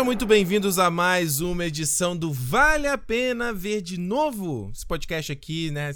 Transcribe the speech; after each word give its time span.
Sejam 0.00 0.06
muito 0.06 0.24
bem-vindos 0.24 0.78
a 0.78 0.90
mais 0.90 1.42
uma 1.42 1.66
edição 1.66 2.16
do 2.16 2.32
Vale 2.32 2.86
a 2.86 2.96
Pena 2.96 3.52
Ver 3.52 3.82
de 3.82 4.00
Novo. 4.00 4.70
Esse 4.74 4.86
podcast 4.86 5.30
aqui, 5.30 5.70
né? 5.70 5.92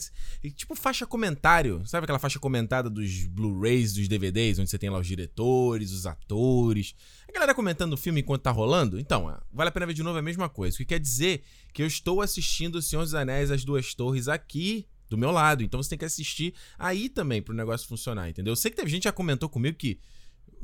Tipo 0.54 0.74
faixa 0.74 1.06
comentário. 1.06 1.82
Sabe 1.86 2.04
aquela 2.04 2.18
faixa 2.18 2.38
comentada 2.38 2.90
dos 2.90 3.24
Blu-rays, 3.24 3.94
dos 3.94 4.06
DVDs, 4.06 4.58
onde 4.58 4.68
você 4.68 4.76
tem 4.76 4.90
lá 4.90 4.98
os 4.98 5.06
diretores, 5.06 5.90
os 5.90 6.04
atores, 6.04 6.94
a 7.26 7.32
galera 7.32 7.54
comentando 7.54 7.94
o 7.94 7.96
filme 7.96 8.20
enquanto 8.20 8.42
tá 8.42 8.50
rolando? 8.50 9.00
Então, 9.00 9.34
Vale 9.50 9.70
a 9.70 9.72
Pena 9.72 9.86
Ver 9.86 9.94
de 9.94 10.02
Novo 10.02 10.18
é 10.18 10.20
a 10.20 10.22
mesma 10.22 10.50
coisa. 10.50 10.74
O 10.74 10.78
que 10.78 10.84
quer 10.84 11.00
dizer 11.00 11.42
que 11.72 11.80
eu 11.80 11.86
estou 11.86 12.20
assistindo 12.20 12.74
O 12.74 12.82
Senhor 12.82 13.04
dos 13.04 13.14
Anéis, 13.14 13.50
As 13.50 13.64
Duas 13.64 13.94
Torres 13.94 14.28
aqui 14.28 14.86
do 15.08 15.16
meu 15.16 15.30
lado. 15.30 15.62
Então 15.62 15.82
você 15.82 15.88
tem 15.88 15.98
que 15.98 16.04
assistir 16.04 16.52
aí 16.78 17.08
também 17.08 17.40
pro 17.40 17.54
negócio 17.54 17.88
funcionar, 17.88 18.28
entendeu? 18.28 18.52
Eu 18.52 18.56
sei 18.56 18.70
que 18.70 18.76
teve 18.76 18.90
gente 18.90 19.00
que 19.00 19.08
já 19.08 19.12
comentou 19.12 19.48
comigo 19.48 19.78
que 19.78 19.98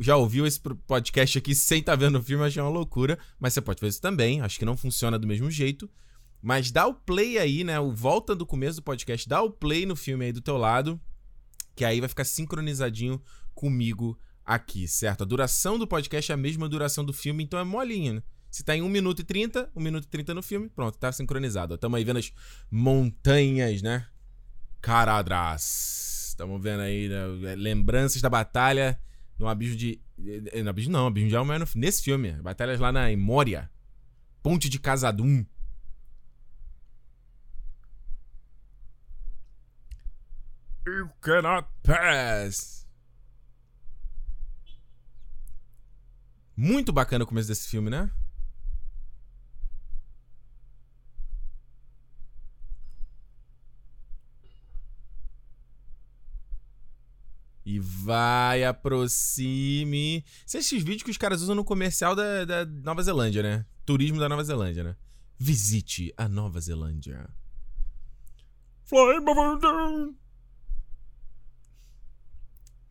já 0.00 0.16
ouviu 0.16 0.46
esse 0.46 0.58
podcast 0.58 1.36
aqui 1.36 1.54
sem 1.54 1.80
estar 1.80 1.92
tá 1.92 1.96
vendo 1.96 2.18
o 2.18 2.22
filme, 2.22 2.42
achei 2.42 2.62
uma 2.62 2.70
loucura. 2.70 3.18
Mas 3.38 3.52
você 3.52 3.60
pode 3.60 3.78
fazer 3.78 3.90
isso 3.90 4.00
também, 4.00 4.40
acho 4.40 4.58
que 4.58 4.64
não 4.64 4.76
funciona 4.76 5.18
do 5.18 5.26
mesmo 5.26 5.50
jeito. 5.50 5.88
Mas 6.42 6.70
dá 6.70 6.86
o 6.86 6.94
play 6.94 7.38
aí, 7.38 7.62
né? 7.62 7.78
O 7.78 7.92
volta 7.92 8.34
do 8.34 8.46
começo 8.46 8.76
do 8.76 8.82
podcast, 8.82 9.28
dá 9.28 9.42
o 9.42 9.50
play 9.50 9.84
no 9.84 9.94
filme 9.94 10.24
aí 10.24 10.32
do 10.32 10.40
teu 10.40 10.56
lado, 10.56 10.98
que 11.76 11.84
aí 11.84 12.00
vai 12.00 12.08
ficar 12.08 12.24
sincronizadinho 12.24 13.22
comigo 13.54 14.18
aqui, 14.44 14.88
certo? 14.88 15.22
A 15.22 15.26
duração 15.26 15.78
do 15.78 15.86
podcast 15.86 16.32
é 16.32 16.34
a 16.34 16.38
mesma 16.38 16.66
duração 16.66 17.04
do 17.04 17.12
filme, 17.12 17.44
então 17.44 17.60
é 17.60 17.64
molinho, 17.64 18.14
né? 18.14 18.22
Se 18.50 18.64
tá 18.64 18.74
em 18.74 18.80
1 18.80 18.88
minuto 18.88 19.20
e 19.20 19.24
30, 19.24 19.70
1 19.76 19.80
minuto 19.80 20.04
e 20.04 20.08
30 20.08 20.32
no 20.32 20.42
filme, 20.42 20.68
pronto, 20.70 20.98
tá 20.98 21.12
sincronizado. 21.12 21.76
Tamo 21.76 21.94
aí 21.94 22.04
vendo 22.04 22.18
as 22.18 22.32
montanhas, 22.70 23.82
né? 23.82 24.06
Caradras. 24.80 26.28
Estamos 26.30 26.60
vendo 26.60 26.80
aí 26.80 27.06
né? 27.06 27.54
lembranças 27.54 28.22
da 28.22 28.30
batalha 28.30 28.98
no 29.40 29.48
abismo 29.48 29.76
de. 29.76 29.98
Eh, 30.52 30.62
no 30.62 30.68
abismo 30.68 30.92
não, 30.92 31.06
abismo 31.06 31.30
de 31.30 31.34
Alma 31.34 31.56
é 31.56 31.58
nesse 31.74 32.02
filme. 32.02 32.32
Batalhas 32.34 32.78
lá 32.78 32.92
na 32.92 33.16
Moria. 33.16 33.70
Ponte 34.42 34.68
de 34.68 34.78
Casadum. 34.78 35.46
You 40.86 41.10
cannot 41.22 41.66
pass. 41.82 42.86
Muito 46.54 46.92
bacana 46.92 47.24
o 47.24 47.26
começo 47.26 47.48
desse 47.48 47.68
filme, 47.68 47.88
né? 47.88 48.10
E 57.70 57.78
vai, 57.78 58.64
aproxime. 58.64 60.24
São 60.44 60.58
esses 60.60 60.82
vídeos 60.82 61.04
que 61.04 61.10
os 61.12 61.16
caras 61.16 61.40
usam 61.40 61.54
no 61.54 61.64
comercial 61.64 62.16
da, 62.16 62.44
da 62.44 62.66
Nova 62.66 63.00
Zelândia, 63.00 63.44
né? 63.44 63.64
Turismo 63.86 64.18
da 64.18 64.28
Nova 64.28 64.42
Zelândia, 64.42 64.82
né? 64.82 64.96
Visite 65.38 66.12
a 66.16 66.28
Nova 66.28 66.60
Zelândia. 66.60 67.30
Fly 68.82 69.20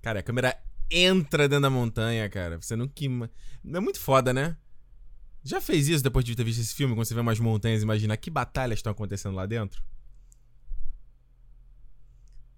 Cara, 0.02 0.22
a 0.22 0.24
câmera 0.24 0.58
entra 0.90 1.50
dentro 1.50 1.64
da 1.64 1.70
montanha, 1.70 2.30
cara. 2.30 2.56
Você 2.62 2.78
não 2.78 2.88
queima. 2.88 3.30
É 3.66 3.80
muito 3.82 4.00
foda, 4.00 4.32
né? 4.32 4.56
Já 5.44 5.60
fez 5.60 5.90
isso 5.90 6.02
depois 6.02 6.24
de 6.24 6.38
ter 6.38 6.46
visto 6.46 6.62
esse 6.62 6.74
filme? 6.74 6.96
Quando 6.96 7.06
você 7.06 7.14
vê 7.14 7.20
umas 7.20 7.40
montanhas, 7.40 7.84
imagina 7.84 8.16
que 8.16 8.30
batalhas 8.30 8.80
estão 8.80 8.94
acontecendo 8.94 9.36
lá 9.36 9.46
dentro? 9.46 9.84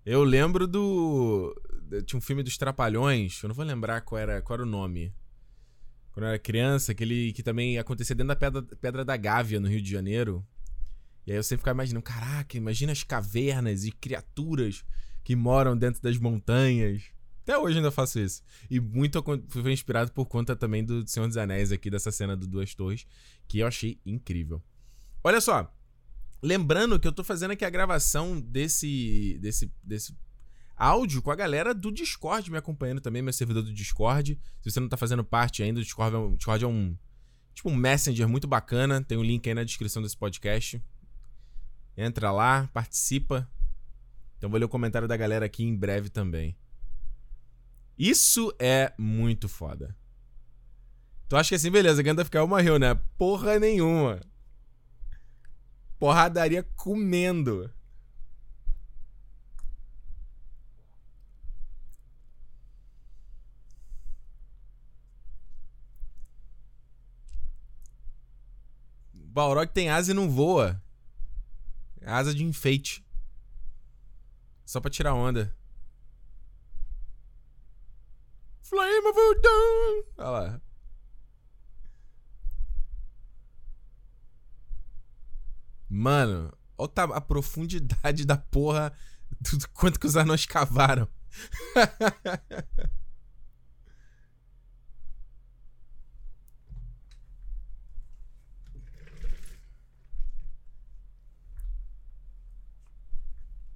Eu 0.06 0.24
lembro 0.24 0.68
do. 0.68 1.56
Tinha 2.06 2.18
um 2.18 2.22
filme 2.22 2.44
dos 2.44 2.58
Trapalhões, 2.58 3.42
eu 3.44 3.50
não 3.50 3.56
vou 3.56 3.66
lembrar 3.66 4.02
qual 4.02 4.20
era, 4.20 4.42
qual 4.42 4.56
era 4.56 4.64
o 4.64 4.70
nome. 4.70 5.14
Quando 6.12 6.26
eu 6.26 6.30
era 6.30 6.40
criança, 6.40 6.92
aquele 6.92 7.32
que 7.34 7.42
também 7.42 7.78
acontecia 7.78 8.16
dentro 8.16 8.30
da 8.30 8.36
Pedra, 8.36 8.62
Pedra 8.62 9.06
da 9.06 9.16
Gávea, 9.16 9.60
no 9.60 9.68
Rio 9.68 9.82
de 9.82 9.90
Janeiro. 9.90 10.46
E 11.26 11.32
aí 11.32 11.38
eu 11.38 11.44
sempre 11.44 11.62
ficava 11.62 11.78
imaginando, 11.78 12.04
caraca, 12.04 12.58
imagina 12.58 12.92
as 12.92 13.04
cavernas 13.04 13.86
e 13.86 13.92
criaturas 13.92 14.84
que 15.24 15.36
moram 15.36 15.78
dentro 15.78 16.02
das 16.02 16.18
montanhas. 16.18 17.04
Até 17.44 17.58
hoje 17.58 17.78
ainda 17.78 17.92
faço 17.92 18.20
isso. 18.20 18.42
E 18.70 18.80
muito 18.80 19.24
foi 19.50 19.72
inspirado 19.72 20.12
por 20.12 20.26
conta 20.26 20.56
também 20.56 20.84
do 20.84 21.08
Senhor 21.08 21.28
dos 21.28 21.38
Anéis 21.38 21.72
aqui, 21.72 21.90
dessa 21.90 22.12
cena 22.12 22.36
do 22.36 22.48
Duas 22.48 22.74
Torres, 22.76 23.06
que 23.48 23.60
eu 23.60 23.68
achei 23.68 24.00
incrível. 24.06 24.62
Olha 25.24 25.40
só, 25.40 25.74
lembrando 26.42 27.00
que 27.00 27.08
eu 27.08 27.12
tô 27.12 27.24
fazendo 27.24 27.52
aqui 27.52 27.64
a 27.64 27.70
gravação 27.70 28.40
desse, 28.40 29.38
desse, 29.42 29.72
desse 29.84 30.16
áudio 30.82 31.22
com 31.22 31.30
a 31.30 31.36
galera 31.36 31.76
do 31.76 31.92
Discord 31.92 32.50
me 32.50 32.58
acompanhando 32.58 33.00
também, 33.00 33.22
meu 33.22 33.32
servidor 33.32 33.62
do 33.62 33.72
Discord. 33.72 34.40
Se 34.62 34.72
você 34.72 34.80
não 34.80 34.90
tá 34.90 34.98
fazendo 34.98 35.24
parte 35.24 35.62
ainda, 35.62 35.80
o 35.80 35.84
Discord 35.84 36.16
é 36.16 36.18
um, 36.18 36.36
Discord 36.36 36.66
é 36.66 36.68
um 36.68 36.98
tipo 37.54 37.70
um 37.70 37.76
Messenger 37.76 38.28
muito 38.28 38.48
bacana. 38.48 39.04
Tem 39.04 39.16
o 39.16 39.22
um 39.22 39.24
link 39.24 39.48
aí 39.48 39.54
na 39.54 39.64
descrição 39.64 40.02
desse 40.02 40.18
podcast. 40.18 40.84
Entra 41.96 42.32
lá, 42.32 42.68
participa. 42.74 43.48
Então 44.38 44.50
vou 44.50 44.58
ler 44.58 44.66
o 44.66 44.70
comentário 44.70 45.08
da 45.08 45.16
galera 45.16 45.46
aqui 45.46 45.64
em 45.64 45.76
breve 45.76 46.10
também. 46.10 46.58
Isso 47.96 48.52
é 48.58 48.92
muito 48.98 49.48
foda. 49.48 49.96
Tu 51.30 51.36
acha 51.36 51.50
que 51.50 51.56
assim, 51.56 51.70
beleza, 51.70 52.02
Gandalf 52.02 52.26
ficar 52.26 52.46
morreu, 52.48 52.80
né? 52.80 53.00
Porra 53.20 53.60
nenhuma. 53.60 54.20
Porradaria 56.00 56.64
comendo. 56.76 57.72
Balrog 69.32 69.72
tem 69.72 69.90
asa 69.90 70.12
e 70.12 70.14
não 70.14 70.30
voa. 70.30 70.84
Asa 72.06 72.36
de 72.36 72.44
enfeite. 72.44 73.06
Só 74.66 74.82
pra 74.82 74.92
tirar 74.92 75.14
onda. 75.14 75.56
Flammable 78.62 79.42
Dawn. 79.42 80.04
Olha 80.18 80.30
lá. 80.30 80.62
Mano, 85.90 86.54
olha 86.78 86.92
a 87.14 87.22
profundidade 87.22 88.26
da 88.26 88.38
porra 88.38 88.92
do 89.40 89.70
quanto 89.70 90.00
que 90.00 90.08
os 90.08 90.18
anões 90.18 90.46
cavaram. 90.46 91.08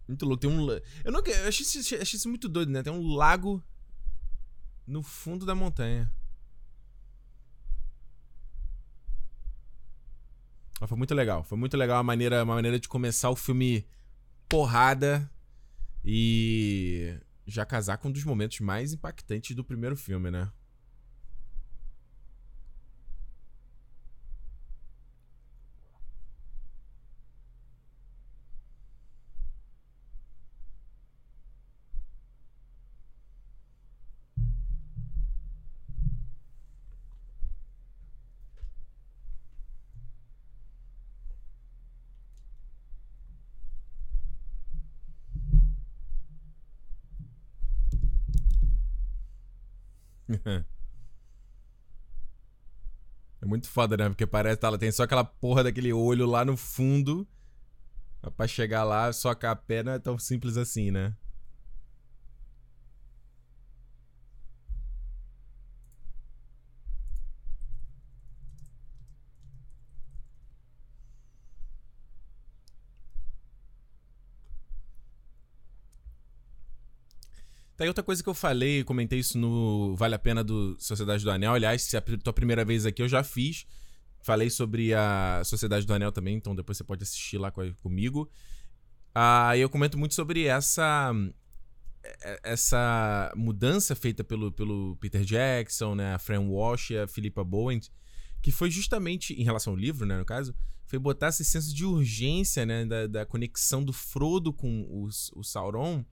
Muito 0.07 0.25
louco. 0.25 0.41
Tem 0.41 0.49
um. 0.49 0.69
Eu, 1.03 1.11
não, 1.11 1.21
eu 1.21 1.47
achei, 1.47 1.65
achei, 1.79 2.01
achei 2.01 2.17
isso 2.17 2.29
muito 2.29 2.47
doido, 2.47 2.71
né? 2.71 2.83
Tem 2.83 2.93
um 2.93 3.15
lago 3.15 3.63
no 4.85 5.01
fundo 5.01 5.45
da 5.45 5.55
montanha. 5.55 6.11
Mas 10.79 10.89
foi 10.89 10.97
muito 10.97 11.13
legal. 11.15 11.43
Foi 11.43 11.57
muito 11.57 11.75
legal 11.77 11.97
a 11.97 12.03
maneira, 12.03 12.43
uma 12.43 12.55
maneira 12.55 12.79
de 12.79 12.87
começar 12.87 13.29
o 13.29 13.35
filme 13.35 13.87
porrada 14.47 15.29
e 16.03 17.17
já 17.47 17.65
casar 17.65 17.97
com 17.97 18.09
um 18.09 18.11
dos 18.11 18.23
momentos 18.23 18.59
mais 18.59 18.93
impactantes 18.93 19.55
do 19.55 19.63
primeiro 19.63 19.95
filme, 19.95 20.29
né? 20.29 20.51
é 53.41 53.45
muito 53.45 53.63
foda, 53.75 53.97
né? 53.97 54.07
Porque 54.07 54.25
parece 54.25 54.57
que 54.57 54.65
ela 54.65 54.77
tem 54.77 54.89
só 54.89 55.03
aquela 55.03 55.25
porra 55.25 55.65
daquele 55.65 55.91
olho 55.91 56.25
lá 56.25 56.45
no 56.45 56.55
fundo. 56.55 57.27
Pra 58.37 58.47
chegar 58.47 58.85
lá, 58.85 59.11
só 59.13 59.35
que 59.35 59.45
a 59.45 59.55
pé 59.55 59.83
não 59.83 59.91
é 59.91 59.99
tão 59.99 60.17
simples 60.17 60.55
assim, 60.57 60.89
né? 60.89 61.13
Tá 77.75 77.83
aí 77.83 77.89
outra 77.89 78.03
coisa 78.03 78.23
que 78.23 78.29
eu 78.29 78.33
falei, 78.33 78.83
comentei 78.83 79.19
isso 79.19 79.37
no 79.37 79.95
Vale 79.97 80.15
a 80.15 80.19
Pena 80.19 80.43
do 80.43 80.77
Sociedade 80.79 81.23
do 81.23 81.31
Anel. 81.31 81.53
Aliás, 81.53 81.81
se 81.81 81.97
é 81.97 81.99
a 81.99 82.17
tua 82.23 82.31
primeira 82.31 82.63
vez 82.63 82.85
aqui, 82.85 83.01
eu 83.01 83.07
já 83.07 83.23
fiz. 83.23 83.65
Falei 84.21 84.49
sobre 84.49 84.93
a 84.93 85.41
Sociedade 85.43 85.85
do 85.85 85.93
Anel 85.93 86.11
também, 86.11 86.35
então 86.35 86.55
depois 86.55 86.77
você 86.77 86.83
pode 86.83 87.03
assistir 87.03 87.37
lá 87.37 87.51
comigo. 87.51 88.29
Ah, 89.13 89.57
eu 89.57 89.69
comento 89.69 89.97
muito 89.97 90.15
sobre 90.15 90.45
essa 90.45 91.13
essa 92.43 93.31
mudança 93.35 93.95
feita 93.95 94.23
pelo, 94.23 94.51
pelo 94.51 94.95
Peter 94.97 95.23
Jackson, 95.23 95.95
né, 95.95 96.13
a 96.13 96.19
Fran 96.19 96.41
Walsh 96.41 96.91
e 96.91 96.97
a 96.97 97.07
Philippa 97.07 97.43
Bowen, 97.43 97.81
que 98.41 98.51
foi 98.51 98.69
justamente, 98.69 99.33
em 99.33 99.43
relação 99.43 99.73
ao 99.73 99.77
livro, 99.77 100.05
né, 100.05 100.17
no 100.17 100.25
caso, 100.25 100.55
foi 100.85 100.99
botar 100.99 101.29
esse 101.29 101.43
senso 101.43 101.73
de 101.73 101.83
urgência, 101.83 102.65
né, 102.65 102.85
da, 102.85 103.07
da 103.07 103.25
conexão 103.25 103.83
do 103.83 103.91
Frodo 103.91 104.53
com 104.53 104.87
os, 105.03 105.31
o 105.35 105.43
Sauron, 105.43 106.05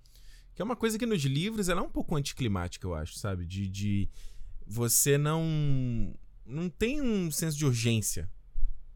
que 0.55 0.61
é 0.61 0.65
uma 0.65 0.75
coisa 0.75 0.97
que 0.97 1.05
nos 1.05 1.23
livros 1.23 1.69
ela 1.69 1.81
é 1.81 1.83
um 1.83 1.89
pouco 1.89 2.15
anticlimática, 2.15 2.85
eu 2.85 2.93
acho, 2.93 3.17
sabe? 3.17 3.45
De, 3.45 3.67
de 3.67 4.09
você 4.65 5.17
não 5.17 6.13
não 6.45 6.69
tem 6.69 7.01
um 7.01 7.31
senso 7.31 7.57
de 7.57 7.65
urgência. 7.65 8.29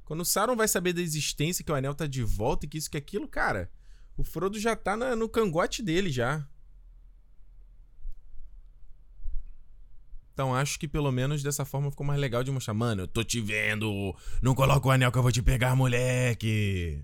Quando 0.03 0.21
o 0.21 0.25
Sauron 0.25 0.55
vai 0.55 0.67
saber 0.67 0.93
da 0.93 1.01
existência, 1.01 1.63
que 1.63 1.71
o 1.71 1.75
anel 1.75 1.95
tá 1.95 2.07
de 2.07 2.23
volta 2.23 2.65
e 2.65 2.69
que 2.69 2.77
isso 2.77 2.89
que 2.89 2.97
aquilo, 2.97 3.27
cara, 3.27 3.69
o 4.15 4.23
Frodo 4.23 4.59
já 4.59 4.75
tá 4.75 4.95
na, 4.95 5.15
no 5.15 5.27
cangote 5.27 5.81
dele 5.81 6.09
já. 6.09 6.47
Então 10.33 10.53
acho 10.53 10.79
que 10.79 10.87
pelo 10.87 11.11
menos 11.11 11.41
dessa 11.41 11.65
forma 11.65 11.89
ficou 11.89 12.05
mais 12.05 12.19
legal 12.19 12.43
de 12.43 12.51
mostrar. 12.51 12.73
Mano, 12.73 13.03
eu 13.03 13.07
tô 13.07 13.23
te 13.23 13.41
vendo. 13.41 14.15
Não 14.41 14.53
coloca 14.53 14.87
o 14.87 14.91
anel 14.91 15.11
que 15.11 15.17
eu 15.17 15.23
vou 15.23 15.31
te 15.31 15.41
pegar, 15.41 15.75
moleque. 15.75 17.03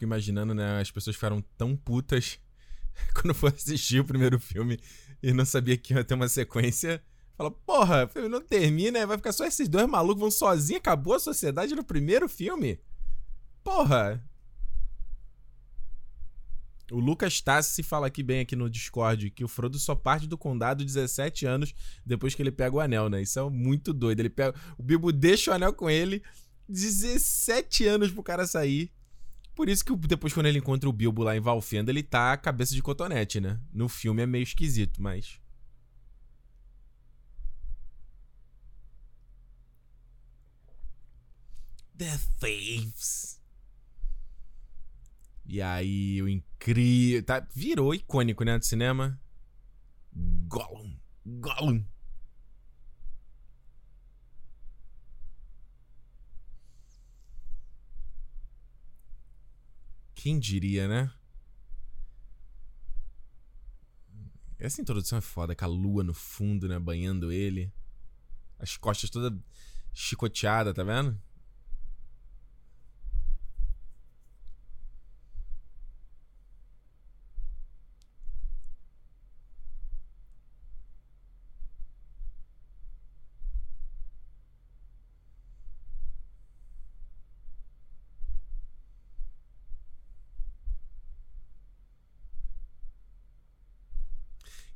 Fico 0.00 0.04
imaginando, 0.04 0.54
né? 0.54 0.80
As 0.80 0.90
pessoas 0.90 1.16
ficaram 1.16 1.42
tão 1.56 1.76
putas 1.76 2.38
quando 3.14 3.34
for 3.34 3.52
assistir 3.52 4.00
o 4.00 4.04
primeiro 4.04 4.38
filme 4.40 4.78
e 5.22 5.32
não 5.32 5.44
sabia 5.44 5.76
que 5.76 5.92
ia 5.92 6.02
ter 6.02 6.14
uma 6.14 6.28
sequência. 6.28 7.02
Fala, 7.36 7.50
porra, 7.50 8.04
o 8.04 8.08
filme 8.08 8.28
não 8.28 8.40
termina, 8.40 9.06
vai 9.06 9.16
ficar 9.16 9.32
só 9.32 9.44
esses 9.46 9.68
dois 9.68 9.86
malucos 9.86 10.20
vão 10.20 10.30
sozinhos, 10.30 10.80
acabou 10.80 11.14
a 11.14 11.20
sociedade 11.20 11.74
no 11.74 11.84
primeiro 11.84 12.28
filme? 12.28 12.78
Porra! 13.62 14.22
O 16.90 16.98
Lucas 16.98 17.40
Tassi 17.40 17.84
fala 17.84 18.08
aqui 18.08 18.20
bem 18.20 18.40
aqui 18.40 18.56
no 18.56 18.68
Discord 18.68 19.30
que 19.30 19.44
o 19.44 19.48
Frodo 19.48 19.78
só 19.78 19.94
parte 19.94 20.26
do 20.26 20.36
condado 20.36 20.84
17 20.84 21.46
anos 21.46 21.72
depois 22.04 22.34
que 22.34 22.42
ele 22.42 22.50
pega 22.50 22.74
o 22.74 22.80
anel, 22.80 23.08
né? 23.08 23.22
Isso 23.22 23.38
é 23.38 23.48
muito 23.48 23.92
doido. 23.92 24.20
Ele 24.20 24.28
pega, 24.28 24.58
o 24.76 24.82
Bilbo 24.82 25.12
deixa 25.12 25.52
o 25.52 25.54
anel 25.54 25.72
com 25.72 25.88
ele 25.88 26.20
17 26.68 27.86
anos 27.86 28.10
pro 28.10 28.24
cara 28.24 28.44
sair. 28.44 28.90
Por 29.54 29.68
isso 29.68 29.84
que 29.84 29.94
depois, 29.94 30.32
quando 30.32 30.46
ele 30.46 30.58
encontra 30.58 30.88
o 30.88 30.92
Bilbo 30.92 31.22
lá 31.22 31.36
em 31.36 31.40
Valfenda, 31.40 31.90
ele 31.90 32.02
tá 32.02 32.32
a 32.32 32.36
cabeça 32.36 32.74
de 32.74 32.82
cotonete, 32.82 33.40
né? 33.40 33.60
No 33.72 33.88
filme 33.88 34.22
é 34.22 34.26
meio 34.26 34.42
esquisito, 34.42 35.02
mas. 35.02 35.38
The 41.96 42.18
Thieves. 42.38 43.38
E 45.44 45.60
aí, 45.60 46.22
o 46.22 46.28
incrível. 46.28 47.22
Tá, 47.22 47.46
virou 47.54 47.94
icônico, 47.94 48.44
né? 48.44 48.58
Do 48.58 48.64
cinema. 48.64 49.20
Gollum. 50.48 50.96
Gollum. 51.26 51.84
Quem 60.22 60.38
diria, 60.38 60.86
né? 60.86 61.10
Essa 64.58 64.82
introdução 64.82 65.16
é 65.16 65.22
foda, 65.22 65.56
com 65.56 65.64
a 65.64 65.68
lua 65.68 66.04
no 66.04 66.12
fundo, 66.12 66.68
né? 66.68 66.78
Banhando 66.78 67.32
ele. 67.32 67.72
As 68.58 68.76
costas 68.76 69.08
toda 69.08 69.34
chicoteada, 69.94 70.74
tá 70.74 70.84
vendo? 70.84 71.18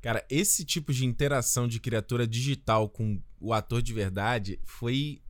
Cara, 0.05 0.23
esse 0.29 0.67
tipo 0.67 0.93
de 0.93 1.07
interação 1.07 1.67
de 1.67 1.81
criatura 1.81 2.27
digital 2.27 2.91
com 2.91 3.23
o 3.41 3.55
ator 3.55 3.81
de 3.81 3.95
verdade 3.95 4.61
foi 4.63 5.23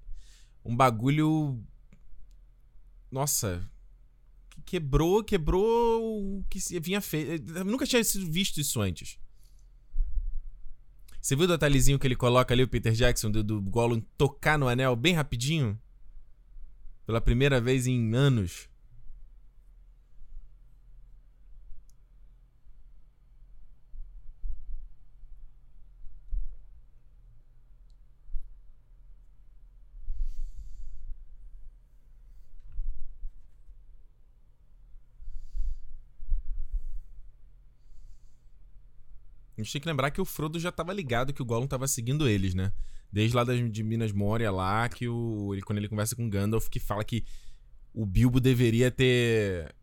um 0.65 0.75
bagulho. 0.75 1.65
Nossa. 3.09 3.65
Quebrou, 4.67 5.23
quebrou 5.23 6.41
o 6.41 6.45
que 6.51 6.59
vinha 6.81 7.01
feito. 7.01 7.65
Nunca 7.65 7.87
tinha 7.87 8.03
visto 8.03 8.59
isso 8.59 8.81
antes. 8.81 9.17
Você 11.23 11.37
viu 11.37 11.45
o 11.45 11.49
detalhezinho 11.49 11.97
que 11.97 12.09
ele 12.09 12.17
coloca 12.17 12.53
ali, 12.53 12.65
o 12.65 12.69
Peter 12.69 12.95
Jackson, 12.95 13.31
do, 13.31 13.45
do 13.45 13.63
Gollum 13.63 14.01
tocar 14.19 14.59
no 14.59 14.67
anel 14.67 14.97
bem 14.97 15.15
rapidinho? 15.15 15.81
Pela 17.07 17.21
primeira 17.21 17.61
vez 17.61 17.87
em 17.87 18.13
anos. 18.13 18.69
Gente 39.65 39.73
tem 39.73 39.81
que 39.81 39.89
lembrar 39.89 40.11
que 40.11 40.21
o 40.21 40.25
Frodo 40.25 40.59
já 40.59 40.71
tava 40.71 40.93
ligado 40.93 41.33
que 41.33 41.43
o 41.43 41.45
Gollum 41.45 41.67
tava 41.67 41.89
seguindo 41.89 42.29
eles, 42.29 42.55
né? 42.55 42.73
Desde 43.13 43.37
lá 43.37 43.45
das, 43.45 43.71
de 43.71 43.83
Minas 43.83 44.13
Moria 44.13 44.51
lá, 44.51 44.89
que 44.89 45.09
o, 45.09 45.53
ele, 45.53 45.63
quando 45.63 45.79
ele 45.79 45.89
conversa 45.89 46.15
com 46.15 46.29
Gandalf, 46.29 46.69
que 46.69 46.79
fala 46.79 47.05
que 47.05 47.25
o 47.93 48.05
Bilbo 48.05 48.41
deveria 48.41 48.91
ter 48.91 49.75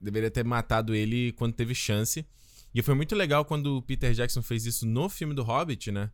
deveria 0.00 0.30
ter 0.30 0.44
matado 0.44 0.94
ele 0.94 1.32
quando 1.32 1.54
teve 1.54 1.74
chance. 1.74 2.24
E 2.74 2.82
foi 2.82 2.94
muito 2.94 3.16
legal 3.16 3.44
quando 3.44 3.78
o 3.78 3.82
Peter 3.82 4.12
Jackson 4.12 4.42
fez 4.42 4.66
isso 4.66 4.86
no 4.86 5.08
filme 5.08 5.34
do 5.34 5.42
Hobbit, 5.42 5.90
né? 5.90 6.10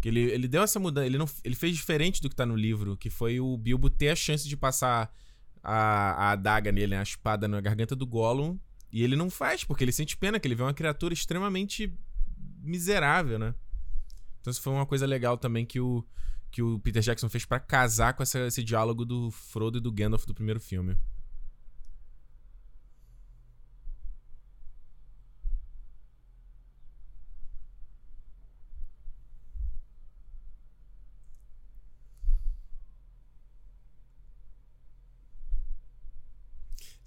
Que 0.00 0.08
ele, 0.08 0.20
ele 0.20 0.48
deu 0.48 0.62
essa 0.62 0.80
mudança, 0.80 1.06
ele, 1.06 1.18
não, 1.18 1.28
ele 1.44 1.54
fez 1.54 1.76
diferente 1.76 2.22
do 2.22 2.30
que 2.30 2.36
tá 2.36 2.46
no 2.46 2.56
livro, 2.56 2.96
que 2.96 3.10
foi 3.10 3.38
o 3.38 3.56
Bilbo 3.58 3.90
ter 3.90 4.08
a 4.08 4.16
chance 4.16 4.48
de 4.48 4.56
passar 4.56 5.12
a, 5.62 6.28
a 6.28 6.30
adaga 6.30 6.72
nele, 6.72 6.94
né? 6.94 6.98
a 6.98 7.02
espada 7.02 7.46
na 7.46 7.60
garganta 7.60 7.94
do 7.94 8.06
Gollum, 8.06 8.58
e 8.92 9.02
ele 9.02 9.14
não 9.14 9.30
faz, 9.30 9.62
porque 9.62 9.84
ele 9.84 9.92
sente 9.92 10.16
pena 10.16 10.40
que 10.40 10.48
ele 10.48 10.54
vê 10.54 10.62
uma 10.62 10.74
criatura 10.74 11.12
extremamente 11.12 11.92
miserável, 12.62 13.38
né? 13.38 13.54
Então 14.40 14.50
isso 14.50 14.62
foi 14.62 14.72
uma 14.72 14.86
coisa 14.86 15.06
legal 15.06 15.36
também 15.36 15.66
que 15.66 15.80
o, 15.80 16.04
que 16.50 16.62
o 16.62 16.78
Peter 16.80 17.02
Jackson 17.02 17.28
fez 17.28 17.44
para 17.44 17.60
casar 17.60 18.14
com 18.14 18.22
essa, 18.22 18.46
esse 18.46 18.64
diálogo 18.64 19.04
do 19.04 19.30
Frodo 19.30 19.78
e 19.78 19.80
do 19.80 19.92
Gandalf 19.92 20.24
do 20.26 20.34
primeiro 20.34 20.60
filme. 20.60 20.96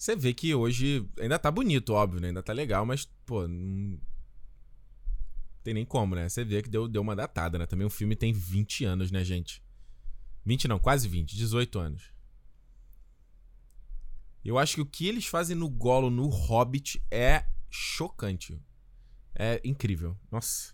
Você 0.03 0.17
vê 0.17 0.33
que 0.33 0.53
hoje 0.53 1.07
ainda 1.17 1.39
tá 1.39 1.49
bonito, 1.49 1.93
óbvio, 1.93 2.19
né? 2.19 2.27
Ainda 2.27 2.43
tá 2.43 2.51
legal, 2.51 2.85
mas, 2.85 3.05
pô, 3.25 3.47
tem 5.63 5.73
nem 5.73 5.85
como, 5.85 6.15
né? 6.15 6.27
Você 6.27 6.43
vê 6.43 6.61
que 6.61 6.69
deu, 6.69 6.87
deu 6.87 7.01
uma 7.01 7.15
datada, 7.15 7.57
né? 7.57 7.65
Também 7.65 7.87
o 7.87 7.89
filme 7.89 8.15
tem 8.15 8.33
20 8.33 8.85
anos, 8.85 9.11
né, 9.11 9.23
gente? 9.23 9.63
20 10.45 10.67
não, 10.67 10.77
quase 10.77 11.07
20, 11.07 11.35
18 11.35 11.79
anos. 11.79 12.13
Eu 14.43 14.57
acho 14.57 14.75
que 14.75 14.81
o 14.81 14.85
que 14.85 15.07
eles 15.07 15.25
fazem 15.25 15.55
no 15.55 15.69
Golo, 15.69 16.09
no 16.09 16.27
Hobbit, 16.27 17.01
é 17.09 17.45
chocante. 17.69 18.61
É 19.33 19.61
incrível. 19.63 20.17
Nossa. 20.29 20.72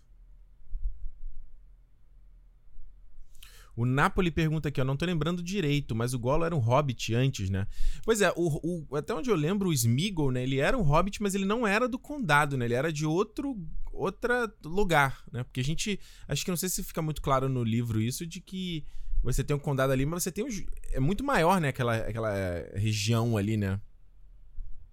O 3.80 3.86
Napoli 3.86 4.30
pergunta 4.30 4.68
aqui, 4.68 4.78
eu 4.78 4.84
não 4.84 4.94
tô 4.94 5.06
lembrando 5.06 5.42
direito, 5.42 5.96
mas 5.96 6.12
o 6.12 6.18
Golo 6.18 6.44
era 6.44 6.54
um 6.54 6.58
hobbit 6.58 7.14
antes, 7.14 7.48
né? 7.48 7.66
Pois 8.04 8.20
é, 8.20 8.30
o, 8.36 8.86
o, 8.90 8.94
até 8.94 9.14
onde 9.14 9.30
eu 9.30 9.34
lembro, 9.34 9.70
o 9.70 9.72
Smeagol, 9.72 10.30
né? 10.30 10.42
Ele 10.42 10.58
era 10.58 10.76
um 10.76 10.82
hobbit, 10.82 11.22
mas 11.22 11.34
ele 11.34 11.46
não 11.46 11.66
era 11.66 11.88
do 11.88 11.98
condado, 11.98 12.58
né? 12.58 12.66
Ele 12.66 12.74
era 12.74 12.92
de 12.92 13.06
outro 13.06 13.56
outra 13.90 14.52
lugar, 14.62 15.24
né? 15.32 15.44
Porque 15.44 15.60
a 15.60 15.64
gente, 15.64 15.98
acho 16.28 16.44
que 16.44 16.50
não 16.50 16.58
sei 16.58 16.68
se 16.68 16.82
fica 16.84 17.00
muito 17.00 17.22
claro 17.22 17.48
no 17.48 17.64
livro 17.64 18.02
isso 18.02 18.26
de 18.26 18.38
que 18.38 18.84
você 19.22 19.42
tem 19.42 19.56
um 19.56 19.58
condado 19.58 19.94
ali, 19.94 20.04
mas 20.04 20.24
você 20.24 20.30
tem 20.30 20.44
um, 20.44 20.48
é 20.92 21.00
muito 21.00 21.24
maior, 21.24 21.58
né? 21.58 21.68
Aquela, 21.68 21.96
aquela 21.96 22.34
região 22.74 23.38
ali, 23.38 23.56
né? 23.56 23.80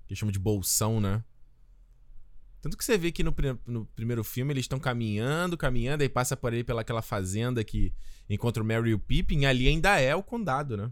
Que 0.07 0.15
chama 0.15 0.31
de 0.31 0.39
bolsão, 0.39 1.01
né? 1.01 1.21
Tanto 2.61 2.77
que 2.77 2.83
você 2.83 2.97
vê 2.97 3.11
que 3.11 3.23
no, 3.23 3.33
no 3.65 3.85
primeiro 3.87 4.23
filme 4.23 4.53
eles 4.53 4.63
estão 4.63 4.79
caminhando, 4.79 5.57
caminhando, 5.57 6.01
aí 6.01 6.09
passa 6.09 6.35
por 6.35 6.53
aí 6.53 6.63
pelaquela 6.63 7.01
fazenda 7.01 7.63
que 7.63 7.93
encontra 8.29 8.61
o 8.61 8.65
Mary 8.65 8.89
e 8.89 8.93
o 8.93 8.99
Pippin, 8.99 9.45
ali 9.45 9.67
ainda 9.67 9.99
é 9.99 10.15
o 10.15 10.23
condado, 10.23 10.75
né? 10.75 10.91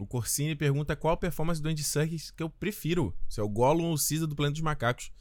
O 0.00 0.06
Corsini 0.06 0.56
pergunta 0.56 0.96
qual 0.96 1.14
performance 1.18 1.60
do 1.60 1.68
Andy 1.68 1.84
Serkis 1.84 2.30
que 2.30 2.42
eu 2.42 2.48
prefiro. 2.48 3.14
Se 3.28 3.38
é 3.38 3.42
o 3.42 3.48
Gollum 3.48 3.88
ou 3.88 3.94
o 3.94 3.98
Caesar 3.98 4.26
do 4.26 4.34
Planeta 4.34 4.54
dos 4.54 4.62
Macacos. 4.62 5.12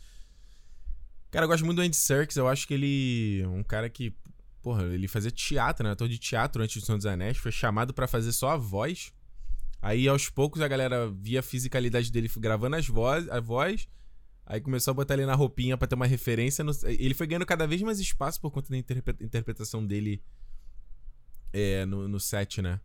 Cara, 1.30 1.44
eu 1.44 1.50
gosto 1.50 1.66
muito 1.66 1.76
do 1.76 1.82
Andy 1.82 1.98
Serkis. 1.98 2.38
Eu 2.38 2.48
acho 2.48 2.66
que 2.66 2.74
ele 2.76 3.42
é 3.44 3.48
um 3.50 3.62
cara 3.62 3.90
que 3.90 4.16
Porra, 4.62 4.84
ele 4.86 5.08
fazia 5.08 5.32
teatro, 5.32 5.86
né? 5.86 5.92
Ator 5.92 6.08
de 6.08 6.18
teatro 6.18 6.62
antes 6.62 6.82
do 6.82 6.86
Senhor 6.86 6.98
dos 6.98 7.06
Anéis. 7.06 7.38
Foi 7.38 7.52
chamado 7.52 7.94
para 7.94 8.08
fazer 8.08 8.32
só 8.32 8.52
a 8.52 8.58
voz. 8.58 9.14
Aí, 9.82 10.08
aos 10.08 10.30
poucos, 10.30 10.62
a 10.62 10.68
galera 10.68 11.10
via 11.10 11.40
a 11.40 11.44
fisicalidade 11.44 12.12
dele 12.12 12.30
gravando 12.38 12.76
as 12.76 12.88
voz, 12.88 13.30
a 13.30 13.40
voz. 13.40 13.88
Aí 14.46 14.60
começou 14.60 14.92
a 14.92 14.94
botar 14.96 15.14
ele 15.14 15.26
na 15.26 15.36
roupinha 15.36 15.78
para 15.78 15.88
ter 15.88 15.96
uma 15.96 16.08
referência. 16.08 16.64
No... 16.64 16.72
Ele 16.84 17.14
foi 17.14 17.28
ganhando 17.28 17.46
cada 17.46 17.66
vez 17.66 17.82
mais 17.82 18.00
espaço 18.00 18.42
por 18.42 18.52
conta 18.52 18.70
da 18.70 18.78
interpretação 18.78 19.86
dele 19.86 20.22
é, 21.54 21.86
no, 21.86 22.08
no 22.08 22.20
set, 22.20 22.62
né? 22.62 22.82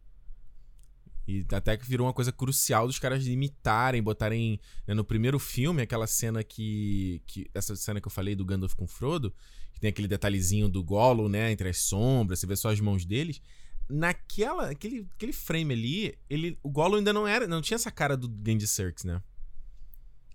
E 1.26 1.45
até 1.52 1.76
que 1.76 1.87
virou 1.87 2.07
uma 2.07 2.12
coisa 2.12 2.31
crucial 2.31 2.87
dos 2.87 2.99
caras 2.99 3.26
imitarem, 3.26 4.02
botarem. 4.02 4.61
Né, 4.87 4.95
no 4.95 5.04
primeiro 5.04 5.38
filme, 5.38 5.83
aquela 5.83 6.07
cena 6.07 6.45
que, 6.45 7.23
que. 7.26 7.50
Essa 7.54 7.75
cena 7.75 8.00
que 8.00 8.07
eu 8.07 8.12
falei 8.12 8.35
do 8.35 8.45
Gandalf 8.45 8.75
com 8.75 8.87
Frodo, 8.87 9.33
que 9.73 9.81
tem 9.81 9.88
aquele 9.88 10.09
detalhezinho 10.09 10.69
do 10.69 10.85
Gollum, 10.85 11.28
né? 11.28 11.50
Entre 11.50 11.69
as 11.69 11.78
sombras, 11.78 12.40
você 12.40 12.47
vê 12.47 12.57
só 12.57 12.71
as 12.71 12.81
mãos 12.81 13.07
deles. 13.07 13.40
Naquela. 13.88 14.71
Aquele, 14.71 15.09
aquele 15.14 15.33
frame 15.33 15.73
ali, 15.73 16.19
ele, 16.28 16.59
o 16.62 16.71
Gollum 16.71 16.99
ainda 16.99 17.12
não 17.12 17.26
era. 17.26 17.47
Não 17.47 17.62
tinha 17.62 17.76
essa 17.76 17.90
cara 17.90 18.16
do 18.16 18.28
Andy 18.50 18.66
Serkis, 18.66 19.04
né? 19.04 19.23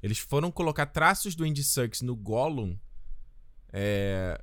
Eles 0.02 0.18
foram 0.18 0.50
colocar 0.50 0.88
traços 0.88 1.36
do 1.36 1.44
Andy 1.44 1.64
Serkis 1.64 2.02
no 2.02 2.16
Gollum. 2.16 2.76
É, 3.72 4.42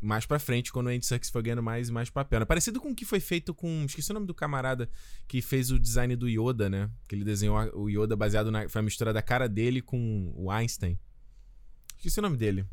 mais 0.00 0.26
pra 0.26 0.38
frente, 0.38 0.72
quando 0.72 0.86
o 0.86 0.90
Andy 0.90 1.04
Serkis 1.04 1.30
foi 1.30 1.42
ganhando 1.42 1.62
mais 1.62 1.88
e 1.88 1.92
mais 1.92 2.08
papel. 2.08 2.42
É 2.42 2.44
parecido 2.44 2.80
com 2.80 2.90
o 2.90 2.94
que 2.94 3.04
foi 3.04 3.20
feito 3.20 3.52
com. 3.54 3.84
Esqueci 3.84 4.10
o 4.10 4.14
nome 4.14 4.26
do 4.26 4.34
camarada 4.34 4.88
que 5.26 5.42
fez 5.42 5.70
o 5.70 5.78
design 5.78 6.14
do 6.14 6.28
Yoda, 6.28 6.68
né? 6.68 6.90
Que 7.06 7.14
ele 7.14 7.24
desenhou 7.24 7.56
o 7.74 7.88
Yoda 7.88 8.16
baseado 8.16 8.50
na. 8.50 8.68
Foi 8.68 8.80
a 8.80 8.82
mistura 8.82 9.12
da 9.12 9.22
cara 9.22 9.48
dele 9.48 9.82
com 9.82 10.32
o 10.36 10.50
Einstein. 10.50 10.98
Esqueci 11.96 12.18
o 12.18 12.22
nome 12.22 12.36
dele. 12.36 12.64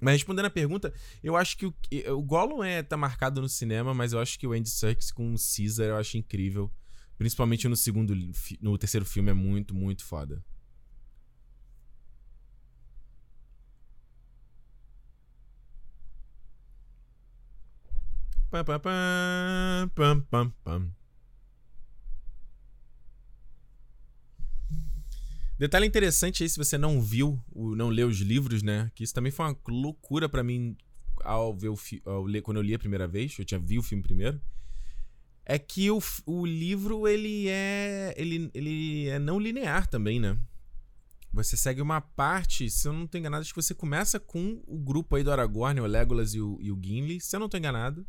Mas 0.00 0.14
respondendo 0.14 0.46
a 0.46 0.50
pergunta, 0.50 0.92
eu 1.22 1.34
acho 1.34 1.56
que 1.56 1.64
o, 1.64 1.74
o 2.10 2.22
Gollum 2.22 2.62
é, 2.62 2.82
tá 2.82 2.96
marcado 2.96 3.40
no 3.40 3.48
cinema, 3.48 3.94
mas 3.94 4.12
eu 4.12 4.20
acho 4.20 4.38
que 4.38 4.46
o 4.46 4.52
Andy 4.52 4.68
Serkis 4.68 5.10
com 5.10 5.32
o 5.32 5.36
Caesar 5.38 5.86
eu 5.86 5.96
acho 5.96 6.18
incrível. 6.18 6.70
Principalmente 7.16 7.68
no 7.68 7.76
segundo. 7.76 8.14
No 8.60 8.76
terceiro 8.76 9.06
filme 9.06 9.30
é 9.30 9.34
muito, 9.34 9.74
muito 9.74 10.04
foda. 10.04 10.44
Pam, 18.54 18.64
pam, 18.64 18.78
pam, 18.78 19.90
pam, 19.96 20.20
pam, 20.30 20.50
pam. 20.62 20.90
Detalhe 25.58 25.84
interessante 25.84 26.44
aí, 26.44 26.48
se 26.48 26.56
você 26.56 26.78
não 26.78 27.02
viu, 27.02 27.42
não 27.52 27.88
leu 27.88 28.06
os 28.06 28.20
livros, 28.20 28.62
né? 28.62 28.92
Que 28.94 29.02
isso 29.02 29.12
também 29.12 29.32
foi 29.32 29.46
uma 29.46 29.58
loucura 29.66 30.28
para 30.28 30.44
mim 30.44 30.76
ao 31.24 31.52
ver 31.52 31.70
o 31.70 31.76
ao 32.04 32.22
ler, 32.22 32.42
quando 32.42 32.58
eu 32.58 32.62
li 32.62 32.72
a 32.76 32.78
primeira 32.78 33.08
vez. 33.08 33.36
Eu 33.36 33.44
tinha 33.44 33.58
vi 33.58 33.76
o 33.76 33.82
filme 33.82 34.04
primeiro. 34.04 34.40
É 35.44 35.58
que 35.58 35.90
o, 35.90 36.00
o 36.24 36.46
livro, 36.46 37.08
ele 37.08 37.48
é. 37.48 38.14
Ele, 38.16 38.52
ele 38.54 39.08
é 39.08 39.18
não 39.18 39.40
linear 39.40 39.88
também, 39.88 40.20
né? 40.20 40.38
Você 41.32 41.56
segue 41.56 41.82
uma 41.82 42.00
parte, 42.00 42.70
se 42.70 42.86
eu 42.86 42.92
não 42.92 43.08
tô 43.08 43.18
enganado, 43.18 43.40
acho 43.40 43.52
que 43.52 43.60
você 43.60 43.74
começa 43.74 44.20
com 44.20 44.62
o 44.64 44.78
grupo 44.78 45.16
aí 45.16 45.24
do 45.24 45.32
Aragorn, 45.32 45.80
o 45.80 45.86
Legolas 45.86 46.34
e 46.34 46.40
o, 46.40 46.56
e 46.60 46.70
o 46.70 46.78
Gimli, 46.80 47.20
se 47.20 47.34
eu 47.34 47.40
não 47.40 47.48
tô 47.48 47.56
enganado. 47.56 48.06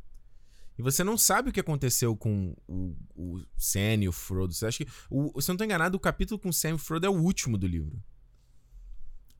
E 0.78 0.82
você 0.82 1.04
não 1.04 1.18
sabe 1.18 1.50
o 1.50 1.54
que 1.54 1.60
aconteceu 1.60 2.16
com 2.16 2.54
o, 2.68 2.96
o 3.16 3.42
Sam 3.58 4.04
e 4.04 4.10
o 4.10 4.12
Frodo. 4.12 4.54
Você 4.54 4.66
acha 4.66 4.84
que. 4.84 4.92
O, 5.10 5.42
se 5.42 5.50
eu 5.50 5.54
não 5.54 5.58
tô 5.58 5.64
enganado, 5.64 5.96
o 5.96 6.00
capítulo 6.00 6.40
com 6.40 6.50
o 6.50 6.54
Sam 6.54 6.70
e 6.70 6.74
o 6.74 6.78
Frodo 6.78 7.06
é 7.06 7.10
o 7.10 7.14
último 7.14 7.58
do 7.58 7.66
livro. 7.66 8.02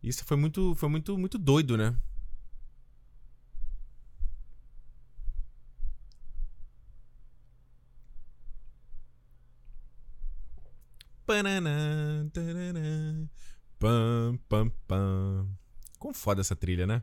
Isso 0.02 0.24
foi 0.24 0.38
muito, 0.38 0.76
foi 0.76 0.88
muito, 0.88 1.18
muito 1.18 1.38
doido, 1.38 1.76
né? 1.76 1.98
Pam, 13.80 14.40
pam, 14.48 14.70
pam. 14.88 15.50
Foda 16.14 16.42
essa 16.42 16.56
trilha, 16.56 16.86
né? 16.86 17.02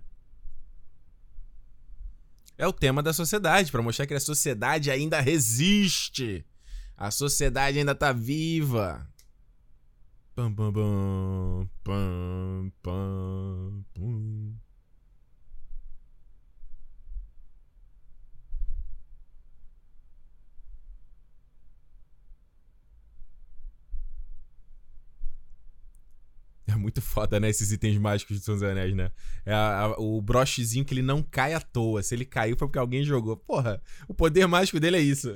É 2.56 2.66
o 2.66 2.72
tema 2.72 3.02
da 3.02 3.12
sociedade, 3.12 3.70
para 3.70 3.82
mostrar 3.82 4.06
que 4.06 4.14
a 4.14 4.20
sociedade 4.20 4.90
ainda 4.90 5.20
resiste. 5.20 6.44
A 6.96 7.10
sociedade 7.10 7.78
ainda 7.78 7.94
tá 7.94 8.12
viva. 8.12 9.06
Pam, 10.34 10.54
pam, 10.54 10.72
pam, 10.72 11.70
pam, 11.84 12.72
pam, 12.82 13.84
pam. 13.94 14.61
É 26.72 26.76
muito 26.76 27.02
foda, 27.02 27.40
né? 27.40 27.48
Esses 27.48 27.72
itens 27.72 27.98
mágicos 27.98 28.38
de 28.38 28.44
São 28.44 28.54
dos 28.54 28.62
Anéis, 28.62 28.94
né? 28.94 29.10
É 29.44 29.52
a, 29.52 29.80
a, 29.80 29.98
o 29.98 30.20
brochezinho 30.20 30.84
que 30.84 30.94
ele 30.94 31.02
não 31.02 31.22
cai 31.22 31.54
à 31.54 31.60
toa. 31.60 32.02
Se 32.02 32.14
ele 32.14 32.24
caiu 32.24 32.56
foi 32.56 32.68
porque 32.68 32.78
alguém 32.78 33.04
jogou. 33.04 33.36
Porra, 33.36 33.82
o 34.06 34.14
poder 34.14 34.46
mágico 34.46 34.78
dele 34.78 34.96
é 34.96 35.00
isso. 35.00 35.34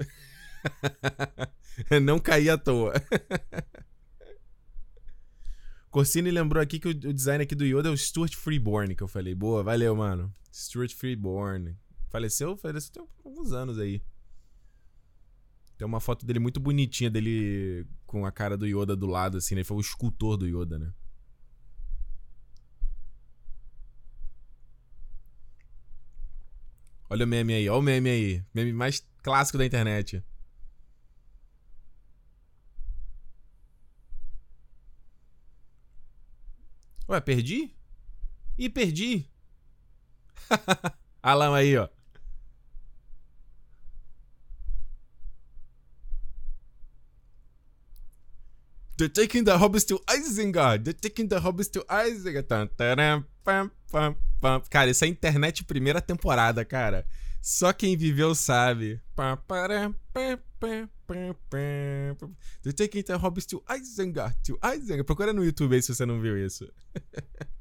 não 2.03 2.19
cair 2.19 2.51
à 2.51 2.59
toa. 2.59 2.95
Corsini 5.91 6.31
lembrou 6.31 6.63
aqui 6.63 6.79
que 6.79 6.89
o, 6.89 6.91
o, 6.91 7.13
design 7.13 7.43
aqui 7.43 7.55
do 7.55 7.65
Yoda 7.65 7.89
é 7.89 7.93
o 7.93 7.97
Stuart 7.97 8.35
Freeborn, 8.35 8.95
que 8.95 9.03
eu 9.03 9.09
falei. 9.09 9.35
Boa, 9.35 9.63
valeu, 9.63 9.97
mano. 9.97 10.31
Stuart 10.53 10.93
Freeborn. 10.95 11.75
Faleceu, 12.09 12.57
faleceu 12.57 12.93
tem 12.93 13.03
alguns 13.25 13.53
anos 13.53 13.79
aí. 13.79 14.03
Tem 15.79 15.87
uma 15.87 16.01
foto 16.01 16.25
dele 16.25 16.39
muito 16.39 16.61
bonitinha, 16.61 17.11
dele 17.11 17.87
com 18.07 18.25
a 18.25 18.33
cara 18.33 18.57
do 18.57 18.67
Yoda 18.67 18.95
do 18.95 19.07
lado, 19.07 19.39
assim, 19.39 19.55
né? 19.55 19.61
Ele 19.61 19.67
foi 19.67 19.77
o 19.77 19.81
escultor 19.81 20.37
do 20.37 20.47
Yoda, 20.47 20.79
né? 20.79 20.93
Olha 27.09 27.25
o 27.25 27.29
meme 27.29 27.55
aí, 27.55 27.69
olha 27.69 27.79
o 27.79 27.83
meme 27.83 28.11
aí. 28.11 28.45
Meme 28.55 28.73
mais 28.73 29.07
clássico 29.23 29.59
da 29.59 29.65
internet. 29.67 30.23
Ué, 37.09 37.21
perdi? 37.21 37.75
Ih, 38.59 38.69
perdi. 38.69 39.31
Alan 41.23 41.55
aí, 41.55 41.77
ó. 41.77 41.89
They're 48.97 49.09
taking 49.09 49.45
the 49.45 49.59
hobbits 49.59 49.85
to 49.89 49.99
Isengard. 50.09 50.85
They're 50.85 50.95
taking 50.95 51.29
the 51.29 51.39
hobbits 51.39 51.71
to 51.73 51.85
Isengard. 51.89 52.47
Cara, 54.71 54.91
isso 54.91 55.05
é 55.05 55.09
internet 55.09 55.65
primeira 55.65 56.01
temporada, 56.01 56.65
cara. 56.65 57.07
Só 57.41 57.73
quem 57.73 57.97
viveu 57.97 58.35
sabe. 58.35 59.01
They're 62.63 62.75
taking 62.75 63.03
the 63.03 63.15
hobbits 63.15 63.47
to 63.47 63.63
Isengard. 63.71 64.37
To 64.45 64.59
Isengard. 64.65 65.05
Procura 65.05 65.33
no 65.33 65.45
YouTube 65.45 65.75
aí 65.75 65.83
se 65.83 65.95
você 65.95 66.05
não 66.05 66.21
viu 66.21 66.37
isso. 66.37 66.69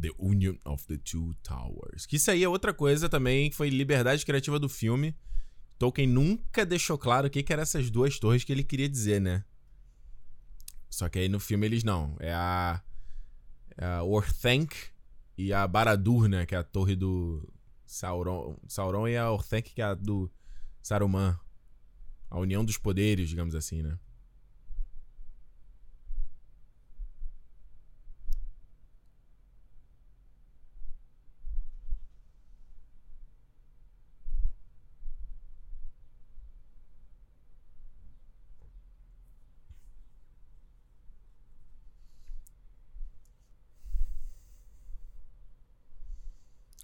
The 0.00 0.10
Union 0.18 0.56
of 0.64 0.86
the 0.86 0.98
Two 0.98 1.34
Towers. 1.42 2.06
Que 2.06 2.16
isso 2.16 2.30
aí 2.30 2.44
é 2.44 2.48
outra 2.48 2.72
coisa 2.72 3.08
também, 3.08 3.50
que 3.50 3.56
foi 3.56 3.68
liberdade 3.68 4.24
criativa 4.24 4.58
do 4.58 4.68
filme. 4.68 5.16
Tolkien 5.78 6.08
nunca 6.08 6.66
deixou 6.66 6.98
claro 6.98 7.28
o 7.28 7.30
que, 7.30 7.42
que 7.42 7.52
eram 7.52 7.62
essas 7.62 7.90
duas 7.90 8.18
torres 8.18 8.44
que 8.44 8.52
ele 8.52 8.64
queria 8.64 8.88
dizer, 8.88 9.20
né? 9.20 9.44
Só 10.90 11.08
que 11.08 11.18
aí 11.18 11.28
no 11.28 11.38
filme 11.38 11.66
eles 11.66 11.84
não. 11.84 12.16
É 12.18 12.32
a, 12.32 12.82
é 13.76 13.84
a 13.84 14.02
Orthanc 14.02 14.74
e 15.36 15.52
a 15.52 15.66
Baradur, 15.66 16.28
né? 16.28 16.46
Que 16.46 16.54
é 16.54 16.58
a 16.58 16.64
torre 16.64 16.96
do 16.96 17.48
Sauron, 17.86 18.56
Sauron 18.66 19.06
e 19.06 19.16
a 19.16 19.30
Orthanc, 19.30 19.72
que 19.72 19.80
é 19.80 19.84
a 19.84 19.94
do 19.94 20.30
Saruman. 20.82 21.38
A 22.30 22.38
união 22.38 22.64
dos 22.64 22.76
poderes, 22.76 23.28
digamos 23.28 23.54
assim, 23.54 23.82
né? 23.82 23.98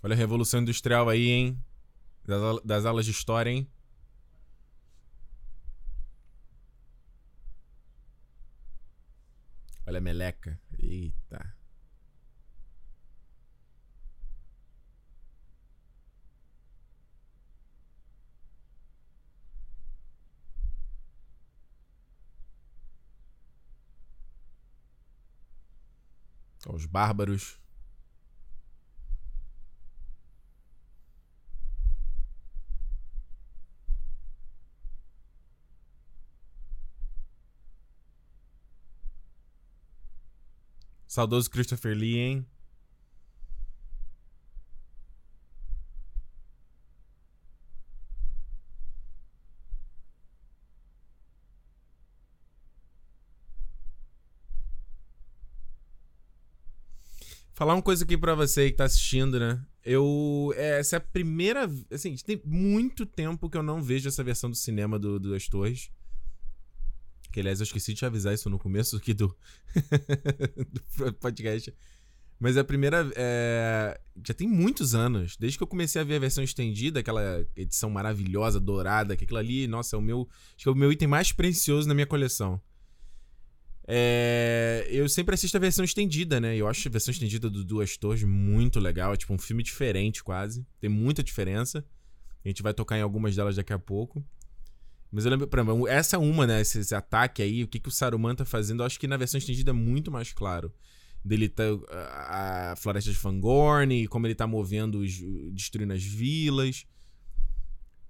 Olha 0.05 0.13
a 0.13 0.19
Revolução 0.19 0.61
Industrial 0.61 1.09
aí, 1.09 1.31
hein? 1.31 1.65
Das, 2.27 2.61
das 2.63 2.85
aulas 2.85 3.07
de 3.07 3.11
história, 3.11 3.49
hein? 3.49 3.67
Olha 9.87 9.97
a 9.97 10.01
meleca. 10.03 10.61
Eita. 10.79 11.57
Os 26.69 26.85
bárbaros. 26.85 27.64
Saudoso 41.15 41.49
Christopher 41.49 41.97
Lee, 41.97 42.19
hein? 42.19 42.47
Falar 57.53 57.75
uma 57.75 57.81
coisa 57.81 58.03
aqui 58.03 58.19
para 58.19 58.35
você 58.35 58.73
que 58.73 58.77
tá 58.77 58.83
assistindo, 58.83 59.39
né? 59.39 59.65
Eu. 59.85 60.53
É, 60.57 60.81
essa 60.81 60.97
é 60.97 60.99
a 60.99 61.01
primeira. 61.01 61.71
Assim, 61.93 62.17
tem 62.17 62.43
muito 62.45 63.07
tempo 63.07 63.49
que 63.49 63.57
eu 63.57 63.63
não 63.63 63.81
vejo 63.81 64.09
essa 64.09 64.25
versão 64.25 64.51
do 64.51 64.57
cinema 64.57 64.99
do, 64.99 65.21
do 65.21 65.31
Das 65.31 65.47
Torres. 65.47 65.93
Que 67.35 67.41
aliás 67.41 67.59
eu 67.59 67.65
esqueci 67.65 67.93
de 67.93 67.99
te 67.99 68.07
avisar 68.07 68.33
isso 68.33 68.49
no 68.49 68.61
começo 68.61 68.95
aqui 68.95 69.13
do, 69.13 69.37
do 70.71 71.13
podcast. 71.15 71.75
Mas 72.39 72.57
é 72.57 72.61
a 72.61 72.65
primeira. 72.65 73.11
É... 73.17 74.01
Já 74.25 74.33
tem 74.33 74.47
muitos 74.47 74.95
anos. 74.95 75.37
Desde 75.37 75.59
que 75.59 75.65
eu 75.65 75.67
comecei 75.67 76.01
a 76.01 76.05
ver 76.05 76.15
a 76.15 76.19
versão 76.21 76.45
estendida, 76.45 77.01
aquela 77.01 77.45
edição 77.57 77.91
maravilhosa, 77.91 78.61
dourada, 78.61 79.17
que 79.17 79.25
aquilo 79.25 79.41
ali, 79.41 79.67
nossa, 79.67 79.97
é 79.97 79.99
o 79.99 80.03
meu. 80.03 80.29
Acho 80.55 80.63
que 80.63 80.69
é 80.69 80.71
o 80.71 80.77
meu 80.77 80.93
item 80.93 81.09
mais 81.09 81.33
precioso 81.33 81.89
na 81.89 81.95
minha 81.95 82.07
coleção. 82.07 82.61
É... 83.85 84.87
Eu 84.89 85.09
sempre 85.09 85.35
assisto 85.35 85.57
a 85.57 85.61
versão 85.61 85.85
estendida, 85.85 86.41
né? 86.41 86.57
Eu 86.57 86.69
acho 86.69 86.87
a 86.87 86.93
versão 86.93 87.11
estendida 87.11 87.51
do 87.51 87.65
Duas 87.65 87.97
Torres 87.97 88.23
muito 88.23 88.79
legal. 88.79 89.13
É 89.13 89.17
tipo 89.17 89.35
um 89.35 89.39
filme 89.39 89.65
diferente, 89.65 90.23
quase. 90.23 90.65
Tem 90.79 90.89
muita 90.89 91.21
diferença. 91.21 91.85
A 92.45 92.49
gente 92.49 92.63
vai 92.63 92.73
tocar 92.73 92.97
em 92.97 93.03
algumas 93.03 93.35
delas 93.35 93.57
daqui 93.57 93.73
a 93.73 93.79
pouco. 93.79 94.25
Mas 95.15 95.25
eu 95.25 95.31
lembro, 95.31 95.47
por 95.47 95.61
exemplo, 95.61 95.87
essa 95.87 96.17
é 96.17 96.19
uma, 96.19 96.45
né? 96.45 96.61
Esse, 96.61 96.81
esse, 96.81 96.93
ataque 96.93 97.41
aí, 97.41 97.63
o 97.63 97.69
que, 97.69 97.79
que 97.79 97.89
o 97.89 97.93
Saruman 97.93 98.35
tá 98.35 98.45
fazendo, 98.45 98.83
eu 98.83 98.87
acho 98.87 98.99
que 98.99 99.07
na 99.07 99.17
versão 99.17 99.39
estendida 99.39 99.71
é 99.71 99.73
muito 99.73 100.11
mais 100.11 100.33
claro. 100.33 100.75
Dele 101.25 101.49
tá. 101.49 101.63
A, 101.89 102.73
a 102.73 102.77
floresta 102.77 103.13
de 103.13 103.17
Fangorn, 103.17 104.09
como 104.09 104.27
ele 104.27 104.35
tá 104.35 104.45
movendo, 104.45 104.99
os, 104.99 105.13
destruindo 105.53 105.93
as 105.93 106.03
vilas. 106.03 106.85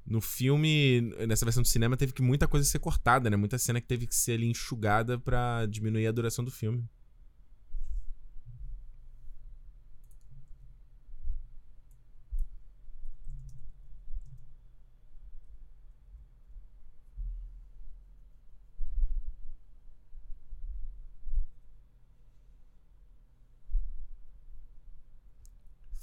No 0.07 0.23
filme, 0.23 1.03
nessa 1.29 1.45
versão 1.45 1.63
do 1.63 1.69
cinema, 1.69 1.95
teve 1.95 2.15
que 2.15 2.23
muita 2.23 2.49
coisa 2.49 2.67
ser 2.67 2.79
cortada, 2.79 3.29
né? 3.29 3.37
Muita 3.37 3.59
cena 3.59 3.83
que 3.83 3.87
teve 3.87 4.07
que 4.07 4.15
ser 4.15 4.33
ali 4.33 4.47
enxugada 4.47 5.19
para 5.19 5.67
diminuir 5.67 6.07
a 6.07 6.13
duração 6.13 6.43
do 6.43 6.51
filme. 6.51 6.89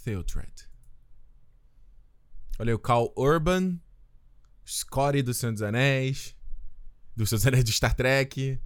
Theotred. 0.03 0.69
Olha 2.59 2.71
aí, 2.71 2.73
o 2.73 2.79
Cal 2.79 3.13
Urban, 3.17 3.79
Scotty 4.65 5.21
do 5.21 5.33
Senhor 5.33 5.53
dos 5.53 5.61
Anéis, 5.61 6.35
do 7.15 7.25
Senhor 7.25 7.39
dos 7.39 7.47
Anéis 7.47 7.63
de 7.63 7.71
Star 7.71 7.93
Trek, 7.93 8.59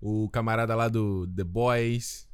o 0.00 0.28
camarada 0.30 0.74
lá 0.74 0.88
do 0.88 1.26
The 1.28 1.44
Boys. 1.44 2.28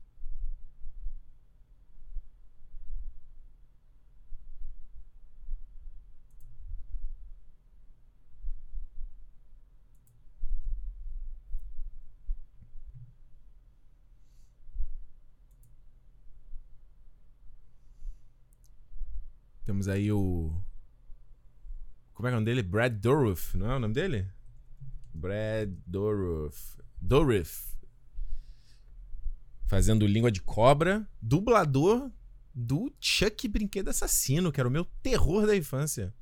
Temos 19.78 19.86
aí 19.86 20.10
o. 20.10 20.60
Como 22.12 22.26
é 22.26 22.32
que 22.32 22.34
é 22.34 22.36
o 22.36 22.40
nome 22.40 22.46
dele? 22.46 22.62
Brad 22.64 22.92
Dourif, 22.92 23.56
não 23.56 23.70
é 23.70 23.76
o 23.76 23.78
nome 23.78 23.94
dele? 23.94 24.28
Brad 25.14 25.70
Dourif. 25.86 26.80
Dourif. 27.00 27.78
Fazendo 29.68 30.04
língua 30.04 30.32
de 30.32 30.42
cobra. 30.42 31.08
Dublador 31.22 32.10
do 32.52 32.92
Chuck 32.98 33.46
Brinquedo 33.46 33.88
Assassino, 33.88 34.50
que 34.50 34.58
era 34.58 34.68
o 34.68 34.72
meu 34.72 34.84
terror 34.84 35.46
da 35.46 35.56
infância. 35.56 36.12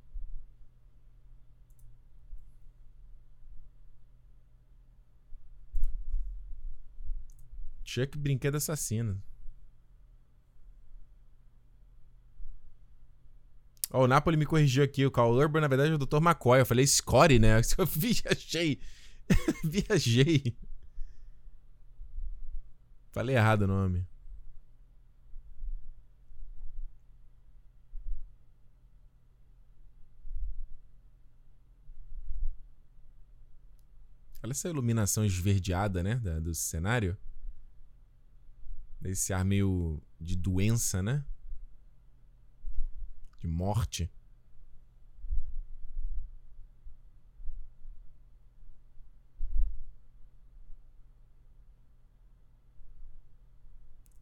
Chuck 7.83 8.19
Brinquedo 8.19 8.59
Assassino. 8.59 9.23
Ó, 13.91 14.05
o 14.05 14.09
Napoli 14.09 14.37
me 14.37 14.47
corrigiu 14.47 14.85
aqui. 14.85 15.07
O 15.07 15.11
Carl 15.11 15.33
Urban, 15.33 15.61
na 15.61 15.69
verdade, 15.69 15.93
é 15.93 15.95
o 15.95 15.99
Dr. 15.99 16.17
McCoy. 16.17 16.61
Eu 16.61 16.67
falei 16.67 16.87
Scotty, 16.87 17.39
né? 17.39 17.61
Eu 17.79 17.87
viajei. 17.87 18.81
viajei. 19.65 20.57
Falei 23.13 23.37
errado 23.37 23.63
o 23.63 23.67
nome. 23.67 24.07
Olha 34.47 34.53
essa 34.53 34.69
iluminação 34.69 35.25
esverdeada, 35.25 36.05
né? 36.05 36.15
do 36.15 36.55
cenário. 36.55 37.17
Esse 39.05 39.33
ar 39.33 39.45
meio 39.45 40.01
de 40.21 40.37
doença, 40.37 41.03
né? 41.03 41.25
De 43.39 43.47
morte. 43.47 44.11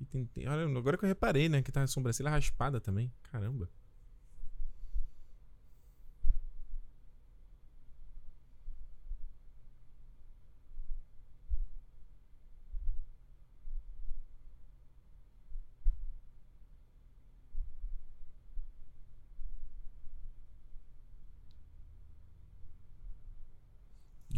E 0.01 0.05
tem, 0.05 0.27
tem, 0.27 0.49
olha, 0.49 0.67
agora 0.79 0.99
que 0.99 1.05
eu 1.05 1.09
reparei, 1.09 1.49
né? 1.49 1.63
Que 1.63 1.73
tá 1.73 1.83
a 1.83 1.87
sobrancelha 1.87 2.31
raspada 2.31 2.81
também. 2.81 3.13
Caramba. 3.23 3.69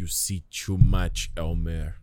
You 0.06 0.10
see 0.10 0.44
too 0.52 0.78
much, 0.78 1.32
Elmer. 1.36 1.96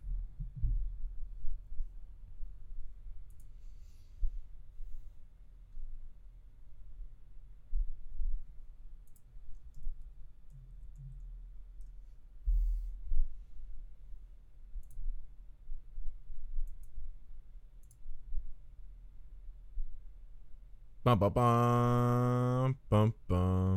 Pam, 21.02 21.18
pam, 21.18 21.32
pam, 21.32 22.76
pam, 22.90 23.14
pam. 23.26 23.73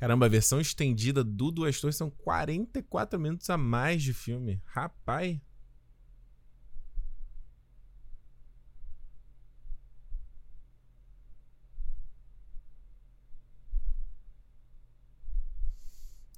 Caramba, 0.00 0.24
a 0.24 0.28
versão 0.30 0.58
estendida 0.58 1.22
do 1.22 1.50
Duas 1.50 1.78
Torres 1.78 1.96
são 1.96 2.08
44 2.08 3.20
minutos 3.20 3.50
a 3.50 3.58
mais 3.58 4.02
de 4.02 4.14
filme. 4.14 4.58
Rapaz. 4.64 5.38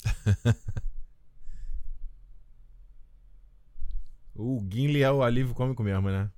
o 4.35 4.61
Gimli 4.69 5.03
é 5.03 5.13
o 5.13 5.23
alívio 5.23 5.55
cômico 5.55 5.85
mesmo, 5.85 6.11
né? 6.11 6.29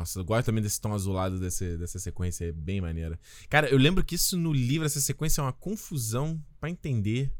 Nossa, 0.00 0.18
eu 0.18 0.24
gosto 0.24 0.46
também 0.46 0.62
desse 0.62 0.80
tom 0.80 0.94
azulado 0.94 1.38
desse, 1.38 1.76
dessa 1.76 1.98
sequência, 1.98 2.46
é 2.46 2.52
bem 2.52 2.80
maneira. 2.80 3.20
Cara, 3.50 3.68
eu 3.68 3.76
lembro 3.76 4.02
que 4.02 4.14
isso 4.14 4.34
no 4.34 4.50
livro, 4.50 4.86
essa 4.86 4.98
sequência 4.98 5.42
é 5.42 5.44
uma 5.44 5.52
confusão 5.52 6.42
para 6.58 6.70
entender. 6.70 7.30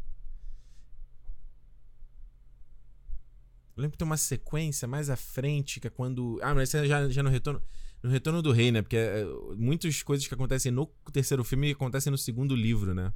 Eu 3.74 3.80
lembro 3.80 3.92
que 3.92 3.96
tem 3.96 4.04
uma 4.04 4.18
sequência 4.18 4.86
mais 4.86 5.08
à 5.08 5.16
frente, 5.16 5.80
que 5.80 5.86
é 5.86 5.90
quando. 5.90 6.38
Ah, 6.42 6.54
mas 6.54 6.68
isso 6.68 6.76
é 6.76 6.86
já, 6.86 7.08
já 7.08 7.22
no 7.22 7.30
retorno. 7.30 7.62
No 8.02 8.10
Retorno 8.10 8.42
do 8.42 8.52
Rei, 8.52 8.70
né? 8.70 8.82
Porque 8.82 8.96
é, 8.96 9.24
muitas 9.56 10.02
coisas 10.02 10.26
que 10.26 10.34
acontecem 10.34 10.70
no 10.70 10.86
terceiro 11.12 11.42
filme 11.44 11.70
acontecem 11.70 12.10
no 12.10 12.18
segundo 12.18 12.54
livro, 12.54 12.94
né? 12.94 13.10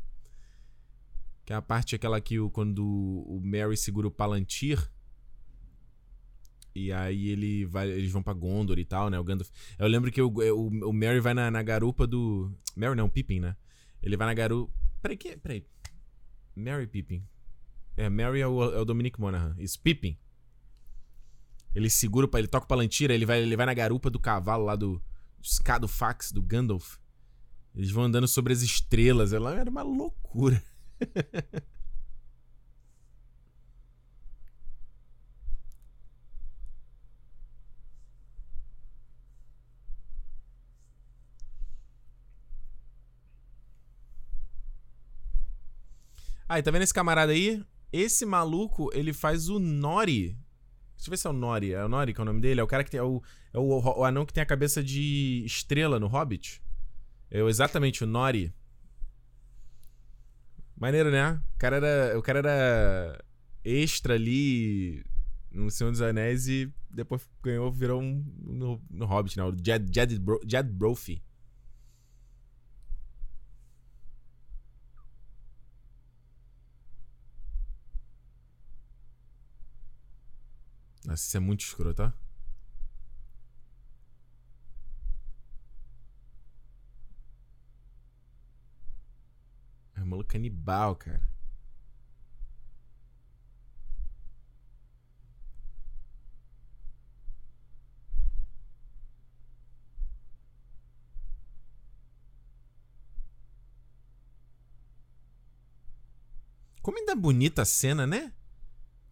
Que 1.45 1.53
é 1.53 1.57
a 1.57 1.63
parte 1.63 1.95
aquela 1.95 2.19
que 2.19 2.39
o, 2.39 2.51
quando 2.51 2.83
o 2.83 3.41
Mary 3.45 3.77
segura 3.77 4.09
o 4.09 4.11
Palantir 4.11 4.91
e 6.75 6.93
aí 6.93 7.29
ele 7.29 7.65
vai, 7.65 7.89
eles 7.89 8.11
vão 8.11 8.23
pra 8.23 8.33
Gondor 8.33 8.79
e 8.79 8.85
tal, 8.85 9.09
né? 9.09 9.19
O 9.19 9.25
Gandalf. 9.25 9.49
Eu 9.79 9.87
lembro 9.87 10.11
que 10.11 10.21
o, 10.21 10.29
o, 10.29 10.89
o 10.89 10.93
Mary 10.93 11.21
vai 11.21 11.33
na, 11.33 11.51
na, 11.51 11.63
garupa 11.63 12.07
do. 12.07 12.53
Mary 12.75 12.97
não, 12.97 13.09
Pippin, 13.09 13.39
né? 13.39 13.57
Ele 14.03 14.17
vai 14.17 14.27
na 14.27 14.35
garupa. 14.35 14.73
Peraí, 15.01 15.17
que. 15.17 15.37
Peraí. 15.37 15.65
Mary 16.57 16.87
Pippin. 16.89 17.25
É, 17.97 18.09
Mary 18.09 18.41
é 18.41 18.47
o, 18.47 18.63
é 18.75 18.81
o 18.81 18.85
Dominic 18.85 19.21
Monaghan. 19.21 19.55
Isso, 19.59 19.81
Pippin. 19.81 20.19
Ele 21.75 21.89
segura, 21.89 22.29
ele 22.35 22.49
toca 22.49 22.65
o 22.65 22.69
palantira, 22.69 23.15
ele 23.15 23.27
vai, 23.27 23.41
ele 23.41 23.57
vai 23.57 23.67
na 23.67 23.75
garupa 23.75 24.11
do 24.11 24.19
cavalo 24.19 24.65
lá 24.65 24.75
do. 24.75 25.01
Do 25.81 25.89
Fax, 25.89 26.33
do 26.33 26.43
Gandalf. 26.43 26.97
Eles 27.75 27.91
vão 27.91 28.05
andando 28.05 28.27
sobre 28.27 28.53
as 28.53 28.63
estrelas. 28.63 29.33
Ela 29.33 29.55
era 29.55 29.71
uma 29.71 29.83
loucura. 29.83 30.63
Aí, 46.49 46.63
tá 46.63 46.71
vendo 46.71 46.83
esse 46.83 46.95
camarada 46.95 47.33
aí? 47.33 47.65
Esse 47.93 48.27
maluco, 48.27 48.91
ele 48.93 49.13
faz 49.13 49.49
o 49.49 49.59
Nori. 49.59 50.37
Deixa 50.97 51.09
eu 51.09 51.11
ver 51.11 51.17
se 51.17 51.27
é 51.27 51.31
o 51.31 51.33
Nori. 51.33 51.73
É 51.73 51.85
o 51.85 51.89
Nori 51.89 52.13
que 52.13 52.21
é 52.21 52.23
o 52.23 52.25
nome 52.25 52.41
dele? 52.41 52.61
É 52.61 52.65
o 52.65 52.67
cara 52.67 52.85
que 52.85 52.91
tem. 52.91 52.99
É 52.99 53.03
o, 53.03 53.23
é 53.53 53.59
o, 53.59 53.81
o 53.81 54.05
anão 54.05 54.27
que 54.27 54.33
tem 54.33 54.43
a 54.43 54.47
cabeça 54.47 54.83
de 54.83 55.43
estrela 55.47 55.99
no 55.99 56.07
Hobbit. 56.07 56.63
É 57.31 57.41
exatamente 57.41 58.05
o 58.05 58.07
Nori. 58.07 58.53
Maneiro, 60.77 61.11
né? 61.11 61.41
O 61.55 61.59
cara 61.59 61.77
era, 61.77 62.19
o 62.19 62.23
cara 62.23 62.39
era 62.41 63.25
extra 63.65 64.15
ali 64.15 65.05
no 65.51 65.71
Senhor 65.71 65.91
dos 65.91 66.03
Anéis 66.03 66.49
e 66.49 66.71
depois 66.91 67.27
ganhou, 67.43 67.71
virou 67.71 68.03
um 68.03 68.25
no, 68.39 68.83
no 68.91 69.07
Hobbit, 69.07 69.37
né? 69.37 69.45
O 69.45 69.53
Jed, 69.53 69.87
Jed, 69.93 70.19
Bro, 70.19 70.41
Jed 70.47 70.69
Brophy. 70.71 71.23
Nossa, 81.05 81.23
isso 81.27 81.37
é 81.37 81.41
muito 81.41 81.61
escroto, 81.61 81.95
tá? 81.97 82.13
É 89.97 90.03
um 90.03 90.07
maluco 90.07 90.31
canibal, 90.31 90.97
cara. 90.97 91.23
Como 106.83 106.99
ainda 106.99 107.13
é 107.13 107.17
bonita 107.17 107.63
a 107.63 107.65
cena, 107.65 108.07
né? 108.07 108.31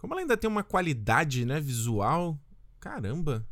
Como 0.03 0.15
ela 0.15 0.23
ainda 0.23 0.37
tem 0.37 0.51
uma 0.51 0.65
qualidade, 0.65 1.45
né, 1.45 1.61
visual. 1.61 2.37
Caramba. 2.81 3.49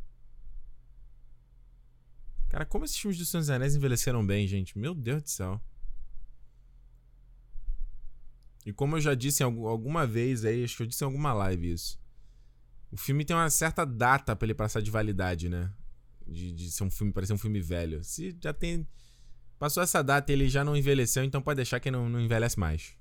Cara, 2.49 2.65
como 2.65 2.83
esses 2.83 2.97
filmes 2.97 3.17
do 3.17 3.25
Senhor 3.25 3.39
dos 3.39 3.49
Anéis 3.49 3.73
envelheceram 3.73 4.27
bem, 4.27 4.45
gente. 4.45 4.77
Meu 4.77 4.93
Deus 4.93 5.23
do 5.23 5.29
céu. 5.29 5.61
E 8.65 8.73
como 8.73 8.97
eu 8.97 9.01
já 9.01 9.15
disse 9.15 9.41
alguma 9.41 10.05
vez 10.05 10.43
aí, 10.43 10.61
acho 10.61 10.75
que 10.75 10.83
eu 10.83 10.87
disse 10.87 11.01
em 11.01 11.07
alguma 11.07 11.31
live 11.31 11.71
isso. 11.71 11.97
O 12.91 12.97
filme 12.97 13.23
tem 13.23 13.33
uma 13.33 13.49
certa 13.49 13.85
data 13.85 14.35
para 14.35 14.45
ele 14.45 14.53
passar 14.53 14.81
de 14.81 14.91
validade, 14.91 15.47
né? 15.47 15.71
De, 16.27 16.51
de 16.51 16.69
ser 16.69 16.83
um 16.83 16.91
filme, 16.91 17.13
parecer 17.13 17.31
um 17.31 17.37
filme 17.37 17.61
velho. 17.61 18.03
Se 18.03 18.37
já 18.43 18.53
tem. 18.53 18.85
Passou 19.57 19.81
essa 19.81 20.03
data 20.03 20.29
e 20.29 20.35
ele 20.35 20.49
já 20.49 20.65
não 20.65 20.75
envelheceu, 20.75 21.23
então 21.23 21.41
pode 21.41 21.55
deixar 21.55 21.79
que 21.79 21.89
não, 21.89 22.09
não 22.09 22.19
envelhece 22.19 22.59
mais. 22.59 22.93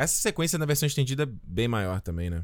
Essa 0.00 0.14
sequência 0.14 0.58
na 0.58 0.64
versão 0.64 0.86
estendida 0.86 1.24
é 1.24 1.26
bem 1.26 1.68
maior 1.68 2.00
também, 2.00 2.30
né? 2.30 2.42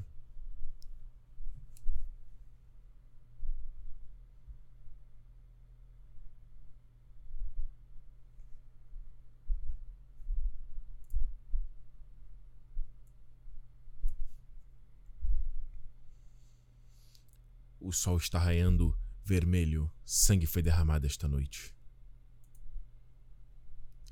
O 17.80 17.90
sol 17.90 18.18
está 18.18 18.38
raiando 18.38 18.94
vermelho. 19.24 19.90
Sangue 20.04 20.46
foi 20.46 20.60
derramado 20.60 21.06
esta 21.06 21.26
noite. 21.26 21.74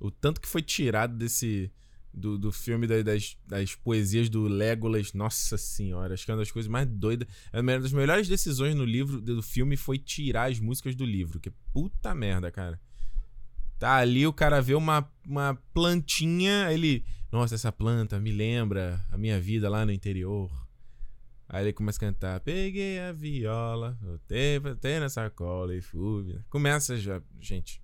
O 0.00 0.11
tanto 0.11 0.40
que 0.40 0.48
foi 0.48 0.62
tirado 0.62 1.14
desse 1.14 1.70
do, 2.14 2.38
do 2.38 2.53
filme 2.53 2.87
das, 2.87 3.37
das 3.46 3.74
poesias 3.74 4.29
do 4.29 4.46
Legolas. 4.46 5.12
Nossa 5.12 5.59
senhora, 5.59 6.14
acho 6.14 6.24
que 6.24 6.31
é 6.31 6.35
uma 6.35 6.40
das 6.40 6.50
coisas 6.50 6.70
mais 6.70 6.87
doidas. 6.87 7.29
É 7.53 7.61
uma 7.61 7.79
das 7.79 7.92
melhores 7.92 8.29
decisões 8.29 8.74
no 8.74 8.85
livro 8.85 9.20
do 9.20 9.42
filme 9.42 9.77
foi 9.77 9.98
tirar 9.98 10.50
as 10.50 10.61
músicas 10.61 10.94
do 10.94 11.05
livro. 11.05 11.40
Que 11.40 11.50
puta 11.72 12.14
merda, 12.14 12.50
cara. 12.50 12.81
Tá 13.79 13.96
ali, 13.96 14.27
o 14.27 14.33
cara 14.33 14.62
vê 14.62 14.74
uma, 14.74 15.11
uma 15.27 15.55
plantinha, 15.74 16.72
ele. 16.72 17.05
Nossa, 17.31 17.57
essa 17.57 17.72
planta 17.72 18.20
me 18.20 18.31
lembra 18.31 19.05
a 19.11 19.18
minha 19.18 19.40
vida 19.40 19.68
lá 19.68 19.85
no 19.85 19.92
interior. 19.92 20.50
Aí 21.48 21.64
ele 21.64 21.72
começa 21.72 21.98
a 21.98 22.00
cantar: 22.00 22.40
Peguei 22.40 23.00
a 23.00 23.12
viola, 23.12 23.98
botei, 24.00 24.59
botei 24.61 25.00
na 25.00 25.09
sacola 25.09 25.74
e 25.74 25.83
fui. 25.83 26.38
Começa 26.48 26.96
já, 26.96 27.20
gente. 27.40 27.84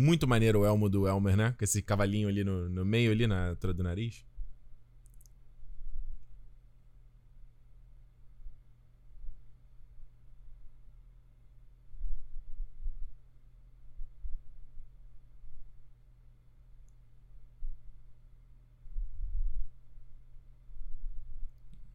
Muito 0.00 0.26
maneiro 0.26 0.60
o 0.60 0.64
elmo 0.66 0.88
do 0.88 1.06
Elmer, 1.08 1.36
né? 1.36 1.54
Com 1.58 1.64
esse 1.64 1.82
cavalinho 1.82 2.28
ali 2.28 2.42
no, 2.44 2.68
no 2.68 2.84
meio, 2.84 3.12
ali 3.12 3.26
na 3.26 3.50
altura 3.50 3.74
do 3.74 3.82
nariz. 3.82 4.24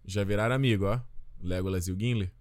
Já 0.05 0.23
viraram 0.23 0.55
amigo, 0.55 0.85
ó. 0.85 1.01
Legolas 1.41 1.87
e 1.87 1.91
o 1.91 1.99
Gimli. 1.99 2.31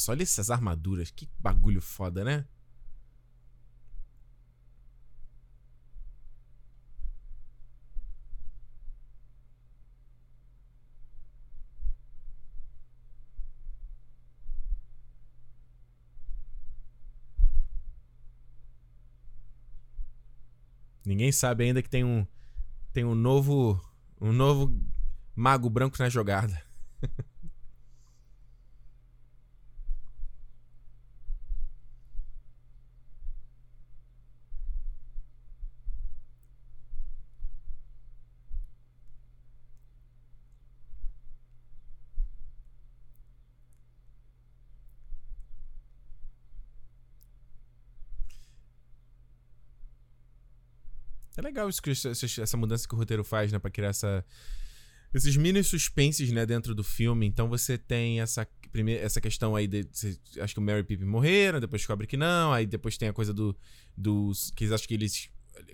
Nossa, 0.00 0.12
olha 0.12 0.22
essas 0.22 0.50
armaduras. 0.50 1.10
Que 1.10 1.28
bagulho 1.38 1.80
foda, 1.82 2.24
né? 2.24 2.46
Ninguém 21.04 21.30
sabe 21.32 21.64
ainda 21.64 21.82
que 21.82 21.88
tem 21.90 22.04
um 22.04 22.26
tem 22.92 23.04
um 23.04 23.14
novo 23.14 23.80
um 24.20 24.32
novo 24.32 24.74
mago 25.36 25.68
branco 25.70 25.96
na 25.98 26.08
jogada. 26.08 26.62
legal 51.60 51.68
isso 51.68 51.82
que 51.82 51.90
essa 52.40 52.56
mudança 52.56 52.88
que 52.88 52.94
o 52.94 52.98
roteiro 52.98 53.22
faz, 53.22 53.52
né, 53.52 53.58
para 53.58 53.70
criar 53.70 53.88
essa 53.88 54.24
esses 55.12 55.36
mini 55.36 55.62
suspenses, 55.64 56.30
né, 56.30 56.46
dentro 56.46 56.72
do 56.72 56.84
filme. 56.84 57.26
Então 57.26 57.48
você 57.48 57.76
tem 57.76 58.20
essa 58.20 58.46
primeira 58.70 59.02
essa 59.02 59.20
questão 59.20 59.56
aí 59.56 59.66
de, 59.66 59.86
acho 60.40 60.54
que 60.54 60.60
o 60.60 60.62
Mary 60.62 60.80
e 60.80 60.84
Pippin 60.84 61.04
morreram, 61.04 61.60
depois 61.60 61.82
descobre 61.82 62.06
que 62.06 62.16
não, 62.16 62.52
aí 62.52 62.64
depois 62.64 62.96
tem 62.96 63.08
a 63.08 63.12
coisa 63.12 63.34
do 63.34 63.56
dos 63.96 64.50
que 64.52 64.64
eles 64.64 64.72
acham 64.72 64.86
que 64.86 64.94
eles 64.94 65.28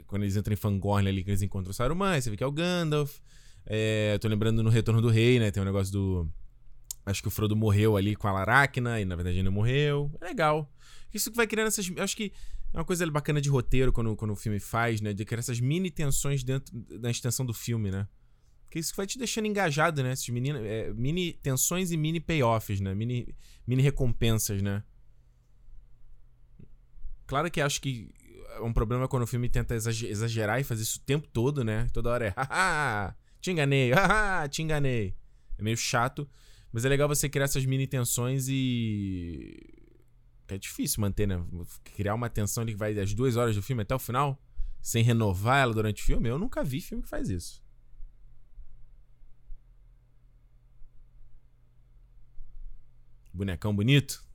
quando 0.07 0.23
eles 0.23 0.37
entram 0.37 0.53
em 0.53 0.57
Fangorn 0.57 1.09
ali 1.09 1.23
que 1.23 1.31
eles 1.31 1.43
encontram 1.43 1.71
o 1.71 1.75
Saruman, 1.75 2.21
você 2.21 2.31
vê 2.31 2.37
que 2.37 2.45
é 2.45 2.47
o 2.47 2.53
Gandalf. 2.53 3.19
É, 3.69 4.17
tô 4.19 4.29
lembrando 4.29 4.63
no 4.63 4.71
Retorno 4.71 5.03
do 5.03 5.09
Rei, 5.09 5.39
né, 5.39 5.51
tem 5.51 5.63
um 5.63 5.67
negócio 5.67 5.93
do 5.93 6.29
acho 7.05 7.23
que 7.23 7.29
o 7.29 7.31
Frodo 7.31 7.55
morreu 7.55 7.97
ali 7.97 8.17
com 8.17 8.27
a 8.27 8.33
Laracna 8.33 9.01
e 9.01 9.05
na 9.05 9.15
verdade 9.15 9.37
ele 9.37 9.45
não 9.45 9.53
morreu. 9.53 10.11
É 10.21 10.25
legal. 10.25 10.73
Isso 11.15 11.31
que 11.31 11.37
vai 11.37 11.47
criando 11.47 11.69
essas, 11.69 11.89
acho 11.99 12.17
que 12.17 12.33
é 12.77 12.79
uma 12.79 12.85
coisa 12.85 13.11
bacana 13.11 13.41
de 13.41 13.49
roteiro 13.49 13.91
quando, 13.91 14.15
quando 14.15 14.33
o 14.33 14.37
filme 14.37 14.61
faz, 14.61 15.01
né? 15.01 15.15
De 15.15 15.25
criar 15.25 15.39
essas 15.39 15.59
mini 15.59 15.91
tensões 15.91 16.45
dentro 16.45 16.77
da 17.01 17.11
extensão 17.11 17.47
do 17.47 17.55
filme, 17.55 17.91
né? 17.91 18.07
Que 18.71 18.79
isso 18.79 18.93
vai 18.95 19.07
te 19.07 19.19
deixando 19.19 19.47
engajado, 19.47 20.03
né? 20.03 20.13
Esses 20.13 20.29
mini, 20.29 20.51
é, 20.51 20.93
mini 20.93 21.33
tensões 21.33 21.91
e 21.91 21.97
mini 21.97 22.21
payoffs, 22.21 22.79
né? 22.79 22.95
Mini, 22.95 23.35
mini 23.67 23.81
recompensas, 23.81 24.61
né? 24.61 24.85
Claro 27.27 27.51
que 27.51 27.63
acho 27.63 27.81
que 27.81 28.13
é 28.51 28.61
um 28.61 28.75
problema 28.75 29.09
quando 29.09 29.23
o 29.23 29.27
filme 29.27 29.49
tenta 29.49 29.75
exagerar 29.75 30.61
e 30.61 30.65
fazer 30.65 30.83
isso 30.83 30.99
o 30.99 31.03
tempo 31.03 31.27
todo, 31.29 31.65
né? 31.65 31.89
Toda 31.95 32.11
hora 32.11 32.27
é 32.27 32.35
haha, 32.37 33.17
te 33.41 33.53
enganei, 33.53 33.91
haha, 33.97 34.47
te 34.51 34.61
enganei. 34.61 35.17
É 35.57 35.63
meio 35.63 35.79
chato, 35.79 36.29
mas 36.71 36.85
é 36.85 36.91
legal 36.91 37.09
você 37.09 37.27
criar 37.27 37.47
essas 37.47 37.65
mini 37.65 37.87
tensões 37.87 38.49
e 38.51 39.86
é 40.49 40.59
difícil 40.59 41.01
manter, 41.01 41.27
né? 41.27 41.45
Criar 41.85 42.15
uma 42.15 42.29
tensão 42.29 42.63
ali 42.63 42.73
que 42.73 42.79
vai 42.79 42.95
das 42.95 43.13
duas 43.15 43.37
horas 43.37 43.55
do 43.57 43.63
filme 43.63 43.83
até 43.83 43.95
o 43.95 43.99
final, 43.99 44.41
sem 44.81 45.03
renovar 45.03 45.63
ela 45.63 45.75
durante 45.75 46.03
o 46.03 46.07
filme. 46.07 46.29
Eu 46.29 46.39
nunca 46.39 46.63
vi 46.65 46.81
filme 46.81 47.03
que 47.03 47.09
faz 47.09 47.29
isso. 47.29 47.63
Bonecão 53.33 53.75
bonito. 53.75 54.26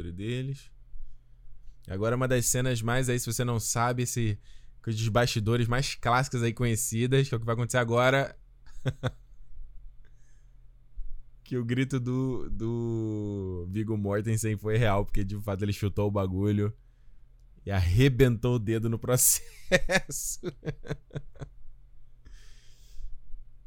Coldre 0.00 0.12
deles. 0.12 0.70
Agora 1.88 2.16
uma 2.16 2.26
das 2.26 2.46
cenas 2.46 2.80
mais 2.80 3.08
aí, 3.08 3.20
se 3.20 3.26
você 3.26 3.44
não 3.44 3.60
sabe, 3.60 4.04
esse 4.04 4.38
dos 4.82 5.08
bastidores 5.08 5.68
mais 5.68 5.94
clássicas 5.94 6.42
aí 6.42 6.54
conhecidas, 6.54 7.28
que 7.28 7.34
é 7.34 7.36
o 7.36 7.40
que 7.40 7.46
vai 7.46 7.54
acontecer 7.54 7.76
agora. 7.76 8.34
que 11.44 11.56
o 11.56 11.64
grito 11.64 12.00
do, 12.00 12.48
do 12.50 13.68
Viggo 13.70 13.96
Mortensen 13.96 14.56
foi 14.56 14.78
real, 14.78 15.04
porque 15.04 15.22
de 15.22 15.38
fato 15.40 15.62
ele 15.62 15.72
chutou 15.72 16.08
o 16.08 16.10
bagulho 16.10 16.74
e 17.66 17.70
arrebentou 17.70 18.54
o 18.54 18.58
dedo 18.58 18.88
no 18.88 18.98
processo. 18.98 20.40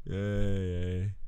é, 0.06 1.10
é. 1.10 1.23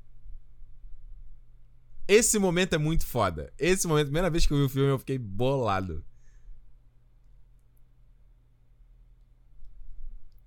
Esse 2.09 2.39
momento 2.39 2.75
é 2.75 2.79
muito 2.79 3.05
foda. 3.05 3.53
Esse 3.59 3.87
momento, 3.87 4.07
primeira 4.07 4.31
vez 4.31 4.47
que 4.47 4.53
eu 4.53 4.59
vi 4.59 4.65
o 4.65 4.69
filme, 4.69 4.91
eu 4.91 4.99
fiquei 4.99 5.19
bolado. 5.19 6.05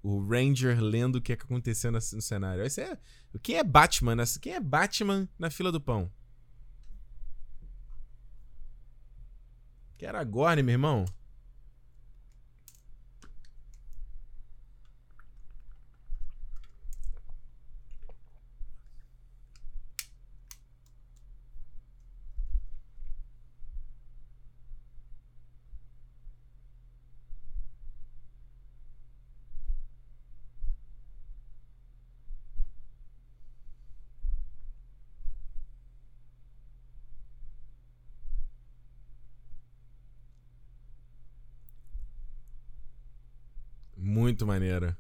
O 0.02 0.26
Ranger 0.26 0.80
lendo 0.80 1.16
o 1.16 1.22
que, 1.22 1.34
é 1.34 1.36
que 1.36 1.44
aconteceu 1.44 1.92
no 1.92 2.00
cenário. 2.00 2.64
Esse 2.64 2.82
é, 2.82 2.98
quem 3.44 3.58
é 3.58 3.64
Batman? 3.64 4.16
Quem 4.42 4.54
é 4.54 4.60
Batman 4.60 5.28
na 5.38 5.50
fila 5.50 5.72
do 5.72 5.82
pão? 5.82 6.10
Que 9.98 10.06
era 10.06 10.24
Gorne, 10.24 10.64
meu 10.64 10.74
irmão? 10.74 11.06
Muito 44.40 44.48
maneira. 44.48 44.98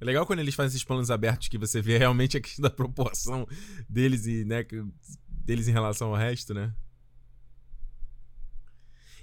É 0.00 0.04
legal 0.04 0.24
quando 0.24 0.38
eles 0.38 0.54
fazem 0.54 0.68
esses 0.68 0.84
planos 0.84 1.10
abertos 1.10 1.48
que 1.48 1.58
você 1.58 1.82
vê 1.82 1.98
realmente 1.98 2.36
a 2.36 2.40
questão 2.40 2.62
da 2.62 2.70
proporção 2.70 3.44
deles 3.88 4.24
e, 4.26 4.44
né, 4.44 4.64
deles 5.28 5.66
em 5.66 5.72
relação 5.72 6.10
ao 6.10 6.14
resto, 6.14 6.54
né? 6.54 6.72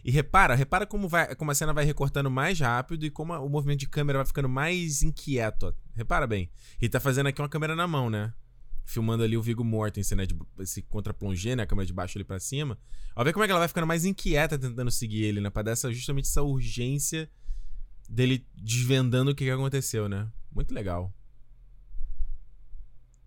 E 0.03 0.11
repara, 0.11 0.55
repara 0.55 0.85
como, 0.85 1.07
vai, 1.07 1.33
como 1.35 1.51
a 1.51 1.55
cena 1.55 1.71
vai 1.71 1.85
recortando 1.85 2.29
mais 2.29 2.59
rápido 2.59 3.05
e 3.05 3.09
como 3.09 3.31
a, 3.31 3.39
o 3.39 3.47
movimento 3.47 3.79
de 3.79 3.87
câmera 3.87 4.19
vai 4.19 4.25
ficando 4.25 4.49
mais 4.49 5.03
inquieto. 5.03 5.67
Ó. 5.67 5.73
Repara 5.95 6.27
bem. 6.27 6.51
E 6.81 6.89
tá 6.89 6.99
fazendo 6.99 7.27
aqui 7.27 7.41
uma 7.41 7.47
câmera 7.47 7.77
na 7.77 7.87
mão, 7.87 8.09
né? 8.09 8.33
Filmando 8.85 9.23
ali 9.23 9.35
o 9.35 9.41
Vigo 9.41 9.63
Mortensen, 9.63 10.17
né? 10.17 10.25
De, 10.25 10.37
esse 10.59 10.81
contra-plongé, 10.83 11.55
né? 11.55 11.63
A 11.63 11.67
câmera 11.67 11.85
de 11.85 11.93
baixo 11.93 12.17
ali 12.17 12.23
pra 12.23 12.39
cima. 12.39 12.77
Ó, 13.15 13.23
ver 13.23 13.33
como 13.33 13.43
é 13.43 13.47
que 13.47 13.51
ela 13.51 13.59
vai 13.59 13.67
ficando 13.67 13.87
mais 13.87 14.05
inquieta 14.05 14.57
tentando 14.57 14.91
seguir 14.91 15.23
ele, 15.23 15.41
né? 15.41 15.49
Pra 15.49 15.63
dar 15.63 15.71
essa, 15.71 15.91
justamente 15.91 16.25
essa 16.25 16.43
urgência 16.43 17.29
dele 18.07 18.45
desvendando 18.53 19.31
o 19.31 19.35
que, 19.35 19.43
que 19.43 19.49
aconteceu, 19.49 20.07
né? 20.07 20.31
Muito 20.51 20.73
legal. 20.73 21.13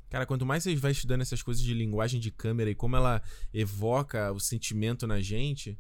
Cara, 0.09 0.25
quanto 0.25 0.47
mais 0.47 0.63
você 0.63 0.75
vai 0.77 0.93
estudando 0.93 1.21
essas 1.21 1.43
coisas 1.43 1.63
de 1.63 1.75
linguagem 1.75 2.19
de 2.19 2.31
câmera 2.31 2.71
e 2.71 2.75
como 2.75 2.97
ela 2.97 3.21
evoca 3.53 4.33
o 4.33 4.41
sentimento 4.41 5.07
na 5.07 5.21
gente, 5.21 5.79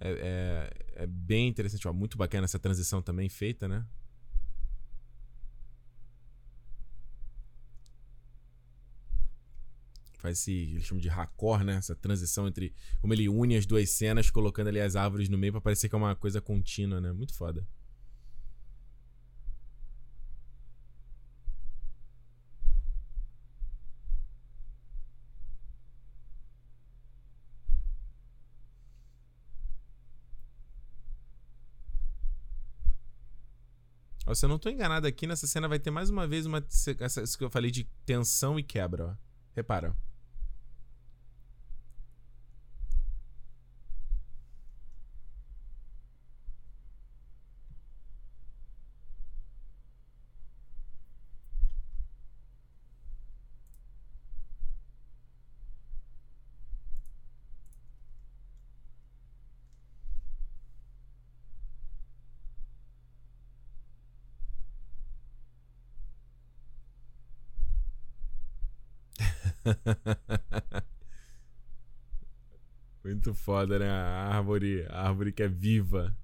é, 0.00 0.70
é, 0.96 1.04
é 1.04 1.06
bem 1.06 1.48
interessante. 1.48 1.88
Ó, 1.88 1.92
muito 1.92 2.18
bacana 2.18 2.44
essa 2.44 2.58
transição 2.58 3.00
também 3.00 3.28
feita, 3.28 3.66
né? 3.66 3.86
Faz 10.18 10.40
esse, 10.40 10.52
eles 10.52 10.84
chamam 10.84 11.00
de 11.00 11.08
raccord, 11.08 11.64
né? 11.64 11.76
Essa 11.76 11.94
transição 11.94 12.46
entre 12.48 12.74
como 13.00 13.14
ele 13.14 13.28
une 13.28 13.56
as 13.56 13.66
duas 13.66 13.88
cenas, 13.90 14.30
colocando 14.30 14.68
ali 14.68 14.80
as 14.80 14.96
árvores 14.96 15.28
no 15.28 15.38
meio 15.38 15.52
para 15.52 15.60
parecer 15.60 15.88
que 15.88 15.94
é 15.94 15.98
uma 15.98 16.14
coisa 16.16 16.40
contínua, 16.40 17.00
né? 17.00 17.12
Muito 17.12 17.34
foda. 17.34 17.66
Se 34.34 34.44
eu 34.44 34.48
não 34.48 34.58
tô 34.58 34.68
enganado 34.68 35.06
aqui, 35.06 35.26
nessa 35.26 35.46
cena 35.46 35.66
vai 35.68 35.78
ter 35.78 35.90
mais 35.90 36.10
uma 36.10 36.26
vez 36.26 36.44
uma. 36.46 36.58
Essa, 37.00 37.22
isso 37.22 37.36
que 37.38 37.44
eu 37.44 37.50
falei 37.50 37.70
de 37.70 37.84
tensão 38.04 38.58
e 38.58 38.62
quebra, 38.62 39.06
ó. 39.06 39.14
Repara, 39.54 39.90
ó. 39.90 40.08
Muito 73.04 73.34
foda, 73.34 73.78
né? 73.78 73.88
A 73.88 74.36
árvore, 74.36 74.86
a 74.88 75.08
árvore 75.08 75.32
que 75.32 75.42
é 75.42 75.48
viva. 75.48 76.16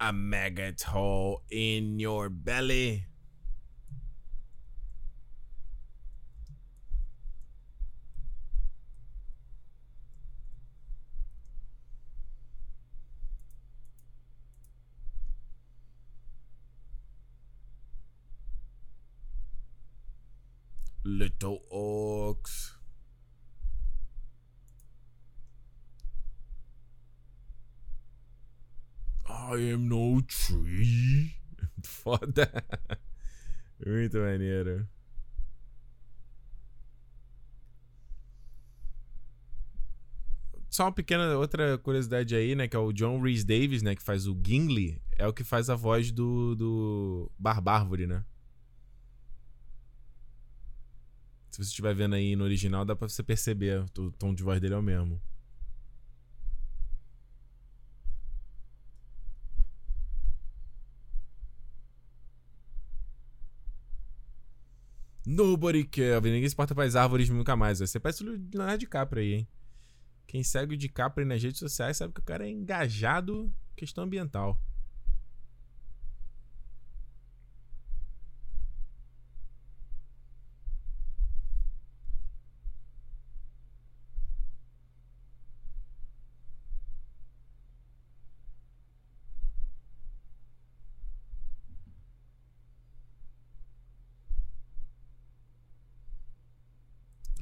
A 0.00 0.12
maggot 0.12 0.82
hole 0.82 1.42
in 1.50 1.98
your 1.98 2.28
belly. 2.30 3.06
Little 21.04 21.62
orcs. 21.72 22.74
I 29.26 29.54
am 29.72 29.88
no 29.88 30.20
tree. 30.20 31.36
Muito 33.84 34.18
maneiro. 34.18 34.86
Só 40.70 40.84
uma 40.84 40.92
pequena 40.92 41.36
outra 41.36 41.78
curiosidade 41.78 42.34
aí, 42.36 42.54
né? 42.54 42.68
Que 42.68 42.76
é 42.76 42.78
o 42.78 42.92
John 42.92 43.20
Rhys 43.20 43.44
Davis, 43.44 43.82
né? 43.82 43.96
Que 43.96 44.02
faz 44.02 44.26
o 44.26 44.38
Gimli. 44.44 45.00
É 45.16 45.26
o 45.26 45.32
que 45.32 45.42
faz 45.42 45.70
a 45.70 45.74
voz 45.74 46.12
do, 46.12 46.54
do 46.54 47.32
Barbárvore, 47.38 48.06
né? 48.06 48.24
Se 51.50 51.64
você 51.64 51.70
estiver 51.70 51.94
vendo 51.94 52.14
aí 52.14 52.36
no 52.36 52.44
original, 52.44 52.84
dá 52.84 52.94
pra 52.94 53.08
você 53.08 53.22
perceber. 53.22 53.84
O 53.98 54.10
tom 54.12 54.34
de 54.34 54.42
voz 54.42 54.60
dele 54.60 54.74
é 54.74 54.76
o 54.76 54.82
mesmo. 54.82 55.20
Nobody 65.30 65.84
care. 65.84 66.22
Ninguém 66.22 66.48
se 66.48 66.56
porta 66.56 66.74
para 66.74 66.84
as 66.84 66.96
árvores 66.96 67.28
nunca 67.28 67.54
mais. 67.54 67.80
Você 67.80 68.00
parece 68.00 68.24
o 68.24 68.26
Leonardo 68.26 68.78
DiCaprio 68.78 69.22
aí, 69.22 69.34
hein? 69.34 69.48
Quem 70.26 70.42
segue 70.42 70.74
o 70.74 70.76
DiCaprio 70.76 71.26
nas 71.26 71.42
redes 71.42 71.58
sociais 71.58 71.98
sabe 71.98 72.14
que 72.14 72.20
o 72.20 72.24
cara 72.24 72.46
é 72.46 72.50
engajado 72.50 73.52
questão 73.76 74.04
ambiental. 74.04 74.58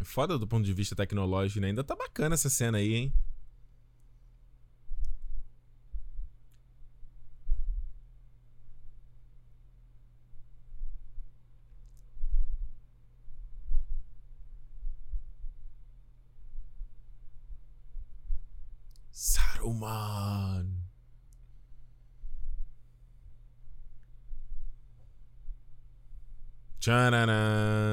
Foda 0.06 0.38
do 0.38 0.46
ponto 0.46 0.64
de 0.64 0.72
vista 0.72 0.96
tecnológico, 0.96 1.60
né? 1.60 1.68
Ainda 1.68 1.84
tá 1.84 1.94
bacana 1.94 2.34
essa 2.34 2.48
cena 2.48 2.78
aí, 2.78 2.94
hein? 2.94 3.12
Saruman. 19.12 20.66
Tchananan. 26.80 27.85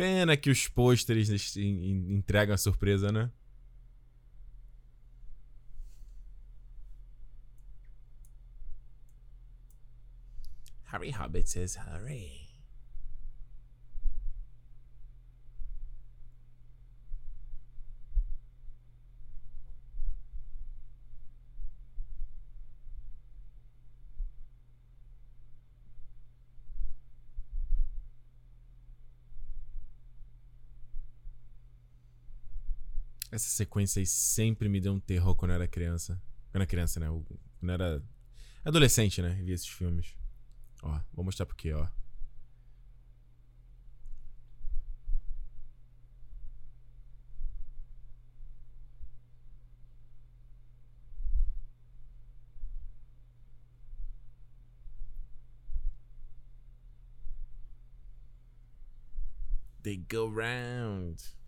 Pena 0.00 0.34
que 0.34 0.48
os 0.48 0.66
pôsteres 0.66 1.28
entregam 1.58 2.54
a 2.54 2.56
surpresa, 2.56 3.12
né? 3.12 3.30
Harry 10.84 11.10
Hobbit 11.10 11.50
says 11.50 11.76
hurry. 11.76 12.49
Essa 33.40 33.48
sequência 33.48 34.00
aí 34.00 34.06
sempre 34.06 34.68
me 34.68 34.80
deu 34.82 34.92
um 34.92 35.00
terror 35.00 35.34
quando 35.34 35.52
eu 35.52 35.54
era 35.54 35.66
criança. 35.66 36.22
Quando 36.50 36.56
era 36.56 36.66
criança, 36.66 37.00
né? 37.00 37.06
Quando 37.58 37.70
eu 37.70 37.74
era 37.74 38.02
adolescente, 38.62 39.22
né? 39.22 39.32
Vi 39.42 39.52
esses 39.52 39.66
filmes. 39.66 40.14
Ó, 40.82 41.00
vou 41.14 41.24
mostrar 41.24 41.46
porque, 41.46 41.72
ó. 41.72 41.88
They 59.82 59.96
go 59.96 60.28
round. 60.28 61.39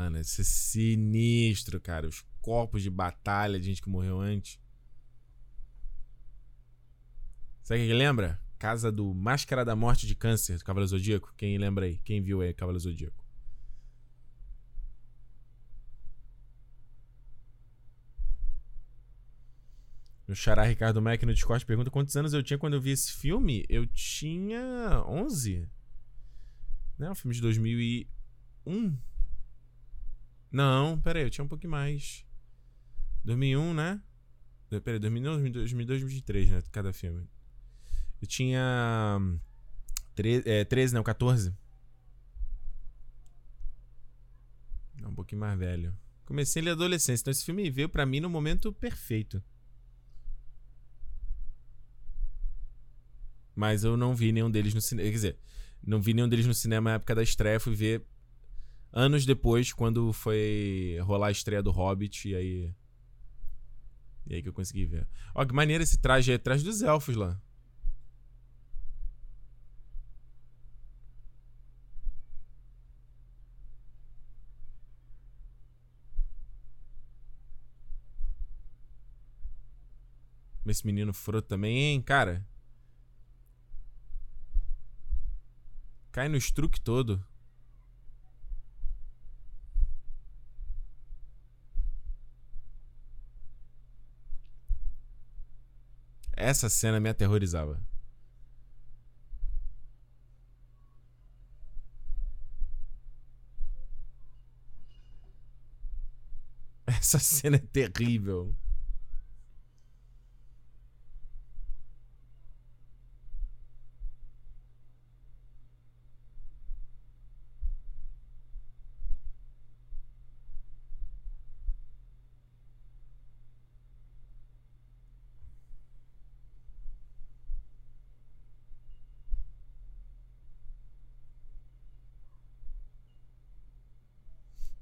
Mano, 0.00 0.16
esse 0.16 0.40
é 0.40 0.44
sinistro, 0.44 1.78
cara. 1.78 2.08
Os 2.08 2.24
corpos 2.40 2.82
de 2.82 2.88
batalha 2.88 3.60
de 3.60 3.66
gente 3.66 3.82
que 3.82 3.90
morreu 3.90 4.18
antes. 4.18 4.58
Sabe 7.62 7.84
o 7.84 7.86
que 7.86 7.92
lembra? 7.92 8.40
Casa 8.58 8.90
do 8.90 9.12
Máscara 9.12 9.62
da 9.62 9.76
Morte 9.76 10.06
de 10.06 10.14
Câncer, 10.14 10.56
do 10.56 10.64
Cavaleiro 10.64 10.88
Zodíaco. 10.88 11.34
Quem 11.36 11.58
lembra 11.58 11.84
aí? 11.84 11.98
Quem 11.98 12.22
viu 12.22 12.40
aí 12.40 12.54
Cavaleiro 12.54 12.82
Zodíaco? 12.82 13.22
Meu 20.26 20.34
xará 20.34 20.62
Ricardo 20.62 21.02
Mac 21.02 21.22
no 21.24 21.34
Discord 21.34 21.66
pergunta 21.66 21.90
quantos 21.90 22.16
anos 22.16 22.32
eu 22.32 22.42
tinha 22.42 22.58
quando 22.58 22.72
eu 22.72 22.80
vi 22.80 22.92
esse 22.92 23.12
filme. 23.12 23.66
Eu 23.68 23.86
tinha 23.86 25.04
11. 25.06 25.68
Né? 26.96 27.10
O 27.10 27.14
filme 27.14 27.34
de 27.34 27.42
2001. 27.42 29.09
Não, 30.50 31.00
pera 31.00 31.18
aí, 31.18 31.26
eu 31.26 31.30
tinha 31.30 31.44
um 31.44 31.48
pouquinho 31.48 31.70
mais. 31.70 32.26
2001, 33.24 33.74
né? 33.74 34.02
Pera 34.68 34.92
aí, 34.92 34.98
2001, 34.98 35.52
2002, 35.52 36.00
2003, 36.00 36.50
né? 36.50 36.62
Cada 36.72 36.92
filme. 36.92 37.28
Eu 38.20 38.26
tinha. 38.26 39.18
13, 40.14 40.48
é, 40.48 40.64
13 40.64 40.94
não, 40.94 41.02
14. 41.02 41.54
Não, 45.00 45.10
um 45.10 45.14
pouquinho 45.14 45.40
mais 45.40 45.58
velho. 45.58 45.96
Comecei 46.24 46.62
ele 46.62 46.70
adolescência, 46.70 47.22
então 47.22 47.32
esse 47.32 47.44
filme 47.44 47.70
veio 47.70 47.88
para 47.88 48.06
mim 48.06 48.20
no 48.20 48.30
momento 48.30 48.72
perfeito. 48.72 49.42
Mas 53.54 53.82
eu 53.82 53.96
não 53.96 54.14
vi 54.14 54.30
nenhum 54.30 54.50
deles 54.50 54.72
no 54.74 54.80
cinema. 54.80 55.08
Quer 55.08 55.14
dizer, 55.14 55.38
não 55.84 56.00
vi 56.00 56.14
nenhum 56.14 56.28
deles 56.28 56.46
no 56.46 56.54
cinema 56.54 56.90
na 56.90 56.96
época 56.96 57.14
da 57.14 57.22
estreia. 57.22 57.58
Fui 57.58 57.74
ver 57.74 58.06
anos 58.92 59.24
depois, 59.24 59.72
quando 59.72 60.12
foi 60.12 60.98
rolar 61.02 61.28
a 61.28 61.32
estreia 61.32 61.62
do 61.62 61.70
Hobbit. 61.70 62.28
E 62.28 62.34
aí. 62.34 62.74
E 64.26 64.34
aí 64.34 64.42
que 64.42 64.48
eu 64.48 64.52
consegui 64.52 64.86
ver. 64.86 65.08
Ó, 65.34 65.44
que 65.44 65.54
maneiro 65.54 65.82
esse 65.82 65.98
traje. 65.98 66.32
É 66.32 66.38
traje 66.38 66.64
dos 66.64 66.82
elfos 66.82 67.16
lá. 67.16 67.40
Esse 80.66 80.86
menino 80.86 81.12
furo 81.12 81.42
também, 81.42 81.76
hein, 81.76 82.00
cara? 82.00 82.46
Cai 86.12 86.28
no 86.28 86.36
estruque 86.36 86.80
todo. 86.80 87.24
Essa 96.40 96.70
cena 96.70 96.98
me 96.98 97.08
aterrorizava. 97.10 97.78
Essa 106.86 107.18
cena 107.18 107.56
é 107.56 107.58
terrível. 107.58 108.54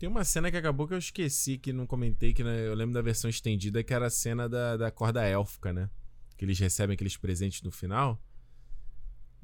Tem 0.08 0.16
uma 0.16 0.24
cena 0.24 0.50
que 0.50 0.56
acabou 0.56 0.88
que 0.88 0.94
eu 0.94 0.98
esqueci, 0.98 1.58
que 1.58 1.70
não 1.70 1.86
comentei, 1.86 2.32
que 2.32 2.42
né, 2.42 2.66
eu 2.66 2.74
lembro 2.74 2.94
da 2.94 3.02
versão 3.02 3.28
estendida, 3.28 3.84
que 3.84 3.92
era 3.92 4.06
a 4.06 4.10
cena 4.10 4.48
da, 4.48 4.74
da 4.74 4.90
corda 4.90 5.22
élfica, 5.22 5.70
né? 5.70 5.90
Que 6.34 6.46
eles 6.46 6.58
recebem 6.58 6.94
aqueles 6.94 7.18
presentes 7.18 7.60
no 7.60 7.70
final. 7.70 8.18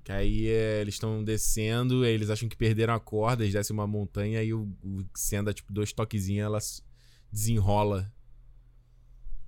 Que 0.02 0.10
aí 0.10 0.48
é, 0.48 0.80
eles 0.80 0.94
estão 0.94 1.22
descendo, 1.22 2.02
eles 2.02 2.30
acham 2.30 2.48
que 2.48 2.56
perderam 2.56 2.94
a 2.94 2.98
corda, 2.98 3.44
eles 3.44 3.52
descem 3.52 3.74
uma 3.74 3.86
montanha, 3.86 4.40
aí 4.40 4.54
o, 4.54 4.62
o 4.82 5.04
senda, 5.14 5.52
tipo, 5.52 5.70
dois 5.70 5.92
toquezinhos, 5.92 6.46
ela 6.46 6.58
desenrola. 7.30 8.10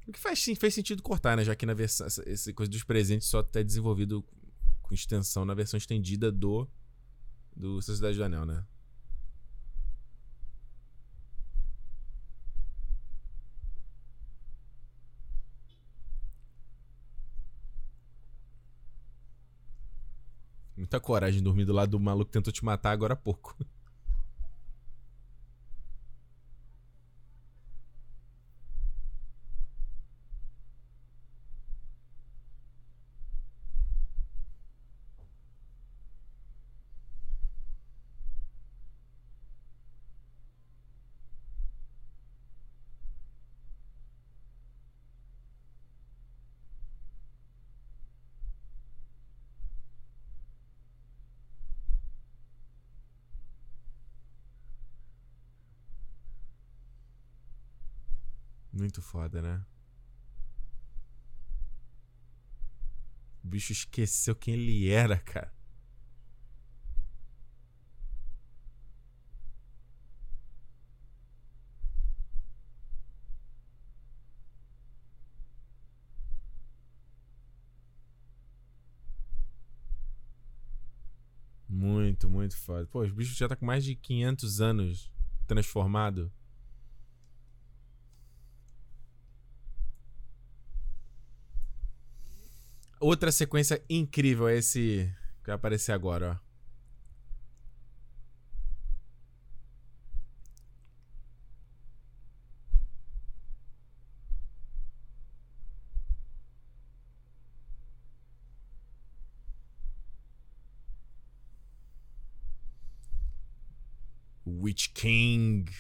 O 0.07 0.13
que 0.13 0.21
faz, 0.21 0.45
fez 0.45 0.75
sentido 0.75 1.03
cortar, 1.03 1.35
né? 1.35 1.47
Já 1.47 1.57
que 1.57 1.65
na 1.65 1.73
versão. 1.73 2.07
Essa, 2.07 2.29
essa 2.29 2.53
coisa 2.53 2.71
dos 2.71 2.85
presentes 2.85 3.27
só 3.27 3.43
tá 3.43 3.63
desenvolvido 3.63 4.23
com 4.83 4.93
extensão 4.93 5.47
na 5.47 5.55
versão 5.55 5.79
estendida 5.79 6.31
do. 6.31 6.69
Do 7.57 7.81
Sociedade 7.81 8.19
do 8.19 8.25
Anel, 8.25 8.45
né? 8.45 8.63
Muita 20.87 21.01
coragem 21.01 21.43
dormir 21.43 21.65
do 21.65 21.73
lado 21.73 21.91
do 21.91 21.99
maluco 21.99 22.27
que 22.27 22.39
tentou 22.39 22.53
te 22.53 22.65
matar 22.65 22.93
agora 22.93 23.15
há 23.15 23.17
pouco. 23.17 23.57
Muito 58.77 59.01
foda, 59.01 59.41
né? 59.41 59.65
O 63.43 63.49
bicho 63.49 63.73
esqueceu 63.73 64.37
quem 64.37 64.53
ele 64.53 64.91
era, 64.91 65.19
cara. 65.19 65.51
Muito, 81.67 82.29
muito 82.29 82.57
foda. 82.59 82.87
Pô, 82.89 83.01
os 83.01 83.11
bichos 83.11 83.37
já 83.37 83.49
tá 83.49 83.57
com 83.57 83.65
mais 83.65 83.85
de 83.85 83.97
500 83.97 84.61
anos 84.61 85.11
transformado. 85.47 86.31
Outra 93.09 93.31
sequência 93.31 93.81
incrível 93.89 94.49
é 94.49 94.57
esse 94.57 95.09
que 95.45 95.47
vai 95.47 95.55
aparecer 95.55 95.93
agora, 95.93 96.41
ó. 96.43 96.47
Witch 114.45 114.89
King. 114.93 115.71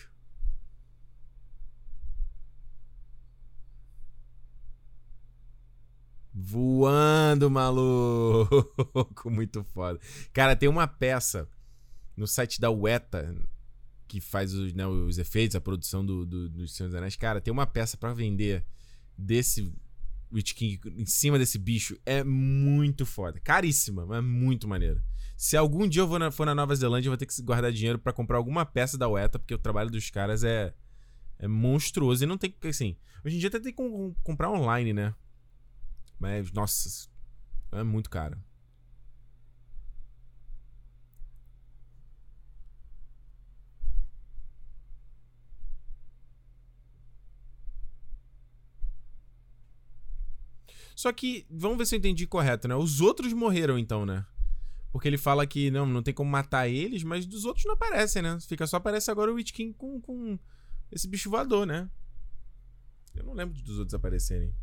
Voando, 6.38 7.50
maluco! 7.50 8.50
Muito 9.24 9.64
foda. 9.64 9.98
Cara, 10.34 10.54
tem 10.54 10.68
uma 10.68 10.86
peça 10.86 11.48
no 12.14 12.26
site 12.26 12.60
da 12.60 12.70
Weta 12.70 13.34
que 14.06 14.20
faz 14.20 14.52
os, 14.52 14.74
né, 14.74 14.86
os 14.86 15.16
efeitos, 15.16 15.56
a 15.56 15.60
produção 15.62 16.04
do, 16.04 16.26
do, 16.26 16.50
dos 16.50 16.76
Senhor 16.76 16.90
dos 16.90 16.94
Anéis. 16.94 17.16
Cara, 17.16 17.40
tem 17.40 17.50
uma 17.50 17.66
peça 17.66 17.96
para 17.96 18.12
vender 18.12 18.66
desse 19.16 19.72
Witch 20.30 20.52
King 20.52 20.78
em 20.94 21.06
cima 21.06 21.38
desse 21.38 21.58
bicho. 21.58 21.98
É 22.04 22.22
muito 22.22 23.06
foda. 23.06 23.40
Caríssima, 23.40 24.04
mas 24.04 24.22
muito 24.22 24.68
maneiro. 24.68 25.00
Se 25.38 25.56
algum 25.56 25.88
dia 25.88 26.02
eu 26.02 26.18
na, 26.18 26.30
for 26.30 26.44
na 26.44 26.54
Nova 26.54 26.76
Zelândia, 26.76 27.08
eu 27.08 27.12
vou 27.12 27.16
ter 27.16 27.24
que 27.24 27.42
guardar 27.42 27.72
dinheiro 27.72 27.98
para 27.98 28.12
comprar 28.12 28.36
alguma 28.36 28.66
peça 28.66 28.98
da 28.98 29.08
Weta, 29.08 29.38
porque 29.38 29.54
o 29.54 29.58
trabalho 29.58 29.90
dos 29.90 30.10
caras 30.10 30.44
é, 30.44 30.74
é 31.38 31.48
monstruoso. 31.48 32.24
E 32.24 32.26
não 32.26 32.36
tem 32.36 32.54
assim. 32.64 32.94
Hoje 33.24 33.36
em 33.36 33.38
dia 33.38 33.48
até 33.48 33.58
tem 33.58 33.72
que 33.72 34.14
comprar 34.22 34.50
online, 34.50 34.92
né? 34.92 35.14
Mas, 36.18 36.50
nossa, 36.52 37.08
é 37.72 37.82
muito 37.82 38.08
caro. 38.10 38.38
Só 50.96 51.12
que, 51.12 51.46
vamos 51.50 51.76
ver 51.76 51.86
se 51.86 51.94
eu 51.94 51.98
entendi 51.98 52.26
correto, 52.26 52.66
né? 52.66 52.74
Os 52.74 53.02
outros 53.02 53.32
morreram 53.34 53.78
então, 53.78 54.06
né? 54.06 54.24
Porque 54.90 55.06
ele 55.06 55.18
fala 55.18 55.46
que 55.46 55.70
não, 55.70 55.84
não 55.84 56.02
tem 56.02 56.14
como 56.14 56.30
matar 56.30 56.68
eles, 56.68 57.02
mas 57.02 57.26
dos 57.26 57.44
outros 57.44 57.66
não 57.66 57.74
aparecem, 57.74 58.22
né? 58.22 58.38
Fica 58.40 58.66
só 58.66 58.78
aparece 58.78 59.10
agora 59.10 59.30
o 59.30 59.34
Witch 59.34 59.52
King 59.52 59.74
com, 59.74 60.00
com 60.00 60.38
esse 60.90 61.06
bicho 61.06 61.28
voador, 61.28 61.66
né? 61.66 61.90
Eu 63.14 63.24
não 63.24 63.34
lembro 63.34 63.60
dos 63.62 63.78
outros 63.78 63.92
aparecerem. 63.92 64.54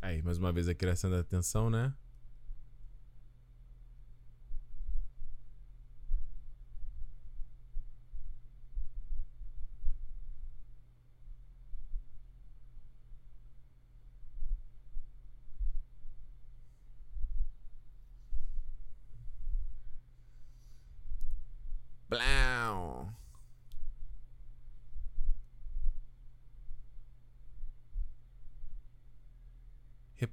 Aí, 0.00 0.22
mais 0.22 0.38
uma 0.38 0.52
vez 0.52 0.68
a 0.68 0.74
criação 0.74 1.10
da 1.10 1.18
atenção, 1.20 1.68
né? 1.68 1.92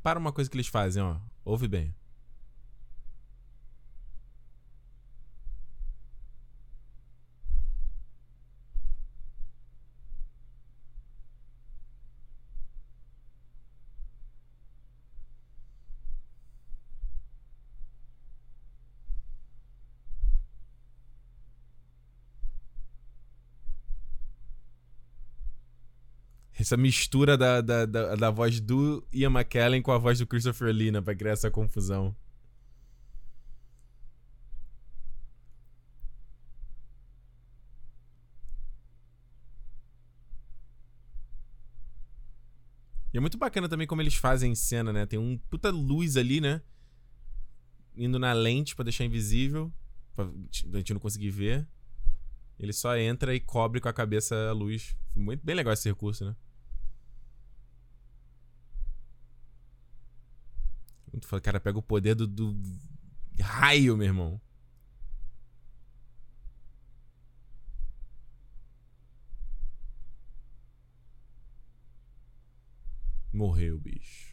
Repara 0.03 0.19
uma 0.19 0.33
coisa 0.33 0.49
que 0.49 0.57
eles 0.57 0.67
fazem, 0.67 1.01
ó. 1.01 1.15
Ouve 1.45 1.65
bem. 1.65 1.95
Essa 26.63 26.77
mistura 26.77 27.37
da, 27.37 27.61
da, 27.61 27.85
da, 27.85 28.15
da, 28.15 28.31
voz 28.31 28.59
do 28.59 29.05
Ian 29.13 29.29
McKellen 29.29 29.81
com 29.81 29.91
a 29.91 29.97
voz 29.97 30.19
do 30.19 30.27
Christopher 30.27 30.73
Lee, 30.73 30.91
né, 30.91 31.01
pra 31.01 31.15
criar 31.15 31.33
essa 31.33 31.51
confusão. 31.51 32.15
E 43.13 43.17
é 43.17 43.19
muito 43.19 43.37
bacana 43.37 43.69
também 43.69 43.85
como 43.85 44.01
eles 44.01 44.15
fazem 44.15 44.55
cena, 44.55 44.91
né? 44.91 45.05
Tem 45.05 45.19
um 45.19 45.37
puta 45.37 45.69
luz 45.69 46.17
ali, 46.17 46.41
né? 46.41 46.61
Indo 47.95 48.17
na 48.17 48.33
lente 48.33 48.75
para 48.75 48.85
deixar 48.85 49.05
invisível, 49.05 49.71
pra 50.15 50.27
gente 50.73 50.93
não 50.93 50.99
conseguir 50.99 51.29
ver. 51.29 51.67
Ele 52.57 52.73
só 52.73 52.97
entra 52.97 53.35
e 53.35 53.39
cobre 53.39 53.79
com 53.79 53.87
a 53.87 53.93
cabeça 53.93 54.49
a 54.49 54.51
luz. 54.51 54.95
Muito 55.15 55.45
bem 55.45 55.55
legal 55.55 55.73
esse 55.73 55.87
recurso, 55.87 56.25
né? 56.25 56.35
O 61.13 61.41
cara 61.41 61.59
pega 61.59 61.77
o 61.77 61.81
poder 61.81 62.15
do, 62.15 62.27
do 62.27 62.55
raio, 63.39 63.95
meu 63.97 64.07
irmão. 64.07 64.41
Morreu, 73.31 73.79
bicho. 73.79 74.32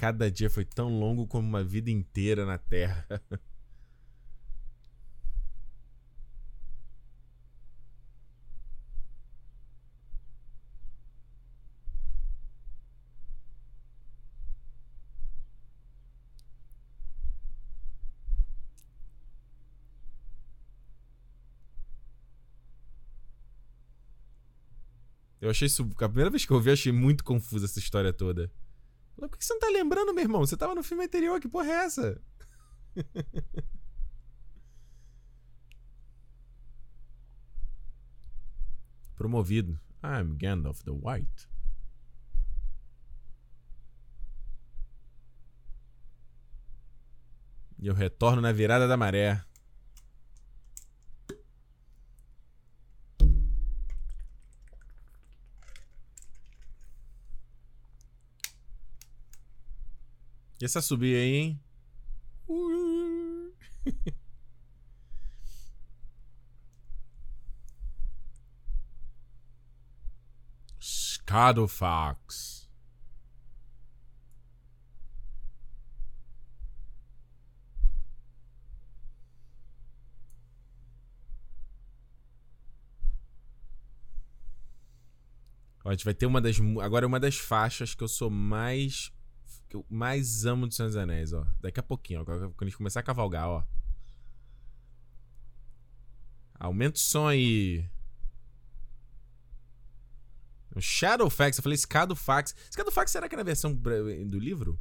Cada 0.00 0.30
dia 0.30 0.48
foi 0.48 0.64
tão 0.64 0.88
longo 0.98 1.26
como 1.26 1.46
uma 1.46 1.62
vida 1.62 1.90
inteira 1.90 2.46
na 2.46 2.56
Terra. 2.56 3.06
Eu 25.42 25.50
achei 25.50 25.66
isso. 25.66 25.82
A 25.82 26.08
primeira 26.08 26.30
vez 26.30 26.46
que 26.46 26.52
eu 26.52 26.58
vi, 26.58 26.70
eu 26.70 26.72
achei 26.72 26.90
muito 26.90 27.22
confusa 27.22 27.66
essa 27.66 27.78
história 27.78 28.14
toda. 28.14 28.50
Por 29.28 29.36
que 29.36 29.44
você 29.44 29.52
não 29.52 29.60
tá 29.60 29.68
lembrando, 29.68 30.14
meu 30.14 30.24
irmão? 30.24 30.40
Você 30.40 30.56
tava 30.56 30.74
no 30.74 30.82
filme 30.82 31.04
anterior, 31.04 31.38
que 31.38 31.48
porra 31.48 31.70
é 31.70 31.84
essa? 31.84 32.18
Promovido. 39.14 39.78
I'm 40.02 40.38
Gandalf 40.38 40.82
the 40.82 40.90
White. 40.90 41.46
E 47.78 47.86
eu 47.86 47.94
retorno 47.94 48.40
na 48.40 48.52
virada 48.52 48.88
da 48.88 48.96
maré. 48.96 49.44
E 60.60 60.64
essa 60.64 60.82
subir 60.82 61.16
aí, 61.16 61.34
hein? 61.36 61.60
Scadofax. 70.80 72.60
a 85.90 85.92
gente 85.92 86.04
vai 86.04 86.14
ter 86.14 86.26
uma 86.26 86.40
das. 86.40 86.56
Agora 86.82 87.06
uma 87.06 87.18
das 87.18 87.36
faixas 87.36 87.94
que 87.94 88.04
eu 88.04 88.08
sou 88.08 88.30
mais. 88.30 89.12
Que 89.70 89.76
eu 89.76 89.86
mais 89.88 90.44
amo 90.44 90.66
do 90.66 90.74
Senhor 90.74 90.88
dos 90.88 90.96
Anéis, 90.96 91.32
ó. 91.32 91.46
Daqui 91.60 91.78
a 91.80 91.82
pouquinho, 91.82 92.20
ó. 92.20 92.24
Quando 92.24 92.54
a 92.60 92.64
gente 92.64 92.76
começar 92.76 93.00
a 93.00 93.04
cavalgar, 93.04 93.48
ó. 93.48 93.64
Aumenta 96.58 96.96
o 96.96 97.00
som 97.00 97.28
aí. 97.28 97.88
Shadowfax, 100.78 101.56
eu 101.56 101.62
falei 101.62 101.78
Scadofax. 101.78 102.54
Scadofax 102.70 103.12
será 103.12 103.28
que 103.28 103.34
é 103.34 103.38
na 103.38 103.44
versão 103.44 103.72
do 103.72 104.38
livro? 104.38 104.78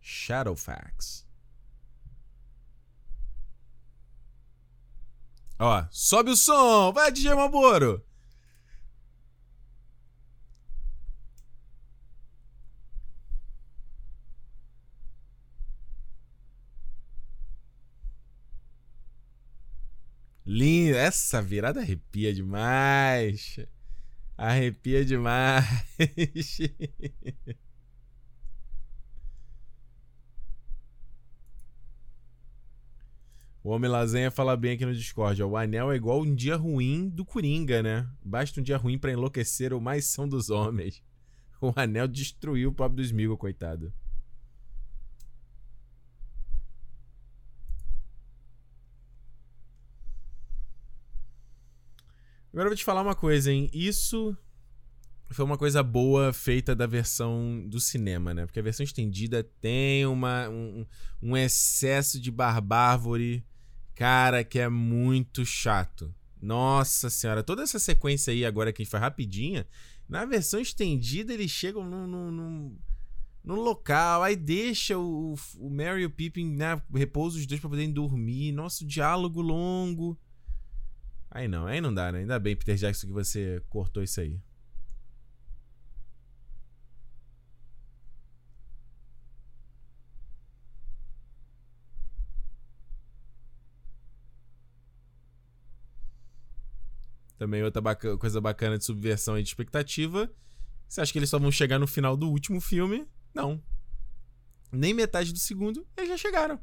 Shadowfax. 0.00 1.26
Ó, 5.58 5.86
sobe 5.90 6.30
o 6.30 6.36
som! 6.36 6.92
Vai, 6.92 7.10
DJ 7.10 7.34
Maboro! 7.34 8.04
Lindo. 20.44 20.96
Essa 20.96 21.40
virada 21.40 21.80
arrepia 21.80 22.32
demais. 22.32 23.58
Arrepia 24.36 25.04
demais. 25.04 25.64
O 33.64 33.70
Homem 33.70 33.88
Lasanha 33.88 34.28
fala 34.28 34.56
bem 34.56 34.72
aqui 34.72 34.84
no 34.84 34.92
Discord. 34.92 35.40
Ó. 35.40 35.46
O 35.50 35.56
anel 35.56 35.92
é 35.92 35.96
igual 35.96 36.20
um 36.20 36.34
dia 36.34 36.56
ruim 36.56 37.08
do 37.08 37.24
Coringa, 37.24 37.80
né? 37.80 38.08
Basta 38.24 38.58
um 38.58 38.62
dia 38.62 38.76
ruim 38.76 38.98
para 38.98 39.12
enlouquecer 39.12 39.72
o 39.72 39.80
mais 39.80 40.06
são 40.06 40.28
dos 40.28 40.50
homens. 40.50 41.02
O 41.60 41.72
anel 41.76 42.08
destruiu 42.08 42.70
o 42.70 42.72
pobre 42.72 42.96
do 42.96 43.02
Smigo, 43.02 43.36
coitado. 43.36 43.92
Agora 52.52 52.66
eu 52.66 52.70
vou 52.70 52.76
te 52.76 52.84
falar 52.84 53.00
uma 53.00 53.14
coisa, 53.14 53.50
hein? 53.50 53.70
Isso 53.72 54.36
foi 55.30 55.44
uma 55.44 55.56
coisa 55.56 55.82
boa 55.82 56.34
feita 56.34 56.74
da 56.74 56.86
versão 56.86 57.66
do 57.66 57.80
cinema, 57.80 58.34
né? 58.34 58.44
Porque 58.44 58.60
a 58.60 58.62
versão 58.62 58.84
estendida 58.84 59.42
tem 59.42 60.04
uma, 60.04 60.50
um, 60.50 60.86
um 61.22 61.34
excesso 61.34 62.20
de 62.20 62.30
barbárvore, 62.30 63.42
cara, 63.94 64.44
que 64.44 64.58
é 64.58 64.68
muito 64.68 65.46
chato. 65.46 66.14
Nossa 66.42 67.08
senhora, 67.08 67.42
toda 67.42 67.62
essa 67.62 67.78
sequência 67.78 68.32
aí 68.32 68.44
agora 68.44 68.70
que 68.70 68.84
foi 68.84 69.00
rapidinha, 69.00 69.66
na 70.06 70.26
versão 70.26 70.60
estendida 70.60 71.32
eles 71.32 71.50
chegam 71.50 71.88
num, 71.88 72.06
num, 72.06 72.76
num, 73.42 73.54
local, 73.54 74.22
aí 74.22 74.36
deixa 74.36 74.98
o, 74.98 75.34
o 75.58 75.70
Mary 75.70 76.02
e 76.02 76.06
o 76.06 76.10
Pippin, 76.10 76.54
né, 76.54 76.82
repouso 76.92 77.38
os 77.38 77.46
dois 77.46 77.60
pra 77.60 77.70
poderem 77.70 77.92
dormir. 77.92 78.52
Nossa, 78.52 78.84
diálogo 78.84 79.40
longo. 79.40 80.18
Aí 81.34 81.48
não, 81.48 81.66
aí 81.66 81.80
não 81.80 81.92
dá, 81.92 82.12
né? 82.12 82.18
Ainda 82.20 82.38
bem, 82.38 82.54
Peter 82.54 82.76
Jackson, 82.76 83.06
que 83.06 83.12
você 83.12 83.62
cortou 83.70 84.02
isso 84.02 84.20
aí. 84.20 84.38
Também 97.38 97.62
outra 97.62 97.80
baca 97.80 98.16
coisa 98.18 98.38
bacana 98.40 98.76
de 98.76 98.84
subversão 98.84 99.38
e 99.38 99.42
de 99.42 99.48
expectativa. 99.48 100.30
Você 100.86 101.00
acha 101.00 101.10
que 101.10 101.18
eles 101.18 101.30
só 101.30 101.38
vão 101.38 101.50
chegar 101.50 101.78
no 101.78 101.86
final 101.86 102.14
do 102.14 102.28
último 102.28 102.60
filme? 102.60 103.08
Não. 103.34 103.60
Nem 104.70 104.92
metade 104.92 105.32
do 105.32 105.38
segundo, 105.38 105.86
eles 105.96 106.10
já 106.10 106.18
chegaram. 106.18 106.60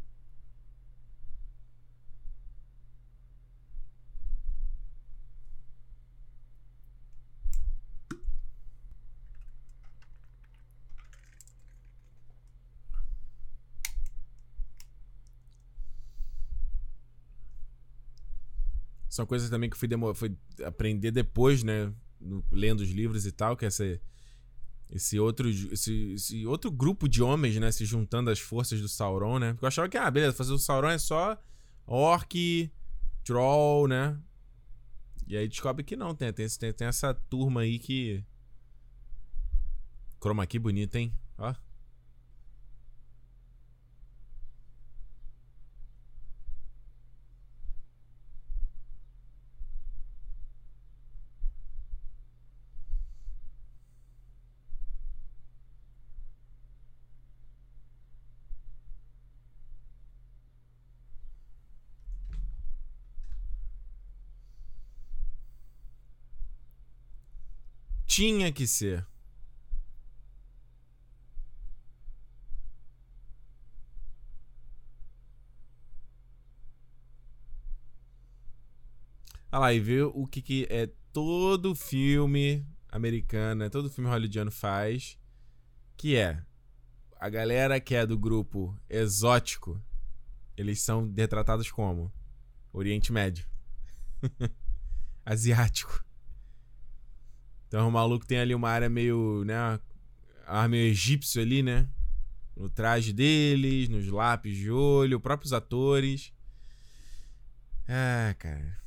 São 19.20 19.26
coisas 19.26 19.49
também 19.49 19.70
que 19.70 19.78
fui, 19.78 19.89
fui 20.15 20.34
aprender 20.63 21.11
depois, 21.11 21.61
né? 21.61 21.91
Lendo 22.49 22.80
os 22.80 22.89
livros 22.89 23.26
e 23.26 23.34
tal, 23.34 23.57
que 23.57 23.65
essa, 23.65 23.99
esse 24.89 25.20
outro, 25.20 25.49
esse, 25.49 26.13
esse, 26.13 26.47
outro 26.47 26.72
grupo 26.72 27.09
de 27.09 27.22
homens, 27.22 27.57
né? 27.57 27.70
Se 27.70 27.84
juntando 27.84 28.30
às 28.30 28.39
forças 28.39 28.80
do 28.80 28.88
Sauron, 28.88 29.38
né? 29.38 29.51
Porque 29.51 29.65
eu 29.65 29.67
achava 29.67 29.89
que, 29.89 29.97
ah, 29.97 30.09
beleza, 30.09 30.38
fazer 30.38 30.53
o 30.53 30.57
Sauron 30.57 30.88
é 30.88 30.97
só 30.97 31.38
orc, 31.86 32.72
troll, 33.26 33.89
né? 33.89 34.17
E 35.28 35.36
aí 35.36 35.49
descobre 35.49 35.84
que 35.84 35.97
não, 35.97 36.15
tem, 36.15 36.32
tem, 36.32 36.47
tem, 36.47 36.72
tem 36.72 36.88
essa 36.88 37.13
turma 37.13 37.59
aí 37.59 37.78
que. 37.78 38.24
Chroma 40.22 40.43
aqui 40.43 40.57
bonito, 40.57 40.95
hein? 40.95 41.13
Ó. 41.38 41.53
Tinha 68.20 68.51
que 68.51 68.67
ser. 68.67 69.07
Olha 79.49 79.59
lá, 79.61 79.74
e 79.74 79.80
vê 79.80 80.01
o 80.01 80.28
que, 80.28 80.41
que 80.41 80.67
é 80.70 80.88
todo 81.13 81.74
filme 81.74 82.67
americano, 82.89 83.63
é 83.63 83.70
todo 83.70 83.89
filme 83.89 84.09
hollywoodiano 84.09 84.51
faz, 84.51 85.17
que 85.95 86.17
é 86.17 86.43
a 87.15 87.30
galera 87.30 87.80
que 87.80 87.95
é 87.95 88.05
do 88.05 88.17
grupo 88.20 88.78
exótico, 88.89 89.82
eles 90.57 90.82
são 90.82 91.09
retratados 91.15 91.72
como 91.72 92.11
Oriente 92.74 93.13
Médio, 93.13 93.47
asiático. 95.26 96.09
Então 97.70 97.88
o 97.88 97.91
maluco 97.91 98.26
tem 98.26 98.39
ali 98.39 98.55
uma 98.55 98.67
área 98.70 98.89
meio, 98.89 99.43
né? 99.45 99.80
Ar 100.47 100.67
meio 100.67 100.89
egípcio 100.89 101.39
ali, 101.39 101.61
né? 101.61 101.88
No 102.57 102.67
traje 102.67 103.13
deles, 103.13 103.88
nos 103.88 104.07
lápis 104.07 104.57
de 104.57 104.72
olho, 104.72 105.20
próprios 105.20 105.53
atores. 105.53 106.34
Ah, 107.88 108.36
cara. 108.39 108.80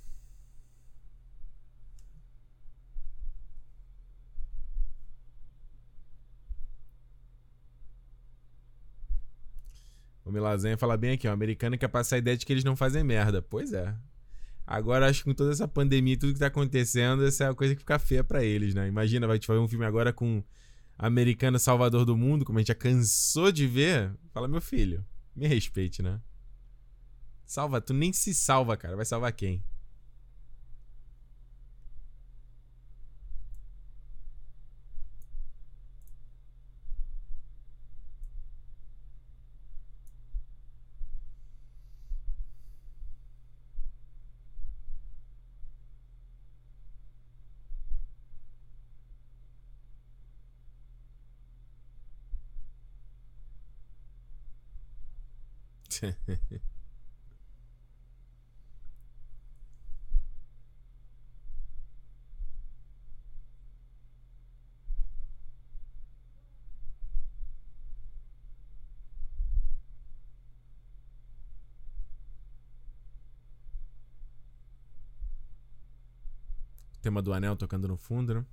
O 10.25 10.33
Milazenha 10.33 10.77
fala 10.77 10.97
bem 10.97 11.13
aqui, 11.13 11.29
ó. 11.29 11.33
Americano 11.33 11.79
quer 11.79 11.89
passar 11.89 12.17
a 12.17 12.19
ideia 12.19 12.37
de 12.37 12.45
que 12.45 12.53
eles 12.53 12.65
não 12.65 12.75
fazem 12.75 13.05
merda. 13.05 13.41
Pois 13.41 13.73
é. 13.73 13.95
Agora, 14.67 15.09
acho 15.09 15.21
que 15.21 15.31
com 15.31 15.35
toda 15.35 15.51
essa 15.53 15.67
pandemia 15.67 16.15
e 16.15 16.17
tudo 16.17 16.33
que 16.33 16.39
tá 16.39 16.47
acontecendo, 16.47 17.27
essa 17.27 17.45
é 17.45 17.49
a 17.49 17.55
coisa 17.55 17.75
que 17.75 17.81
fica 17.81 17.99
feia 17.99 18.23
para 18.23 18.45
eles, 18.45 18.75
né? 18.75 18.87
Imagina, 18.89 19.27
vai 19.27 19.39
te 19.39 19.47
fazer 19.47 19.59
um 19.59 19.69
filme 19.69 19.85
agora 19.85 20.13
com 20.13 20.43
americano 20.97 21.59
Salvador 21.59 22.05
do 22.05 22.17
Mundo, 22.17 22.45
como 22.45 22.59
a 22.59 22.61
gente 22.61 22.69
já 22.69 22.75
cansou 22.75 23.51
de 23.51 23.67
ver. 23.67 24.15
Fala, 24.33 24.47
meu 24.47 24.61
filho, 24.61 25.05
me 25.35 25.47
respeite, 25.47 26.03
né? 26.03 26.21
Salva, 27.45 27.81
tu 27.81 27.93
nem 27.93 28.13
se 28.13 28.33
salva, 28.33 28.77
cara. 28.77 28.97
Vai 28.97 29.05
salvar 29.05 29.33
quem? 29.33 29.63
Tema 77.03 77.21
do 77.21 77.33
anel 77.33 77.57
tocando 77.57 77.89
no 77.89 77.97
fundo, 77.97 78.35
né? 78.35 78.47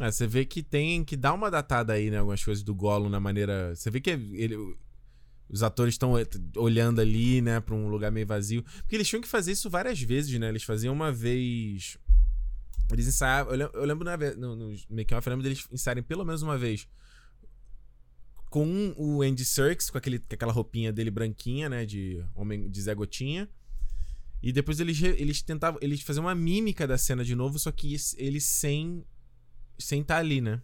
É, 0.00 0.10
você 0.10 0.26
vê 0.26 0.44
que 0.44 0.62
tem 0.62 1.04
que 1.04 1.16
dar 1.16 1.34
uma 1.34 1.50
datada 1.50 1.92
aí, 1.92 2.10
né? 2.10 2.18
Algumas 2.18 2.42
coisas 2.42 2.62
do 2.62 2.74
Gollum 2.74 3.08
na 3.08 3.18
maneira. 3.18 3.74
Você 3.74 3.90
vê 3.90 4.00
que 4.00 4.10
ele, 4.10 4.56
os 5.48 5.62
atores 5.62 5.94
estão 5.94 6.12
olhando 6.56 7.00
ali, 7.00 7.40
né, 7.40 7.58
pra 7.58 7.74
um 7.74 7.88
lugar 7.88 8.12
meio 8.12 8.26
vazio. 8.26 8.62
Porque 8.62 8.94
eles 8.94 9.08
tinham 9.08 9.22
que 9.22 9.28
fazer 9.28 9.52
isso 9.52 9.68
várias 9.68 10.00
vezes, 10.00 10.38
né? 10.38 10.48
Eles 10.48 10.62
faziam 10.62 10.94
uma 10.94 11.10
vez. 11.10 11.98
Eles 12.92 13.08
ensaiavam. 13.08 13.54
Eu 13.54 13.84
lembro, 13.84 14.04
na, 14.04 14.16
no, 14.36 14.56
no 14.56 14.76
make-off, 14.88 15.26
eu 15.26 15.30
lembro 15.32 15.42
deles 15.42 15.66
ensaiarem 15.70 16.02
pelo 16.02 16.24
menos 16.24 16.42
uma 16.42 16.56
vez 16.56 16.86
com 18.50 18.94
o 18.96 19.22
Andy 19.22 19.44
Serkis, 19.44 19.90
com, 19.90 19.98
aquele, 19.98 20.18
com 20.18 20.34
aquela 20.34 20.52
roupinha 20.52 20.92
dele 20.92 21.10
branquinha, 21.10 21.68
né? 21.68 21.84
De 21.84 22.24
homem 22.34 22.70
de 22.70 22.80
Zé 22.80 22.94
Gotinha. 22.94 23.48
E 24.42 24.52
depois 24.52 24.78
eles, 24.80 25.02
eles 25.02 25.42
tentavam. 25.42 25.78
Eles 25.82 26.02
faziam 26.02 26.24
uma 26.24 26.34
mímica 26.34 26.86
da 26.86 26.96
cena 26.96 27.24
de 27.24 27.34
novo, 27.34 27.58
só 27.58 27.72
que 27.72 27.96
eles 28.16 28.44
sem 28.44 29.04
sem 29.78 30.00
estar 30.02 30.14
tá 30.14 30.20
ali, 30.20 30.40
né? 30.40 30.60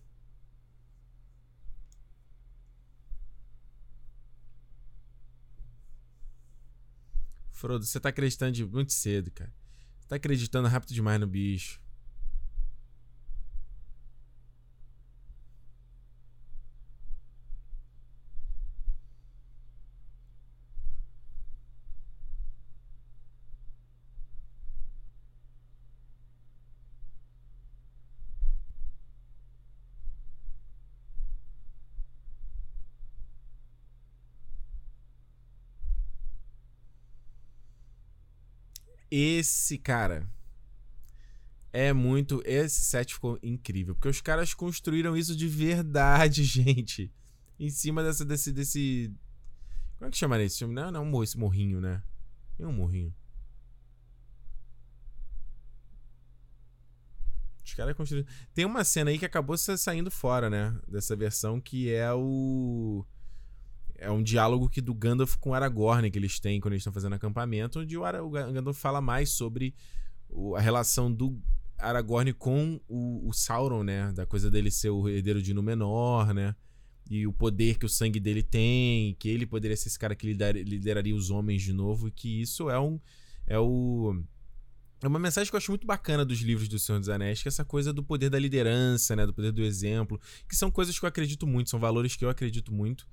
Frodo, 7.50 7.84
você 7.84 8.00
tá 8.00 8.08
acreditando 8.10 8.52
de 8.52 8.64
muito 8.64 8.92
cedo, 8.92 9.30
cara. 9.30 9.52
Você 10.00 10.08
tá 10.08 10.16
acreditando 10.16 10.68
rápido 10.68 10.92
demais 10.92 11.20
no 11.20 11.26
bicho. 11.26 11.80
Esse, 39.16 39.78
cara. 39.78 40.28
É 41.72 41.92
muito. 41.92 42.42
Esse 42.44 42.82
set 42.82 43.14
ficou 43.14 43.38
incrível. 43.44 43.94
Porque 43.94 44.08
os 44.08 44.20
caras 44.20 44.52
construíram 44.52 45.16
isso 45.16 45.36
de 45.36 45.46
verdade, 45.46 46.42
gente. 46.44 47.12
Em 47.56 47.70
cima 47.70 48.02
dessa, 48.02 48.24
desse. 48.24 48.52
desse 48.52 49.14
como 49.96 50.08
é 50.08 50.10
que 50.10 50.16
chama 50.16 50.42
esse 50.42 50.58
filme? 50.58 50.74
Não, 50.74 50.90
não, 50.90 51.22
esse 51.22 51.38
morrinho, 51.38 51.80
né? 51.80 52.02
É 52.58 52.66
um 52.66 52.72
morrinho. 52.72 53.14
Os 57.64 57.72
caras 57.72 57.96
construíram. 57.96 58.26
Tem 58.52 58.64
uma 58.64 58.82
cena 58.82 59.10
aí 59.12 59.18
que 59.18 59.24
acabou 59.24 59.56
saindo 59.56 60.10
fora, 60.10 60.50
né? 60.50 60.76
Dessa 60.88 61.14
versão 61.14 61.60
que 61.60 61.88
é 61.88 62.12
o 62.12 63.06
é 63.96 64.10
um 64.10 64.22
diálogo 64.22 64.68
que 64.68 64.80
do 64.80 64.94
Gandalf 64.94 65.36
com 65.36 65.54
Aragorn 65.54 66.10
que 66.10 66.18
eles 66.18 66.38
têm 66.40 66.60
quando 66.60 66.72
eles 66.72 66.80
estão 66.80 66.92
fazendo 66.92 67.14
acampamento, 67.14 67.80
onde 67.80 67.96
o, 67.96 68.04
Ara 68.04 68.24
o 68.24 68.30
Gandalf 68.30 68.78
fala 68.78 69.00
mais 69.00 69.30
sobre 69.30 69.74
o, 70.28 70.56
a 70.56 70.60
relação 70.60 71.12
do 71.12 71.40
Aragorn 71.78 72.32
com 72.32 72.80
o, 72.88 73.28
o, 73.28 73.32
Sauron, 73.32 73.82
né? 73.82 74.12
Da 74.12 74.26
coisa 74.26 74.50
dele 74.50 74.70
ser 74.70 74.90
o 74.90 75.08
herdeiro 75.08 75.42
de 75.42 75.54
Númenor, 75.54 76.32
né? 76.32 76.54
E 77.08 77.26
o 77.26 77.32
poder 77.32 77.78
que 77.78 77.84
o 77.84 77.88
sangue 77.88 78.18
dele 78.18 78.42
tem, 78.42 79.14
que 79.18 79.28
ele 79.28 79.46
poderia 79.46 79.76
ser 79.76 79.88
esse 79.88 79.98
cara 79.98 80.14
que 80.14 80.26
lider, 80.26 80.56
lideraria 80.56 81.14
os 81.14 81.30
homens 81.30 81.62
de 81.62 81.72
novo, 81.72 82.08
e 82.08 82.10
que 82.10 82.40
isso 82.40 82.70
é 82.70 82.80
um. 82.80 82.98
É 83.46 83.58
o. 83.58 84.22
É 85.02 85.06
uma 85.06 85.18
mensagem 85.18 85.50
que 85.50 85.54
eu 85.54 85.58
acho 85.58 85.70
muito 85.70 85.86
bacana 85.86 86.24
dos 86.24 86.40
livros 86.40 86.66
do 86.66 86.78
Senhor 86.78 86.98
dos 86.98 87.10
Anéis, 87.10 87.42
que 87.42 87.48
é 87.48 87.50
essa 87.50 87.64
coisa 87.64 87.92
do 87.92 88.02
poder 88.02 88.30
da 88.30 88.38
liderança, 88.38 89.14
né? 89.14 89.26
Do 89.26 89.34
poder 89.34 89.52
do 89.52 89.62
exemplo, 89.62 90.18
que 90.48 90.56
são 90.56 90.70
coisas 90.70 90.98
que 90.98 91.04
eu 91.04 91.08
acredito 91.08 91.46
muito, 91.46 91.68
são 91.68 91.78
valores 91.78 92.16
que 92.16 92.24
eu 92.24 92.30
acredito 92.30 92.72
muito. 92.72 93.06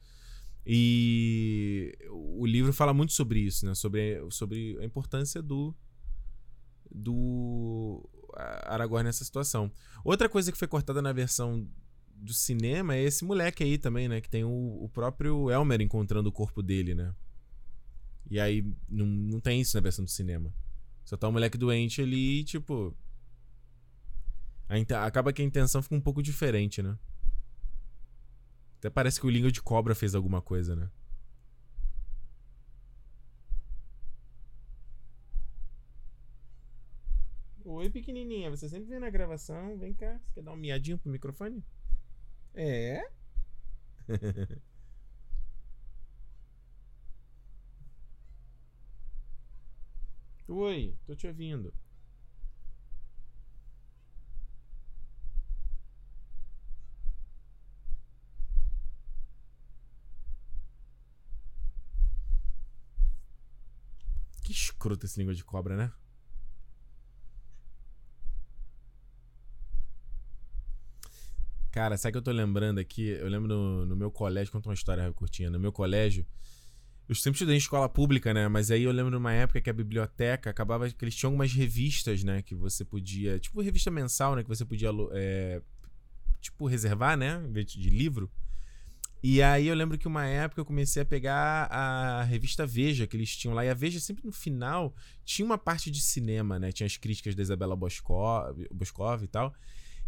E 0.66 1.98
o 2.10 2.46
livro 2.46 2.72
fala 2.72 2.94
muito 2.94 3.14
sobre 3.14 3.40
isso, 3.40 3.66
né? 3.66 3.74
Sobre, 3.74 4.22
sobre 4.30 4.78
a 4.80 4.86
importância 4.86 5.42
do 5.42 5.76
do 6.94 8.08
Aragorn 8.36 9.06
nessa 9.06 9.24
situação. 9.24 9.72
Outra 10.04 10.28
coisa 10.28 10.52
que 10.52 10.58
foi 10.58 10.68
cortada 10.68 11.02
na 11.02 11.14
versão 11.14 11.68
do 12.14 12.34
cinema 12.34 12.96
é 12.96 13.04
esse 13.04 13.24
moleque 13.24 13.64
aí 13.64 13.78
também, 13.78 14.08
né? 14.08 14.22
Que 14.22 14.30
tem 14.30 14.44
o, 14.44 14.84
o 14.84 14.90
próprio 14.90 15.50
Elmer 15.50 15.82
encontrando 15.82 16.30
o 16.30 16.32
corpo 16.32 16.62
dele, 16.62 16.94
né? 16.94 17.16
E 18.30 18.40
aí 18.40 18.66
não, 18.88 19.06
não 19.06 19.40
tem 19.40 19.60
isso 19.60 19.76
na 19.76 19.82
versão 19.82 20.06
do 20.06 20.12
cinema. 20.12 20.54
Só 21.04 21.18
tá 21.18 21.28
o 21.28 21.32
moleque 21.32 21.58
doente 21.58 22.02
ali 22.02 22.44
tipo. 22.44 22.96
acaba 25.04 25.34
que 25.34 25.42
a 25.42 25.46
intenção 25.46 25.82
fica 25.82 25.96
um 25.96 26.02
pouco 26.02 26.22
diferente, 26.22 26.82
né? 26.82 26.98
Até 28.82 28.90
parece 28.90 29.20
que 29.20 29.28
o 29.28 29.30
língua 29.30 29.52
de 29.52 29.62
cobra 29.62 29.94
fez 29.94 30.16
alguma 30.16 30.42
coisa, 30.42 30.76
né? 30.76 30.90
Oi, 37.64 37.90
pequenininha. 37.92 38.50
Você 38.50 38.68
sempre 38.68 38.90
vem 38.90 39.00
na 39.00 39.10
gravação. 39.12 39.78
Vem 39.78 39.94
cá. 39.94 40.20
Você 40.26 40.34
quer 40.34 40.42
dar 40.44 40.52
um 40.54 40.58
miadinho 40.58 40.98
pro 40.98 41.12
microfone? 41.12 41.64
É? 42.56 43.04
Oi, 50.48 50.96
tô 51.08 51.16
te 51.16 51.26
ouvindo. 51.28 51.74
Que 64.52 64.58
escroto 64.58 65.06
esse 65.06 65.18
língua 65.18 65.34
de 65.34 65.46
cobra, 65.46 65.78
né? 65.78 65.90
Cara, 71.72 71.96
sabe 71.96 72.12
que 72.12 72.18
eu 72.18 72.22
tô 72.22 72.32
lembrando 72.32 72.80
aqui? 72.80 73.08
Eu 73.08 73.30
lembro 73.30 73.48
no, 73.48 73.86
no 73.86 73.96
meu 73.96 74.12
colégio, 74.12 74.52
conta 74.52 74.68
uma 74.68 74.74
história 74.74 75.10
curtinha. 75.14 75.50
No 75.50 75.58
meu 75.58 75.72
colégio, 75.72 76.26
eu 77.08 77.16
sempre 77.16 77.38
estudei 77.38 77.56
em 77.56 77.60
escola 77.60 77.88
pública, 77.88 78.34
né? 78.34 78.50
Mas 78.50 78.70
aí 78.72 78.84
eu 78.84 78.92
lembro 78.92 79.12
de 79.12 79.16
uma 79.16 79.32
época 79.32 79.62
que 79.62 79.70
a 79.70 79.74
biblioteca 79.74 80.50
acabava 80.50 80.90
que 80.90 81.06
eles 81.06 81.16
tinham 81.16 81.30
algumas 81.30 81.54
revistas, 81.54 82.22
né? 82.22 82.42
Que 82.42 82.54
você 82.54 82.84
podia. 82.84 83.40
Tipo 83.40 83.62
revista 83.62 83.90
mensal, 83.90 84.36
né? 84.36 84.44
Que 84.44 84.50
você 84.50 84.66
podia 84.66 84.90
é, 85.14 85.62
tipo, 86.42 86.68
reservar, 86.68 87.16
né? 87.16 87.42
Em 87.48 87.54
vez 87.54 87.68
de 87.68 87.90
livro. 87.90 88.30
E 89.24 89.42
aí 89.42 89.68
eu 89.68 89.76
lembro 89.76 90.00
que 90.00 90.08
uma 90.08 90.26
época 90.26 90.62
eu 90.62 90.66
comecei 90.66 91.04
a 91.04 91.06
pegar 91.06 91.68
a 91.72 92.24
revista 92.24 92.66
Veja 92.66 93.06
que 93.06 93.16
eles 93.16 93.36
tinham 93.36 93.54
lá. 93.54 93.64
E 93.64 93.70
a 93.70 93.74
Veja 93.74 94.00
sempre 94.00 94.26
no 94.26 94.32
final 94.32 94.96
tinha 95.24 95.46
uma 95.46 95.60
parte 95.60 95.92
de 95.92 96.02
cinema, 96.02 96.58
né? 96.58 96.72
Tinha 96.72 96.88
as 96.88 96.98
críticas 96.98 97.36
da 97.36 97.44
Isabela 97.44 97.76
Boscov, 97.76 98.58
Boscov 98.74 99.24
e 99.24 99.28
tal. 99.28 99.54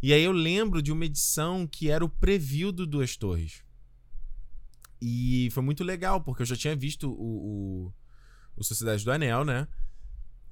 E 0.02 0.12
aí 0.12 0.24
eu 0.24 0.32
lembro 0.32 0.82
de 0.82 0.92
uma 0.92 1.06
edição 1.06 1.68
que 1.68 1.90
era 1.90 2.04
o 2.04 2.10
preview 2.10 2.72
do 2.72 2.88
Duas 2.88 3.16
Torres. 3.16 3.64
E 5.00 5.50
foi 5.52 5.62
muito 5.62 5.84
legal, 5.84 6.22
porque 6.22 6.42
eu 6.42 6.46
já 6.46 6.56
tinha 6.56 6.76
visto 6.76 7.12
o, 7.12 7.88
o, 7.88 7.94
o 8.56 8.64
Sociedade 8.64 9.06
do 9.06 9.12
Anel, 9.12 9.46
né? 9.46 9.68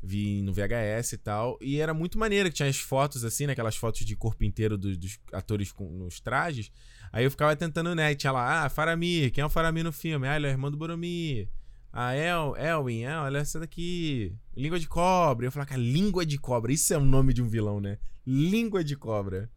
Vi 0.04 0.41
no 0.41 0.52
VHS 0.52 1.14
e 1.14 1.18
tal. 1.18 1.58
E 1.62 1.80
era 1.80 1.93
muito 1.93 2.18
maneiro, 2.18 2.49
que 2.49 2.56
tinha 2.56 2.70
as 2.70 2.80
fotos 2.80 3.24
assim, 3.24 3.45
né? 3.45 3.54
Aquelas 3.54 3.76
fotos 3.76 4.06
de 4.06 4.16
corpo 4.16 4.43
inteiro 4.43 4.78
dos, 4.78 4.97
dos 4.97 5.20
atores 5.32 5.72
com, 5.72 5.89
nos 5.89 6.20
trajes. 6.20 6.72
Aí 7.12 7.24
eu 7.24 7.32
ficava 7.32 7.56
tentando, 7.56 7.93
né? 7.93 8.16
Tinha 8.16 8.32
lá, 8.32 8.66
ah, 8.66 8.70
Faramir, 8.70 9.32
quem 9.32 9.41
é 9.41 9.45
o 9.45 9.49
Faramir 9.49 9.84
no 9.84 9.91
filme? 9.91 10.28
Ah, 10.28 10.36
ele 10.36 10.47
é 10.47 10.49
o 10.49 10.54
irmão 10.54 10.72
do 10.72 10.78
Boromir. 10.78 11.49
Ah, 11.93 12.16
El, 12.16 12.56
Elwin, 12.56 13.04
ah, 13.06 13.24
olha 13.24 13.39
essa 13.39 13.60
daqui. 13.60 14.34
Língua 14.56 14.80
de 14.80 14.88
cobra. 14.88 15.45
Eu 15.45 15.52
falava, 15.52 15.70
cara, 15.70 15.82
língua 15.82 16.26
de 16.26 16.38
cobra. 16.38 16.72
Isso 16.72 16.93
é 16.93 16.97
o 16.97 17.06
nome 17.06 17.34
de 17.34 17.41
um 17.41 17.47
vilão, 17.47 17.82
né? 17.82 17.97
Língua 18.26 18.84
de 18.84 18.95
cobra. 18.95 19.49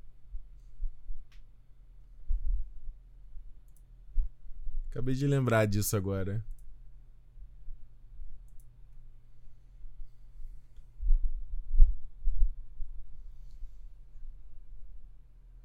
Acabei 4.90 5.14
de 5.14 5.26
lembrar 5.26 5.66
disso 5.66 5.96
agora. 5.96 6.44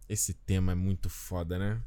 Esse 0.09 0.33
tema 0.33 0.71
é 0.71 0.75
muito 0.75 1.07
foda, 1.07 1.59
né? 1.59 1.81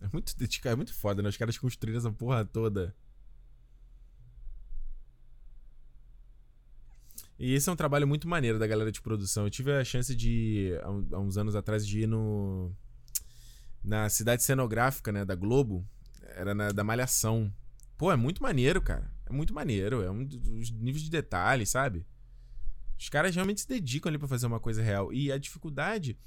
É 0.00 0.08
muito, 0.12 0.34
é 0.64 0.76
muito 0.76 0.94
foda, 0.94 1.22
né? 1.22 1.28
Os 1.28 1.36
caras 1.36 1.56
construíram 1.58 1.98
essa 1.98 2.10
porra 2.10 2.44
toda. 2.44 2.94
E 7.38 7.54
esse 7.54 7.68
é 7.68 7.72
um 7.72 7.76
trabalho 7.76 8.06
muito 8.06 8.28
maneiro 8.28 8.58
da 8.58 8.66
galera 8.66 8.90
de 8.90 9.00
produção. 9.00 9.44
Eu 9.44 9.50
tive 9.50 9.72
a 9.72 9.84
chance 9.84 10.14
de, 10.14 10.72
há 10.82 11.18
uns 11.18 11.36
anos 11.36 11.54
atrás, 11.54 11.86
de 11.86 12.00
ir 12.00 12.06
no. 12.06 12.74
Na 13.82 14.08
cidade 14.08 14.42
cenográfica, 14.42 15.12
né, 15.12 15.24
da 15.24 15.34
Globo. 15.34 15.86
Era 16.34 16.54
na, 16.54 16.72
da 16.72 16.82
Malhação. 16.82 17.52
Pô, 17.96 18.10
é 18.10 18.16
muito 18.16 18.42
maneiro, 18.42 18.82
cara. 18.82 19.10
É 19.26 19.32
muito 19.32 19.54
maneiro. 19.54 20.02
É 20.02 20.10
um 20.10 20.24
dos 20.24 20.70
níveis 20.70 21.02
de 21.02 21.10
detalhe, 21.10 21.64
sabe? 21.64 22.04
Os 22.98 23.08
caras 23.08 23.34
realmente 23.34 23.60
se 23.60 23.68
dedicam 23.68 24.10
ali 24.10 24.18
para 24.18 24.26
fazer 24.26 24.46
uma 24.46 24.58
coisa 24.58 24.82
real. 24.82 25.12
E 25.12 25.30
a 25.30 25.38
dificuldade 25.38 26.18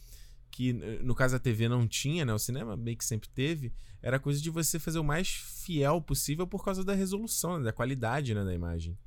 que 0.51 0.74
no 1.01 1.16
caso 1.16 1.36
a 1.36 1.39
TV 1.39 1.70
não 1.70 1.88
tinha, 1.88 2.26
né? 2.26 2.34
O 2.34 2.39
cinema 2.39 2.76
meio 2.76 2.97
que 2.97 3.05
sempre 3.05 3.30
teve, 3.30 3.74
era 4.01 4.18
a 4.18 4.20
coisa 4.20 4.39
de 4.41 4.49
você 4.49 4.78
fazer 4.78 4.99
o 4.99 5.03
mais 5.03 5.30
fiel 5.30 6.01
possível 6.01 6.45
por 6.45 6.64
causa 6.64 6.84
da 6.84 6.93
resolução, 6.93 7.57
né? 7.57 7.66
da 7.66 7.74
qualidade, 7.74 8.34
né, 8.34 8.43
da 8.43 8.53
imagem. 8.53 8.97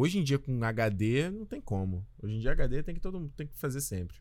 Hoje 0.00 0.16
em 0.16 0.22
dia, 0.22 0.38
com 0.38 0.62
HD, 0.62 1.28
não 1.28 1.44
tem 1.44 1.60
como. 1.60 2.06
Hoje 2.22 2.34
em 2.36 2.38
dia, 2.38 2.52
HD 2.52 2.84
tem 2.84 2.94
que 2.94 3.00
todo 3.00 3.18
mundo 3.18 3.32
tem 3.36 3.48
que 3.48 3.58
fazer 3.58 3.80
sempre. 3.80 4.16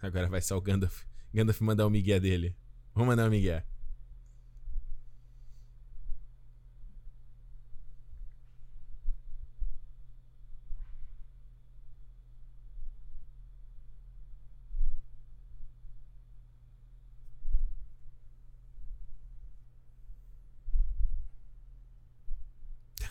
Agora 0.00 0.28
vai 0.28 0.40
ser 0.40 0.54
o 0.54 0.60
Gandalf. 0.60 1.02
Gandalf 1.34 1.60
mandar 1.60 1.86
o 1.88 1.90
Miguel 1.90 2.20
dele. 2.20 2.56
Vamos 2.94 3.08
mandar 3.08 3.26
o 3.26 3.30
Miguel. 3.30 3.64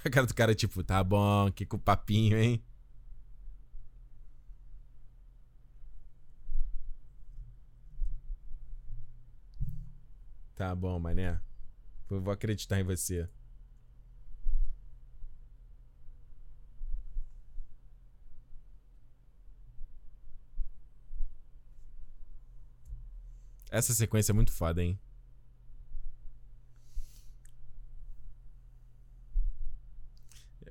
A 0.08 0.10
cara 0.12 0.26
do 0.26 0.34
cara, 0.34 0.56
tipo, 0.56 0.82
tá 0.84 1.04
bom, 1.04 1.52
que 1.52 1.66
com 1.66 1.78
papinho, 1.78 2.38
hein? 2.38 2.64
Tá 10.56 10.74
bom, 10.76 11.00
mané. 11.00 11.40
Eu 12.10 12.22
vou 12.22 12.34
acreditar 12.34 12.80
em 12.80 12.84
você. 12.84 13.28
Essa 23.70 23.94
sequência 23.94 24.32
é 24.32 24.36
muito 24.36 24.52
foda, 24.52 24.84
hein? 24.84 25.00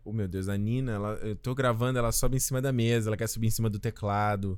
Oh, 0.08 0.12
meu 0.12 0.28
Deus, 0.28 0.48
a 0.48 0.56
Nina, 0.56 0.92
ela, 0.92 1.14
eu 1.14 1.34
tô 1.34 1.52
gravando, 1.52 1.98
ela 1.98 2.12
sobe 2.12 2.36
em 2.36 2.38
cima 2.38 2.62
da 2.62 2.72
mesa, 2.72 3.08
ela 3.10 3.16
quer 3.16 3.26
subir 3.26 3.48
em 3.48 3.50
cima 3.50 3.68
do 3.68 3.80
teclado, 3.80 4.56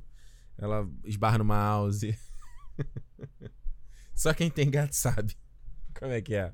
ela 0.55 0.87
esbarra 1.03 1.39
no 1.39 1.45
mouse. 1.45 2.15
Só 4.13 4.31
quem 4.31 4.51
tem 4.51 4.69
gato 4.69 4.93
sabe 4.93 5.35
como 5.99 6.11
é 6.11 6.21
que 6.21 6.35
é. 6.35 6.53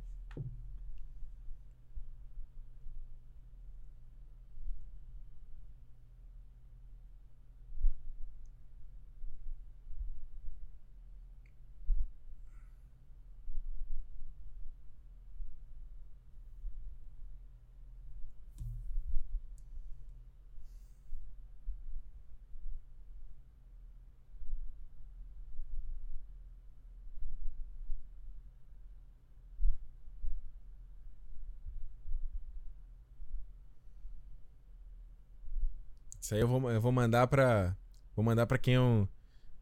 Isso 36.25 36.33
aí 36.33 36.41
eu 36.41 36.47
vou, 36.47 36.71
eu 36.71 36.81
vou 36.81 36.91
mandar 36.91 37.27
pra. 37.27 37.77
Vou 38.15 38.25
mandar 38.25 38.47
pra 38.47 38.57
quem 38.57 38.73
eu 38.73 39.07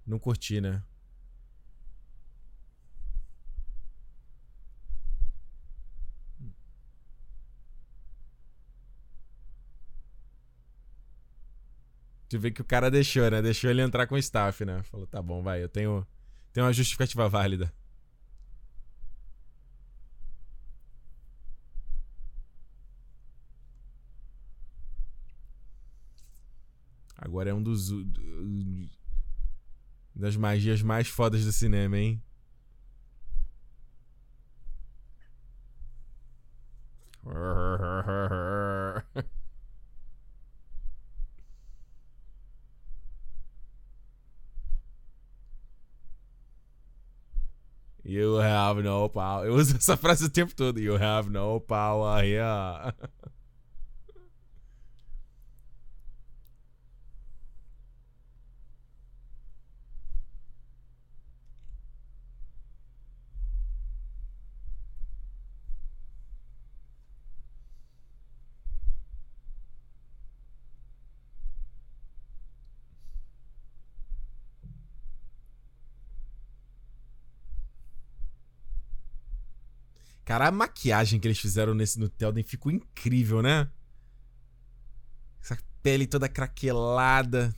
não 0.07 0.18
curti, 0.18 0.61
né? 0.61 0.82
Tu 12.30 12.39
vê 12.39 12.49
que 12.49 12.61
o 12.61 12.66
cara 12.66 12.89
deixou, 12.89 13.30
né? 13.30 13.41
Deixou 13.41 13.70
ele 13.70 13.82
entrar 13.82 14.07
com 14.07 14.16
o 14.16 14.18
staff, 14.18 14.64
né? 14.64 14.82
Falou, 14.84 15.05
tá 15.05 15.22
bom, 15.22 15.43
vai, 15.43 15.61
eu 15.61 15.68
tenho, 15.68 16.07
tenho 16.53 16.66
uma 16.66 16.72
justificativa 16.72 17.28
válida. 17.28 17.74
Agora 27.34 27.49
é 27.49 27.53
um 27.53 27.63
dos. 27.63 27.89
das 30.13 30.36
magias 30.36 30.84
mais 30.84 31.07
fodas 31.07 31.43
do 31.43 31.51
cinema, 31.51 31.97
hein? 31.97 32.21
You 48.05 48.39
have 48.41 48.84
no 48.84 49.09
power. 49.09 49.47
Eu 49.47 49.55
uso 49.55 49.75
essa 49.75 49.97
frase 49.97 50.25
o 50.25 50.29
tempo 50.29 50.53
todo. 50.55 50.79
You 50.79 50.97
have 51.03 51.31
no 51.31 51.59
power 51.61 52.23
here. 52.23 52.93
Cara, 80.34 80.47
a 80.47 80.51
maquiagem 80.51 81.19
que 81.19 81.27
eles 81.27 81.38
fizeram 81.38 81.75
nesse 81.75 81.99
no 81.99 82.09
Telden 82.09 82.43
ficou 82.43 82.71
incrível, 82.71 83.43
né? 83.43 83.69
Essa 85.39 85.55
pele 85.84 86.07
toda 86.07 86.27
craquelada. 86.27 87.55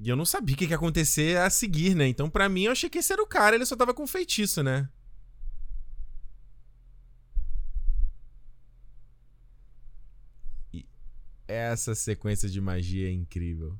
E 0.00 0.08
eu 0.08 0.14
não 0.14 0.24
sabia 0.24 0.54
o 0.54 0.58
que 0.58 0.64
ia 0.64 0.76
acontecer 0.76 1.38
a 1.38 1.50
seguir, 1.50 1.96
né? 1.96 2.06
Então, 2.06 2.30
para 2.30 2.48
mim, 2.48 2.66
eu 2.66 2.72
achei 2.72 2.88
que 2.88 2.98
esse 2.98 3.12
era 3.12 3.20
o 3.20 3.26
cara, 3.26 3.56
ele 3.56 3.66
só 3.66 3.74
tava 3.74 3.92
com 3.92 4.06
feitiço, 4.06 4.62
né? 4.62 4.88
E 10.72 10.86
essa 11.48 11.96
sequência 11.96 12.48
de 12.48 12.60
magia 12.60 13.08
é 13.08 13.12
incrível. 13.12 13.76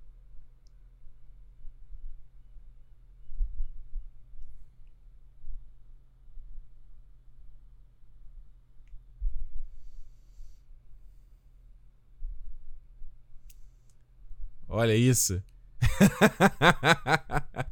Olha 14.77 14.97
isso. 14.97 15.41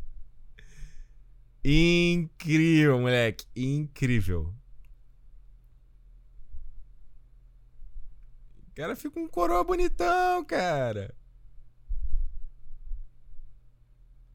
Incrível, 1.64 3.00
moleque. 3.00 3.44
Incrível. 3.56 4.54
O 8.68 8.74
cara 8.76 8.94
fica 8.94 9.18
um 9.18 9.26
coroa 9.26 9.64
bonitão, 9.64 10.44
cara. 10.44 11.12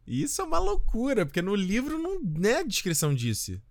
Isso 0.06 0.42
é 0.42 0.44
uma 0.44 0.60
loucura, 0.60 1.26
porque 1.26 1.42
no 1.42 1.56
livro 1.56 1.98
não 1.98 2.50
é 2.50 2.58
a 2.58 2.64
descrição 2.64 3.16
disso. 3.16 3.62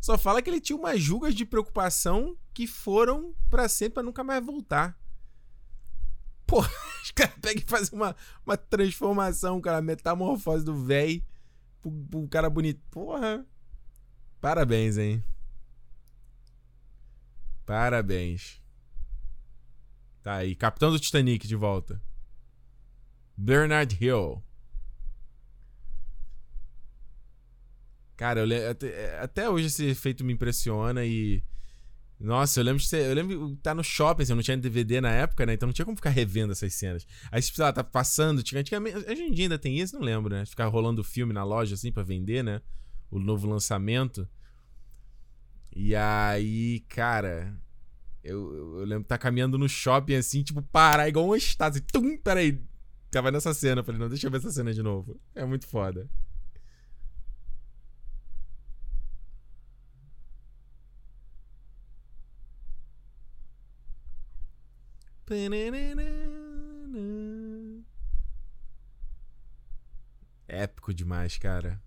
Só 0.00 0.16
fala 0.16 0.40
que 0.40 0.48
ele 0.48 0.60
tinha 0.60 0.78
umas 0.78 1.00
julgas 1.00 1.34
de 1.34 1.44
preocupação 1.44 2.38
que 2.54 2.68
foram 2.68 3.34
para 3.50 3.68
sempre 3.68 3.94
pra 3.94 4.04
nunca 4.04 4.22
mais 4.22 4.46
voltar. 4.46 4.96
Pô, 6.46 6.60
os 7.02 7.10
caras 7.10 7.34
pegam 7.40 7.62
e 7.62 7.68
fazem 7.68 7.98
uma, 7.98 8.14
uma 8.44 8.56
transformação, 8.56 9.60
cara, 9.60 9.82
metamorfose 9.82 10.64
do 10.64 10.84
velho 10.84 11.22
pro, 11.82 11.90
pro 11.90 12.28
cara 12.28 12.48
bonito. 12.48 12.80
Porra. 12.90 13.44
Parabéns, 14.40 14.98
hein? 14.98 15.24
Parabéns. 17.64 18.62
Tá 20.22 20.36
aí, 20.36 20.54
capitão 20.54 20.90
do 20.90 20.98
Titanic 20.98 21.46
de 21.46 21.56
volta. 21.56 22.00
Bernard 23.36 23.96
Hill. 24.00 24.42
Cara, 28.16 28.40
eu, 28.40 28.70
até, 28.70 29.18
até 29.18 29.50
hoje 29.50 29.66
esse 29.66 29.84
efeito 29.84 30.24
me 30.24 30.32
impressiona 30.32 31.04
e 31.04 31.42
nossa, 32.18 32.60
eu 32.60 32.64
lembro 32.64 32.80
de 32.80 32.88
ser, 32.88 33.04
eu 33.06 33.14
lembro 33.14 33.48
de 33.48 33.54
estar 33.54 33.74
no 33.74 33.84
shopping, 33.84 34.22
assim, 34.22 34.32
eu 34.32 34.36
não 34.36 34.42
tinha 34.42 34.56
DVD 34.56 35.00
na 35.02 35.10
época, 35.10 35.44
né? 35.44 35.52
Então 35.52 35.66
não 35.66 35.72
tinha 35.72 35.84
como 35.84 35.96
ficar 35.96 36.10
revendo 36.10 36.52
essas 36.52 36.72
cenas. 36.72 37.06
Aí, 37.30 37.42
tipo, 37.42 37.60
lá, 37.60 37.72
tá 37.72 37.84
passando, 37.84 38.42
tinha, 38.42 38.60
antigamente, 38.60 38.96
hoje 38.96 39.22
em 39.22 39.30
dia 39.30 39.44
ainda 39.44 39.58
tem 39.58 39.78
isso, 39.78 39.94
não 39.94 40.02
lembro, 40.02 40.34
né? 40.34 40.46
Ficar 40.46 40.66
rolando 40.66 41.04
filme 41.04 41.32
na 41.34 41.44
loja, 41.44 41.74
assim, 41.74 41.92
pra 41.92 42.02
vender, 42.02 42.42
né? 42.42 42.62
O 43.10 43.18
novo 43.18 43.46
lançamento. 43.46 44.26
E 45.74 45.94
aí, 45.94 46.80
cara, 46.88 47.54
eu, 48.24 48.78
eu 48.78 48.84
lembro 48.84 49.00
de 49.00 49.04
estar 49.04 49.18
caminhando 49.18 49.58
no 49.58 49.68
shopping, 49.68 50.14
assim, 50.14 50.42
tipo, 50.42 50.62
parar 50.62 51.08
igual 51.08 51.28
um 51.28 51.36
estado, 51.36 51.72
assim, 51.72 51.84
tum, 51.92 52.16
peraí. 52.16 52.62
Tava 53.10 53.30
nessa 53.30 53.52
cena, 53.52 53.84
falei, 53.84 54.00
não, 54.00 54.08
deixa 54.08 54.26
eu 54.26 54.30
ver 54.30 54.38
essa 54.38 54.50
cena 54.50 54.72
de 54.72 54.82
novo. 54.82 55.20
É 55.34 55.44
muito 55.44 55.66
foda. 55.66 56.08
Épico 70.48 70.94
demais, 70.94 71.36
cara. 71.38 71.82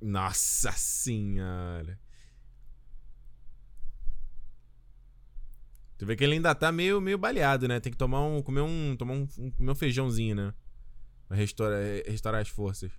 Nossa 0.00 0.72
senhora. 0.72 1.98
Tu 5.98 6.04
vê 6.04 6.14
que 6.16 6.24
ele 6.24 6.34
ainda 6.34 6.54
tá 6.54 6.70
meio, 6.70 7.00
meio 7.00 7.18
baleado, 7.18 7.66
né? 7.68 7.80
Tem 7.80 7.90
que 7.92 7.98
tomar 7.98 8.22
um. 8.22 8.42
comer 8.42 8.60
um. 8.60 8.96
tomar 8.96 9.14
um, 9.14 9.26
comer 9.26 9.70
um 9.70 9.74
feijãozinho, 9.74 10.34
né? 10.34 10.54
Restaurar, 11.30 11.80
restaurar 12.06 12.40
as 12.40 12.48
forças. 12.48 12.92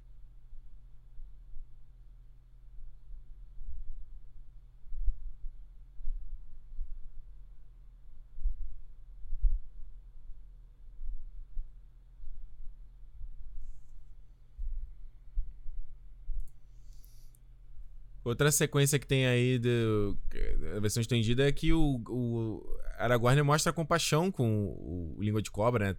Outra 18.27 18.51
sequência 18.51 18.99
que 18.99 19.07
tem 19.07 19.25
aí 19.25 19.57
da 19.57 20.79
versão 20.81 20.99
estendida 20.99 21.47
é 21.47 21.51
que 21.51 21.71
o, 21.71 22.01
o 22.09 22.79
Aragorn 22.97 23.41
mostra 23.41 23.71
compaixão 23.71 24.29
com 24.29 24.65
o, 24.65 25.15
o 25.17 25.23
Língua 25.23 25.41
de 25.41 25.49
Cobra, 25.49 25.93
né? 25.93 25.97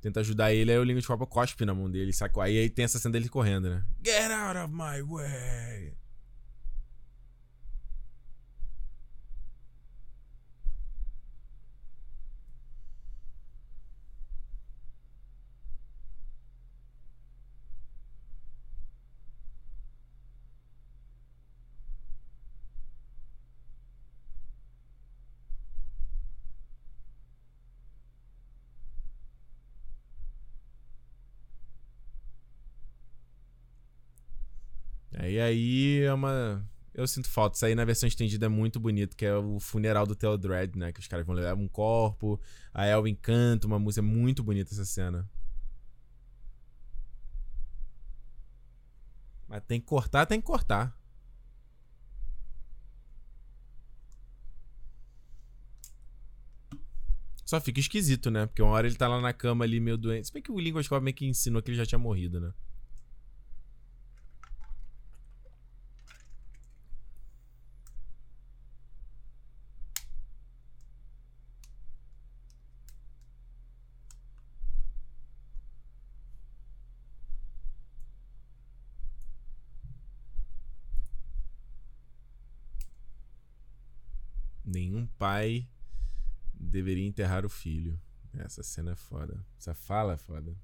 Tenta 0.00 0.20
ajudar 0.20 0.52
ele, 0.52 0.72
aí 0.72 0.78
o 0.78 0.84
Língua 0.84 1.00
de 1.00 1.06
Cobra 1.06 1.26
cospe 1.26 1.64
na 1.64 1.74
mão 1.74 1.90
dele, 1.90 2.12
sacou? 2.12 2.42
Aí, 2.42 2.58
aí 2.58 2.70
tem 2.70 2.84
essa 2.84 2.98
cena 2.98 3.12
dele 3.12 3.28
correndo, 3.28 3.68
né? 3.68 3.84
Get 4.04 4.30
out 4.30 4.58
of 4.58 4.72
my 4.72 5.02
way! 5.02 5.94
E 35.38 35.40
aí 35.40 36.00
é 36.02 36.12
uma. 36.12 36.66
Eu 36.92 37.06
sinto 37.06 37.28
falta. 37.30 37.54
Isso 37.54 37.64
aí 37.64 37.72
na 37.72 37.84
versão 37.84 38.08
estendida 38.08 38.46
é 38.46 38.48
muito 38.48 38.80
bonito, 38.80 39.16
que 39.16 39.24
é 39.24 39.36
o 39.36 39.60
funeral 39.60 40.04
do 40.04 40.16
Theodred, 40.16 40.76
né? 40.76 40.92
Que 40.92 40.98
os 40.98 41.06
caras 41.06 41.24
vão 41.24 41.34
levar 41.36 41.54
um 41.54 41.68
corpo, 41.68 42.40
a 42.74 42.88
Elwin 42.88 43.14
canta 43.14 43.68
uma 43.68 43.78
música. 43.78 44.02
Muito 44.02 44.42
bonita 44.42 44.74
essa 44.74 44.84
cena. 44.84 45.30
Mas 49.46 49.62
tem 49.64 49.80
que 49.80 49.86
cortar, 49.86 50.26
tem 50.26 50.40
que 50.40 50.46
cortar. 50.46 50.92
Só 57.44 57.60
fica 57.60 57.78
esquisito, 57.78 58.28
né? 58.28 58.46
Porque 58.46 58.60
uma 58.60 58.72
hora 58.72 58.88
ele 58.88 58.96
tá 58.96 59.06
lá 59.06 59.20
na 59.20 59.32
cama 59.32 59.64
ali 59.64 59.78
meio 59.78 59.96
doente. 59.96 60.26
Se 60.26 60.32
bem 60.32 60.42
que 60.42 60.50
o 60.50 60.58
Língua 60.58 60.80
Escova 60.80 61.00
meio 61.00 61.14
que 61.14 61.26
ensinou 61.26 61.62
que 61.62 61.70
ele 61.70 61.78
já 61.78 61.86
tinha 61.86 61.98
morrido, 61.98 62.40
né? 62.40 62.52
nenhum 84.68 85.07
pai 85.18 85.68
deveria 86.54 87.06
enterrar 87.06 87.44
o 87.44 87.48
filho. 87.48 88.00
Essa 88.34 88.62
cena 88.62 88.92
é 88.92 88.96
foda. 88.96 89.44
Essa 89.58 89.74
fala 89.74 90.14
é 90.14 90.16
foda. 90.16 90.56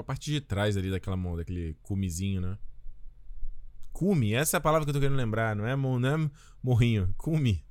Tipo 0.00 0.02
a 0.02 0.04
parte 0.04 0.30
de 0.30 0.40
trás 0.40 0.76
ali 0.76 0.90
daquela 0.90 1.16
mão, 1.16 1.36
daquele 1.36 1.74
cumizinho, 1.82 2.40
né? 2.40 2.58
Cume, 3.92 4.32
essa 4.32 4.56
é 4.56 4.58
a 4.58 4.60
palavra 4.60 4.86
que 4.86 4.90
eu 4.90 4.94
tô 4.94 5.00
querendo 5.00 5.16
lembrar, 5.16 5.54
não 5.54 5.66
é, 5.66 5.76
não 5.76 6.08
é 6.08 6.30
morrinho, 6.62 7.14
cume. 7.18 7.64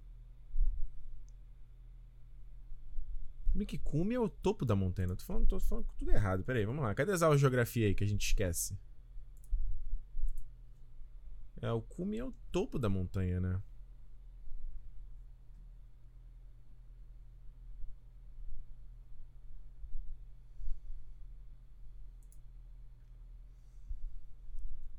Bem 3.54 3.66
que 3.66 3.80
cume 3.80 4.14
é 4.14 4.20
o 4.20 4.30
topo 4.30 4.64
da 4.64 4.76
montanha. 4.76 5.16
tô 5.16 5.26
falando, 5.26 5.48
tô 5.48 5.60
falando 5.60 5.88
tudo 5.98 6.12
errado. 6.12 6.44
Pera 6.44 6.60
aí, 6.60 6.66
vamos 6.66 6.84
lá. 6.84 6.94
Cadê 6.94 7.12
as 7.12 7.24
aulas 7.24 7.40
de 7.40 7.42
geografia 7.42 7.88
aí 7.88 7.96
que 7.96 8.04
a 8.04 8.08
gente 8.08 8.26
esquece? 8.28 8.78
É, 11.62 11.72
o 11.72 11.82
cume 11.82 12.18
é 12.18 12.24
o 12.24 12.34
topo 12.52 12.78
da 12.78 12.90
montanha, 12.90 13.40
né? 13.40 13.60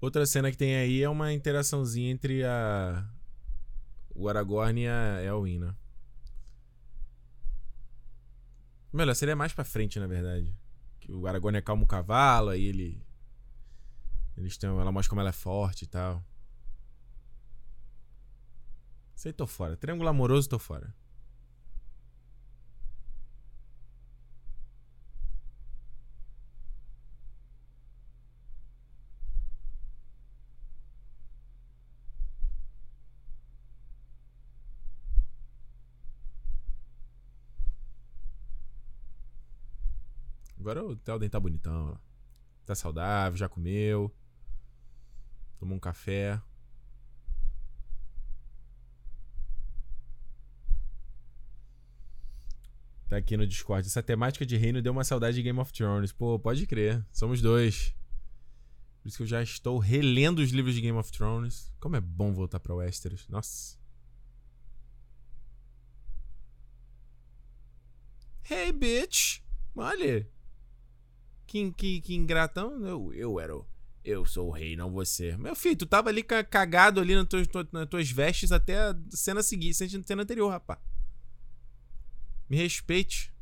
Outra 0.01 0.24
cena 0.24 0.51
que 0.51 0.57
tem 0.57 0.76
aí 0.76 1.03
é 1.03 1.09
uma 1.09 1.32
interaçãozinha 1.32 2.11
entre 2.11 2.42
a 2.44 3.07
o 4.14 4.28
Aragorn 4.28 4.80
e 4.80 4.88
a 4.88 5.22
Elwin, 5.22 5.59
né? 5.59 5.74
Melhor, 8.92 9.14
seria 9.14 9.36
mais 9.36 9.53
pra 9.53 9.64
frente, 9.64 10.01
na 10.01 10.07
verdade. 10.07 10.55
Que 10.98 11.12
o 11.12 11.26
Aragorn 11.26 11.57
acalma 11.57 11.84
o 11.84 11.86
cavalo, 11.86 12.51
aí 12.51 12.64
ele. 12.64 13.03
Eles 14.36 14.57
têm. 14.57 14.68
Ela 14.68 14.90
mostra 14.90 15.11
como 15.11 15.20
ela 15.20 15.30
é 15.30 15.32
forte 15.32 15.84
e 15.84 15.86
tal. 15.86 16.24
Aí 19.24 19.32
tô 19.32 19.46
fora. 19.46 19.76
Triângulo 19.76 20.09
amoroso, 20.09 20.48
tô 20.48 20.59
fora. 20.59 20.94
Agora 40.61 40.84
o 40.84 40.94
Telden 40.94 41.30
tá 41.30 41.40
bonitão. 41.40 41.98
Tá 42.66 42.74
saudável, 42.74 43.36
já 43.38 43.48
comeu. 43.48 44.14
Tomou 45.58 45.76
um 45.76 45.80
café. 45.80 46.40
Tá 53.08 53.16
aqui 53.16 53.38
no 53.38 53.46
Discord. 53.46 53.88
Essa 53.88 54.02
temática 54.02 54.44
de 54.44 54.56
reino 54.58 54.82
deu 54.82 54.92
uma 54.92 55.02
saudade 55.02 55.36
de 55.36 55.42
Game 55.42 55.58
of 55.58 55.72
Thrones. 55.72 56.12
Pô, 56.12 56.38
pode 56.38 56.66
crer. 56.66 57.04
Somos 57.11 57.40
dois. 57.40 57.94
Por 59.02 59.08
isso 59.08 59.16
que 59.16 59.22
eu 59.22 59.26
já 59.26 59.42
estou 59.42 59.78
relendo 59.78 60.40
os 60.40 60.50
livros 60.50 60.74
de 60.74 60.82
Game 60.82 60.98
of 60.98 61.11
Thrones. 61.11 61.72
Como 61.80 61.96
é 61.96 62.00
bom 62.00 62.34
voltar 62.34 62.61
pra 62.61 62.74
Westeros. 62.74 63.26
Nossa. 63.28 63.78
Hey, 68.48 68.72
bitch! 68.72 69.40
Olha. 69.74 70.28
Que, 71.51 71.72
que, 71.72 72.01
que 72.01 72.14
ingratão. 72.14 72.86
Eu, 72.86 73.12
eu 73.12 73.40
era. 73.40 73.61
Eu 74.05 74.24
sou 74.24 74.46
o 74.46 74.51
rei, 74.53 74.76
não 74.76 74.92
você. 74.92 75.36
Meu 75.36 75.57
filho, 75.57 75.74
tu 75.78 75.84
tava 75.84 76.09
ali 76.09 76.22
cagado 76.22 77.01
ali 77.01 77.12
nas 77.12 77.26
tuas, 77.26 77.48
nas 77.72 77.88
tuas 77.88 78.09
vestes 78.09 78.53
até 78.53 78.78
a 78.78 78.96
cena 79.11 79.42
seguinte, 79.42 79.74
cena 79.74 80.22
anterior, 80.22 80.48
rapaz. 80.48 80.78
Me 82.48 82.57
respeite. 82.57 83.32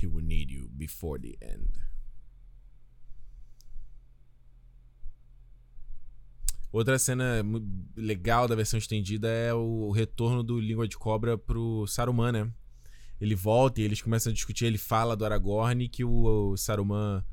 He 0.00 0.06
will 0.06 0.22
before 1.00 1.18
the 1.18 1.36
end. 1.40 1.68
Outra 6.72 6.98
cena 6.98 7.42
legal 7.96 8.46
da 8.46 8.54
versão 8.54 8.78
estendida 8.78 9.28
é 9.28 9.52
o 9.52 9.90
retorno 9.90 10.42
do 10.42 10.60
Língua 10.60 10.86
de 10.86 10.96
Cobra 10.96 11.36
pro 11.36 11.84
Saruman, 11.88 12.30
né? 12.30 12.52
Ele 13.20 13.34
volta 13.34 13.80
e 13.80 13.84
eles 13.84 14.00
começam 14.00 14.30
a 14.30 14.34
discutir. 14.34 14.66
Ele 14.66 14.78
fala 14.78 15.16
do 15.16 15.24
Aragorn 15.24 15.88
que 15.88 16.04
o, 16.04 16.56
Saruman 16.56 17.24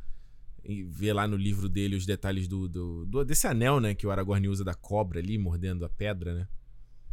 vê 0.90 1.14
lá 1.14 1.28
no 1.28 1.38
livro 1.38 1.70
dele 1.70 1.96
os 1.96 2.06
detalhes 2.06 2.48
do, 2.48 2.68
do, 2.68 3.06
do, 3.06 3.24
desse 3.24 3.46
anel, 3.46 3.80
né? 3.80 3.94
Que 3.94 4.08
o 4.08 4.12
Aragorn 4.12 4.48
usa 4.48 4.64
da 4.64 4.74
cobra 4.74 5.20
ali, 5.20 5.38
mordendo 5.38 5.86
a 5.86 5.90
pedra, 5.90 6.34
né? 6.34 6.48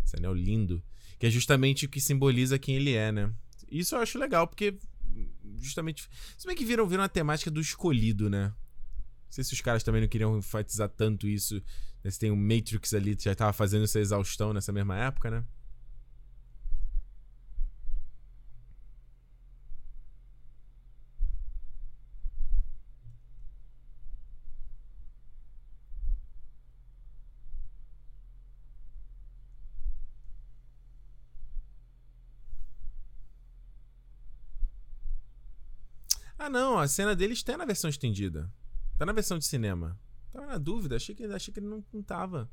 Esse 0.03 0.17
anel 0.17 0.33
lindo. 0.33 0.83
Que 1.19 1.27
é 1.27 1.31
justamente 1.31 1.85
o 1.85 1.89
que 1.91 2.01
simboliza 2.01 2.59
quem 2.59 2.77
ele 2.77 2.95
é, 2.95 3.13
né? 3.13 3.31
Isso 3.71 3.95
eu 3.95 4.01
acho 4.01 4.19
legal, 4.19 4.49
porque 4.49 4.79
justamente. 5.57 6.09
Se 6.37 6.47
bem 6.47 6.57
que 6.57 6.65
viram, 6.65 6.87
viram 6.87 7.05
a 7.05 7.09
temática 7.09 7.51
do 7.51 7.61
escolhido, 7.61 8.29
né? 8.31 8.49
Não 8.49 9.31
sei 9.31 9.45
se 9.45 9.53
os 9.53 9.61
caras 9.61 9.83
também 9.83 10.01
não 10.01 10.09
queriam 10.09 10.37
enfatizar 10.39 10.89
tanto 10.89 11.27
isso. 11.27 11.63
Né? 12.03 12.11
Se 12.11 12.19
tem 12.19 12.31
o 12.31 12.37
Matrix 12.37 12.95
ali, 12.95 13.17
já 13.19 13.35
tava 13.35 13.53
fazendo 13.53 13.85
essa 13.85 13.99
exaustão 13.99 14.53
nessa 14.53 14.73
mesma 14.73 14.97
época, 14.97 15.31
né? 15.31 15.45
Ah, 36.39 36.43
não, 36.55 36.79
a 36.79 36.87
cena 36.87 37.17
deles 37.17 37.43
tá 37.43 37.59
na 37.59 37.65
versão 37.65 37.91
estendida. 37.91 38.49
Tá 38.97 39.05
na 39.05 39.13
versão 39.13 39.37
de 39.37 39.45
cinema. 39.45 39.99
Tava 40.33 40.47
na 40.47 40.57
dúvida, 40.57 40.95
achei 40.95 41.13
que, 41.13 41.25
achei 41.25 41.53
que 41.53 41.59
ele 41.59 41.67
não, 41.67 41.85
não 41.93 42.01
tava. 42.01 42.49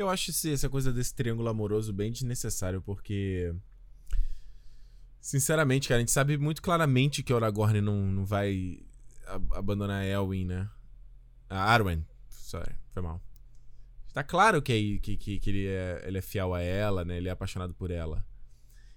Eu 0.00 0.08
acho 0.08 0.30
esse, 0.30 0.50
essa 0.50 0.66
coisa 0.66 0.90
desse 0.90 1.14
triângulo 1.14 1.50
amoroso 1.50 1.92
bem 1.92 2.10
desnecessário, 2.10 2.80
porque. 2.80 3.54
Sinceramente, 5.20 5.88
cara, 5.88 5.98
a 5.98 6.00
gente 6.00 6.10
sabe 6.10 6.38
muito 6.38 6.62
claramente 6.62 7.22
que 7.22 7.30
Aragorn 7.30 7.82
não, 7.82 8.06
não 8.06 8.24
vai 8.24 8.80
abandonar 9.50 10.02
Elwin, 10.02 10.46
né? 10.46 10.70
A 11.50 11.62
Arwen. 11.64 12.06
Sorry, 12.30 12.74
foi 12.94 13.02
mal. 13.02 13.22
Tá 14.14 14.24
claro 14.24 14.62
que, 14.62 14.72
é, 14.72 14.98
que, 15.00 15.18
que, 15.18 15.38
que 15.38 15.50
ele, 15.50 15.66
é, 15.66 16.02
ele 16.06 16.16
é 16.16 16.22
fiel 16.22 16.54
a 16.54 16.62
ela, 16.62 17.04
né? 17.04 17.18
Ele 17.18 17.28
é 17.28 17.32
apaixonado 17.32 17.74
por 17.74 17.90
ela. 17.90 18.24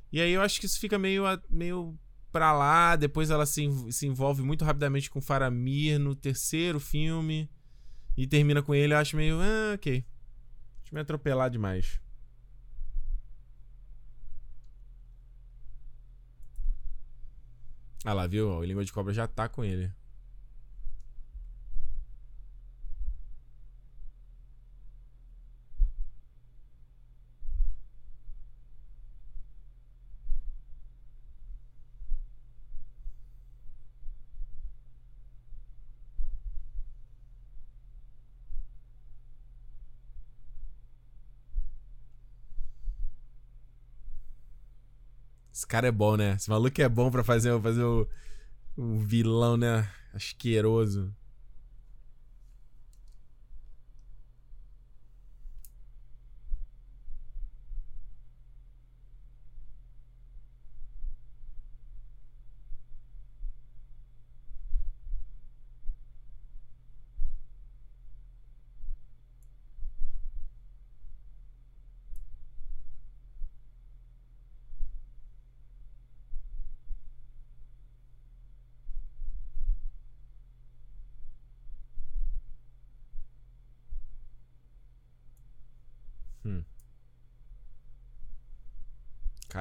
E 0.09 0.21
aí 0.21 0.31
eu 0.31 0.41
acho 0.41 0.57
que 0.57 0.65
isso 0.65 0.79
fica 0.79 0.97
meio, 0.97 1.25
meio 1.49 1.99
pra 2.31 2.53
lá. 2.53 2.95
Depois 2.95 3.29
ela 3.29 3.45
se, 3.45 3.67
se 3.91 4.07
envolve 4.07 4.41
muito 4.41 4.63
rapidamente 4.63 5.09
com 5.09 5.19
Faramir 5.19 5.99
no 5.99 6.15
terceiro 6.15 6.79
filme. 6.79 7.49
E 8.15 8.25
termina 8.25 8.63
com 8.63 8.73
ele, 8.73 8.93
eu 8.93 8.97
acho 8.97 9.17
meio. 9.17 9.37
Ah, 9.41 9.73
ok. 9.75 10.05
Me 10.93 10.99
atropelar 11.01 11.49
demais. 11.49 11.99
Ah 18.05 18.13
lá, 18.13 18.27
viu? 18.27 18.47
O 18.47 18.63
Língua 18.63 18.85
de 18.85 18.93
Cobra 18.93 19.11
já 19.11 19.27
tá 19.27 19.49
com 19.49 19.63
ele. 19.63 19.91
Cara 45.73 45.87
é 45.87 45.91
bom, 45.91 46.15
né? 46.15 46.35
Esse 46.35 46.51
maluco 46.51 46.79
é 46.79 46.87
bom 46.87 47.09
pra 47.09 47.23
fazer, 47.23 47.59
fazer 47.59 47.83
o, 47.83 48.07
o 48.77 48.99
vilão, 48.99 49.57
né? 49.57 49.89
Asqueroso. 50.13 51.11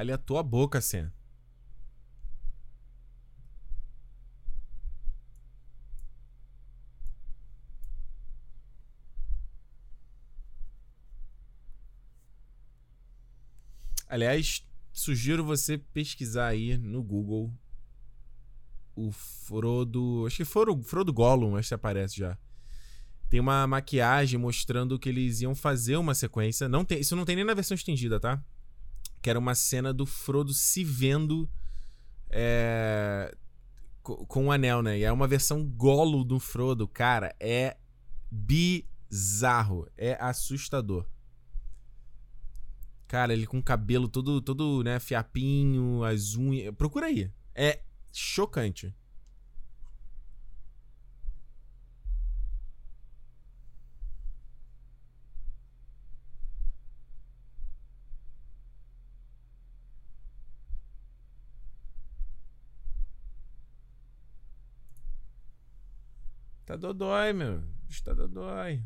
Cale 0.03 0.13
a 0.13 0.19
tua 0.19 0.43
boca, 0.43 0.81
Sen. 0.81 1.13
Aliás, 14.09 14.67
sugiro 14.93 15.45
você 15.45 15.79
pesquisar 15.79 16.49
aí 16.49 16.77
no 16.77 17.01
Google 17.01 17.55
o 18.97 19.13
Frodo. 19.13 20.25
Acho 20.27 20.39
que 20.39 20.45
Frodo, 20.45 20.83
Frodo 20.83 21.13
Gollum, 21.13 21.55
acho 21.55 21.69
que 21.69 21.75
aparece 21.75 22.17
já. 22.17 22.37
Tem 23.31 23.39
uma 23.39 23.69
maquiagem 23.69 24.37
mostrando 24.37 24.99
que 24.99 25.09
eles 25.09 25.43
iam 25.43 25.55
fazer 25.55 25.97
uma 25.97 26.13
sequência. 26.13 26.69
Não 26.69 26.85
tem, 26.85 26.99
isso 26.99 27.15
não 27.15 27.25
tem 27.25 27.37
nem 27.37 27.45
na 27.45 27.55
versão 27.55 27.77
estendida, 27.77 28.19
tá? 28.19 28.45
Que 29.23 29.31
era 29.31 29.39
uma 29.39 29.55
cena 29.55 29.95
do 29.95 30.05
Frodo 30.05 30.53
se 30.53 30.83
vendo 30.83 31.49
é, 32.29 33.33
com 34.03 34.47
o 34.47 34.53
anel, 34.53 34.83
né? 34.83 34.99
E 34.99 35.05
é 35.05 35.13
uma 35.13 35.29
versão 35.29 35.65
golo 35.65 36.25
do 36.25 36.41
Frodo, 36.41 36.89
cara, 36.89 37.35
é 37.39 37.77
bizarro, 38.29 39.89
é 39.97 40.17
assustador. 40.21 41.07
Cara, 43.07 43.33
ele 43.33 43.47
com 43.47 43.59
o 43.59 43.63
cabelo 43.63 44.09
todo, 44.09 44.41
todo, 44.41 44.83
né, 44.83 44.99
fiapinho, 44.99 46.03
as 46.03 46.35
unhas. 46.35 46.75
Procura 46.75 47.07
aí. 47.07 47.31
É 47.55 47.83
chocante. 48.11 48.93
Tá 66.73 66.77
dodói, 66.77 67.35
meu. 67.35 67.63
Está 67.87 68.15
dodói. 68.15 68.83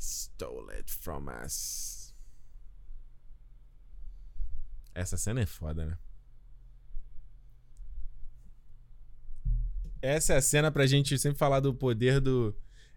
stole 0.00 0.70
it 0.70 0.90
from 0.90 1.28
us. 1.28 2.14
Essa 4.94 5.18
cena 5.18 5.42
é 5.42 5.46
foda, 5.46 5.84
né? 5.84 5.98
Essa 10.02 10.34
é 10.34 10.36
a 10.38 10.42
cena 10.42 10.72
pra 10.72 10.84
gente 10.84 11.16
sempre 11.16 11.38
falar 11.38 11.60
do 11.60 11.72
poder 11.72 12.20
do 12.20 12.52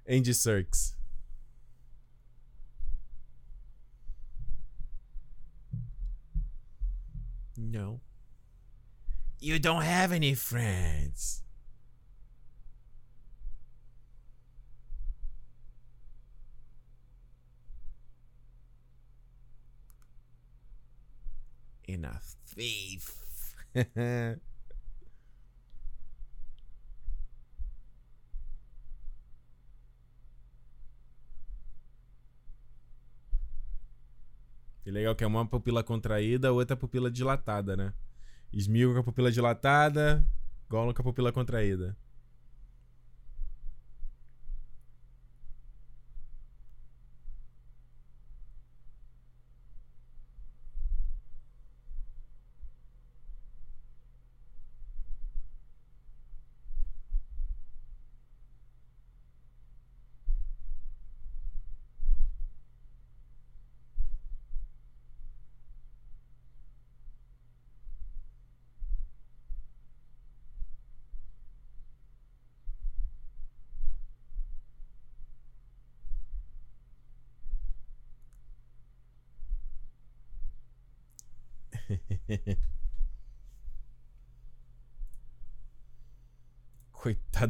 Andy 0.09 0.33
Serkis. 0.33 0.97
No. 7.55 8.01
You 9.39 9.59
don't 9.59 9.83
have 9.83 10.11
any 10.11 10.33
friends. 10.33 11.43
In 21.87 22.03
a 22.03 22.19
thief. 22.47 23.13
E 34.85 34.91
legal 34.91 35.15
que 35.15 35.23
é 35.23 35.27
uma 35.27 35.45
pupila 35.45 35.83
contraída, 35.83 36.51
outra 36.51 36.75
pupila 36.75 37.09
dilatada, 37.09 37.75
né? 37.75 37.93
Smil 38.53 38.93
com 38.93 38.99
a 38.99 39.03
pupila 39.03 39.31
dilatada, 39.31 40.23
Gollum 40.69 40.93
com 40.93 41.01
a 41.01 41.05
pupila 41.05 41.31
contraída. 41.31 41.97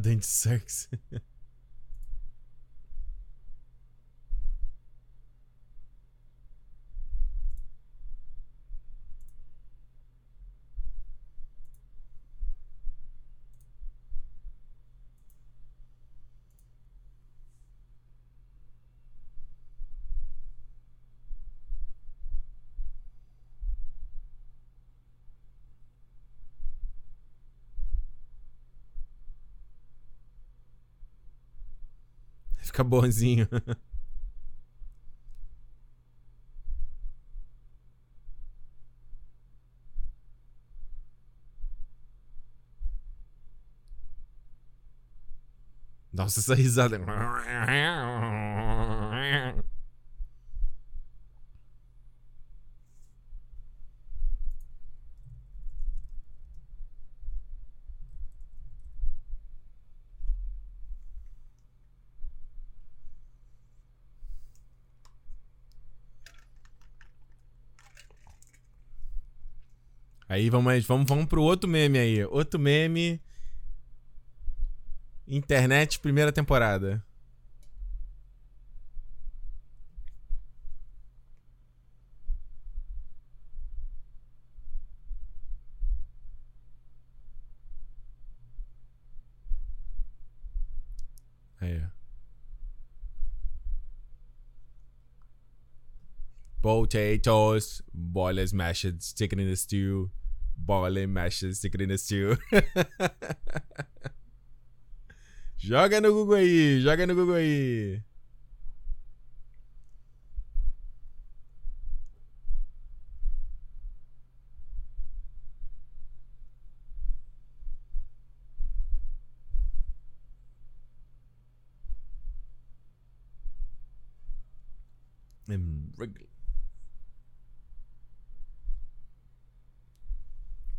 de 0.05 0.15
26. 0.15 0.89
bonzinho. 32.85 33.47
Nossa, 46.13 46.39
essa 46.39 46.55
risada. 46.55 46.97
Aí 70.35 70.49
vamos, 70.49 70.85
vamos, 70.85 71.07
vamos 71.07 71.25
pro 71.27 71.41
outro 71.41 71.69
meme 71.69 71.97
aí. 71.97 72.25
Outro 72.25 72.59
meme. 72.59 73.21
Internet, 75.25 75.97
primeira 75.99 76.29
temporada. 76.29 77.01
Aí. 91.61 91.81
Potatoes, 96.61 97.81
boilers 97.93 98.51
mashed, 98.51 99.01
chicken 99.01 99.39
in 99.39 99.47
the 99.47 99.55
stew, 99.55 100.11
chicken 101.61 101.81
in 101.81 101.89
the 101.89 101.97
stew. 101.97 102.37
joga 105.57 106.01
no 106.01 106.11
Google 106.11 106.35
aí, 106.35 106.81
joga 106.81 107.05
no 107.07 107.15
Google 107.15 107.35
aí. 107.35 108.03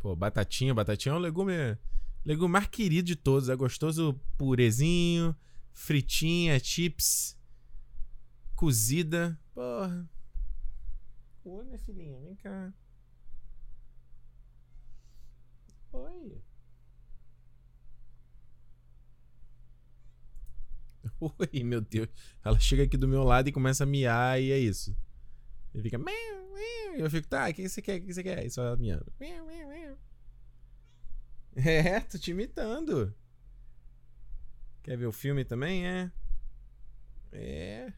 Pô, 0.06 0.14
batatinha, 0.14 0.72
batatinha 0.72 1.12
é 1.12 1.16
um 1.16 1.20
legume, 1.20 1.76
legume 2.24 2.52
mais 2.52 2.68
querido 2.68 3.08
de 3.08 3.16
todos. 3.16 3.48
É 3.48 3.56
gostoso 3.56 4.14
purezinho, 4.38 5.34
fritinha, 5.72 6.60
chips, 6.60 7.36
cozida. 8.54 9.36
Porra. 9.52 10.08
Oi, 11.44 11.64
minha 11.64 11.78
filhinha, 11.80 12.20
vem 12.20 12.36
cá. 12.36 12.72
Oi. 15.92 16.40
Oi, 21.20 21.64
meu 21.64 21.80
Deus. 21.80 22.08
Ela 22.44 22.60
chega 22.60 22.84
aqui 22.84 22.96
do 22.96 23.08
meu 23.08 23.24
lado 23.24 23.48
e 23.48 23.52
começa 23.52 23.82
a 23.82 23.86
miar 23.88 24.40
e 24.40 24.52
é 24.52 24.58
isso. 24.58 24.96
Ele 25.74 25.82
fica. 25.82 25.98
E 26.96 27.00
eu 27.00 27.10
fico, 27.10 27.28
tá, 27.28 27.50
o 27.50 27.52
que 27.52 27.68
você 27.68 27.82
quer? 27.82 27.98
O 27.98 28.06
que 28.06 28.14
você 28.14 28.22
quer? 28.22 28.46
E 28.46 28.50
só 28.50 28.64
ela 28.64 28.76
miando. 28.76 29.12
É, 31.64 32.00
tô 32.00 32.18
te 32.18 32.32
imitando. 32.32 33.14
Quer 34.82 34.96
ver 34.98 35.06
o 35.06 35.12
filme 35.12 35.44
também? 35.44 35.86
É. 35.86 36.10
É. 37.32 37.92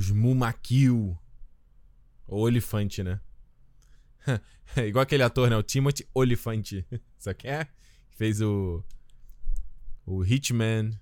Os 0.00 0.10
Mumakil. 0.10 1.14
O 2.26 2.38
Olifante, 2.38 3.02
né? 3.02 3.20
É 4.74 4.86
igual 4.88 5.02
aquele 5.02 5.22
ator, 5.22 5.50
né? 5.50 5.56
O 5.58 5.62
Timothy 5.62 6.08
Olifante. 6.14 6.86
Isso 7.18 7.28
aqui 7.28 7.46
é? 7.46 7.68
Fez 8.08 8.40
o. 8.40 8.82
O 10.06 10.24
Hitman. 10.24 10.98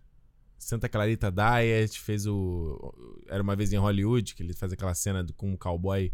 Santa 0.58 0.88
Clarita 0.88 1.30
Diet. 1.30 2.00
Fez 2.00 2.26
o. 2.26 2.92
Era 3.28 3.40
uma 3.40 3.54
vez 3.54 3.72
em 3.72 3.76
Hollywood, 3.76 4.34
que 4.34 4.42
ele 4.42 4.52
faz 4.52 4.72
aquela 4.72 4.94
cena 4.96 5.22
do, 5.22 5.32
com 5.32 5.54
o 5.54 5.56
cowboy 5.56 6.12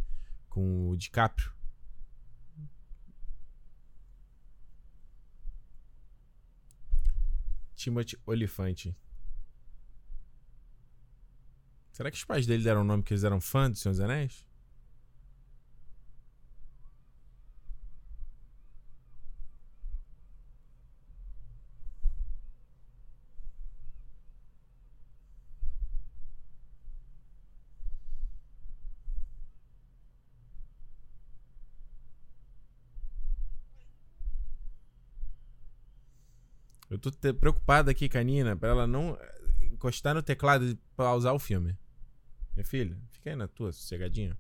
com 0.51 0.91
o 0.91 0.97
DiCaprio. 0.99 1.51
Timothy 7.75 8.19
Olifante. 8.27 8.95
Será 11.95 12.11
que 12.11 12.17
os 12.17 12.25
pais 12.25 12.45
dele 12.45 12.65
deram 12.65 12.81
o 12.81 12.85
nome 12.85 13.05
que 13.05 13.15
eles 13.15 13.23
eram 13.23 13.41
fãs 13.41 13.71
do 13.71 13.77
Senhor 13.79 13.93
dos 13.93 14.01
Anéis? 14.01 14.45
Eu 36.91 36.99
tô 36.99 37.13
preocupado 37.35 37.89
aqui 37.89 38.09
com 38.09 38.19
a 38.19 38.23
Nina 38.25 38.57
pra 38.57 38.71
ela 38.71 38.85
não 38.85 39.17
encostar 39.73 40.13
no 40.13 40.23
teclado 40.25 40.67
e 40.67 40.75
pausar 40.97 41.33
o 41.35 41.39
filme. 41.39 41.77
Minha 42.57 42.65
filha, 42.65 42.97
fica 43.13 43.31
aí 43.31 43.37
na 43.37 43.49
tua, 43.49 43.73
sossegadinha. 43.73 44.37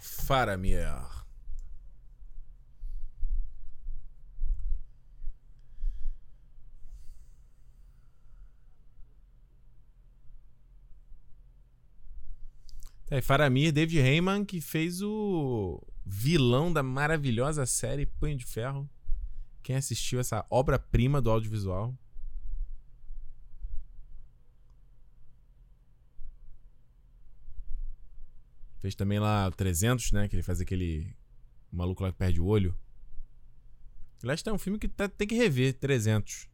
Faramir. 0.00 1.13
É, 13.14 13.20
Faramir, 13.20 13.72
David 13.72 14.00
Heyman, 14.00 14.44
que 14.44 14.60
fez 14.60 15.00
o 15.00 15.80
vilão 16.04 16.72
da 16.72 16.82
maravilhosa 16.82 17.64
série 17.64 18.06
Punho 18.06 18.36
de 18.36 18.44
Ferro. 18.44 18.90
Quem 19.62 19.76
assistiu 19.76 20.18
essa 20.18 20.44
obra-prima 20.50 21.22
do 21.22 21.30
audiovisual? 21.30 21.96
Fez 28.80 28.96
também 28.96 29.20
lá 29.20 29.46
o 29.46 29.52
300, 29.52 30.10
né? 30.10 30.26
Que 30.26 30.34
ele 30.34 30.42
faz 30.42 30.60
aquele 30.60 31.14
o 31.70 31.76
maluco 31.76 32.02
lá 32.02 32.10
que 32.10 32.18
perde 32.18 32.40
o 32.40 32.46
olho. 32.46 32.76
Aliás, 34.24 34.42
tem 34.42 34.52
um 34.52 34.58
filme 34.58 34.76
que 34.76 34.88
tá, 34.88 35.08
tem 35.08 35.28
que 35.28 35.36
rever, 35.36 35.74
300. 35.74 36.48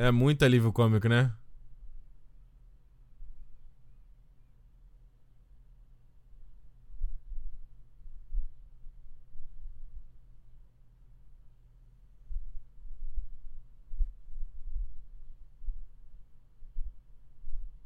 É 0.00 0.10
muito 0.10 0.42
alívio 0.46 0.72
cômico, 0.72 1.06
né? 1.08 1.30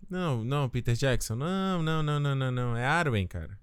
Não, 0.09 0.45
não, 0.45 0.69
Peter 0.69 0.95
Jackson. 0.95 1.35
Não, 1.35 1.83
não, 1.83 2.01
não, 2.01 2.21
não, 2.21 2.35
não, 2.37 2.53
não. 2.53 2.77
É 2.77 2.87
Arwen, 2.87 3.27
cara. 3.27 3.59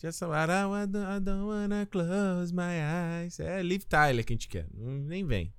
Just 0.00 0.18
so 0.18 0.32
I 0.32 0.46
don't, 0.46 0.96
I 0.96 1.20
don't 1.20 1.44
wanna 1.46 1.84
close 1.84 2.50
my 2.54 2.80
eyes. 2.80 3.38
É 3.40 3.62
Liv 3.62 3.84
Tyler 3.84 4.24
que 4.24 4.32
a 4.32 4.36
gente 4.36 4.48
quer. 4.48 4.66
Nem 4.72 5.26
vem. 5.26 5.52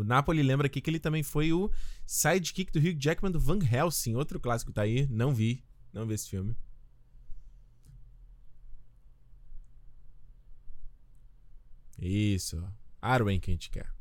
O 0.00 0.04
Napoli 0.04 0.42
lembra 0.42 0.66
aqui 0.66 0.80
que 0.80 0.88
ele 0.88 0.98
também 0.98 1.22
foi 1.22 1.52
o 1.52 1.70
sidekick 2.06 2.72
do 2.72 2.78
Hugh 2.78 2.96
Jackman 2.98 3.30
do 3.30 3.38
Van 3.38 3.58
Helsing. 3.62 4.14
Outro 4.14 4.40
clássico 4.40 4.72
tá 4.72 4.80
aí. 4.82 5.06
Não 5.10 5.34
vi. 5.34 5.62
Não 5.92 6.06
vi 6.06 6.14
esse 6.14 6.30
filme. 6.30 6.56
Isso. 11.98 12.66
Arwen 13.02 13.38
que 13.38 13.50
a 13.50 13.54
gente 13.54 13.68
quer. 13.70 13.92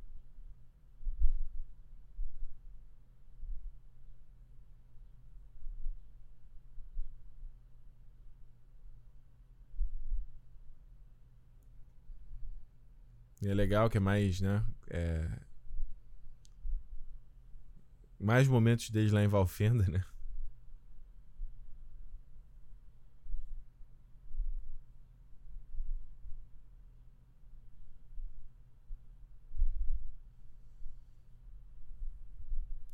E 13.41 13.49
é 13.49 13.53
legal 13.53 13.89
que 13.89 13.97
é 13.97 13.99
mais, 13.99 14.39
né? 14.41 14.63
É... 14.89 15.48
Mais 18.19 18.47
momentos 18.47 18.89
desde 18.89 19.13
lá 19.15 19.23
em 19.23 19.27
Valfenda, 19.27 19.85
né? 19.87 20.03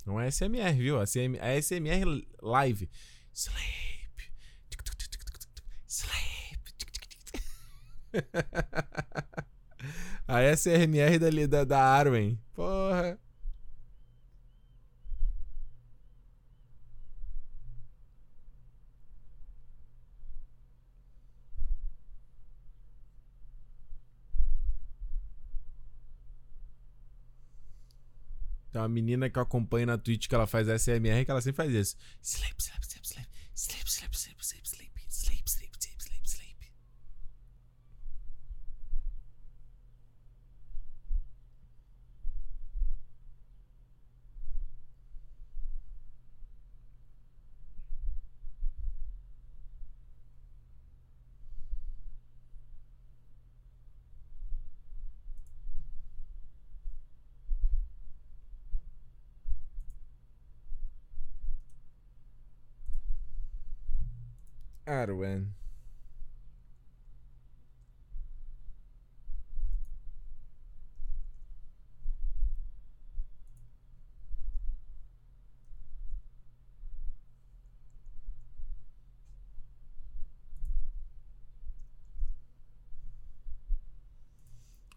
Não 0.05 0.19
é 0.21 0.29
SMR, 0.29 0.77
viu? 0.77 0.99
A 0.99 1.05
SMR 1.05 2.27
live. 2.41 2.87
Sleep. 3.33 4.31
Sleep. 5.87 6.59
A 10.27 10.41
SRMR 10.55 11.19
da, 11.19 11.29
da, 11.47 11.63
da 11.63 11.79
Arwen. 11.81 12.39
Porra. 12.53 13.19
Tem 28.75 28.81
uma 28.81 28.89
menina 28.89 29.29
que 29.29 29.39
eu 29.39 29.41
acompanho 29.41 29.87
na 29.87 29.97
Twitch 29.97 30.27
que 30.27 30.35
ela 30.35 30.45
faz 30.45 30.67
SMR 30.67 31.23
que 31.23 31.31
ela 31.31 31.39
sempre 31.39 31.55
faz 31.55 31.71
isso. 31.71 31.95
Sleep, 32.21 32.61
sleep, 32.61 32.85
sleep, 32.85 33.07
sleep. 33.07 33.27
Sleep, 33.55 33.89
sleep, 33.89 34.17
sleep, 34.17 34.35
sleep, 34.41 34.67
sleep 34.67 34.91
sleep, 35.07 35.47
sleep, 35.47 35.71
sleep, 35.79 36.27
sleep. 36.27 36.55
Arwen. 65.01 65.47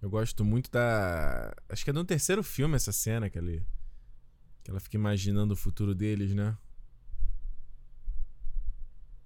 Eu 0.01 0.11
gosto 0.11 0.45
muito 0.45 0.71
da. 0.71 1.55
Acho 1.69 1.85
que 1.85 1.91
é 1.91 1.93
no 1.93 2.05
terceiro 2.05 2.43
filme 2.43 2.77
essa 2.77 2.93
cena 2.93 3.29
que 3.29 3.39
ele. 3.39 3.63
Que 4.63 4.71
ela 4.71 4.81
fica 4.81 4.97
imaginando 4.97 5.55
o 5.55 5.57
futuro 5.57 5.95
deles, 5.95 6.35
né? 6.35 6.57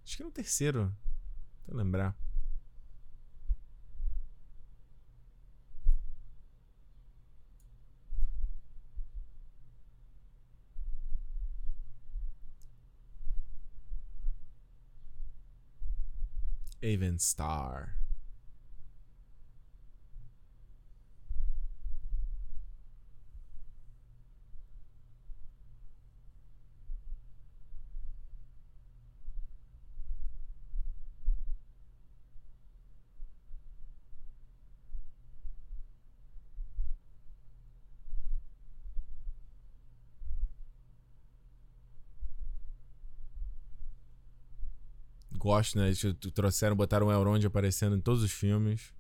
Acho 0.05 0.17
que 0.17 0.25
no 0.25 0.31
terceiro. 0.31 0.93
Pra 1.65 1.77
lembrar. 1.77 2.17
Even 16.83 17.17
Gosto, 45.43 45.77
né? 45.77 45.87
Eles 45.87 46.01
trouxeram, 46.33 46.77
botaram 46.77 47.09
o 47.09 47.13
Elrond 47.13 47.45
aparecendo 47.45 47.97
em 47.97 48.01
todos 48.01 48.23
os 48.23 48.31
filmes. 48.31 48.93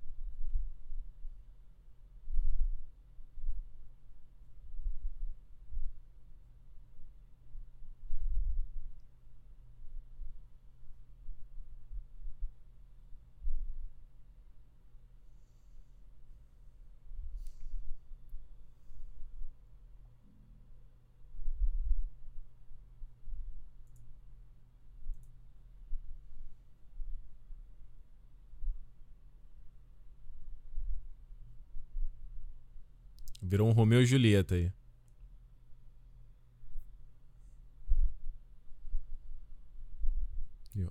Virou 33.52 33.68
um 33.68 33.72
Romeu 33.72 34.00
e 34.00 34.06
Julieta 34.06 34.54
aí. 34.54 34.72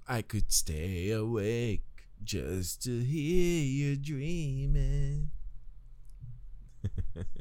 I 0.08 0.22
could 0.22 0.54
stay 0.54 1.12
awake 1.12 1.82
just 2.24 2.84
to 2.84 3.00
hear 3.00 3.64
you 3.64 3.98
dreaming. 3.98 5.32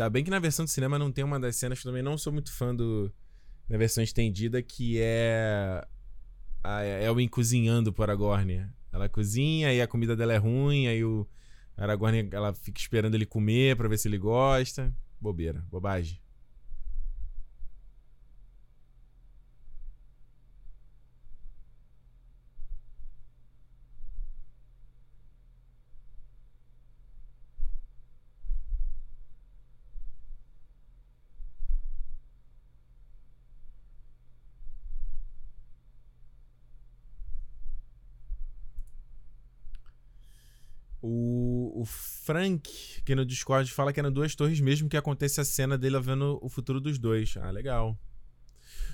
Ainda 0.00 0.08
bem 0.08 0.24
que 0.24 0.30
na 0.30 0.38
versão 0.38 0.64
de 0.64 0.70
cinema 0.70 0.98
não 0.98 1.12
tem 1.12 1.22
uma 1.22 1.38
das 1.38 1.56
cenas 1.56 1.78
que 1.78 1.86
eu 1.86 1.90
também 1.90 2.02
não 2.02 2.16
sou 2.16 2.32
muito 2.32 2.50
fã 2.50 2.74
do 2.74 3.12
na 3.68 3.76
versão 3.76 4.02
estendida, 4.02 4.62
que 4.62 4.98
é 4.98 5.86
a 6.64 6.82
Elwin 7.02 7.28
cozinhando 7.28 7.92
por 7.92 8.08
Aragorn. 8.08 8.66
Ela 8.90 9.10
cozinha 9.10 9.74
e 9.74 9.82
a 9.82 9.86
comida 9.86 10.16
dela 10.16 10.32
é 10.32 10.38
ruim, 10.38 10.86
aí 10.86 11.04
o 11.04 11.28
Aragorn 11.76 12.30
ela 12.32 12.54
fica 12.54 12.80
esperando 12.80 13.14
ele 13.14 13.26
comer 13.26 13.76
para 13.76 13.88
ver 13.88 13.98
se 13.98 14.08
ele 14.08 14.16
gosta. 14.16 14.90
Bobeira, 15.20 15.62
bobagem. 15.70 16.18
Frank, 42.22 42.70
que 43.04 43.14
no 43.14 43.24
Discord, 43.24 43.70
fala 43.70 43.92
que 43.92 44.00
é 44.00 44.10
Duas 44.10 44.34
Torres 44.34 44.60
mesmo 44.60 44.88
que 44.88 44.96
acontece 44.96 45.40
a 45.40 45.44
cena 45.44 45.78
dele 45.78 45.98
vendo 46.00 46.38
o 46.42 46.48
futuro 46.48 46.80
dos 46.80 46.98
dois. 46.98 47.34
Ah, 47.38 47.50
legal. 47.50 47.98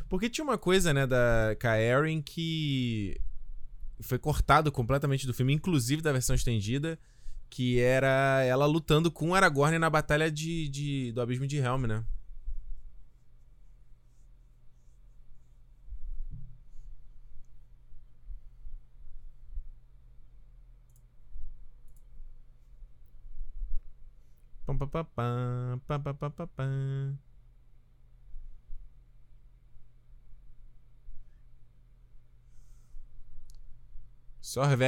Porque 0.08 0.30
tinha 0.30 0.44
uma 0.44 0.56
coisa, 0.56 0.94
né, 0.94 1.06
da 1.06 1.56
Kaerin 1.58 2.22
que 2.22 3.20
foi 4.00 4.18
cortado 4.18 4.70
completamente 4.70 5.26
do 5.26 5.34
filme, 5.34 5.52
inclusive 5.52 6.02
da 6.02 6.12
versão 6.12 6.36
estendida, 6.36 6.98
que 7.50 7.80
era 7.80 8.42
ela 8.44 8.66
lutando 8.66 9.10
com 9.10 9.34
Aragorn 9.34 9.78
na 9.78 9.90
batalha 9.90 10.30
de, 10.30 10.68
de 10.68 11.12
do 11.12 11.20
Abismo 11.20 11.46
de 11.46 11.56
Helm, 11.56 11.86
né? 11.86 12.04
Só 24.76 25.04
pam, 25.04 25.80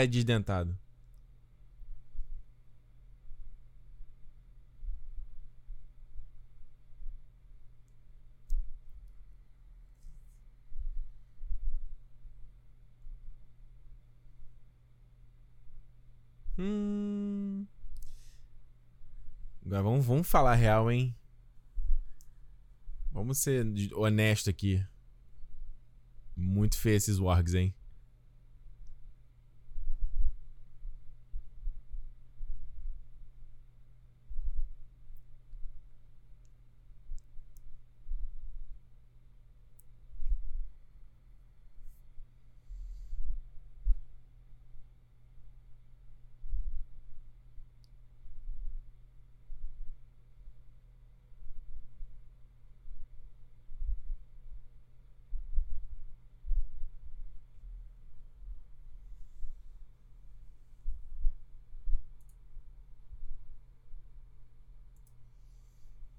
desdentado. 0.09 0.77
Hum. 16.59 17.48
Agora 19.69 19.83
vamos, 19.83 20.07
vamos 20.07 20.27
falar 20.27 20.55
real, 20.55 20.91
hein? 20.91 21.15
Vamos 23.13 23.37
ser 23.37 23.67
honesto 23.93 24.49
aqui. 24.49 24.83
Muito 26.35 26.79
feio 26.79 26.97
esses 26.97 27.19
wargs, 27.19 27.53
hein? 27.53 27.75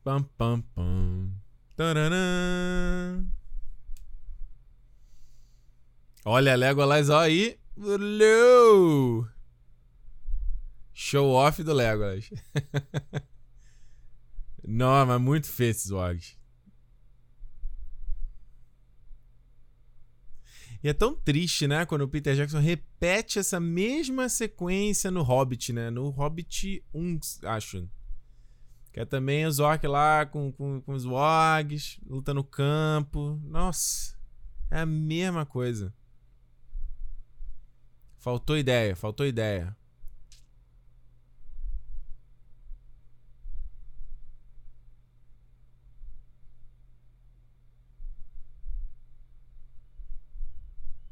Pam, 0.09 0.23
pam, 0.23 0.61
pam. 0.73 1.31
Taranã. 1.75 3.23
Olha, 6.25 6.55
Legolas, 6.55 7.11
ó 7.11 7.19
aí. 7.19 7.59
Hello! 7.77 9.29
Show 10.91 11.29
off 11.29 11.61
do 11.61 11.73
Legolas. 11.73 12.27
Não, 14.67 15.05
mas 15.05 15.21
muito 15.21 15.45
feio 15.45 15.69
esses 15.69 15.91
orgs. 15.91 16.35
E 20.81 20.89
é 20.89 20.93
tão 20.93 21.13
triste, 21.13 21.67
né? 21.67 21.85
Quando 21.85 22.01
o 22.01 22.09
Peter 22.09 22.35
Jackson 22.35 22.57
repete 22.57 23.37
essa 23.37 23.59
mesma 23.59 24.27
sequência 24.27 25.11
no 25.11 25.21
Hobbit, 25.21 25.71
né? 25.71 25.91
No 25.91 26.09
Hobbit 26.09 26.83
1, 26.95 27.19
acho. 27.43 27.87
Que 28.91 29.01
é 29.01 29.05
também 29.05 29.45
o 29.45 29.51
Zork 29.51 29.85
lá 29.87 30.25
com, 30.25 30.51
com, 30.51 30.81
com 30.81 30.93
os 30.93 31.05
Wogs, 31.05 31.99
luta 32.05 32.33
no 32.33 32.43
campo. 32.43 33.39
Nossa, 33.43 34.17
é 34.71 34.79
a 34.79 34.85
mesma 34.85 35.45
coisa. 35.45 35.93
Faltou 38.17 38.57
ideia, 38.57 38.95
faltou 38.95 39.25
ideia. 39.25 39.75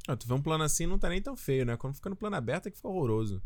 Ah, 0.08 0.16
tu 0.16 0.26
vê 0.26 0.34
um 0.34 0.42
plano 0.42 0.64
assim 0.64 0.86
não 0.86 0.98
tá 0.98 1.10
nem 1.10 1.22
tão 1.22 1.36
feio, 1.36 1.66
né? 1.66 1.76
Quando 1.76 1.96
fica 1.96 2.10
no 2.10 2.16
plano 2.16 2.36
aberto 2.38 2.68
é 2.68 2.72
que 2.72 2.78
fica 2.78 2.88
horroroso. 2.88 3.42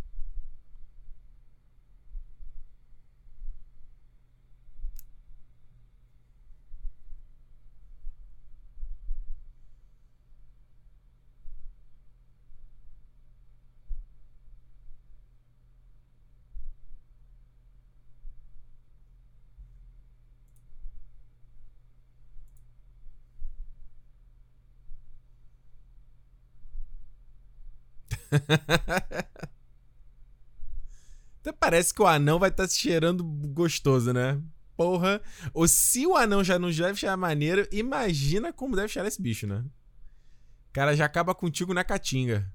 Até 31.41 31.51
parece 31.59 31.93
que 31.93 32.01
o 32.01 32.07
anão 32.07 32.39
vai 32.39 32.49
estar 32.49 32.63
tá 32.63 32.69
se 32.69 32.79
cheirando 32.79 33.23
gostoso, 33.23 34.13
né? 34.13 34.41
Porra. 34.75 35.21
Ou 35.53 35.67
se 35.67 36.07
o 36.07 36.15
anão 36.15 36.43
já 36.43 36.57
não 36.57 36.71
deve 36.71 36.99
cheirar 36.99 37.17
maneiro, 37.17 37.67
imagina 37.71 38.53
como 38.53 38.75
deve 38.75 38.87
cheirar 38.87 39.07
esse 39.07 39.21
bicho, 39.21 39.45
né? 39.45 39.63
O 40.69 40.73
cara 40.73 40.95
já 40.95 41.05
acaba 41.05 41.35
contigo 41.35 41.73
na 41.73 41.83
caatinga. 41.83 42.51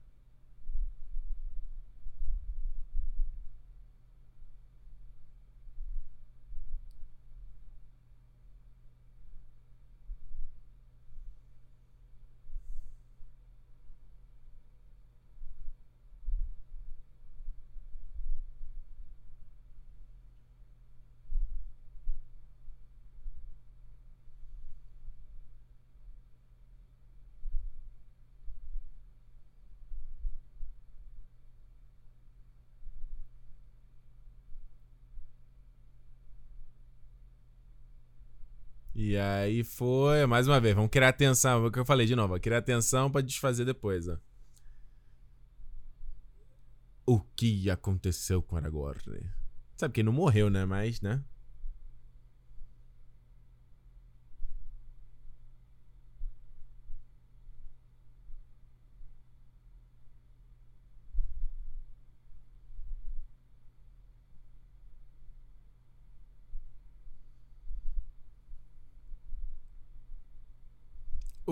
E 39.16 39.18
aí 39.18 39.64
foi, 39.64 40.26
mais 40.26 40.46
uma 40.46 40.60
vez, 40.60 40.74
vamos 40.74 40.90
criar 40.90 41.08
atenção, 41.08 41.64
é 41.64 41.68
o 41.68 41.70
que 41.70 41.78
eu 41.78 41.86
falei 41.86 42.06
de 42.06 42.14
novo, 42.14 42.38
criar 42.38 42.58
atenção 42.58 43.10
para 43.10 43.22
desfazer 43.22 43.64
depois, 43.64 44.06
ó. 44.06 44.18
O 47.06 47.20
que 47.34 47.70
aconteceu 47.70 48.42
com 48.42 48.58
Aragorn? 48.58 49.00
Sabe 49.74 49.94
que 49.94 50.00
ele 50.02 50.06
não 50.06 50.12
morreu, 50.12 50.50
né? 50.50 50.66
Mas, 50.66 51.00
né? 51.00 51.24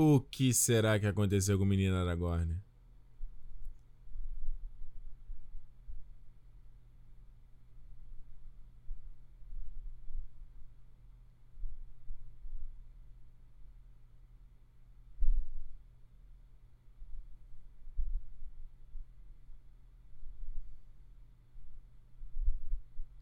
O 0.07 0.21
que 0.21 0.53
será 0.53 1.01
que 1.01 1.07
aconteceu 1.07 1.57
com 1.57 1.65
o 1.65 1.67
menino 1.67 1.97
Aragorn? 1.97 2.61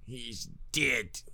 He's 0.05 0.51
dead. 0.73 1.32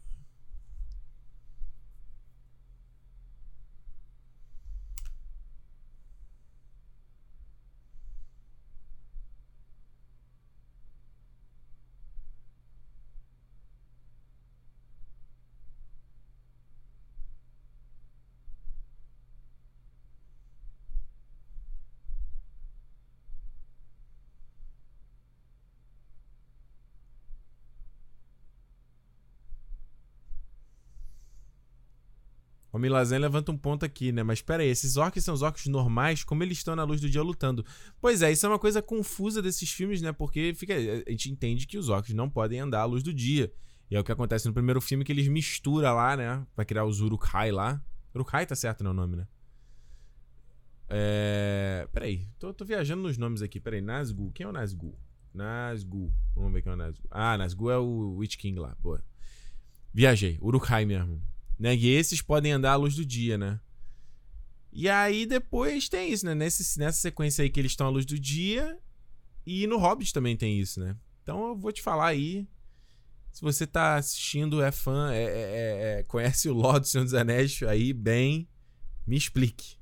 O 32.79 32.81
Milazan 32.81 33.19
levanta 33.19 33.51
um 33.51 33.59
ponto 33.59 33.85
aqui, 33.85 34.13
né? 34.13 34.23
Mas 34.23 34.41
pera 34.41 34.63
aí, 34.63 34.69
esses 34.69 34.97
orcs 34.97 35.25
são 35.25 35.35
os 35.35 35.43
orcs 35.43 35.67
normais, 35.67 36.23
como 36.23 36.45
eles 36.45 36.59
estão 36.59 36.77
na 36.77 36.85
luz 36.85 37.01
do 37.01 37.11
dia 37.11 37.21
lutando? 37.23 37.67
Pois 38.01 38.23
é, 38.23 38.31
isso 38.31 38.47
é 38.47 38.49
uma 38.49 38.59
coisa 38.59 38.81
confusa 38.81 39.43
desses 39.43 39.71
filmes, 39.73 40.01
né? 40.01 40.13
Porque 40.13 40.55
fica, 40.55 40.75
a 40.75 41.11
gente 41.11 41.29
entende 41.29 41.67
que 41.67 41.77
os 41.77 41.89
orcs 41.89 42.15
não 42.15 42.31
podem 42.31 42.61
andar 42.61 42.83
à 42.83 42.85
luz 42.85 43.03
do 43.03 43.13
dia. 43.13 43.53
E 43.91 43.97
é 43.97 44.01
o 44.01 44.05
que 44.05 44.13
acontece 44.13 44.47
no 44.47 44.55
primeiro 44.55 44.81
filme 44.81 45.05
que 45.05 45.11
eles 45.11 45.27
misturam 45.27 45.93
lá, 45.93 46.17
né? 46.17 46.47
Pra 46.55 46.65
criar 46.65 46.85
os 46.85 47.01
Uruk-hai 47.01 47.51
lá. 47.51 47.83
Uruk-hai 48.15 48.47
tá 48.47 48.55
certo, 48.55 48.85
não 48.85 48.93
é 48.93 48.95
o 48.95 48.97
nome, 48.97 49.17
né? 49.17 49.27
É... 50.89 51.89
Peraí, 51.93 52.29
tô, 52.39 52.55
tô 52.55 52.65
viajando 52.65 53.03
nos 53.03 53.19
nomes 53.19 53.43
aqui. 53.43 53.59
Peraí, 53.59 53.81
Nazgûl. 53.81 54.31
Quem 54.33 54.47
é 54.47 54.49
o 54.49 54.53
Nazgûl? 54.53 54.95
Nazgûl. 55.35 56.13
Vamos 56.37 56.53
ver 56.53 56.63
quem 56.63 56.71
é 56.71 56.75
o 56.77 56.79
Nazgûl. 56.79 57.09
Ah, 57.11 57.37
Nazgûl 57.37 57.73
é 57.73 57.79
o 57.79 58.15
Witch 58.19 58.37
King 58.37 58.61
lá. 58.61 58.77
Boa. 58.81 59.03
Viajei. 59.93 60.39
Uruk-hai 60.41 60.85
mesmo. 60.85 61.21
Né? 61.59 61.75
E 61.75 61.89
esses 61.89 62.23
podem 62.23 62.53
andar 62.53 62.73
à 62.73 62.77
luz 62.77 62.95
do 62.95 63.05
dia, 63.05 63.37
né? 63.37 63.61
E 64.73 64.89
aí 64.89 65.27
depois 65.27 65.89
tem 65.89 66.13
isso, 66.13 66.25
né? 66.25 66.35
Nesse, 66.35 66.79
nessa 66.79 67.01
sequência 67.01 67.43
aí 67.43 67.51
que 67.51 67.59
eles 67.59 67.73
estão 67.73 67.87
à 67.87 67.91
luz 67.91 68.07
do 68.07 68.19
dia. 68.19 68.79
E 69.45 69.67
no 69.67 69.79
Hobbit 69.79 70.13
também 70.13 70.37
tem 70.37 70.61
isso, 70.61 70.79
né? 70.79 70.95
Então 71.23 71.49
eu 71.49 71.57
vou 71.57 71.73
te 71.73 71.83
falar 71.83 72.09
aí. 72.09 72.47
Se 73.33 73.43
você 73.43 73.67
tá 73.67 73.97
assistindo, 73.97 74.63
é 74.63 74.71
fã, 74.71 75.13
é, 75.13 75.23
é, 75.23 75.27
é, 75.27 76.01
é 76.01 76.03
conhece 76.05 76.49
o 76.49 76.55
Lord 76.55 76.81
do 76.81 76.87
Senhor 76.87 77.05
dos 77.05 77.15
Anéis 77.15 77.63
aí 77.63 77.93
bem, 77.93 78.49
me 79.07 79.17
explique. 79.17 79.77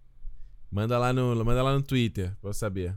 Manda 0.70 0.98
lá 0.98 1.12
no, 1.12 1.44
manda 1.44 1.62
lá 1.62 1.73
no 1.74 1.82
Twitter 1.82 2.36
pra 2.40 2.51
eu 2.51 2.55
saber. 2.55 2.97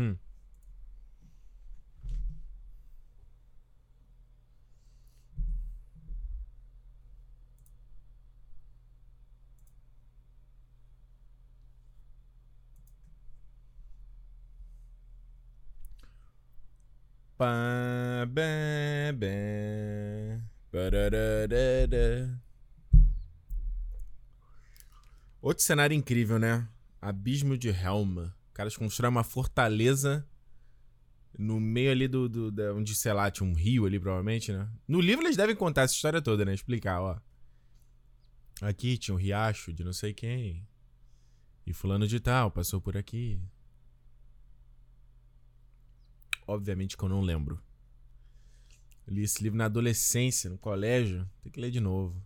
Hum. 0.00 0.18
Outro 25.40 25.64
cenário 25.64 25.94
incrível, 25.94 26.38
né? 26.38 26.68
Abismo 27.00 27.56
de 27.56 27.70
Helma 27.70 28.34
caras 28.60 28.76
constroem 28.76 29.10
uma 29.10 29.24
fortaleza 29.24 30.26
no 31.38 31.58
meio 31.58 31.90
ali 31.90 32.06
do, 32.06 32.28
do, 32.28 32.50
do, 32.50 32.76
onde, 32.76 32.94
sei 32.94 33.12
lá, 33.12 33.30
tinha 33.30 33.48
um 33.48 33.54
rio 33.54 33.86
ali, 33.86 33.98
provavelmente, 33.98 34.52
né? 34.52 34.68
No 34.86 35.00
livro 35.00 35.24
eles 35.24 35.36
devem 35.36 35.56
contar 35.56 35.82
essa 35.82 35.94
história 35.94 36.20
toda, 36.20 36.44
né? 36.44 36.52
Explicar, 36.52 37.00
ó. 37.00 37.18
Aqui 38.60 38.98
tinha 38.98 39.14
um 39.14 39.18
riacho 39.18 39.72
de 39.72 39.82
não 39.82 39.94
sei 39.94 40.12
quem. 40.12 40.68
E 41.66 41.72
fulano 41.72 42.06
de 42.06 42.20
tal 42.20 42.50
passou 42.50 42.82
por 42.82 42.98
aqui. 42.98 43.40
Obviamente 46.46 46.96
que 46.96 47.04
eu 47.04 47.08
não 47.08 47.20
lembro. 47.20 47.60
Eu 49.06 49.14
li 49.14 49.22
esse 49.22 49.42
livro 49.42 49.58
na 49.58 49.66
adolescência, 49.66 50.50
no 50.50 50.58
colégio. 50.58 51.28
Tem 51.42 51.50
que 51.50 51.60
ler 51.60 51.70
de 51.70 51.80
novo. 51.80 52.20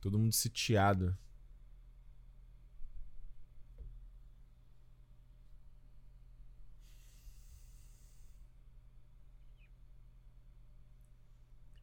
Todo 0.00 0.18
mundo 0.18 0.32
sitiado. 0.32 1.16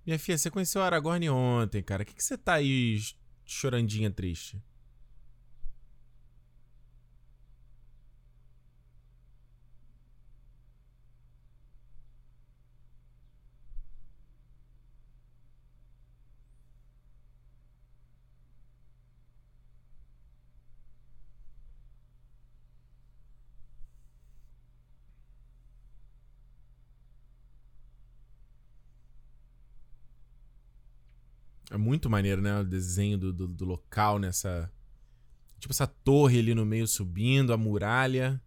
Minha 0.09 0.17
filha, 0.17 0.39
você 0.39 0.49
conheceu 0.49 0.81
o 0.81 0.83
Aragorn 0.83 1.29
ontem, 1.29 1.83
cara. 1.83 2.01
O 2.01 2.05
que, 2.05 2.15
que 2.15 2.23
você 2.23 2.35
tá 2.35 2.55
aí 2.55 2.99
chorandinha 3.45 4.09
triste? 4.09 4.59
Muito 31.79 32.09
maneiro, 32.09 32.41
né? 32.41 32.59
O 32.59 32.63
desenho 32.63 33.17
do, 33.17 33.33
do, 33.33 33.47
do, 33.47 33.65
local 33.65 34.19
nessa. 34.19 34.71
Tipo 35.59 35.73
essa 35.73 35.87
torre 35.87 36.39
ali 36.39 36.53
no 36.53 36.65
meio 36.65 36.87
subindo, 36.87 37.53
a 37.53 37.57
muralha. 37.57 38.41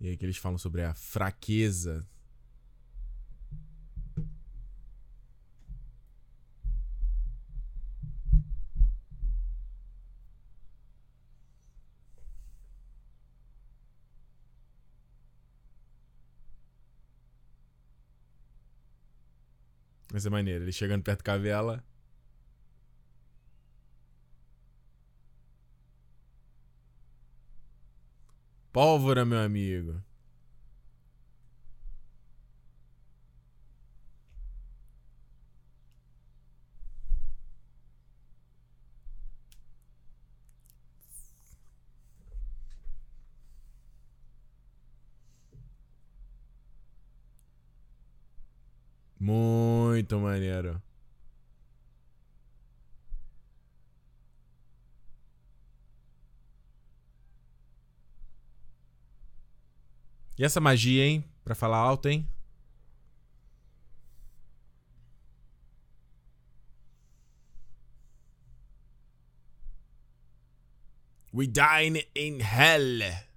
E 0.00 0.08
aí 0.08 0.16
que 0.16 0.24
eles 0.24 0.36
falam 0.36 0.58
sobre 0.58 0.82
a 0.82 0.94
fraqueza 0.94 2.06
Vai 20.18 20.22
ser 20.22 20.30
maneiro. 20.30 20.64
Ele 20.64 20.72
chegando 20.72 21.04
perto 21.04 21.22
da 21.22 21.36
vela. 21.38 21.84
Pólvora, 28.72 29.24
meu 29.24 29.38
amigo. 29.38 30.02
Muito 49.20 50.18
maneiro. 50.18 50.80
E 60.38 60.44
essa 60.44 60.60
magia, 60.60 61.04
hein? 61.04 61.24
Pra 61.44 61.54
falar 61.54 61.78
alto, 61.78 62.08
hein? 62.08 62.26
We 71.32 71.46
dine 71.46 72.06
in 72.14 72.40
hell. 72.40 73.27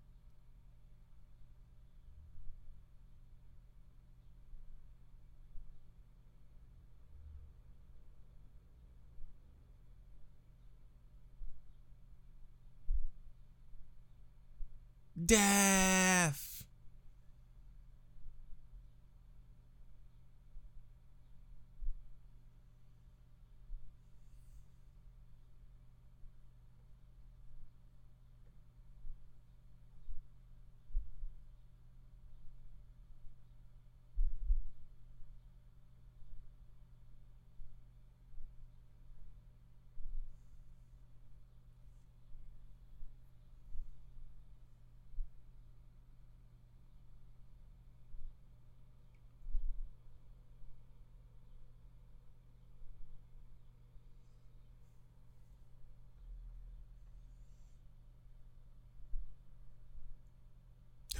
Death. 15.26 16.51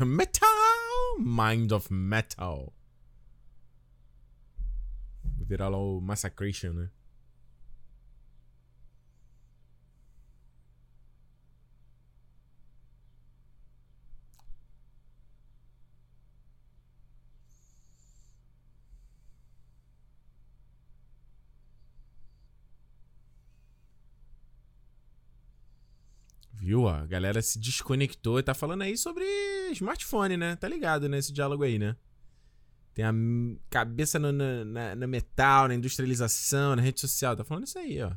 Metal! 0.05 0.47
Mind 1.19 1.71
of 1.71 1.91
Metal. 1.93 2.73
Virar 5.39 5.69
lá 5.69 5.77
o 5.77 5.99
Massacration, 5.99 6.73
né? 6.73 6.89
Viu? 26.81 26.87
A 26.87 27.05
galera 27.05 27.41
se 27.41 27.59
desconectou 27.59 28.39
e 28.39 28.43
tá 28.43 28.53
falando 28.53 28.81
aí 28.81 28.97
sobre 28.97 29.23
smartphone, 29.71 30.37
né? 30.37 30.55
Tá 30.55 30.67
ligado 30.67 31.07
nesse 31.07 31.31
diálogo 31.31 31.63
aí, 31.63 31.77
né? 31.77 31.95
Tem 32.93 33.05
a 33.05 33.13
cabeça 33.69 34.19
no, 34.19 34.31
na, 34.31 34.95
no 34.95 35.07
metal, 35.07 35.67
na 35.67 35.75
industrialização, 35.75 36.75
na 36.75 36.81
rede 36.81 36.99
social. 36.99 37.35
Tá 37.35 37.43
falando 37.43 37.67
isso 37.67 37.79
aí, 37.79 38.01
ó. 38.01 38.11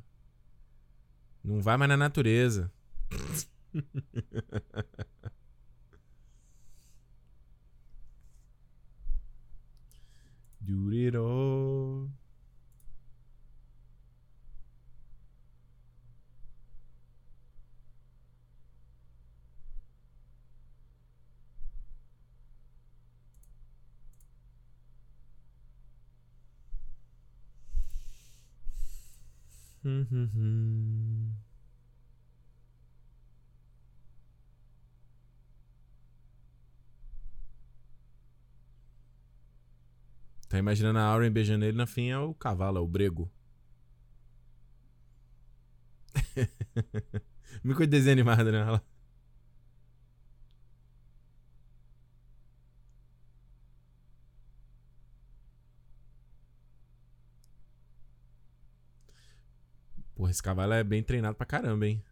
Não 1.44 1.60
vai 1.60 1.76
mais 1.76 1.88
na 1.88 1.96
natureza. 1.96 2.72
Do 10.60 10.90
it 10.90 11.14
all. 11.16 12.08
Uhum. 29.84 31.34
Tá 40.48 40.58
imaginando 40.58 40.98
a 40.98 41.02
Auren 41.02 41.30
beijando 41.30 41.64
ele, 41.64 41.76
na 41.76 41.86
fim 41.86 42.08
é 42.10 42.18
o 42.18 42.32
cavalo, 42.34 42.78
é 42.78 42.80
o 42.80 42.86
brego. 42.86 43.30
Me 47.64 47.74
coisa 47.74 47.86
de 47.86 47.96
desenho 47.98 48.12
animado, 48.12 48.50
né? 48.52 48.80
Porra, 60.14 60.30
esse 60.30 60.42
cavalo 60.42 60.72
é 60.72 60.82
bem 60.84 61.02
treinado 61.02 61.36
pra 61.36 61.46
caramba, 61.46 61.86
hein? 61.86 62.02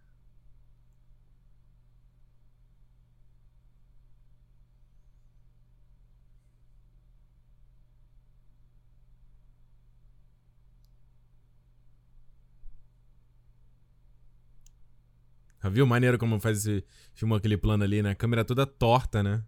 Viu 15.70 15.86
maneiro 15.86 16.18
como 16.18 16.38
faz 16.40 16.58
esse. 16.58 16.84
Filmou 17.14 17.38
aquele 17.38 17.56
plano 17.56 17.84
ali, 17.84 18.02
né? 18.02 18.10
A 18.10 18.14
câmera 18.14 18.44
toda 18.44 18.66
torta, 18.66 19.22
né? 19.22 19.42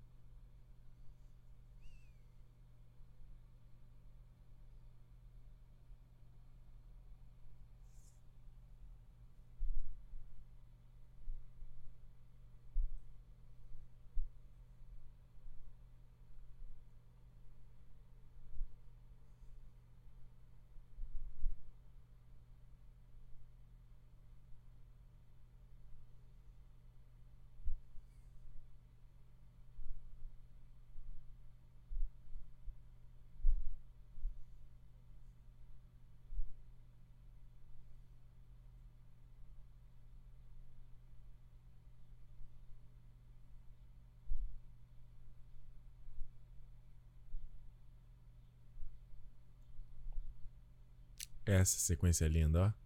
Essa 51.47 51.79
sequência 51.79 52.27
linda, 52.27 52.66
ó. 52.69 52.85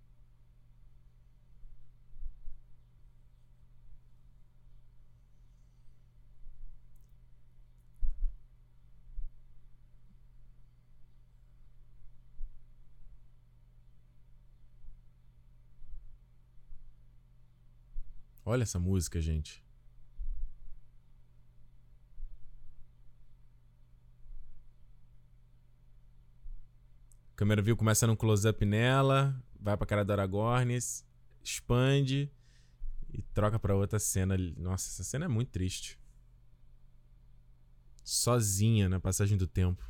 Olha 18.44 18.62
essa 18.62 18.78
música, 18.78 19.20
gente. 19.20 19.62
Câmera 27.38 27.62
viu 27.62 27.76
começa 27.76 28.04
num 28.04 28.16
close-up 28.16 28.64
nela, 28.64 29.40
vai 29.60 29.76
pra 29.76 29.86
cara 29.86 30.04
do 30.04 30.12
Aragornis, 30.12 31.06
expande 31.40 32.28
e 33.14 33.22
troca 33.22 33.60
pra 33.60 33.76
outra 33.76 34.00
cena. 34.00 34.36
Nossa, 34.56 34.88
essa 34.88 35.04
cena 35.04 35.26
é 35.26 35.28
muito 35.28 35.50
triste. 35.50 35.96
Sozinha 38.02 38.88
na 38.88 38.98
passagem 38.98 39.38
do 39.38 39.46
tempo. 39.46 39.88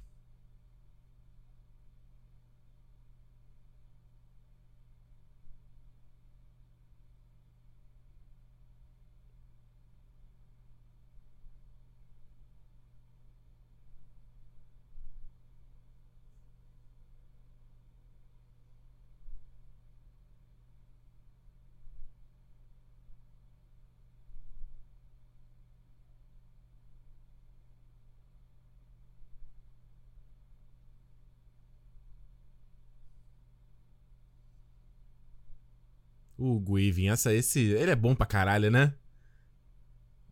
O 36.59 36.61
Guivin, 36.61 37.09
essa, 37.09 37.33
esse. 37.33 37.61
Ele 37.61 37.93
é 37.93 37.97
bom 37.97 38.17
pra 38.17 38.27
caralho, 38.27 38.69
né? 38.69 38.93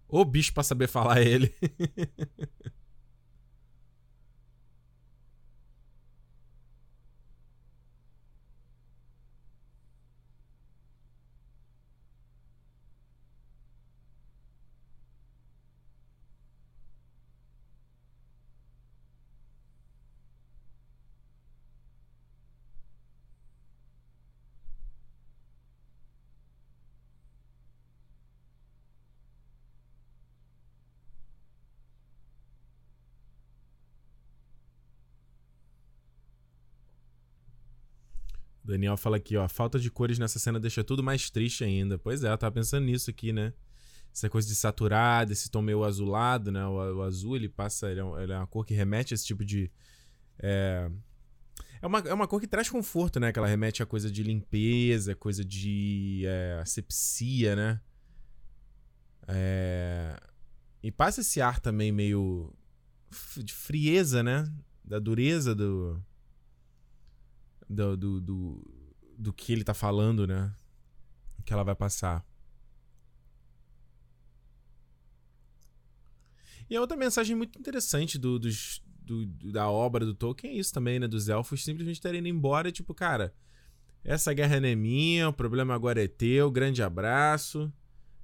O 0.08 0.24
bicho 0.24 0.52
pra 0.52 0.64
saber 0.64 0.88
falar 0.88 1.20
ele. 1.22 1.54
Daniel 38.66 38.96
fala 38.96 39.16
aqui, 39.16 39.36
ó, 39.36 39.44
a 39.44 39.48
falta 39.48 39.78
de 39.78 39.90
cores 39.90 40.18
nessa 40.18 40.38
cena 40.38 40.58
deixa 40.58 40.82
tudo 40.82 41.02
mais 41.02 41.30
triste 41.30 41.64
ainda. 41.64 41.98
Pois 41.98 42.24
é, 42.24 42.30
eu 42.30 42.38
tava 42.38 42.52
pensando 42.52 42.84
nisso 42.84 43.08
aqui, 43.10 43.32
né? 43.32 43.52
Essa 44.12 44.28
coisa 44.28 44.48
de 44.48 44.54
saturado, 44.54 45.32
esse 45.32 45.50
tom 45.50 45.62
meio 45.62 45.84
azulado, 45.84 46.50
né? 46.50 46.66
O, 46.66 46.96
o 46.96 47.02
azul, 47.02 47.36
ele 47.36 47.48
passa, 47.48 47.90
ele 47.90 48.00
é, 48.00 48.22
ele 48.22 48.32
é, 48.32 48.36
uma 48.36 48.46
cor 48.46 48.64
que 48.64 48.74
remete 48.74 49.12
a 49.12 49.14
esse 49.14 49.24
tipo 49.24 49.44
de... 49.44 49.70
É... 50.38 50.90
É 51.80 51.86
uma, 51.86 51.98
é 52.00 52.14
uma 52.14 52.26
cor 52.26 52.40
que 52.40 52.46
traz 52.46 52.68
conforto, 52.68 53.20
né? 53.20 53.32
Que 53.32 53.38
ela 53.38 53.46
remete 53.46 53.82
a 53.82 53.86
coisa 53.86 54.10
de 54.10 54.22
limpeza, 54.22 55.14
coisa 55.14 55.44
de 55.44 56.24
é, 56.26 56.58
asepsia, 56.60 57.54
né? 57.54 57.80
É... 59.28 60.18
E 60.82 60.90
passa 60.90 61.20
esse 61.20 61.40
ar 61.40 61.60
também 61.60 61.92
meio 61.92 62.52
de 63.36 63.52
frieza, 63.52 64.22
né? 64.22 64.50
Da 64.84 64.98
dureza 64.98 65.54
do, 65.54 66.02
do, 67.68 67.96
do, 67.96 68.20
do, 68.20 68.94
do 69.18 69.32
que 69.32 69.52
ele 69.52 69.64
tá 69.64 69.74
falando, 69.74 70.26
né? 70.26 70.52
Que 71.44 71.52
ela 71.52 71.62
vai 71.62 71.74
passar. 71.74 72.24
E 76.68 76.76
a 76.76 76.80
outra 76.80 76.96
mensagem 76.96 77.36
muito 77.36 77.58
interessante 77.58 78.18
do, 78.18 78.38
dos, 78.38 78.82
do, 79.02 79.26
da 79.52 79.68
obra 79.70 80.04
do 80.04 80.14
Tolkien 80.14 80.54
é 80.54 80.56
isso 80.56 80.72
também, 80.72 80.98
né? 80.98 81.06
Dos 81.06 81.28
elfos 81.28 81.64
simplesmente 81.64 82.00
terem 82.00 82.18
ido 82.18 82.28
embora, 82.28 82.72
tipo, 82.72 82.92
cara, 82.92 83.32
essa 84.02 84.32
guerra 84.32 84.60
não 84.60 84.68
é 84.68 84.74
minha, 84.74 85.28
o 85.28 85.32
problema 85.32 85.74
agora 85.74 86.02
é 86.02 86.08
teu, 86.08 86.50
grande 86.50 86.82
abraço. 86.82 87.72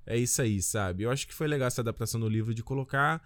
É 0.04 0.16
isso 0.16 0.42
aí, 0.42 0.60
sabe? 0.60 1.04
Eu 1.04 1.10
acho 1.10 1.26
que 1.26 1.34
foi 1.34 1.46
legal 1.46 1.68
essa 1.68 1.80
adaptação 1.80 2.20
do 2.20 2.28
livro 2.28 2.52
de 2.52 2.62
colocar 2.62 3.22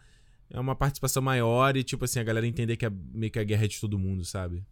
uma 0.51 0.76
participação 0.76 1.22
maior 1.22 1.76
e, 1.76 1.82
tipo 1.82 2.05
assim, 2.05 2.20
a 2.20 2.24
galera 2.24 2.47
entender 2.47 2.76
que 2.76 2.86
a, 2.86 2.90
meio 2.90 3.32
que 3.32 3.38
a 3.38 3.44
guerra 3.44 3.64
é 3.64 3.68
de 3.68 3.80
todo 3.80 3.98
mundo, 3.98 4.24
sabe? 4.24 4.64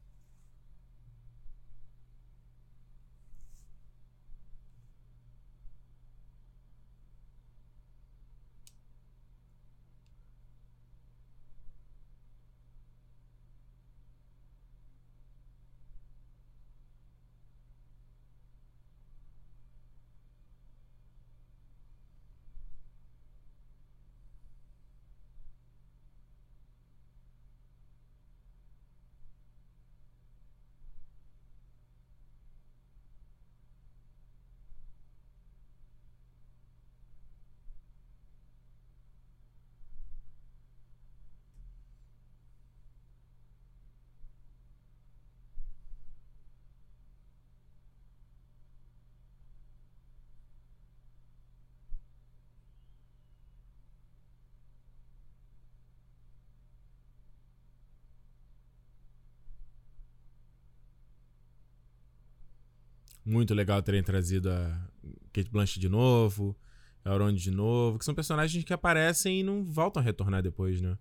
Muito 63.25 63.55
legal 63.55 63.83
terem 63.83 64.03
trazido 64.03 64.51
a 64.51 64.89
Kate 65.33 65.51
Blanchett 65.51 65.81
de 65.81 65.89
novo, 65.89 66.55
a 67.05 67.11
Elrond 67.11 67.41
de 67.41 67.51
novo, 67.51 67.99
que 67.99 68.05
são 68.05 68.15
personagens 68.15 68.63
que 68.63 68.73
aparecem 68.73 69.41
e 69.41 69.43
não 69.43 69.65
voltam 69.65 70.01
a 70.03 70.05
retornar 70.05 70.43
depois, 70.43 70.81
né? 70.81 70.99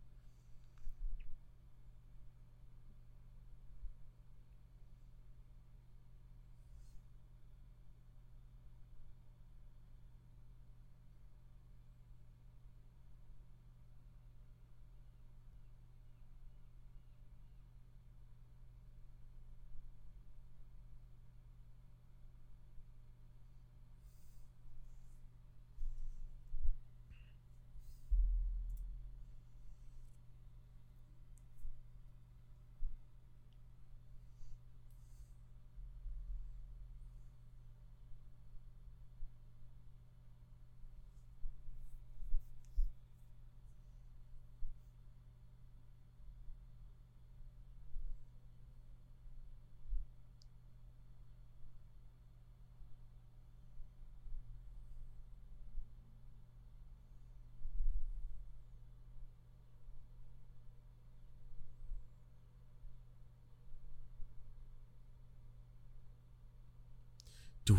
Do 67.66 67.76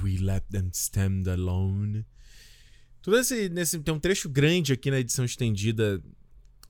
them 0.55 0.71
stand 0.73 1.25
alone? 1.31 2.07
Tudo 3.03 3.19
esse, 3.19 3.51
nesse, 3.51 3.79
tem 3.81 3.93
um 3.93 4.01
trecho 4.01 4.29
grande 4.31 4.73
aqui 4.73 4.91
na 4.91 4.99
edição 4.99 5.25
estendida, 5.25 6.03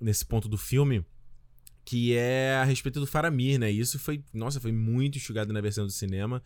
nesse 0.01 0.27
ponto 0.27 0.49
do 0.49 0.59
filme, 0.59 1.05
que 1.85 2.15
é 2.17 2.55
a 2.55 2.65
respeito 2.65 2.99
do 2.99 3.07
Faramir, 3.07 3.59
né? 3.59 3.71
Isso 3.71 3.99
foi, 3.99 4.25
nossa, 4.33 4.61
foi 4.61 4.73
muito 4.73 5.17
enxugado 5.17 5.53
na 5.53 5.61
versão 5.61 5.85
do 5.85 5.93
cinema. 5.93 6.43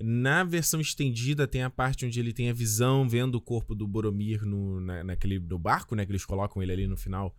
Na 0.00 0.44
versão 0.44 0.80
estendida 0.80 1.48
tem 1.48 1.62
a 1.62 1.70
parte 1.70 2.06
onde 2.06 2.20
ele 2.20 2.32
tem 2.32 2.50
a 2.50 2.52
visão 2.52 3.08
vendo 3.08 3.34
o 3.34 3.40
corpo 3.40 3.74
do 3.74 3.88
Boromir 3.88 4.44
no, 4.44 4.80
na, 4.80 5.02
naquele 5.02 5.40
no 5.40 5.58
barco, 5.58 5.96
né? 5.96 6.04
Que 6.04 6.12
eles 6.12 6.24
colocam 6.24 6.62
ele 6.62 6.72
ali 6.72 6.86
no 6.86 6.96
final, 6.96 7.34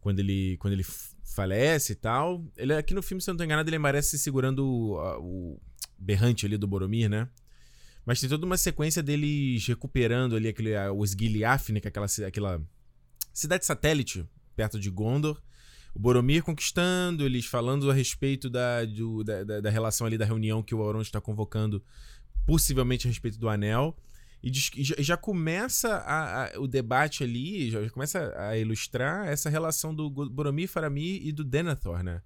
quando 0.00 0.18
ele, 0.18 0.56
quando 0.58 0.74
ele 0.74 0.84
falece 1.22 1.92
e 1.92 1.96
tal. 1.96 2.44
Ele 2.56 2.74
aqui 2.74 2.92
no 2.92 3.02
filme, 3.02 3.22
se 3.22 3.30
eu 3.30 3.32
não 3.32 3.38
tô 3.38 3.44
enganado, 3.44 3.70
ele 3.70 3.76
aparece 3.76 4.18
segurando 4.18 4.66
o, 4.66 4.98
o 5.20 5.60
berrante 5.96 6.44
ali 6.44 6.58
do 6.58 6.66
Boromir, 6.66 7.08
né? 7.08 7.28
Mas 8.08 8.20
tem 8.20 8.28
toda 8.30 8.46
uma 8.46 8.56
sequência 8.56 9.02
deles 9.02 9.66
recuperando 9.66 10.34
ali 10.34 10.48
aquele, 10.48 10.74
o 10.88 11.00
Osgiliath, 11.00 11.68
né, 11.68 11.78
que 11.78 11.88
é 11.88 11.90
aquela, 11.90 12.06
aquela 12.26 12.62
cidade 13.34 13.66
satélite 13.66 14.26
perto 14.56 14.80
de 14.80 14.88
Gondor. 14.88 15.38
O 15.94 15.98
Boromir 15.98 16.42
conquistando, 16.42 17.26
eles 17.26 17.44
falando 17.44 17.90
a 17.90 17.92
respeito 17.92 18.48
da, 18.48 18.86
do, 18.86 19.22
da, 19.22 19.60
da, 19.60 19.68
relação 19.68 20.06
ali 20.06 20.16
da 20.16 20.24
reunião 20.24 20.62
que 20.62 20.74
o 20.74 20.82
Elrond 20.82 21.02
está 21.02 21.20
convocando, 21.20 21.84
possivelmente 22.46 23.06
a 23.06 23.10
respeito 23.10 23.38
do 23.38 23.46
Anel. 23.46 23.94
E, 24.42 24.50
já, 24.54 25.18
começa 25.18 25.96
a, 25.96 26.46
a, 26.46 26.60
o 26.60 26.66
debate 26.66 27.22
ali, 27.22 27.70
já, 27.70 27.82
já, 27.82 27.90
começa 27.90 28.34
a 28.38 28.56
ilustrar 28.56 29.28
essa 29.28 29.50
relação 29.50 29.94
do 29.94 30.08
Boromir, 30.08 30.66
Faramir 30.66 31.26
e 31.26 31.30
do 31.30 31.44
Denethor, 31.44 32.02
né? 32.02 32.22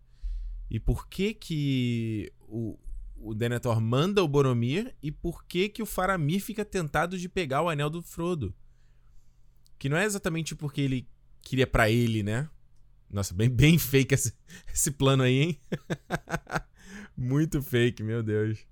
E 0.71 0.79
por 0.79 1.09
que 1.09 1.35
que 1.35 2.33
o, 2.43 2.79
o 3.23 3.35
Denethor 3.35 3.81
manda 3.81 4.23
o 4.23 4.29
Boromir 4.29 4.95
e 5.01 5.13
por 5.13 5.45
que 5.45 5.69
que 5.69 5.83
o 5.83 5.87
Faramir 5.87 6.43
fica 6.43 6.65
tentado 6.65 7.17
de 7.17 7.29
pegar 7.29 7.63
o 7.63 7.69
anel 7.69 7.89
do 7.89 8.03
Frodo. 8.03 8.53
Que 9.79 9.89
não 9.89 9.97
é 9.97 10.05
exatamente 10.05 10.55
porque 10.57 10.81
ele 10.81 11.09
queria 11.41 11.67
para 11.67 11.89
ele, 11.89 12.23
né? 12.23 12.51
Nossa, 13.09 13.33
bem, 13.33 13.49
bem 13.49 13.79
fake 13.79 14.15
esse, 14.15 14.35
esse 14.73 14.91
plano 14.91 15.23
aí, 15.23 15.41
hein? 15.41 15.61
Muito 17.17 17.63
fake, 17.63 18.03
meu 18.03 18.23
Deus. 18.23 18.67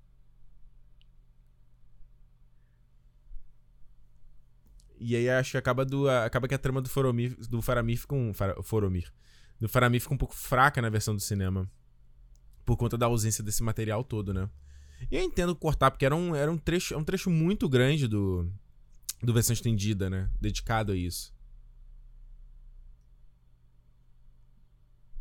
E 4.99 5.15
aí 5.15 5.29
acho 5.29 5.51
que 5.51 5.57
acaba, 5.57 5.85
do, 5.85 6.09
acaba 6.09 6.47
que 6.47 6.53
a 6.53 6.59
trama 6.59 6.81
do, 6.81 6.89
do 7.49 7.61
Faramir 7.61 7.99
fica 7.99 8.13
um. 8.13 8.33
Foromir. 8.61 9.11
Do 9.59 9.67
Faramir 9.69 10.01
fica 10.01 10.13
um 10.13 10.17
pouco 10.17 10.35
fraca 10.35 10.81
na 10.81 10.89
versão 10.89 11.15
do 11.15 11.21
cinema. 11.21 11.71
Por 12.65 12.77
conta 12.77 12.97
da 12.97 13.05
ausência 13.05 13.43
desse 13.43 13.63
material 13.63 14.03
todo, 14.03 14.33
né? 14.33 14.49
E 15.09 15.15
eu 15.15 15.21
entendo 15.21 15.55
cortar, 15.55 15.89
porque 15.89 16.05
era 16.05 16.15
um, 16.15 16.35
era 16.35 16.51
um, 16.51 16.57
trecho, 16.57 16.97
um 16.97 17.03
trecho 17.03 17.29
muito 17.29 17.67
grande 17.67 18.07
do, 18.07 18.47
do 19.21 19.33
versão 19.33 19.53
estendida, 19.53 20.09
né? 20.09 20.29
Dedicado 20.39 20.91
a 20.91 20.95
isso. 20.95 21.33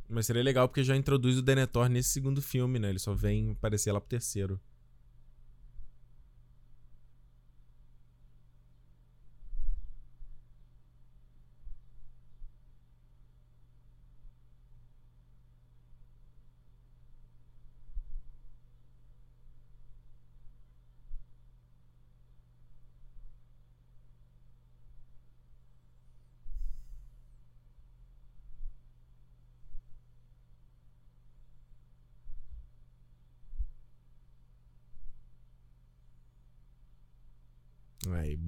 Mas 0.09 0.27
seria 0.27 0.43
legal 0.43 0.69
porque 0.69 0.83
já 0.83 0.97
introduz 0.97 1.39
o 1.39 1.43
Denethor 1.43 1.89
nesse 1.89 2.09
segundo 2.11 2.43
filme, 2.43 2.79
né? 2.79 2.91
Ele 2.91 2.99
só 2.99 3.15
vem 3.15 3.53
aparecer 3.53 3.93
lá 3.93 4.01
pro 4.01 4.09
terceiro. 4.09 4.61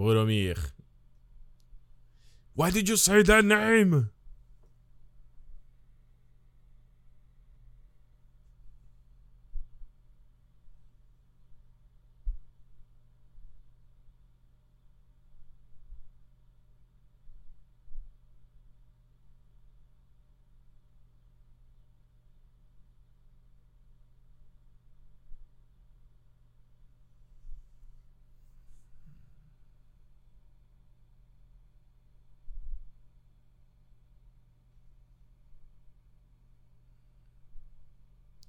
Boromir. 0.03 0.59
Why 2.55 2.71
did 2.71 2.89
you 2.89 2.97
say 2.97 3.23
that 3.23 3.45
name? 3.45 4.11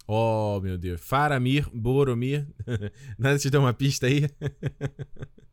Oh, 0.08 0.60
meu 0.62 0.78
Deus. 0.78 1.02
Faramir, 1.02 1.70
Boromir. 1.74 2.48
Nada 3.18 3.40
te 3.40 3.50
deu 3.50 3.62
uma 3.62 3.74
pista 3.74 4.08
aí? 4.08 4.30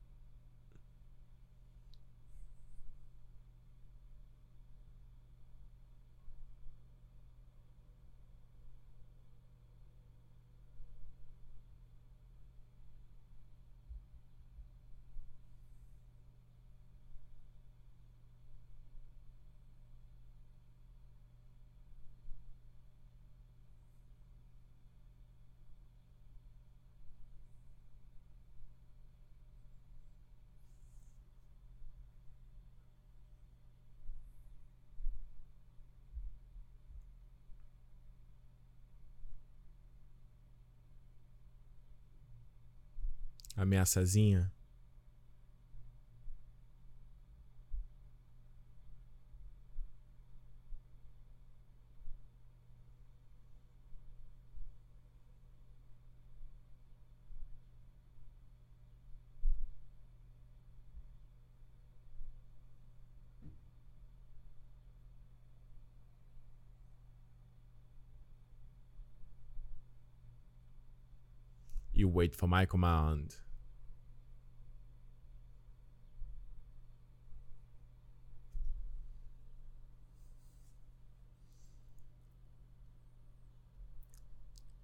You 71.93 72.09
wait 72.09 72.35
for 72.35 72.47
my 72.47 72.65
command. 72.65 73.36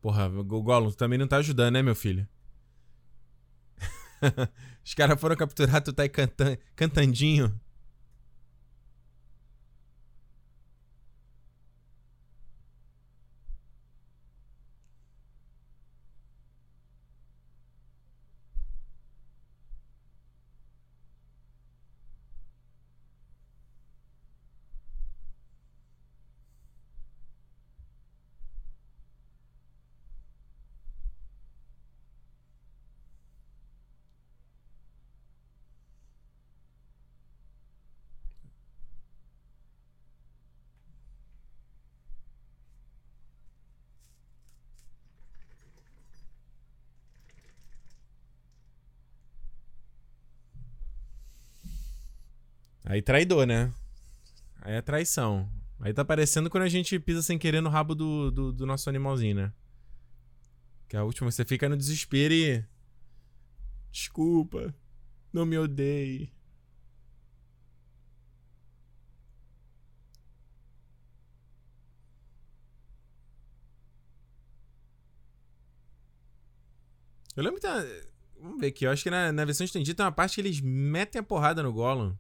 Porra, 0.07 0.29
o 0.29 0.63
Gollum 0.63 0.93
também 0.93 1.19
não 1.19 1.27
tá 1.27 1.39
ajudando, 1.39 1.75
né, 1.75 1.83
meu 1.83 1.97
filho? 1.97 2.29
Os 4.85 4.95
caras 4.95 5.21
foram 5.21 5.35
capturar, 5.35 5.83
tu 5.83 5.93
tá 5.93 6.05
aí 6.05 6.09
cantan 6.09 6.57
cantandinho. 6.77 7.61
Aí 52.87 53.03
traidor, 53.03 53.45
né? 53.47 53.73
Aí 54.63 54.75
é 54.75 54.81
traição. 54.81 55.51
Aí 55.81 55.93
tá 55.93 56.05
parecendo 56.05 56.49
quando 56.49 56.63
a 56.63 56.69
gente 56.69 56.99
pisa 57.01 57.21
sem 57.21 57.37
querer 57.37 57.61
no 57.61 57.69
rabo 57.69 57.97
do, 57.97 58.31
do, 58.31 58.53
do 58.53 58.65
nosso 58.65 58.89
animalzinho, 58.89 59.35
né? 59.35 59.53
Que 60.89 60.97
é 60.97 61.01
a 61.01 61.05
última, 61.05 61.31
você 61.31 61.45
fica 61.45 61.69
no 61.69 61.77
desespero 61.77 62.33
e. 62.33 62.65
Desculpa. 63.91 64.73
Não 65.33 65.45
me 65.45 65.59
odeie. 65.59 66.33
Eu 77.35 77.43
lembro 77.43 77.61
que 77.61 77.67
tá. 77.67 77.85
Vamos 78.41 78.61
ver 78.61 78.69
aqui. 78.69 78.87
Eu 78.87 78.93
acho 78.93 79.03
que 79.03 79.11
na, 79.11 79.33
na 79.33 79.45
versão 79.45 79.65
estendida 79.65 79.97
tem 79.97 80.07
uma 80.07 80.13
parte 80.13 80.37
que 80.37 80.41
eles 80.41 80.61
metem 80.61 81.19
a 81.19 81.23
porrada 81.25 81.65
no 81.65 81.73
Gollum. 81.73 82.15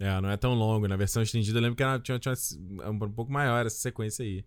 É, 0.00 0.20
não 0.20 0.30
é 0.30 0.36
tão 0.36 0.54
longo. 0.54 0.88
Na 0.88 0.96
versão 0.96 1.22
estendida 1.22 1.58
eu 1.58 1.62
lembro 1.62 1.76
que 1.76 1.82
era, 1.82 2.00
tinha, 2.00 2.18
tinha 2.18 2.34
um 2.90 2.98
pouco 3.12 3.30
maior 3.30 3.66
essa 3.66 3.78
sequência 3.78 4.24
aí. 4.24 4.44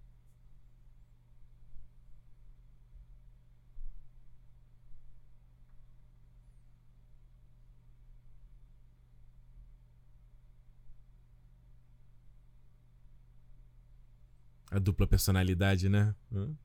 A 14.71 14.80
dupla 14.80 15.05
personalidade, 15.07 15.88
né? 15.88 16.15
Hum? 16.31 16.55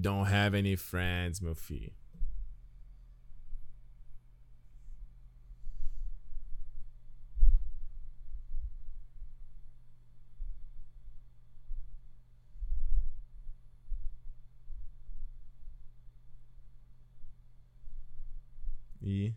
Don't 0.00 0.26
have 0.26 0.54
any 0.54 0.76
friends, 0.76 1.40
meu. 1.40 1.54
E. 19.02 19.34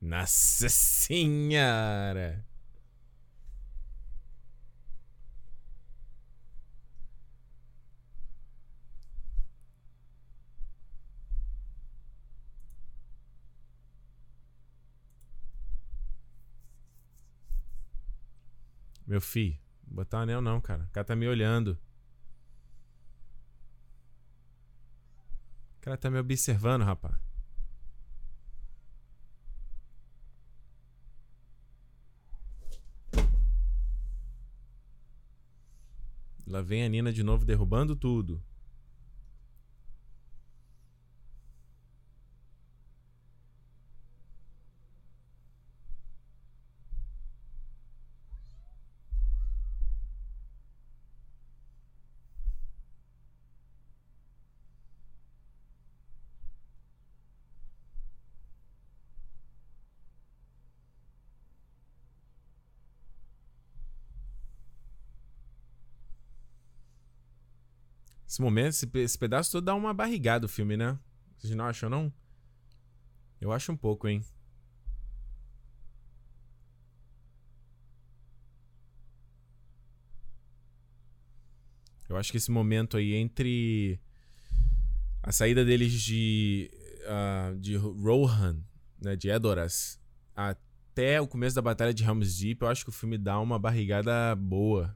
Nossa 0.00 0.68
Senhora! 0.68 2.44
Meu 19.06 19.20
filho, 19.20 19.58
botar 19.86 20.20
anel 20.20 20.40
não, 20.40 20.60
cara. 20.60 20.84
O 20.84 20.92
cara 20.92 21.04
tá 21.04 21.14
me 21.14 21.28
olhando. 21.28 21.78
O 25.78 25.80
cara 25.80 25.96
tá 25.96 26.10
me 26.10 26.18
observando, 26.18 26.82
rapaz. 26.82 27.14
Lá 36.46 36.62
vem 36.62 36.84
a 36.84 36.88
Nina 36.88 37.12
de 37.12 37.22
novo 37.22 37.44
derrubando 37.44 37.96
tudo. 37.96 38.42
Esse 68.34 68.42
momento, 68.42 68.70
esse, 68.70 68.90
esse 68.94 69.16
pedaço 69.16 69.52
todo 69.52 69.64
dá 69.64 69.76
uma 69.76 69.94
barrigada 69.94 70.44
o 70.44 70.48
filme, 70.48 70.76
né? 70.76 70.98
Vocês 71.38 71.54
não 71.54 71.66
acham, 71.66 71.88
não? 71.88 72.12
Eu 73.40 73.52
acho 73.52 73.70
um 73.70 73.76
pouco, 73.76 74.08
hein? 74.08 74.24
Eu 82.08 82.16
acho 82.16 82.32
que 82.32 82.38
esse 82.38 82.50
momento 82.50 82.96
aí 82.96 83.14
entre 83.14 84.00
a 85.22 85.30
saída 85.30 85.64
deles 85.64 85.92
de 85.92 86.72
uh, 87.04 87.56
de 87.56 87.76
Rohan, 87.76 88.58
né, 89.00 89.14
de 89.14 89.30
Edoras, 89.30 90.00
até 90.34 91.20
o 91.20 91.28
começo 91.28 91.54
da 91.54 91.62
batalha 91.62 91.94
de 91.94 92.02
Helm's 92.02 92.36
Deep, 92.38 92.62
eu 92.62 92.68
acho 92.68 92.82
que 92.82 92.90
o 92.90 92.92
filme 92.92 93.16
dá 93.16 93.38
uma 93.38 93.60
barrigada 93.60 94.34
boa. 94.34 94.92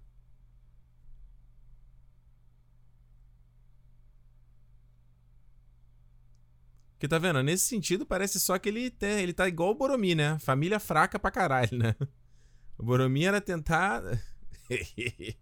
Porque 6.99 7.07
tá 7.07 7.17
vendo? 7.17 7.41
Nesse 7.45 7.65
sentido, 7.69 8.05
parece 8.05 8.41
só 8.41 8.59
que 8.59 8.69
ele, 8.69 8.91
tem, 8.91 9.21
ele 9.21 9.33
tá 9.33 9.47
igual 9.47 9.71
o 9.71 9.75
Boromir, 9.77 10.17
né? 10.17 10.37
Família 10.41 10.81
fraca 10.81 11.17
pra 11.17 11.31
caralho, 11.31 11.79
né? 11.79 11.95
O 12.77 12.83
Boromir 12.83 13.29
era 13.29 13.41
tentar. 13.41 14.03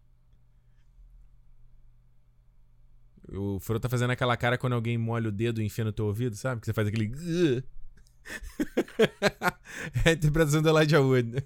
o 3.33 3.59
Frodo 3.59 3.81
tá 3.81 3.89
fazendo 3.89 4.11
aquela 4.11 4.37
cara 4.37 4.59
quando 4.59 4.75
alguém 4.75 4.99
molha 4.99 5.31
o 5.31 5.33
dedo 5.33 5.63
e 5.63 5.65
enfia 5.65 5.87
no 5.87 5.93
teu 5.95 6.05
ouvido, 6.05 6.37
sabe? 6.37 6.61
Que 6.61 6.67
você 6.67 6.75
faz 6.75 6.89
aquele. 6.89 7.07
é 10.05 10.11
a 10.11 10.13
interpretação 10.13 10.61
do 10.61 10.69
Elijah 10.69 11.01
Wood. 11.01 11.43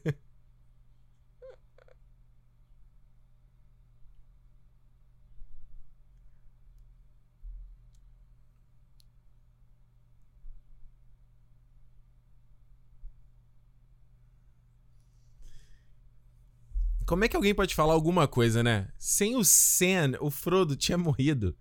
Como 17.11 17.25
é 17.25 17.29
que 17.29 17.35
alguém 17.35 17.53
pode 17.53 17.75
falar 17.75 17.93
alguma 17.93 18.29
coisa, 18.29 18.63
né? 18.63 18.87
Sem 18.97 19.35
o 19.35 19.43
Sam, 19.43 20.13
o 20.21 20.31
Frodo 20.31 20.77
tinha 20.77 20.97
morrido. 20.97 21.57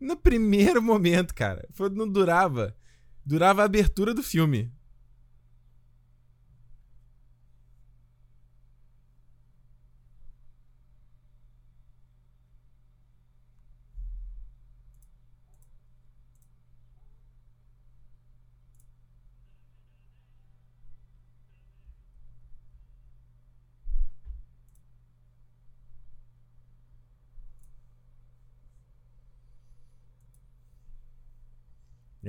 No 0.00 0.16
primeiro 0.16 0.80
momento, 0.80 1.34
cara. 1.34 1.68
O 1.68 1.74
Frodo 1.74 1.94
não 1.94 2.08
durava. 2.08 2.74
Durava 3.22 3.60
a 3.60 3.66
abertura 3.66 4.14
do 4.14 4.22
filme. 4.22 4.72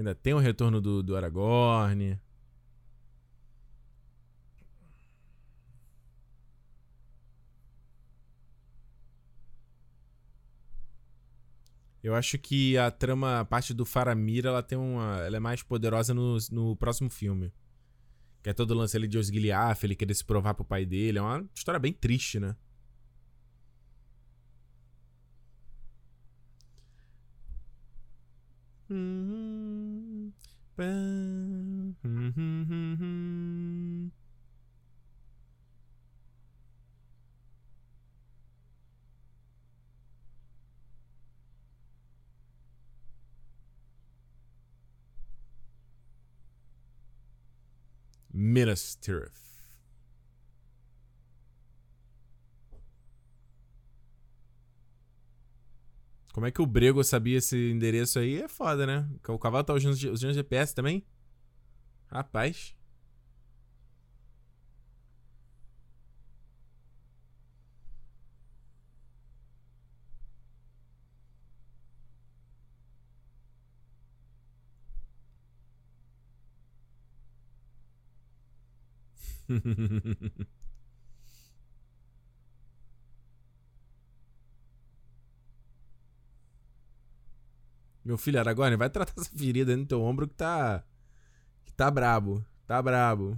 Ainda 0.05 0.13
tem 0.13 0.35
o 0.35 0.37
retorno 0.37 0.79
do, 0.79 1.01
do 1.01 1.17
Aragorn. 1.17 2.19
Eu 12.03 12.13
acho 12.13 12.37
que 12.37 12.77
a 12.77 12.91
trama, 12.91 13.39
a 13.39 13.45
parte 13.45 13.73
do 13.73 13.83
Faramir, 13.83 14.45
ela 14.45 14.61
tem 14.61 14.77
uma. 14.77 15.21
Ela 15.25 15.37
é 15.37 15.39
mais 15.39 15.63
poderosa 15.63 16.13
no, 16.13 16.37
no 16.51 16.75
próximo 16.75 17.09
filme. 17.09 17.51
Que 18.43 18.51
é 18.51 18.53
todo 18.53 18.71
o 18.71 18.75
lance 18.75 18.95
ali 18.95 19.07
de 19.07 19.17
Osgiliath, 19.17 19.83
ele 19.83 19.95
querer 19.95 20.13
se 20.13 20.23
provar 20.23 20.53
pro 20.53 20.63
pai 20.63 20.85
dele. 20.85 21.17
É 21.17 21.21
uma 21.23 21.49
história 21.55 21.79
bem 21.79 21.93
triste, 21.93 22.39
né? 22.39 22.55
Hum, 28.89 29.54
Minas 48.33 48.97
Tirith. 49.01 49.44
Como 56.35 56.45
é 56.45 56.51
que 56.51 56.61
o 56.61 56.65
Brego 56.65 57.01
sabia 57.01 57.37
esse 57.37 57.71
endereço 57.71 58.19
aí? 58.19 58.41
É 58.41 58.49
foda, 58.49 58.85
né? 58.85 59.07
O 59.29 59.39
cavalo 59.39 59.63
tá 59.63 59.73
usando, 59.73 59.93
usando 60.11 60.33
GPS 60.33 60.75
também? 60.75 61.01
Rapaz. 62.11 62.75
Meu 88.05 88.19
filho 88.19 88.39
Aragorn, 88.39 88.77
vai 88.77 88.89
tratar 88.89 89.13
essa 89.19 89.31
ferida 89.35 89.75
no 89.75 89.85
teu 89.85 89.99
ombro 90.01 90.27
que 90.27 90.35
tá. 90.35 90.83
que 91.65 91.73
tá 91.73 91.89
brabo. 91.89 92.45
Tá 92.67 92.79
brabo. 92.79 93.35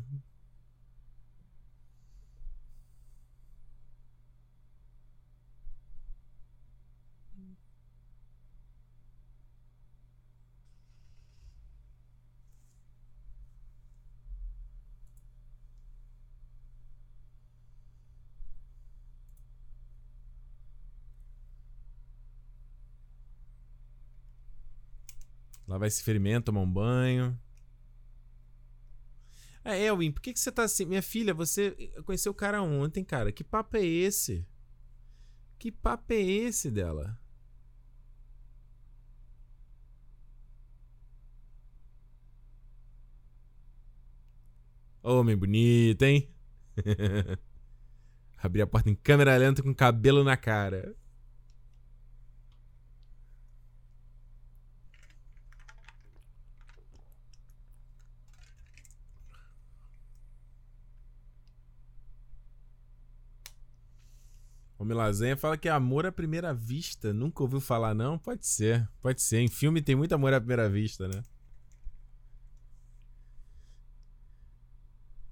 Lá 25.77 25.79
vai 25.79 25.89
esse 25.89 26.03
ferimento, 26.03 26.45
tomar 26.45 26.61
um 26.61 26.71
banho. 26.71 27.39
É, 29.63 29.79
Elwin, 29.79 30.11
por 30.11 30.21
que, 30.21 30.33
que 30.33 30.39
você 30.39 30.51
tá 30.51 30.63
assim? 30.63 30.85
Minha 30.85 31.03
filha, 31.03 31.35
você 31.35 31.71
conheceu 32.03 32.31
o 32.31 32.35
cara 32.35 32.63
ontem, 32.63 33.03
cara. 33.03 33.31
Que 33.31 33.43
papo 33.43 33.77
é 33.77 33.85
esse? 33.85 34.43
Que 35.59 35.71
papo 35.71 36.13
é 36.13 36.19
esse 36.19 36.71
dela? 36.71 37.19
Homem 45.03 45.37
bonito, 45.37 46.01
hein? 46.01 46.27
Abri 48.41 48.63
a 48.63 48.67
porta 48.67 48.89
em 48.89 48.95
câmera 48.95 49.37
lenta 49.37 49.61
com 49.61 49.75
cabelo 49.75 50.23
na 50.23 50.35
cara. 50.35 50.95
Homem 64.79 64.95
Lasanha 64.95 65.35
fala 65.35 65.57
que 65.57 65.67
é 65.67 65.71
amor 65.71 66.05
à 66.05 66.11
primeira 66.11 66.53
vista. 66.53 67.11
Nunca 67.11 67.41
ouviu 67.41 67.59
falar, 67.59 67.95
não? 67.95 68.17
Pode 68.17 68.45
ser, 68.45 68.87
pode 69.01 69.21
ser. 69.21 69.39
Em 69.39 69.47
filme 69.47 69.81
tem 69.81 69.95
muito 69.95 70.13
amor 70.13 70.33
à 70.33 70.39
primeira 70.39 70.69
vista, 70.69 71.07
né? 71.07 71.23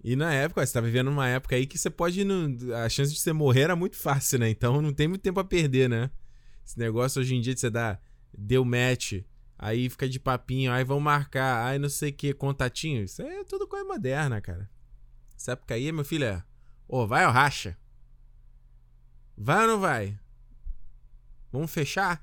E 0.03 0.15
na 0.15 0.33
época, 0.33 0.65
você 0.65 0.71
tá 0.71 0.81
vivendo 0.81 1.07
numa 1.07 1.27
época 1.27 1.55
aí 1.55 1.65
que 1.65 1.77
você 1.77 1.89
pode. 1.89 2.23
A 2.75 2.89
chance 2.89 3.13
de 3.13 3.19
você 3.19 3.33
morrer 3.33 3.61
era 3.61 3.75
muito 3.75 3.97
fácil, 3.97 4.39
né? 4.39 4.49
Então 4.49 4.81
não 4.81 4.93
tem 4.93 5.07
muito 5.07 5.21
tempo 5.21 5.39
a 5.39 5.43
perder, 5.43 5.89
né? 5.89 6.09
Esse 6.65 6.77
negócio 6.79 7.21
hoje 7.21 7.35
em 7.35 7.41
dia 7.41 7.53
de 7.53 7.59
você 7.59 7.69
dar. 7.69 8.01
Deu 8.35 8.65
match. 8.65 9.23
Aí 9.57 9.89
fica 9.89 10.09
de 10.09 10.19
papinho. 10.19 10.71
Aí 10.71 10.83
vão 10.83 10.99
marcar. 10.99 11.65
Aí 11.67 11.77
não 11.79 11.89
sei 11.89 12.09
o 12.09 12.13
que, 12.13 12.33
contatinho. 12.33 13.03
Isso 13.03 13.21
é 13.21 13.43
tudo 13.43 13.67
coisa 13.67 13.85
moderna, 13.85 14.41
cara. 14.41 14.69
Essa 15.35 15.51
época 15.53 15.75
aí, 15.75 15.91
meu 15.91 16.05
filho, 16.05 16.25
é. 16.25 16.43
Ô, 16.87 16.99
oh, 16.99 17.07
vai 17.07 17.25
ou 17.25 17.31
racha? 17.31 17.77
Vai 19.37 19.61
ou 19.63 19.67
não 19.67 19.79
vai? 19.79 20.17
Vamos 21.51 21.71
fechar? 21.71 22.21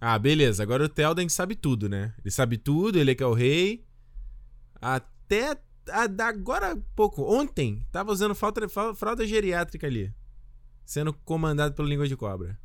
Ah, 0.00 0.18
beleza. 0.18 0.62
Agora 0.62 0.84
o 0.84 0.88
Telden 0.88 1.28
sabe 1.28 1.54
tudo, 1.56 1.88
né? 1.88 2.14
Ele 2.20 2.30
sabe 2.30 2.58
tudo, 2.58 2.98
ele 2.98 3.10
é 3.12 3.14
que 3.14 3.22
é 3.22 3.26
o 3.26 3.32
rei. 3.34 3.84
Até 4.86 5.60
agora 6.22 6.76
pouco, 6.94 7.22
ontem, 7.22 7.84
tava 7.90 8.12
usando 8.12 8.34
fralda, 8.36 8.68
fralda 8.94 9.26
geriátrica 9.26 9.86
ali. 9.86 10.14
Sendo 10.84 11.12
comandado 11.12 11.74
pelo 11.74 11.88
língua 11.88 12.06
de 12.06 12.16
cobra. 12.16 12.56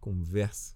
Conversa. 0.00 0.74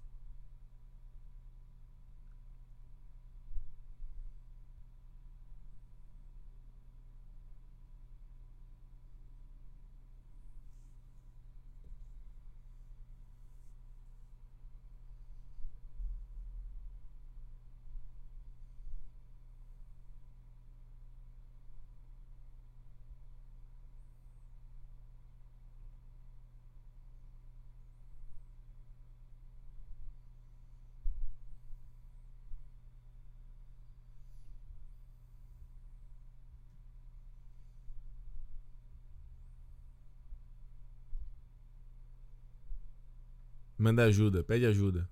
Manda 43.86 44.02
ajuda, 44.02 44.42
pede 44.42 44.66
ajuda. 44.66 45.08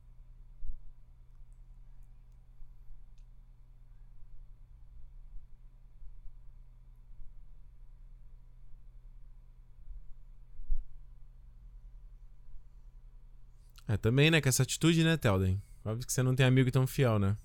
É, 13.86 13.96
também, 13.96 14.28
né? 14.28 14.40
Com 14.40 14.48
essa 14.48 14.64
atitude, 14.64 15.04
né, 15.04 15.16
Telden? 15.16 15.62
Óbvio 15.84 16.04
que 16.04 16.12
você 16.12 16.20
não 16.20 16.34
tem 16.34 16.44
amigo 16.44 16.68
tão 16.72 16.84
fiel, 16.84 17.20
né? 17.20 17.36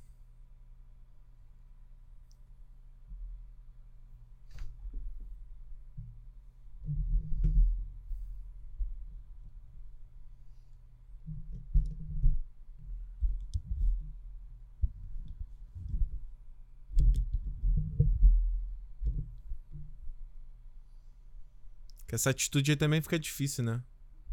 Essa 22.20 22.30
atitude 22.32 22.72
aí 22.72 22.78
também 22.78 23.02
fica 23.02 23.18
difícil, 23.18 23.64
né? 23.64 23.82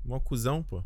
Mó 0.04 0.18
cuzão, 0.18 0.62
pô. 0.62 0.84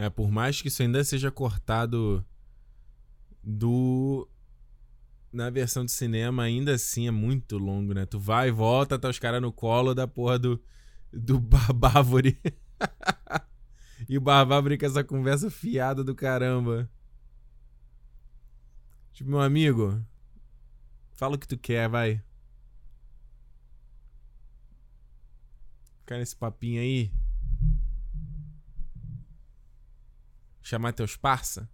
É, 0.00 0.08
por 0.08 0.30
mais 0.30 0.62
que 0.62 0.68
isso 0.68 0.80
ainda 0.80 1.04
seja 1.04 1.30
cortado 1.30 2.24
do. 3.44 4.26
Na 5.30 5.50
versão 5.50 5.84
de 5.84 5.92
cinema, 5.92 6.42
ainda 6.42 6.74
assim 6.74 7.06
é 7.06 7.10
muito 7.10 7.58
longo, 7.58 7.92
né? 7.92 8.06
Tu 8.06 8.18
vai 8.18 8.48
e 8.48 8.50
volta, 8.50 8.98
tá 8.98 9.10
os 9.10 9.18
caras 9.18 9.42
no 9.42 9.52
colo 9.52 9.94
da 9.94 10.08
porra 10.08 10.38
do. 10.38 10.62
Do 11.12 11.38
Bávore. 11.74 12.40
E 14.08 14.16
o 14.16 14.22
Barbá 14.22 14.62
brinca 14.62 14.86
essa 14.86 15.04
conversa 15.04 15.50
fiada 15.50 16.02
do 16.02 16.14
caramba. 16.14 16.90
Tipo, 19.12 19.28
meu 19.28 19.40
amigo, 19.40 20.02
fala 21.12 21.36
o 21.36 21.38
que 21.38 21.46
tu 21.46 21.58
quer, 21.58 21.90
vai. 21.90 22.22
Ficar 25.98 26.16
nesse 26.16 26.34
papinho 26.34 26.80
aí. 26.80 27.12
Chamar 30.70 30.92
teus 30.92 31.16
parça. 31.16 31.68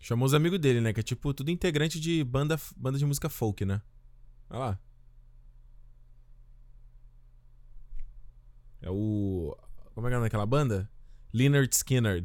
Chamou 0.00 0.26
os 0.26 0.34
amigos 0.34 0.58
dele, 0.58 0.80
né? 0.80 0.92
Que 0.92 0.98
é 0.98 1.02
tipo 1.04 1.32
tudo 1.32 1.52
integrante 1.52 2.00
de 2.00 2.24
banda, 2.24 2.58
banda 2.76 2.98
de 2.98 3.06
música 3.06 3.28
folk, 3.28 3.64
né? 3.64 3.80
Olha 4.50 4.58
lá. 4.58 4.80
É 8.82 8.90
o. 8.90 9.56
Como 9.94 10.08
é 10.08 10.10
que 10.10 10.16
é 10.16 10.20
daquela 10.20 10.44
banda? 10.44 10.90
Leonard 11.32 11.72
Skinner. 11.72 12.24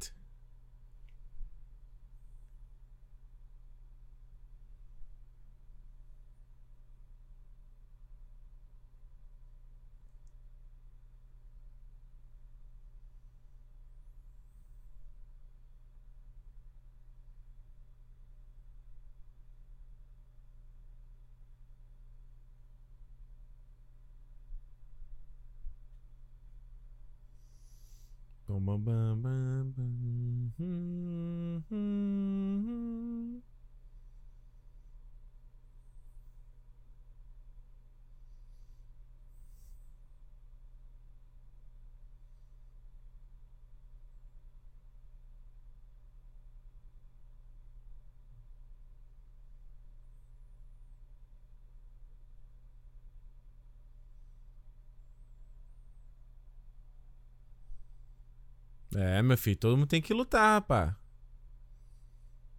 É, 59.02 59.22
meu 59.22 59.38
filho, 59.38 59.56
todo 59.56 59.78
mundo 59.78 59.88
tem 59.88 60.02
que 60.02 60.14
lutar, 60.14 60.62
pá. 60.64 60.98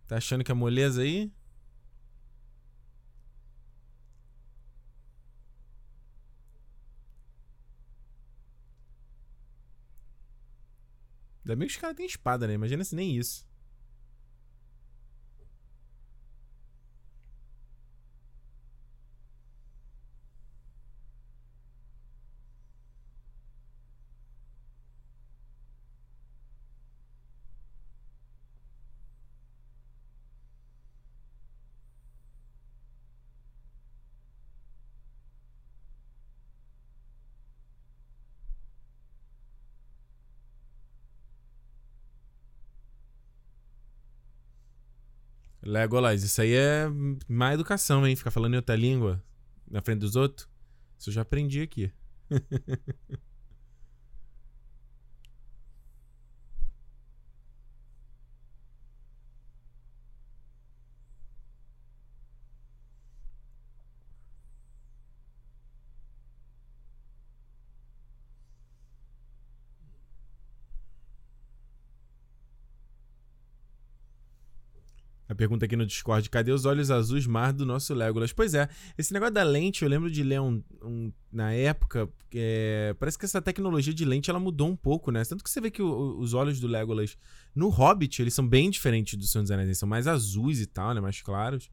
Tá 0.06 0.16
achando 0.16 0.42
que 0.42 0.50
é 0.50 0.54
moleza 0.54 1.02
aí? 1.02 1.30
Ainda 11.44 11.56
bem 11.56 11.68
que 11.68 11.74
os 11.74 11.80
caras 11.80 11.96
têm 11.96 12.06
espada, 12.06 12.46
né? 12.46 12.54
Imagina 12.54 12.84
se 12.84 12.96
nem 12.96 13.14
isso. 13.16 13.46
Legolas, 45.70 46.24
isso 46.24 46.42
aí 46.42 46.52
é 46.52 46.88
má 47.28 47.54
educação, 47.54 48.04
hein? 48.04 48.16
Ficar 48.16 48.32
falando 48.32 48.54
em 48.54 48.56
outra 48.56 48.74
língua 48.74 49.22
na 49.70 49.80
frente 49.80 50.00
dos 50.00 50.16
outros. 50.16 50.48
Isso 50.98 51.10
eu 51.10 51.14
já 51.14 51.22
aprendi 51.22 51.62
aqui. 51.62 51.92
pergunta 75.40 75.64
aqui 75.64 75.74
no 75.74 75.86
Discord: 75.86 76.28
cadê 76.28 76.52
os 76.52 76.66
olhos 76.66 76.90
azuis 76.90 77.26
mar 77.26 77.50
do 77.52 77.64
nosso 77.64 77.94
Legolas? 77.94 78.30
Pois 78.30 78.52
é, 78.52 78.68
esse 78.98 79.10
negócio 79.10 79.32
da 79.32 79.42
lente, 79.42 79.82
eu 79.82 79.88
lembro 79.88 80.10
de 80.10 80.22
ler 80.22 80.38
um, 80.38 80.62
um 80.82 81.10
na 81.32 81.52
época. 81.54 82.06
É, 82.34 82.94
parece 82.98 83.18
que 83.18 83.24
essa 83.24 83.40
tecnologia 83.40 83.94
de 83.94 84.04
lente 84.04 84.28
ela 84.28 84.38
mudou 84.38 84.68
um 84.68 84.76
pouco, 84.76 85.10
né? 85.10 85.24
Tanto 85.24 85.42
que 85.42 85.48
você 85.48 85.60
vê 85.60 85.70
que 85.70 85.80
o, 85.80 86.18
os 86.18 86.34
olhos 86.34 86.60
do 86.60 86.66
Legolas 86.66 87.16
no 87.54 87.70
Hobbit, 87.70 88.20
eles 88.20 88.34
são 88.34 88.46
bem 88.46 88.68
diferentes 88.70 89.18
do 89.18 89.24
Senhor 89.24 89.42
dos 89.42 89.50
Anéis, 89.50 89.68
eles 89.68 89.78
são 89.78 89.88
mais 89.88 90.06
azuis 90.06 90.60
e 90.60 90.66
tal, 90.66 90.92
né? 90.94 91.00
Mais 91.00 91.22
claros. 91.22 91.70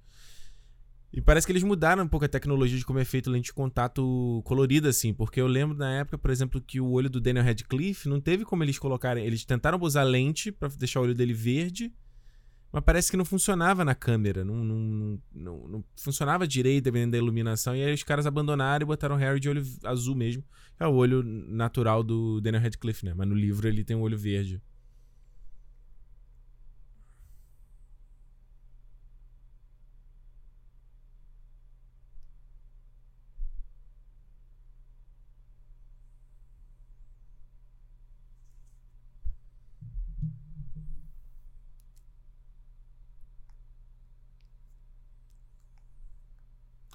E 1.12 1.22
parece 1.22 1.46
que 1.46 1.52
eles 1.52 1.64
mudaram 1.64 2.04
um 2.04 2.08
pouco 2.08 2.26
a 2.26 2.30
tecnologia 2.30 2.78
de 2.78 2.86
como 2.86 3.00
é 3.00 3.06
feito 3.06 3.30
lente 3.30 3.46
de 3.46 3.54
contato 3.54 4.42
colorida, 4.46 4.90
assim, 4.90 5.14
porque 5.14 5.42
eu 5.42 5.48
lembro 5.48 5.78
na 5.78 6.00
época, 6.00 6.18
por 6.18 6.32
exemplo, 6.32 6.62
que 6.62 6.80
o 6.80 6.90
olho 6.92 7.10
do 7.10 7.20
Daniel 7.20 7.46
Radcliffe 7.46 8.08
não 8.08 8.22
teve 8.22 8.46
como 8.46 8.64
eles 8.64 8.80
colocarem. 8.80 9.26
Eles 9.26 9.44
tentaram 9.44 9.78
usar 9.82 10.04
lente 10.04 10.52
para 10.52 10.70
deixar 10.70 11.00
o 11.00 11.04
olho 11.04 11.16
dele 11.16 11.34
verde 11.34 11.94
mas 12.78 12.84
parece 12.84 13.10
que 13.10 13.18
não 13.18 13.26
funcionava 13.26 13.84
na 13.84 13.96
câmera, 13.96 14.46
não, 14.46 14.54
não, 14.54 15.20
não, 15.34 15.68
não, 15.68 15.84
funcionava 15.96 16.48
direito 16.48 16.84
dependendo 16.84 17.14
da 17.14 17.18
iluminação, 17.18 17.76
e 17.76 17.84
aí 17.84 17.92
os 17.92 18.04
caras 18.04 18.28
abandonaram 18.28 18.84
e 18.84 18.86
botaram 18.86 19.16
o 19.16 19.18
Harry 19.18 19.40
de 19.40 19.50
olho 19.50 19.64
azul 19.84 20.16
mesmo, 20.16 20.44
é 20.80 20.86
o 20.86 20.94
olho 20.94 21.24
natural 21.24 22.04
do 22.04 22.40
Daniel 22.40 22.62
Radcliffe, 22.62 23.04
né? 23.04 23.16
Mas 23.16 23.28
no 23.28 23.34
livro 23.34 23.68
ele 23.68 23.84
tem 23.84 23.98
um 23.98 24.02
olho 24.02 24.16
verde. 24.16 24.62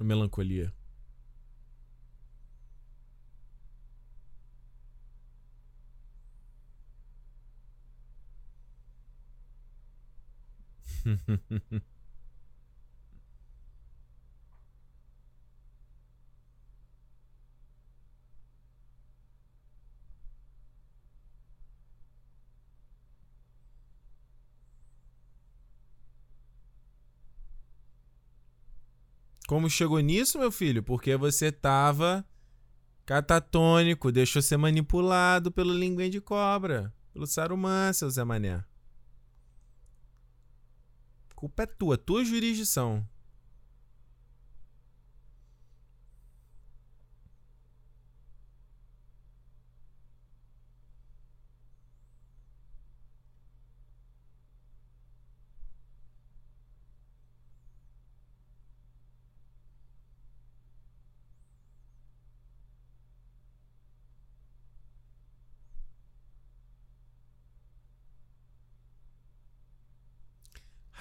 A 0.03 0.05
melancolia. 0.05 0.75
Como 29.53 29.69
chegou 29.69 30.01
nisso, 30.01 30.39
meu 30.39 30.51
filho? 30.51 30.83
Porque 30.83 31.15
você 31.15 31.53
tava 31.53 32.27
catatônico, 33.05 34.11
deixou 34.11 34.41
ser 34.41 34.57
manipulado 34.57 35.53
pelo 35.53 35.75
linguém 35.75 36.09
de 36.09 36.23
cobra, 36.23 36.91
pelo 37.13 37.27
Saruman, 37.27 37.93
seu 37.93 38.09
Zé 38.09 38.25
Mané. 38.25 38.65
Culpa 41.37 41.65
é 41.65 41.67
tua, 41.67 41.99
tua 41.99 42.25
jurisdição. 42.25 43.07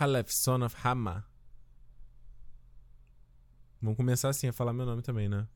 Halef, 0.02 0.34
son 0.34 0.64
of 0.64 0.76
Hama. 0.84 1.24
Vamos 3.80 3.96
começar 3.96 4.30
assim 4.30 4.48
a 4.48 4.54
falar 4.54 4.74
meu 4.74 4.84
nome 4.84 5.04
também, 5.04 5.30
né? 5.30 5.48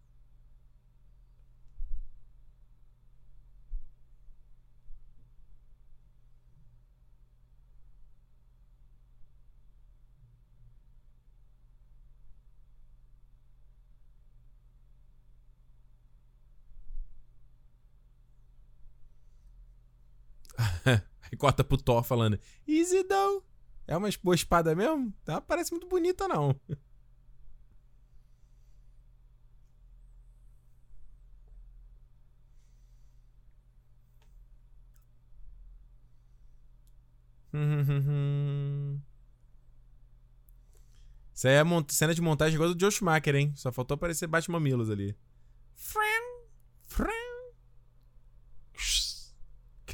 Aí 21.32 21.36
corta 21.36 21.64
pro 21.64 21.78
Thor 21.78 22.04
falando: 22.04 22.40
Easy 22.68 23.04
though. 23.06 23.55
É 23.88 23.95
uma 23.98 24.10
boa 24.24 24.36
espada 24.36 24.76
mesmo? 24.76 25.14
Tá? 25.24 25.40
Parece 25.41 25.72
muito 25.72 25.88
bonita, 25.88 26.28
não. 26.28 26.60
Isso 41.34 41.48
aí 41.48 41.56
é 41.56 41.64
cena 41.94 42.14
de 42.14 42.22
montagem 42.22 42.56
igual 42.56 42.74
do 42.74 42.80
Joe 42.80 42.91
Schumacher, 42.91 43.36
hein? 43.36 43.53
Só 43.56 43.72
faltou 43.72 43.95
aparecer 43.95 44.28
bate-mamilos 44.28 44.90
ali. 44.90 45.16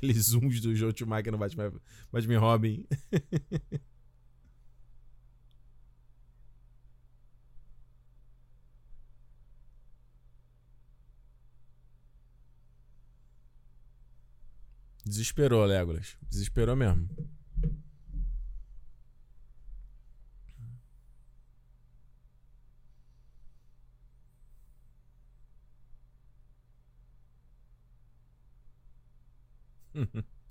Aqueles 0.01 0.29
zooms 0.29 0.59
do 0.59 0.75
Joe 0.75 0.91
Schumacher 0.97 1.31
no 1.31 1.37
Batman, 1.37 1.71
Batman 2.11 2.39
Robin. 2.39 2.87
Desesperou, 15.05 15.65
Legolas. 15.65 16.17
Desesperou 16.31 16.75
mesmo. 16.75 17.07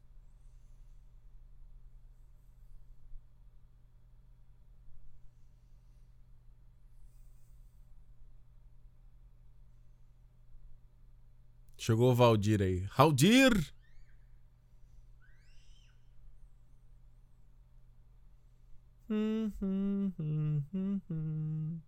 Chegou 11.78 12.10
o 12.12 12.14
Valdir 12.14 12.60
aí. 12.60 12.86
Valdir! 12.96 13.52
Hum, 19.08 19.50
hum, 19.60 20.12
hum, 20.18 21.80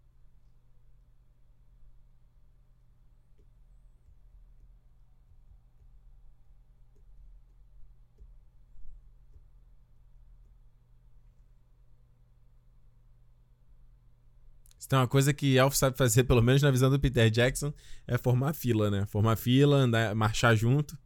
tem 14.93 14.99
uma 14.99 15.09
coisa 15.09 15.33
que 15.33 15.57
Elf 15.57 15.75
sabe 15.75 15.97
fazer, 15.97 16.25
pelo 16.25 16.43
menos 16.43 16.61
na 16.61 16.71
visão 16.71 16.91
do 16.91 17.01
Peter 17.01 17.31
Jackson, 17.31 17.73
é 18.07 18.19
formar 18.19 18.53
fila, 18.53 18.91
né? 18.91 19.07
Formar 19.07 19.37
fila, 19.37 19.77
andar, 19.77 20.15
marchar 20.15 20.55
junto. 20.55 20.99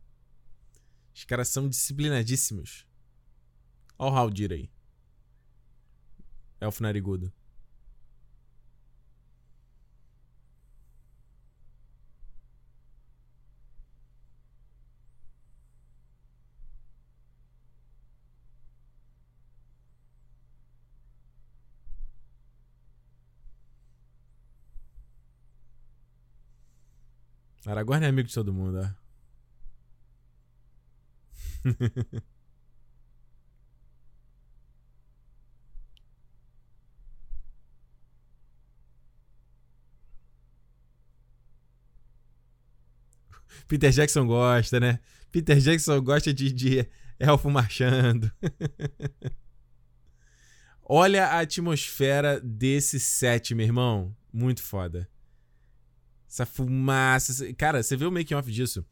Os 1.15 1.23
caras 1.23 1.47
são 1.47 1.69
disciplinadíssimos. 1.69 2.85
Olha 3.97 4.13
o 4.13 4.17
Haldir 4.17 4.51
aí. 4.51 4.69
Elfo 6.61 6.83
narigudo. 6.83 7.33
Aragorn 27.67 28.05
é 28.05 28.09
amigo 28.09 28.29
de 28.29 28.35
todo 28.35 28.53
mundo, 28.53 28.79
é. 28.79 28.95
Peter 43.67 43.91
Jackson 43.91 44.27
gosta, 44.27 44.79
né? 44.79 45.01
Peter 45.33 45.59
Jackson 45.59 46.01
gosta 46.01 46.33
de, 46.33 46.53
de 46.53 46.89
elfo 47.19 47.51
marchando. 47.51 48.31
Olha 50.89 51.27
a 51.27 51.41
atmosfera 51.41 52.41
desse 52.41 53.01
set, 53.01 53.53
meu 53.57 53.67
irmão. 53.67 54.17
Muito 54.33 54.63
foda. 54.63 55.09
Essa 56.29 56.45
fumaça. 56.45 57.53
Cara, 57.55 57.83
você 57.83 57.97
vê 57.97 58.05
o 58.05 58.13
making 58.13 58.35
off 58.35 58.51
disso? 58.51 58.85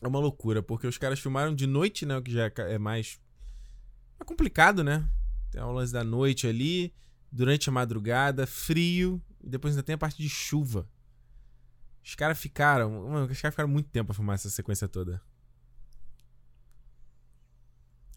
É 0.00 0.06
uma 0.08 0.18
loucura, 0.18 0.62
porque 0.62 0.86
os 0.86 0.98
caras 0.98 1.18
filmaram 1.18 1.54
de 1.54 1.66
noite, 1.66 2.04
né? 2.04 2.16
O 2.16 2.22
que 2.22 2.32
já 2.32 2.46
é, 2.46 2.52
é 2.74 2.78
mais. 2.78 3.20
É 4.20 4.24
complicado, 4.24 4.82
né? 4.84 5.08
Tem 5.50 5.60
o 5.62 5.72
lance 5.72 5.92
da 5.92 6.04
noite 6.04 6.46
ali, 6.46 6.94
durante 7.30 7.68
a 7.68 7.72
madrugada, 7.72 8.46
frio, 8.46 9.22
e 9.42 9.48
depois 9.48 9.74
ainda 9.74 9.82
tem 9.82 9.94
a 9.94 9.98
parte 9.98 10.20
de 10.20 10.28
chuva. 10.28 10.88
Os 12.04 12.14
caras 12.14 12.38
ficaram. 12.38 12.90
Mano, 13.08 13.26
os 13.26 13.40
caras 13.40 13.54
ficaram 13.54 13.68
muito 13.68 13.90
tempo 13.90 14.12
a 14.12 14.14
filmar 14.14 14.34
essa 14.34 14.50
sequência 14.50 14.88
toda. 14.88 15.20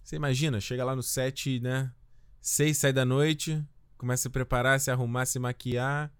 Você 0.04 0.16
imagina, 0.16 0.60
chega 0.60 0.84
lá 0.84 0.96
no 0.96 1.04
set, 1.04 1.60
né? 1.60 1.94
Seis 2.42 2.78
sai 2.78 2.92
da 2.92 3.06
noite, 3.06 3.64
começa 3.98 4.22
a 4.22 4.24
se 4.24 4.30
preparar, 4.30 4.80
se 4.80 4.90
arrumar, 4.90 5.26
se 5.26 5.38
maquiar. 5.40 6.12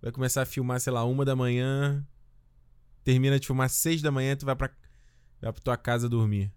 Vai 0.00 0.12
começar 0.12 0.42
a 0.42 0.46
filmar, 0.46 0.80
sei 0.80 0.92
lá, 0.92 1.04
uma 1.04 1.24
da 1.24 1.34
manhã. 1.36 2.06
Termina 3.04 3.38
de 3.38 3.46
filmar 3.46 3.68
seis 3.70 4.02
da 4.02 4.10
manhã, 4.10 4.36
tu 4.36 4.46
vai 4.46 4.56
pra, 4.56 4.70
vai 5.40 5.52
pra 5.52 5.62
tua 5.62 5.76
casa 5.76 6.08
dormir. 6.08 6.52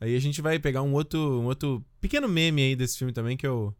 Aí 0.00 0.14
a 0.14 0.20
gente 0.20 0.42
vai 0.42 0.58
pegar 0.58 0.82
um 0.82 0.92
outro, 0.92 1.18
um 1.40 1.46
outro 1.46 1.82
pequeno 2.00 2.28
meme 2.28 2.62
aí 2.62 2.76
desse 2.76 2.98
filme 2.98 3.12
também 3.12 3.36
que 3.36 3.46
eu. 3.46 3.74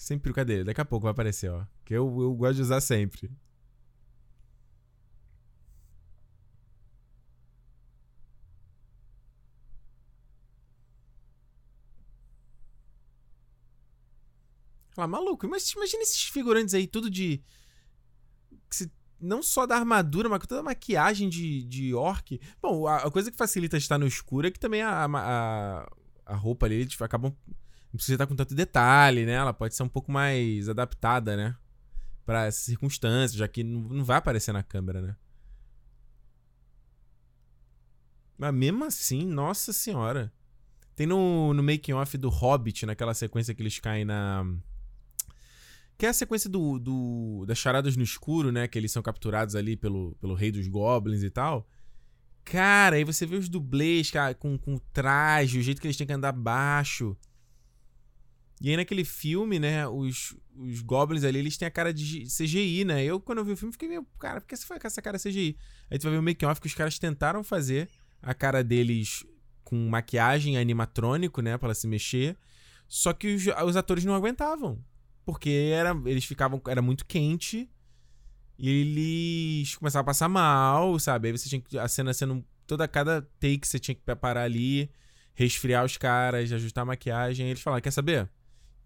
Sempre, 0.00 0.32
cadê? 0.32 0.64
Daqui 0.64 0.80
a 0.80 0.84
pouco 0.84 1.02
vai 1.04 1.12
aparecer, 1.12 1.50
ó. 1.50 1.62
Que 1.84 1.92
eu, 1.92 2.06
eu 2.22 2.34
gosto 2.34 2.56
de 2.56 2.62
usar 2.62 2.80
sempre. 2.80 3.30
Fala, 14.92 15.06
maluco, 15.06 15.46
mas 15.46 15.70
imagina 15.72 16.02
esses 16.02 16.22
figurantes 16.24 16.72
aí, 16.72 16.86
tudo 16.86 17.10
de. 17.10 17.42
Não 19.20 19.42
só 19.42 19.66
da 19.66 19.76
armadura, 19.76 20.30
mas 20.30 20.46
toda 20.46 20.60
a 20.60 20.64
maquiagem 20.64 21.28
de, 21.28 21.62
de 21.64 21.92
orc. 21.94 22.40
Bom, 22.62 22.86
a, 22.86 22.96
a 23.04 23.10
coisa 23.10 23.30
que 23.30 23.36
facilita 23.36 23.76
estar 23.76 23.98
no 23.98 24.06
escuro 24.06 24.46
é 24.46 24.50
que 24.50 24.58
também 24.58 24.80
a, 24.80 25.04
a, 25.04 25.90
a 26.24 26.34
roupa 26.36 26.64
ali, 26.64 26.86
tipo, 26.86 27.04
acabam. 27.04 27.36
Não 27.92 27.96
precisa 27.96 28.14
estar 28.14 28.26
com 28.26 28.36
tanto 28.36 28.54
detalhe, 28.54 29.26
né? 29.26 29.32
Ela 29.32 29.52
pode 29.52 29.74
ser 29.74 29.82
um 29.82 29.88
pouco 29.88 30.12
mais 30.12 30.68
adaptada, 30.68 31.36
né? 31.36 31.56
Para 32.24 32.46
essas 32.46 32.62
circunstâncias, 32.62 33.38
já 33.38 33.48
que 33.48 33.64
não, 33.64 33.80
não 33.80 34.04
vai 34.04 34.18
aparecer 34.18 34.52
na 34.52 34.62
câmera, 34.62 35.00
né? 35.02 35.16
Mas 38.38 38.54
mesmo 38.54 38.84
assim, 38.84 39.26
nossa 39.26 39.72
senhora. 39.72 40.32
Tem 40.94 41.06
no, 41.06 41.52
no 41.54 41.62
making 41.62 41.92
off 41.92 42.16
do 42.16 42.28
Hobbit, 42.28 42.86
naquela 42.86 43.14
sequência 43.14 43.54
que 43.54 43.62
eles 43.62 43.78
caem 43.78 44.04
na 44.04 44.44
que 46.00 46.06
é 46.06 46.08
a 46.08 46.14
sequência 46.14 46.48
do, 46.48 46.78
do, 46.78 47.44
das 47.46 47.58
charadas 47.58 47.94
no 47.94 48.02
escuro, 48.02 48.50
né? 48.50 48.66
Que 48.66 48.78
eles 48.78 48.90
são 48.90 49.02
capturados 49.02 49.54
ali 49.54 49.76
pelo, 49.76 50.16
pelo 50.18 50.32
rei 50.32 50.50
dos 50.50 50.66
goblins 50.66 51.22
e 51.22 51.28
tal. 51.28 51.68
Cara, 52.42 52.96
aí 52.96 53.04
você 53.04 53.26
vê 53.26 53.36
os 53.36 53.50
dublês, 53.50 54.10
cara, 54.10 54.34
com, 54.34 54.56
com 54.56 54.78
traje, 54.94 55.58
o 55.58 55.62
jeito 55.62 55.78
que 55.78 55.86
eles 55.86 55.98
têm 55.98 56.06
que 56.06 56.12
andar 56.14 56.32
baixo. 56.32 57.14
E 58.60 58.68
aí 58.68 58.76
naquele 58.76 59.04
filme, 59.04 59.58
né, 59.58 59.88
os, 59.88 60.36
os 60.54 60.82
goblins 60.82 61.24
ali, 61.24 61.38
eles 61.38 61.56
têm 61.56 61.66
a 61.66 61.70
cara 61.70 61.94
de 61.94 62.24
CGI, 62.24 62.84
né? 62.84 63.02
Eu, 63.02 63.18
quando 63.18 63.38
eu 63.38 63.44
vi 63.44 63.52
o 63.52 63.56
filme, 63.56 63.72
fiquei 63.72 63.88
meio, 63.88 64.06
cara, 64.18 64.40
por 64.40 64.46
que 64.46 64.56
você 64.56 64.66
foi 64.66 64.78
com 64.78 64.86
essa 64.86 65.00
cara 65.00 65.18
CGI? 65.18 65.56
Aí 65.90 65.98
tu 65.98 66.02
vai 66.02 66.12
ver 66.12 66.18
o 66.18 66.22
make-off 66.22 66.60
que 66.60 66.66
os 66.66 66.74
caras 66.74 66.98
tentaram 66.98 67.42
fazer 67.42 67.88
a 68.20 68.34
cara 68.34 68.62
deles 68.62 69.24
com 69.64 69.88
maquiagem 69.88 70.58
animatrônico, 70.58 71.40
né, 71.40 71.56
para 71.56 71.72
se 71.74 71.86
mexer. 71.86 72.36
Só 72.86 73.12
que 73.12 73.34
os, 73.34 73.46
os, 73.46 73.76
atores 73.76 74.04
não 74.04 74.14
aguentavam. 74.14 74.84
Porque 75.24 75.70
era, 75.72 75.96
eles 76.06 76.24
ficavam. 76.24 76.60
Era 76.66 76.82
muito 76.82 77.06
quente. 77.06 77.70
E 78.58 78.68
eles 78.68 79.76
começavam 79.76 80.02
a 80.02 80.06
passar 80.06 80.28
mal, 80.28 80.98
sabe? 80.98 81.28
Aí 81.28 81.38
você 81.38 81.48
tinha 81.48 81.60
que. 81.60 81.78
A 81.78 81.86
cena 81.86 82.12
sendo. 82.12 82.44
Toda 82.66 82.86
cada 82.88 83.22
take 83.38 83.66
você 83.66 83.78
tinha 83.78 83.94
que 83.94 84.02
preparar 84.02 84.44
ali, 84.44 84.90
resfriar 85.34 85.84
os 85.84 85.96
caras, 85.96 86.52
ajustar 86.52 86.82
a 86.82 86.86
maquiagem. 86.86 87.48
Eles 87.48 87.62
falaram: 87.62 87.80
quer 87.80 87.92
saber? 87.92 88.28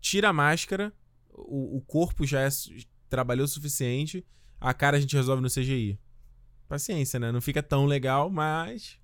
Tira 0.04 0.28
a 0.28 0.32
máscara, 0.34 0.92
o, 1.32 1.78
o 1.78 1.80
corpo 1.80 2.26
já 2.26 2.42
é, 2.42 2.48
trabalhou 3.08 3.46
o 3.46 3.48
suficiente, 3.48 4.22
a 4.60 4.74
cara 4.74 4.98
a 4.98 5.00
gente 5.00 5.16
resolve 5.16 5.40
no 5.40 5.48
CGI. 5.48 5.98
Paciência, 6.68 7.18
né? 7.18 7.32
Não 7.32 7.40
fica 7.40 7.62
tão 7.62 7.86
legal, 7.86 8.28
mas 8.28 9.00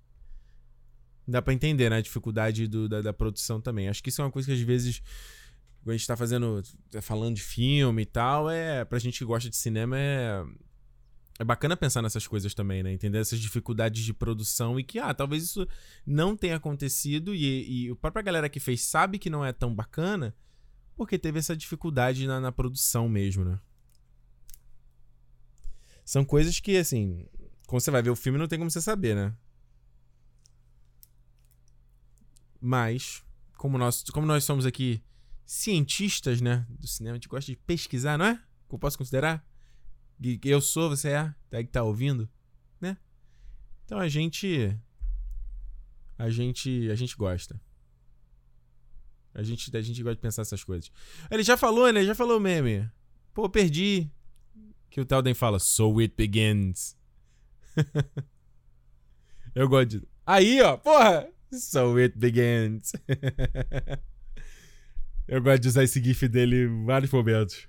dá 1.27 1.41
para 1.41 1.55
entender, 1.55 1.89
né? 1.89 1.97
A 1.97 2.01
dificuldade 2.01 2.67
do, 2.67 2.87
da, 2.87 3.01
da, 3.01 3.11
produção 3.11 3.59
também. 3.59 3.89
Acho 3.89 4.03
que 4.03 4.09
isso 4.09 4.21
é 4.21 4.25
uma 4.25 4.29
coisa 4.29 4.45
que 4.45 4.53
às 4.53 4.59
vezes, 4.59 5.01
quando 5.83 5.95
a 5.95 5.97
gente 5.97 6.05
tá 6.05 6.15
fazendo, 6.15 6.61
tá 6.91 7.01
falando 7.01 7.35
de 7.35 7.41
filme 7.41 8.03
e 8.03 8.05
tal, 8.05 8.47
é 8.47 8.85
pra 8.85 8.99
gente 8.99 9.17
que 9.17 9.25
gosta 9.25 9.49
de 9.49 9.55
cinema, 9.55 9.97
é. 9.97 10.43
É 11.39 11.43
bacana 11.43 11.75
pensar 11.75 12.03
nessas 12.03 12.27
coisas 12.27 12.53
também, 12.53 12.83
né? 12.83 12.93
Entender 12.93 13.17
essas 13.17 13.39
dificuldades 13.39 14.03
de 14.03 14.13
produção 14.13 14.79
e 14.79 14.83
que, 14.83 14.99
ah, 14.99 15.11
talvez 15.15 15.41
isso 15.41 15.67
não 16.05 16.37
tenha 16.37 16.57
acontecido 16.57 17.33
e, 17.33 17.87
e 17.87 17.89
a 17.89 17.95
própria 17.95 18.21
galera 18.21 18.47
que 18.47 18.59
fez 18.59 18.83
sabe 18.83 19.17
que 19.17 19.31
não 19.31 19.43
é 19.43 19.51
tão 19.51 19.73
bacana 19.73 20.35
porque 21.01 21.17
teve 21.17 21.39
essa 21.39 21.57
dificuldade 21.57 22.27
na, 22.27 22.39
na 22.39 22.51
produção 22.51 23.09
mesmo, 23.09 23.43
né? 23.43 23.59
São 26.05 26.23
coisas 26.23 26.59
que, 26.59 26.77
assim, 26.77 27.25
quando 27.65 27.81
você 27.81 27.89
vai 27.89 28.03
ver 28.03 28.11
o 28.11 28.15
filme 28.15 28.37
não 28.37 28.47
tem 28.47 28.59
como 28.59 28.69
você 28.69 28.79
saber, 28.79 29.15
né? 29.15 29.35
Mas, 32.61 33.25
como 33.57 33.79
nós, 33.79 34.03
como 34.11 34.27
nós 34.27 34.43
somos 34.43 34.63
aqui 34.63 35.03
cientistas, 35.43 36.39
né, 36.39 36.67
do 36.69 36.85
cinema, 36.85 37.13
a 37.13 37.17
gente 37.17 37.27
gosta 37.27 37.51
de 37.51 37.57
pesquisar, 37.57 38.15
não 38.15 38.25
é? 38.25 38.43
Eu 38.71 38.77
posso 38.77 38.95
considerar? 38.95 39.43
Eu 40.43 40.61
sou, 40.61 40.87
você 40.87 41.09
é, 41.09 41.33
tá 41.49 41.63
que 41.63 41.71
tá 41.71 41.81
ouvindo, 41.81 42.29
né? 42.79 42.95
Então 43.85 43.97
a 43.97 44.07
gente 44.07 44.77
a 46.15 46.29
gente 46.29 46.91
a 46.91 46.95
gente 46.95 47.17
gosta. 47.17 47.59
A 49.33 49.43
gente 49.43 49.75
a 49.75 49.81
gente 49.81 50.03
gosta 50.03 50.15
de 50.15 50.21
pensar 50.21 50.41
essas 50.41 50.63
coisas. 50.63 50.91
Ele 51.29 51.43
já 51.43 51.55
falou, 51.55 51.91
né? 51.91 52.03
Já 52.03 52.13
falou 52.13 52.39
meme. 52.39 52.89
Pô, 53.33 53.49
perdi. 53.49 54.09
Que 54.89 54.99
o 54.99 55.05
Telden 55.05 55.33
fala, 55.33 55.57
so 55.57 55.99
it 55.99 56.13
begins. 56.17 56.97
Eu 59.55 59.69
gosto 59.69 59.99
de. 59.99 60.07
Aí, 60.25 60.61
ó, 60.61 60.77
porra! 60.77 61.27
So 61.51 61.97
it 61.97 62.17
begins. 62.17 62.93
Eu 65.27 65.41
gosto 65.41 65.61
de 65.61 65.67
usar 65.69 65.83
esse 65.83 66.01
GIF 66.03 66.27
dele 66.27 66.65
em 66.65 66.85
vários 66.85 67.11
momentos. 67.11 67.67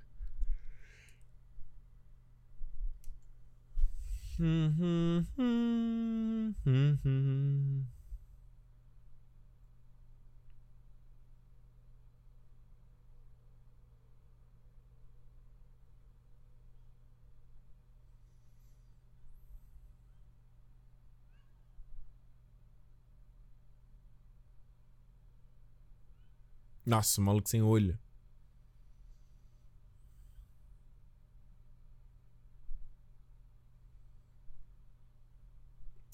Nossa, 26.86 27.20
o 27.20 27.24
maluco 27.24 27.48
sem 27.48 27.60
olho. 27.62 27.98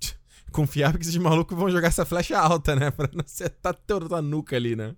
Confiável 0.53 0.99
que 0.99 1.05
esses 1.07 1.17
malucos 1.17 1.57
vão 1.57 1.71
jogar 1.71 1.89
essa 1.89 2.05
flecha 2.05 2.39
alta, 2.39 2.75
né? 2.77 2.91
Pra 2.93 3.09
não 3.13 3.25
acertar 3.25 3.75
toda 3.75 4.17
a 4.17 4.23
nuca 4.23 4.57
ali, 4.57 4.75
né? 4.77 4.95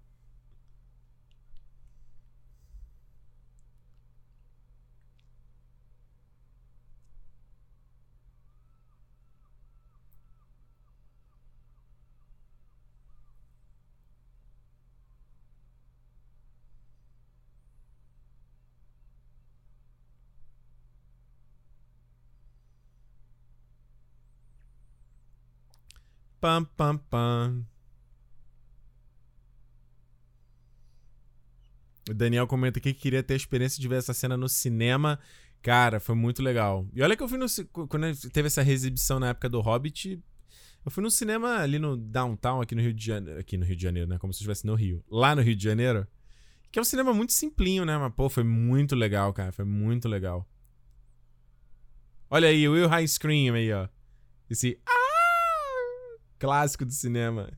Pam, 26.40 26.64
pam, 26.64 26.96
pam. 26.96 27.66
O 32.08 32.14
Daniel 32.14 32.46
comenta 32.46 32.78
aqui 32.78 32.94
que 32.94 33.00
queria 33.00 33.22
ter 33.22 33.34
a 33.34 33.36
experiência 33.36 33.80
de 33.80 33.86
ver 33.86 33.96
essa 33.96 34.14
cena 34.14 34.36
no 34.36 34.48
cinema. 34.48 35.18
Cara, 35.62 36.00
foi 36.00 36.14
muito 36.14 36.42
legal. 36.42 36.88
E 36.94 37.02
olha 37.02 37.16
que 37.16 37.22
eu 37.22 37.28
fui 37.28 37.38
no. 37.38 37.46
Quando 37.88 38.06
teve 38.30 38.46
essa 38.46 38.62
reexibição 38.62 39.20
na 39.20 39.28
época 39.28 39.48
do 39.48 39.60
Hobbit, 39.60 40.20
eu 40.84 40.90
fui 40.90 41.02
no 41.02 41.10
cinema 41.10 41.58
ali 41.58 41.78
no 41.78 41.96
downtown, 41.96 42.62
aqui 42.62 42.74
no 42.74 42.80
Rio 42.80 42.94
de 42.94 43.04
Janeiro. 43.04 43.38
Aqui 43.38 43.58
no 43.58 43.64
Rio 43.64 43.76
de 43.76 43.82
Janeiro, 43.82 44.08
né? 44.08 44.18
Como 44.18 44.32
se 44.32 44.38
estivesse 44.38 44.66
no 44.66 44.74
Rio. 44.74 45.04
Lá 45.10 45.36
no 45.36 45.42
Rio 45.42 45.54
de 45.54 45.62
Janeiro. 45.62 46.06
Que 46.72 46.78
é 46.78 46.82
um 46.82 46.84
cinema 46.84 47.12
muito 47.12 47.32
simplinho, 47.32 47.84
né? 47.84 47.98
Mas, 47.98 48.14
pô, 48.14 48.28
foi 48.30 48.44
muito 48.44 48.96
legal, 48.96 49.32
cara. 49.34 49.52
Foi 49.52 49.64
muito 49.64 50.08
legal. 50.08 50.48
Olha 52.30 52.48
aí, 52.48 52.66
Will 52.66 52.88
High 52.88 53.06
Scream 53.06 53.54
aí, 53.54 53.72
ó. 53.72 53.88
Esse. 54.48 54.80
Ah! 54.86 54.99
Clássico 56.40 56.84
do 56.86 56.92
cinema. 56.92 57.52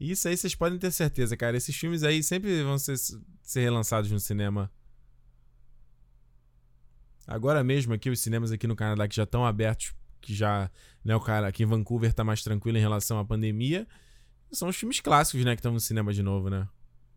Isso 0.00 0.26
aí 0.26 0.36
vocês 0.36 0.54
podem 0.54 0.78
ter 0.78 0.90
certeza, 0.90 1.36
cara. 1.36 1.56
Esses 1.56 1.76
filmes 1.76 2.02
aí 2.02 2.22
sempre 2.22 2.62
vão 2.62 2.78
ser, 2.78 2.96
ser 3.42 3.60
relançados 3.60 4.10
no 4.10 4.18
cinema. 4.18 4.72
Agora 7.26 7.62
mesmo 7.62 7.92
aqui, 7.92 8.08
os 8.08 8.20
cinemas 8.20 8.50
aqui 8.52 8.66
no 8.66 8.74
Canadá 8.74 9.06
que 9.06 9.16
já 9.16 9.24
estão 9.24 9.44
abertos, 9.44 9.94
que 10.20 10.34
já, 10.34 10.70
né, 11.04 11.14
o 11.14 11.20
cara 11.20 11.48
aqui 11.48 11.62
em 11.62 11.66
Vancouver 11.66 12.14
tá 12.14 12.24
mais 12.24 12.42
tranquilo 12.42 12.78
em 12.78 12.80
relação 12.80 13.18
à 13.18 13.24
pandemia, 13.24 13.86
são 14.50 14.68
os 14.68 14.76
filmes 14.76 15.00
clássicos, 15.00 15.44
né, 15.44 15.54
que 15.54 15.60
estão 15.60 15.72
no 15.72 15.80
cinema 15.80 16.12
de 16.12 16.22
novo, 16.22 16.48
né? 16.48 16.68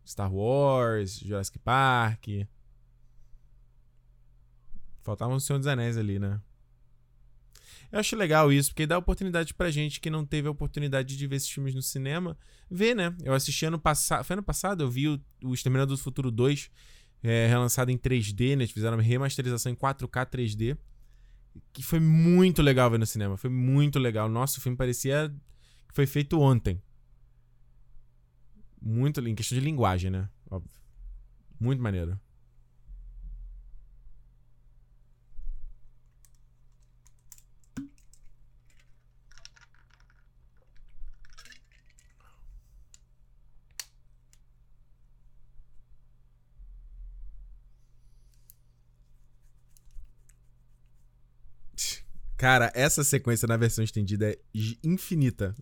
Star 0.06 0.34
Wars, 0.34 1.20
Jurassic 1.20 1.60
Park. 1.60 2.28
Faltava 5.02 5.34
um 5.34 5.40
Senhor 5.40 5.60
dos 5.60 5.68
Anéis 5.68 5.98
ali, 5.98 6.20
né? 6.20 6.40
Eu 7.92 8.00
acho 8.00 8.16
legal 8.16 8.52
isso, 8.54 8.70
porque 8.70 8.86
dá 8.86 8.98
oportunidade 8.98 9.54
pra 9.54 9.72
gente 9.72 10.00
que 10.00 10.10
não 10.10 10.24
teve 10.24 10.48
a 10.48 10.52
oportunidade 10.52 11.18
de 11.18 11.28
ver 11.28 11.38
esses 11.38 11.50
filmes 11.50 11.74
no 11.74 11.82
cinema, 11.82 12.38
ver, 12.70 12.96
né? 12.96 13.16
Eu 13.24 13.34
assisti 13.34 13.66
ano 13.66 13.80
passado. 13.80 14.24
Foi 14.24 14.36
ano 14.36 14.44
passado, 14.44 14.84
eu 14.84 14.90
vi 14.90 15.08
o, 15.08 15.20
o 15.44 15.54
Exterminador 15.54 15.96
do 15.96 16.02
Futuro 16.02 16.30
2 16.30 16.70
é, 17.24 17.48
relançado 17.48 17.90
em 17.90 17.98
3D, 17.98 18.56
né? 18.56 18.64
Eles 18.64 18.72
fizeram 18.72 18.98
uma 18.98 19.04
remasterização 19.04 19.72
em 19.72 19.76
4K 19.76 20.26
3D. 20.30 20.78
Que 21.74 21.82
foi 21.82 22.00
muito 22.00 22.62
legal 22.62 22.92
ver 22.92 23.00
no 23.00 23.06
cinema. 23.08 23.36
Foi 23.36 23.50
muito 23.50 23.98
legal. 23.98 24.30
Nossa, 24.30 24.60
o 24.60 24.62
filme 24.62 24.78
parecia 24.78 25.34
que 25.88 25.96
foi 25.96 26.06
feito 26.06 26.40
ontem. 26.40 26.82
Muito 28.80 29.20
em 29.28 29.36
questão 29.36 29.58
de 29.58 29.64
linguagem, 29.64 30.12
né? 30.12 30.30
Óbvio. 30.50 30.72
Muito 31.60 31.82
maneiro. 31.82 32.20
Cara, 52.40 52.72
essa 52.74 53.04
sequência 53.04 53.46
na 53.46 53.58
versão 53.58 53.84
estendida 53.84 54.32
é 54.32 54.40
infinita. 54.82 55.54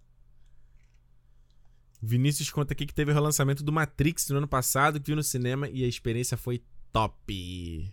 Vinícius 2.00 2.50
conta 2.50 2.72
aqui 2.72 2.86
que 2.86 2.94
teve 2.94 3.10
o 3.10 3.14
relançamento 3.14 3.64
do 3.64 3.72
Matrix 3.72 4.28
no 4.28 4.36
ano 4.36 4.46
passado, 4.46 5.00
que 5.00 5.06
viu 5.08 5.16
no 5.16 5.24
cinema 5.24 5.68
e 5.68 5.82
a 5.82 5.88
experiência 5.88 6.36
foi 6.36 6.62
top. 6.92 7.92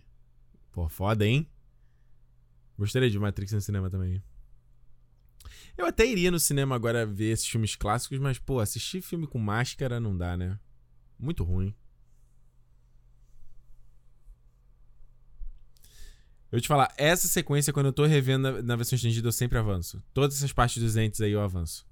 Pô, 0.70 0.88
foda, 0.88 1.26
hein? 1.26 1.48
Gostaria 2.78 3.10
de 3.10 3.18
Matrix 3.18 3.52
no 3.52 3.60
cinema 3.60 3.90
também. 3.90 4.22
Eu 5.76 5.86
até 5.86 6.06
iria 6.06 6.30
no 6.30 6.38
cinema 6.38 6.74
agora 6.74 7.06
ver 7.06 7.30
esses 7.30 7.46
filmes 7.46 7.74
clássicos, 7.74 8.18
mas, 8.18 8.38
pô, 8.38 8.60
assistir 8.60 9.00
filme 9.00 9.26
com 9.26 9.38
máscara 9.38 9.98
não 9.98 10.16
dá, 10.16 10.36
né? 10.36 10.58
Muito 11.18 11.44
ruim. 11.44 11.74
Eu 16.50 16.60
te 16.60 16.68
falar, 16.68 16.92
essa 16.98 17.26
sequência, 17.26 17.72
quando 17.72 17.86
eu 17.86 17.92
tô 17.92 18.04
revendo 18.04 18.52
na, 18.52 18.62
na 18.62 18.76
versão 18.76 18.94
estendida, 18.94 19.26
eu 19.26 19.32
sempre 19.32 19.58
avanço. 19.58 20.02
Todas 20.12 20.36
essas 20.36 20.52
partes 20.52 20.82
dos 20.82 20.96
entes 20.96 21.20
aí 21.22 21.32
eu 21.32 21.40
avanço. 21.40 21.86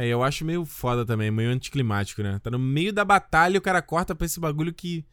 É, 0.00 0.06
eu 0.06 0.22
acho 0.22 0.46
meio 0.46 0.64
foda 0.64 1.04
também, 1.04 1.30
meio 1.30 1.50
anticlimático, 1.50 2.22
né? 2.22 2.38
Tá 2.38 2.50
no 2.50 2.58
meio 2.58 2.90
da 2.90 3.04
batalha 3.04 3.56
e 3.56 3.58
o 3.58 3.60
cara 3.60 3.82
corta 3.82 4.14
pra 4.14 4.24
esse 4.24 4.40
bagulho 4.40 4.72
que. 4.72 5.04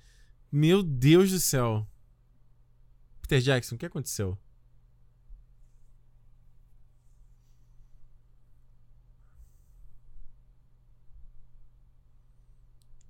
Meu 0.50 0.82
Deus 0.82 1.30
do 1.32 1.40
céu. 1.42 1.86
Peter 3.22 3.42
Jackson, 3.42 3.76
o 3.76 3.78
que 3.78 3.86
aconteceu? 3.86 4.38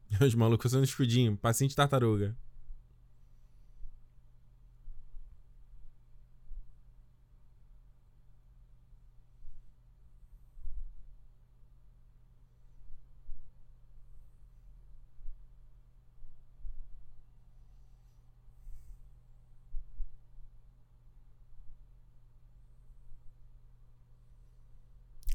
Os 0.19 0.33
malucos 0.33 0.71
usando 0.71 0.83
escudinho, 0.83 1.37
paciente 1.37 1.75
tartaruga. 1.75 2.35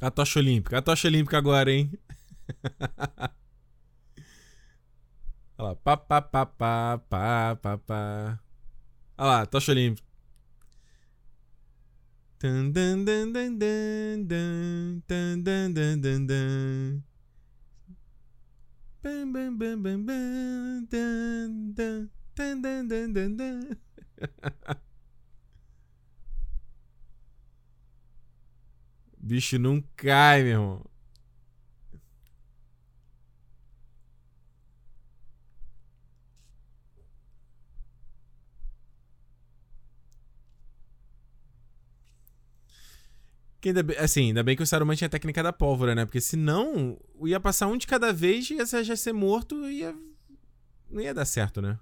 A 0.03 0.11
tocha 0.11 0.41
olímpica. 0.41 0.79
A 0.79 0.83
tocha 0.83 1.07
olímpica 1.09 1.39
agora, 1.39 1.71
hein? 1.71 1.93
Olha 5.57 5.69
lá. 5.71 5.77
Pá, 5.77 5.97
pá, 5.97 6.21
pá, 6.21 6.47
pá, 6.47 6.99
pá, 7.09 7.57
pá, 7.63 7.79
pá. 7.79 8.41
Olha 9.17 9.29
lá, 9.29 9.47
tocha 9.47 9.73
olímpica. 9.73 10.07
Dun, 12.41 12.73
Bicho 29.23 29.59
não 29.59 29.81
cai, 29.97 30.43
meu 30.43 30.53
irmão. 30.53 30.85
Que 43.61 43.69
ainda, 43.69 43.83
bem- 43.83 43.97
assim, 43.99 44.27
ainda 44.29 44.43
bem 44.43 44.57
que 44.57 44.63
o 44.63 44.67
Saruman 44.67 44.97
tinha 44.97 45.07
a 45.07 45.11
técnica 45.11 45.43
da 45.43 45.53
pólvora, 45.53 45.95
né? 45.95 46.05
Porque 46.05 46.21
senão 46.21 46.99
ia 47.25 47.39
passar 47.39 47.69
um 47.69 47.77
de 47.77 47.87
cada 47.87 48.13
vez 48.13 48.51
e 48.51 48.55
ia 48.55 48.67
já 48.83 48.97
ser 48.97 49.13
morto 49.13 49.65
e 49.69 49.79
ia. 49.81 49.95
Não 50.91 51.01
ia 51.03 51.15
dar 51.15 51.25
certo, 51.25 51.63
né? 51.63 51.79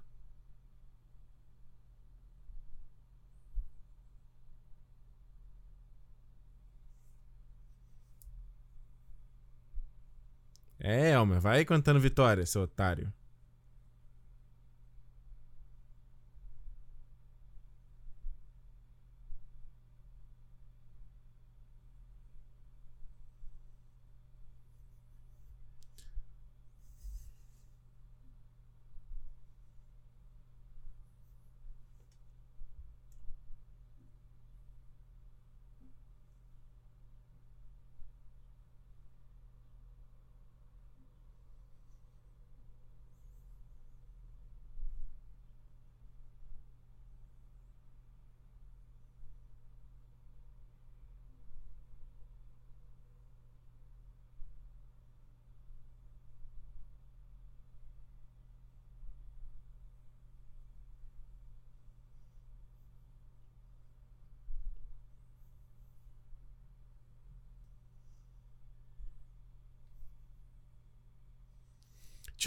É, 10.91 11.11
Elmer, 11.11 11.39
vai 11.39 11.63
cantando 11.63 11.99
vitória, 11.99 12.45
seu 12.45 12.63
otário. 12.63 13.11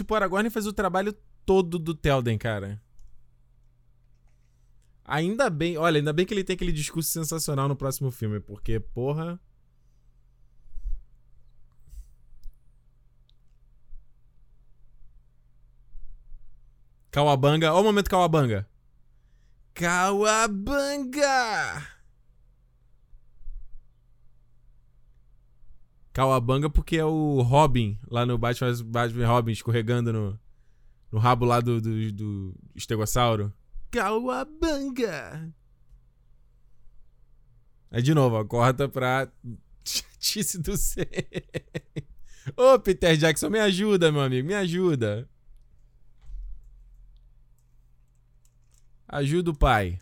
Tipo, 0.05 0.13
o 0.13 0.17
Aragorn 0.17 0.47
fez 0.51 0.67
o 0.67 0.73
trabalho 0.73 1.17
todo 1.43 1.79
do 1.79 1.95
Telden, 1.95 2.37
cara. 2.37 2.79
Ainda 5.03 5.49
bem, 5.49 5.79
olha, 5.79 5.97
ainda 5.97 6.13
bem 6.13 6.27
que 6.27 6.33
ele 6.33 6.43
tem 6.43 6.53
aquele 6.53 6.71
discurso 6.71 7.09
sensacional 7.09 7.67
no 7.67 7.75
próximo 7.75 8.11
filme, 8.11 8.39
porque, 8.39 8.79
porra. 8.79 9.39
Kawabanga, 17.09 17.73
ó 17.73 17.81
o 17.81 17.83
momento 17.83 18.07
Kawabanga. 18.07 18.69
Kawabanga! 19.73 21.25
Kawabanga 26.15 26.69
porque 26.69 26.95
é 26.95 27.03
o 27.03 27.41
Robin 27.41 27.99
lá 28.09 28.25
no 28.25 28.37
Batman, 28.37 28.71
Batman 28.85 29.27
Robin 29.27 29.51
escorregando 29.51 30.13
no, 30.13 30.39
no 31.11 31.19
rabo 31.19 31.43
lá 31.43 31.59
do, 31.59 31.81
do, 31.81 32.11
do 32.13 32.55
estegossauro. 32.73 33.53
Kawabanga! 33.91 35.53
Aí 37.91 38.01
de 38.01 38.13
novo, 38.13 38.37
ó, 38.37 38.45
corta 38.45 38.87
pra 38.87 39.29
chatice 39.83 40.57
do 40.57 40.77
céu. 40.77 41.05
Ô, 42.55 42.79
Peter 42.79 43.17
Jackson, 43.17 43.49
me 43.49 43.59
ajuda, 43.59 44.09
meu 44.09 44.21
amigo, 44.21 44.47
me 44.47 44.53
ajuda. 44.53 45.29
Ajuda 49.05 49.51
o 49.51 49.57
pai. 49.57 49.99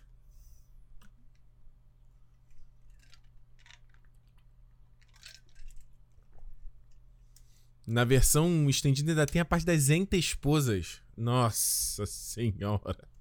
Na 7.85 8.03
versão 8.03 8.69
estendida 8.69 9.11
ainda 9.11 9.25
tem 9.25 9.41
a 9.41 9.45
parte 9.45 9.65
das 9.65 9.89
enta-esposas. 9.89 11.01
Nossa 11.17 12.05
senhora. 12.05 13.12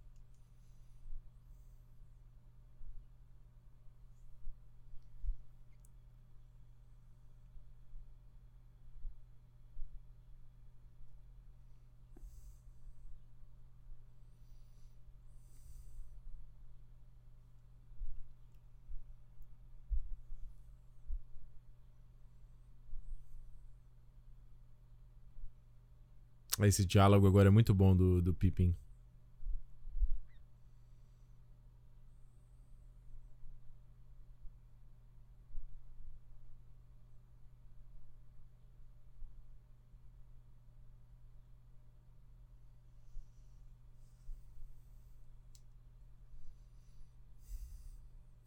Esse 26.63 26.85
diálogo 26.87 27.27
agora 27.27 27.49
é 27.49 27.51
muito 27.51 27.75
bom 27.75 27.95
do, 27.95 28.23
do 28.23 28.33
Pippin. 28.35 28.75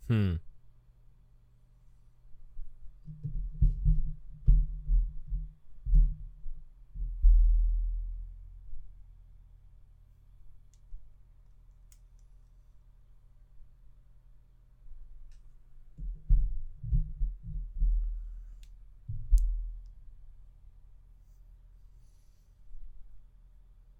Hum. 0.09 0.39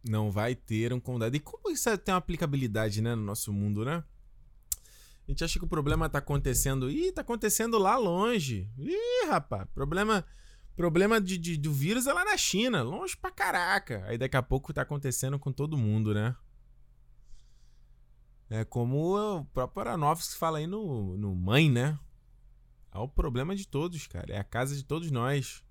Não 0.08 0.25
vai 0.36 0.54
ter 0.54 0.92
um 0.92 1.00
condado. 1.00 1.34
E 1.34 1.40
como 1.40 1.72
isso 1.72 1.98
tem 2.00 2.14
uma 2.14 2.20
aplicabilidade, 2.20 3.02
né, 3.02 3.16
no 3.16 3.24
nosso 3.24 3.54
mundo, 3.54 3.86
né? 3.86 4.04
A 5.26 5.32
gente 5.32 5.46
acha 5.46 5.58
que 5.58 5.64
o 5.64 5.68
problema 5.68 6.10
tá 6.10 6.20
acontecendo. 6.20 6.92
Ih, 6.92 7.14
tá 7.14 7.22
acontecendo 7.22 7.78
lá 7.78 7.96
longe. 7.96 8.70
Ih, 8.78 9.28
rapaz, 9.30 9.66
problema. 9.74 10.26
Problema 10.76 11.22
de, 11.22 11.38
de, 11.38 11.56
do 11.56 11.72
vírus 11.72 12.06
é 12.06 12.12
lá 12.12 12.26
na 12.26 12.36
China, 12.36 12.84
longe 12.84 13.16
pra 13.16 13.32
caraca. 13.32 14.04
Aí 14.08 14.18
daqui 14.18 14.36
a 14.36 14.44
pouco 14.44 14.74
tá 14.74 14.82
acontecendo 14.82 15.40
com 15.40 15.50
todo 15.50 15.78
mundo, 15.78 16.14
né? 16.14 16.36
É 18.50 18.66
como 18.66 19.16
o 19.16 19.46
próprio 19.46 19.88
Aronofsky 19.88 20.38
fala 20.38 20.58
aí 20.58 20.68
no, 20.68 21.18
no 21.18 21.34
Mãe, 21.34 21.72
né? 21.72 21.98
É 22.94 22.98
o 22.98 23.08
problema 23.08 23.56
de 23.56 23.66
todos, 23.66 24.06
cara. 24.06 24.34
É 24.34 24.38
a 24.38 24.44
casa 24.44 24.76
de 24.76 24.84
todos 24.84 25.10
nós. 25.12 25.64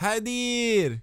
Hadir. 0.00 1.02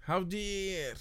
How 0.00 0.24
dear. 0.24 0.94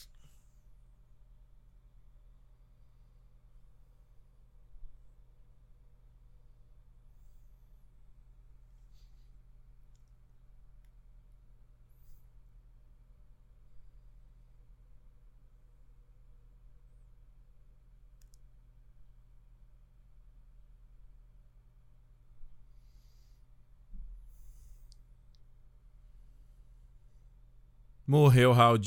Morreu 28.10 28.52
Raul 28.52 28.80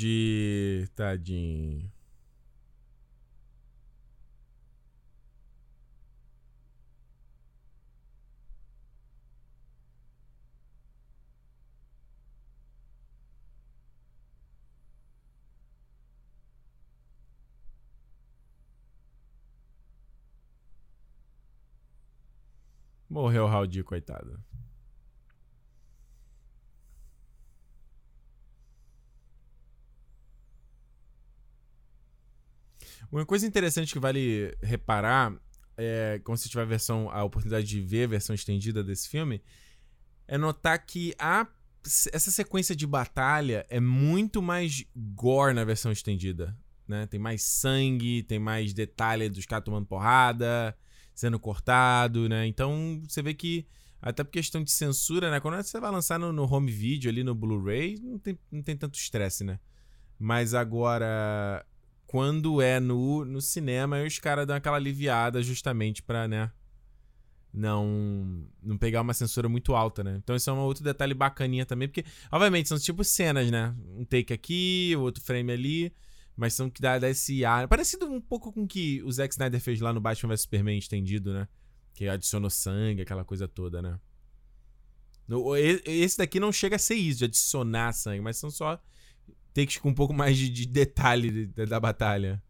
Tadinho. 0.96 1.88
Morreu 23.08 23.46
Raul 23.46 23.68
coitado. 23.84 24.42
Uma 33.12 33.26
coisa 33.26 33.46
interessante 33.46 33.92
que 33.92 33.98
vale 33.98 34.56
reparar 34.62 35.38
é, 35.76 36.18
quando 36.24 36.38
você 36.38 36.48
tiver 36.48 36.62
a 36.62 36.64
versão, 36.64 37.10
a 37.10 37.22
oportunidade 37.22 37.66
de 37.66 37.78
ver 37.78 38.04
a 38.04 38.08
versão 38.08 38.34
estendida 38.34 38.82
desse 38.82 39.06
filme, 39.06 39.42
é 40.26 40.38
notar 40.38 40.78
que 40.86 41.14
a, 41.18 41.46
essa 42.10 42.30
sequência 42.30 42.74
de 42.74 42.86
batalha 42.86 43.66
é 43.68 43.78
muito 43.78 44.40
mais 44.40 44.82
gore 44.96 45.52
na 45.52 45.62
versão 45.62 45.92
estendida. 45.92 46.56
Né? 46.88 47.06
Tem 47.06 47.20
mais 47.20 47.42
sangue, 47.42 48.22
tem 48.22 48.38
mais 48.38 48.72
detalhe 48.72 49.28
dos 49.28 49.44
caras 49.44 49.66
tomando 49.66 49.86
porrada, 49.86 50.74
sendo 51.14 51.38
cortado, 51.38 52.30
né? 52.30 52.46
Então 52.46 53.02
você 53.06 53.20
vê 53.20 53.34
que, 53.34 53.66
até 54.00 54.24
por 54.24 54.30
questão 54.30 54.64
de 54.64 54.70
censura, 54.70 55.30
né? 55.30 55.38
Quando 55.38 55.62
você 55.62 55.78
vai 55.78 55.90
lançar 55.90 56.18
no, 56.18 56.32
no 56.32 56.50
home 56.50 56.72
video 56.72 57.10
ali 57.10 57.22
no 57.22 57.34
Blu-ray, 57.34 57.98
não 58.02 58.18
tem, 58.18 58.38
não 58.50 58.62
tem 58.62 58.74
tanto 58.74 58.98
estresse, 58.98 59.44
né? 59.44 59.60
Mas 60.18 60.54
agora 60.54 61.64
quando 62.12 62.60
é 62.60 62.78
no, 62.78 63.24
no 63.24 63.40
cinema, 63.40 64.02
os 64.02 64.18
caras 64.18 64.46
dão 64.46 64.54
aquela 64.54 64.76
aliviada 64.76 65.42
justamente 65.42 66.02
pra, 66.02 66.28
né? 66.28 66.52
Não, 67.50 68.46
não 68.62 68.76
pegar 68.76 69.00
uma 69.00 69.14
censura 69.14 69.48
muito 69.48 69.74
alta, 69.74 70.04
né? 70.04 70.20
Então, 70.22 70.36
isso 70.36 70.50
é 70.50 70.52
um 70.52 70.58
outro 70.58 70.84
detalhe 70.84 71.14
bacaninha 71.14 71.64
também, 71.64 71.88
porque, 71.88 72.04
obviamente, 72.30 72.68
são 72.68 72.78
tipo 72.78 73.02
cenas, 73.02 73.50
né? 73.50 73.74
Um 73.96 74.04
take 74.04 74.30
aqui, 74.30 74.94
outro 74.98 75.24
frame 75.24 75.52
ali, 75.52 75.92
mas 76.36 76.52
são 76.52 76.68
que 76.68 76.82
dá, 76.82 76.98
dá 76.98 77.08
esse 77.08 77.46
ar. 77.46 77.66
Parecido 77.66 78.04
um 78.04 78.20
pouco 78.20 78.52
com 78.52 78.64
o 78.64 78.68
que 78.68 79.02
o 79.04 79.10
Zack 79.10 79.32
Snyder 79.32 79.58
fez 79.58 79.80
lá 79.80 79.90
no 79.90 80.00
Batman 80.00 80.34
vs 80.34 80.42
Superman 80.42 80.76
estendido, 80.76 81.32
né? 81.32 81.48
Que 81.94 82.08
adicionou 82.08 82.50
sangue, 82.50 83.00
aquela 83.00 83.24
coisa 83.24 83.48
toda, 83.48 83.80
né? 83.80 83.98
Esse 85.86 86.18
daqui 86.18 86.38
não 86.38 86.52
chega 86.52 86.76
a 86.76 86.78
ser 86.78 86.96
isso, 86.96 87.20
de 87.20 87.24
adicionar 87.24 87.94
sangue, 87.94 88.20
mas 88.20 88.36
são 88.36 88.50
só 88.50 88.78
takes 89.52 89.76
com 89.78 89.90
um 89.90 89.94
pouco 89.94 90.12
mais 90.14 90.36
de, 90.38 90.48
de 90.48 90.66
detalhe 90.66 91.46
da, 91.48 91.64
da 91.64 91.80
batalha. 91.80 92.42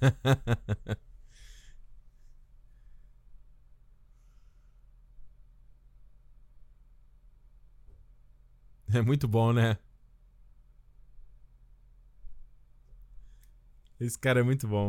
É 9.00 9.02
muito 9.02 9.26
bom, 9.26 9.50
né? 9.50 9.78
Esse 14.00 14.18
cara 14.18 14.40
é 14.40 14.42
muito 14.42 14.66
bom. 14.68 14.88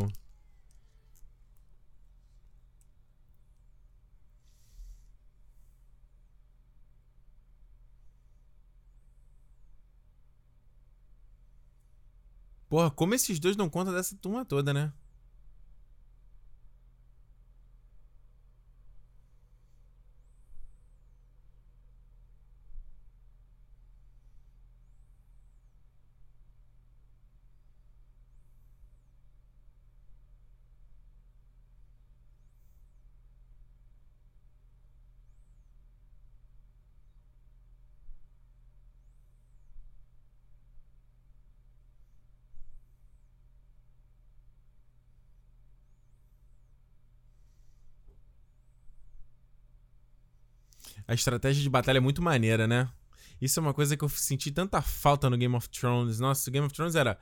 Porra, 12.69 12.89
como 12.89 13.13
esses 13.13 13.39
dois 13.39 13.55
dão 13.55 13.69
conta 13.69 13.91
dessa 13.91 14.15
turma 14.17 14.45
toda, 14.45 14.73
né? 14.73 14.91
A 51.11 51.13
estratégia 51.13 51.61
de 51.61 51.69
batalha 51.69 51.97
é 51.97 51.99
muito 51.99 52.21
maneira, 52.21 52.65
né? 52.65 52.89
Isso 53.41 53.59
é 53.59 53.61
uma 53.61 53.73
coisa 53.73 53.97
que 53.97 54.03
eu 54.05 54.07
senti 54.07 54.49
tanta 54.49 54.81
falta 54.81 55.29
no 55.29 55.35
Game 55.35 55.53
of 55.53 55.67
Thrones. 55.67 56.21
Nossa, 56.21 56.49
o 56.49 56.53
Game 56.53 56.65
of 56.65 56.73
Thrones 56.73 56.95
era 56.95 57.19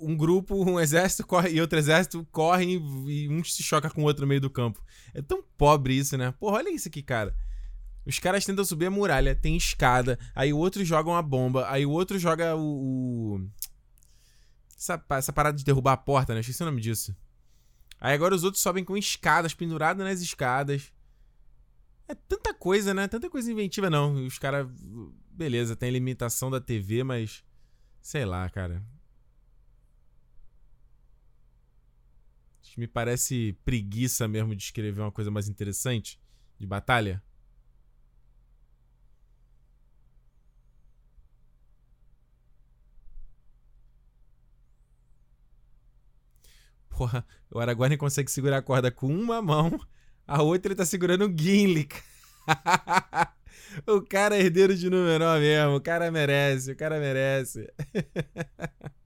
um 0.00 0.16
grupo, 0.16 0.54
um 0.54 0.78
exército 0.78 1.26
corre 1.26 1.50
e 1.50 1.60
outro 1.60 1.76
exército 1.76 2.24
correm 2.30 2.80
e 3.08 3.28
um 3.28 3.42
se 3.42 3.60
choca 3.64 3.90
com 3.90 4.02
o 4.02 4.04
outro 4.04 4.20
no 4.20 4.28
meio 4.28 4.40
do 4.40 4.48
campo. 4.48 4.80
É 5.12 5.20
tão 5.20 5.42
pobre 5.58 5.94
isso, 5.94 6.16
né? 6.16 6.32
Porra, 6.38 6.58
olha 6.58 6.70
isso 6.70 6.86
aqui, 6.86 7.02
cara. 7.02 7.34
Os 8.06 8.20
caras 8.20 8.44
tentam 8.44 8.64
subir 8.64 8.86
a 8.86 8.90
muralha, 8.90 9.34
tem 9.34 9.56
escada, 9.56 10.16
aí 10.32 10.52
o 10.52 10.56
outro 10.56 10.84
joga 10.84 11.10
uma 11.10 11.22
bomba, 11.22 11.68
aí 11.68 11.84
o 11.84 11.90
outro 11.90 12.20
joga 12.20 12.54
o. 12.54 12.60
o... 13.34 13.48
Essa, 14.78 15.04
essa, 15.10 15.32
parada 15.32 15.58
de 15.58 15.64
derrubar 15.64 15.94
a 15.94 15.96
porta, 15.96 16.34
né? 16.34 16.40
Esqueci 16.40 16.62
o 16.62 16.66
nome 16.66 16.80
disso. 16.80 17.16
Aí 18.00 18.14
agora 18.14 18.32
os 18.32 18.44
outros 18.44 18.62
sobem 18.62 18.84
com 18.84 18.96
escadas, 18.96 19.54
pendurados 19.54 20.04
nas 20.04 20.20
escadas. 20.20 20.92
É 22.10 22.14
tanta 22.14 22.52
coisa, 22.52 22.92
né? 22.92 23.06
Tanta 23.06 23.30
coisa 23.30 23.52
inventiva, 23.52 23.88
não. 23.88 24.26
Os 24.26 24.36
caras. 24.36 24.66
Beleza, 25.30 25.76
tem 25.76 25.92
limitação 25.92 26.50
da 26.50 26.60
TV, 26.60 27.04
mas. 27.04 27.44
Sei 28.02 28.24
lá, 28.24 28.48
cara. 28.50 28.82
Me 32.76 32.88
parece 32.88 33.56
preguiça 33.64 34.26
mesmo 34.26 34.56
de 34.56 34.62
escrever 34.64 35.00
uma 35.02 35.12
coisa 35.12 35.30
mais 35.30 35.48
interessante 35.48 36.18
de 36.58 36.66
batalha. 36.66 37.22
Porra, 46.88 47.24
o 47.50 47.58
Aragorn 47.60 47.96
consegue 47.96 48.30
segurar 48.30 48.58
a 48.58 48.62
corda 48.62 48.90
com 48.90 49.06
uma 49.14 49.40
mão, 49.40 49.78
a 50.26 50.42
outra 50.42 50.68
ele 50.68 50.76
tá 50.76 50.84
segurando 50.84 51.26
o 51.26 51.34
Gimli. 51.36 51.88
o 53.86 54.02
cara 54.02 54.36
é 54.36 54.40
herdeiro 54.40 54.74
de 54.74 54.88
Númenor 54.90 55.38
mesmo, 55.38 55.76
o 55.76 55.80
cara 55.80 56.10
merece, 56.10 56.72
o 56.72 56.76
cara 56.76 56.98
merece. 56.98 57.68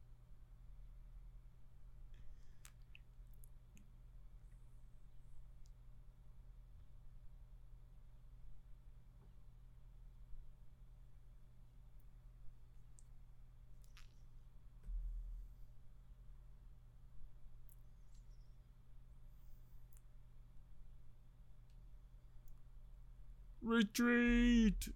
Retreat! 23.74 24.94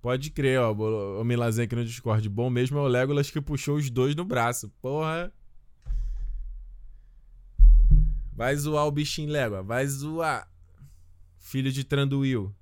Pode 0.00 0.30
crer, 0.30 0.58
ó. 0.58 0.72
O 0.72 1.24
Milazen 1.24 1.64
aqui 1.64 1.76
no 1.76 1.84
Discord. 1.84 2.26
Bom 2.28 2.48
mesmo 2.48 2.78
é 2.78 2.80
o 2.80 2.86
Legolas 2.86 3.30
que 3.30 3.40
puxou 3.40 3.76
os 3.76 3.90
dois 3.90 4.16
no 4.16 4.24
braço. 4.24 4.70
Porra. 4.80 5.30
Vai 8.32 8.56
zoar 8.56 8.86
o 8.86 8.90
bichinho 8.90 9.30
Légua. 9.30 9.62
Vai 9.62 9.86
zoar. 9.86 10.50
Filho 11.36 11.70
de 11.70 11.84
Tranduil. 11.84 12.54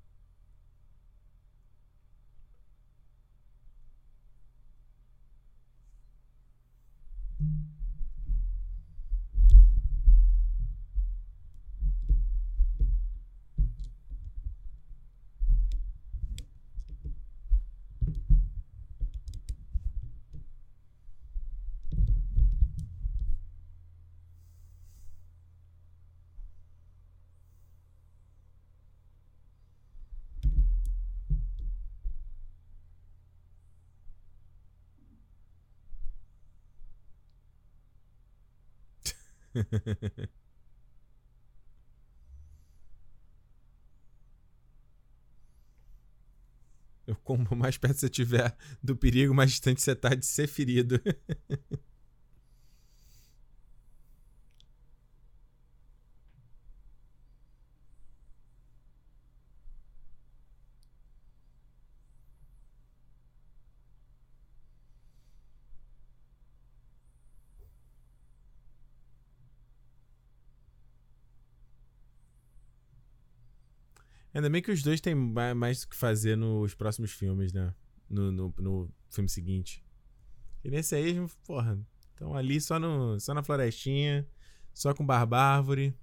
Eu, 47.07 47.15
como 47.23 47.55
mais 47.55 47.75
perto 47.75 47.97
você 47.99 48.05
estiver 48.05 48.55
do 48.83 48.95
perigo, 48.95 49.33
mais 49.33 49.49
distante 49.49 49.81
você 49.81 49.93
está 49.93 50.13
de 50.13 50.25
ser 50.25 50.47
ferido. 50.47 51.01
Ainda 74.33 74.49
bem 74.49 74.61
que 74.61 74.71
os 74.71 74.83
dois 74.83 75.01
têm 75.01 75.15
mais 75.15 75.83
o 75.83 75.89
que 75.89 75.95
fazer 75.95 76.35
nos 76.35 76.75
próximos 76.75 77.11
filmes, 77.11 77.51
né? 77.51 77.73
No, 78.09 78.31
no, 78.31 78.53
no 78.57 78.89
filme 79.09 79.29
seguinte. 79.29 79.83
E 80.63 80.69
nesse 80.69 80.95
aí, 80.95 81.15
porra, 81.45 81.79
estão 82.11 82.35
ali 82.35 82.59
só, 82.59 82.79
no, 82.79 83.19
só 83.19 83.33
na 83.33 83.43
florestinha, 83.43 84.27
só 84.73 84.93
com 84.93 85.05
barbárvore. 85.05 85.95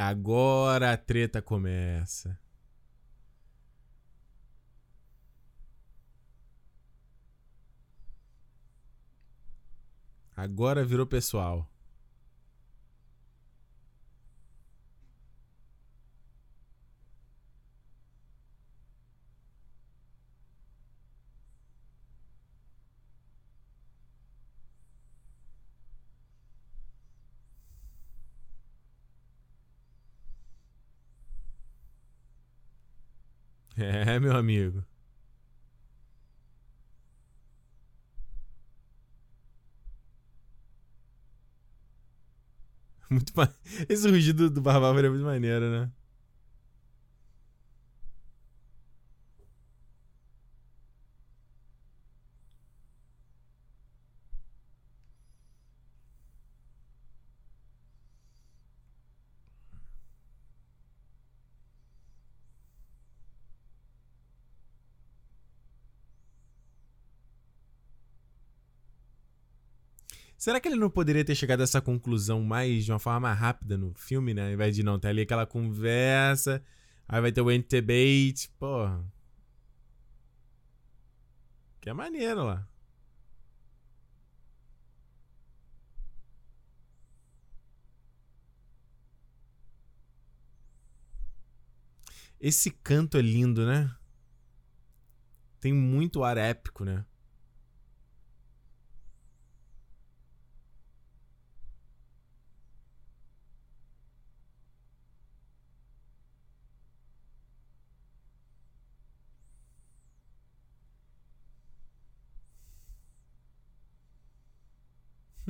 Agora 0.00 0.92
a 0.92 0.96
treta 0.96 1.42
começa. 1.42 2.38
Agora 10.36 10.82
virou 10.84 11.06
pessoal. 11.06 11.70
É, 33.80 34.04
meu 34.20 34.36
amigo. 34.36 34.84
Muito 43.10 43.32
ma... 43.36 43.52
Esse 43.88 44.08
rugido 44.08 44.48
do 44.50 44.60
Barbárvore 44.62 45.06
é 45.08 45.10
muito 45.10 45.24
maneiro, 45.24 45.70
né? 45.70 45.90
Será 70.40 70.58
que 70.58 70.66
ele 70.68 70.76
não 70.76 70.88
poderia 70.88 71.22
ter 71.22 71.34
chegado 71.34 71.60
a 71.60 71.64
essa 71.64 71.82
conclusão 71.82 72.42
mais 72.42 72.86
de 72.86 72.92
uma 72.92 72.98
forma 72.98 73.30
rápida 73.30 73.76
no 73.76 73.92
filme, 73.92 74.32
né? 74.32 74.46
Ao 74.46 74.52
invés 74.54 74.74
de 74.74 74.82
não 74.82 74.98
ter 74.98 75.08
ali 75.08 75.20
aquela 75.20 75.44
conversa, 75.46 76.64
aí 77.06 77.20
vai 77.20 77.30
ter 77.30 77.42
o 77.42 77.46
debate, 77.46 78.50
porra. 78.58 79.04
Que 81.78 81.90
é 81.90 81.92
maneiro 81.92 82.42
lá. 82.44 82.66
Esse 92.40 92.70
canto 92.70 93.18
é 93.18 93.20
lindo, 93.22 93.66
né? 93.66 93.94
Tem 95.60 95.74
muito 95.74 96.24
ar 96.24 96.38
épico, 96.38 96.82
né? 96.82 97.04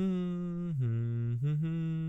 Mm-hmm. 0.00 0.70
mm-hmm, 0.80 1.46
mm-hmm. 1.46 1.99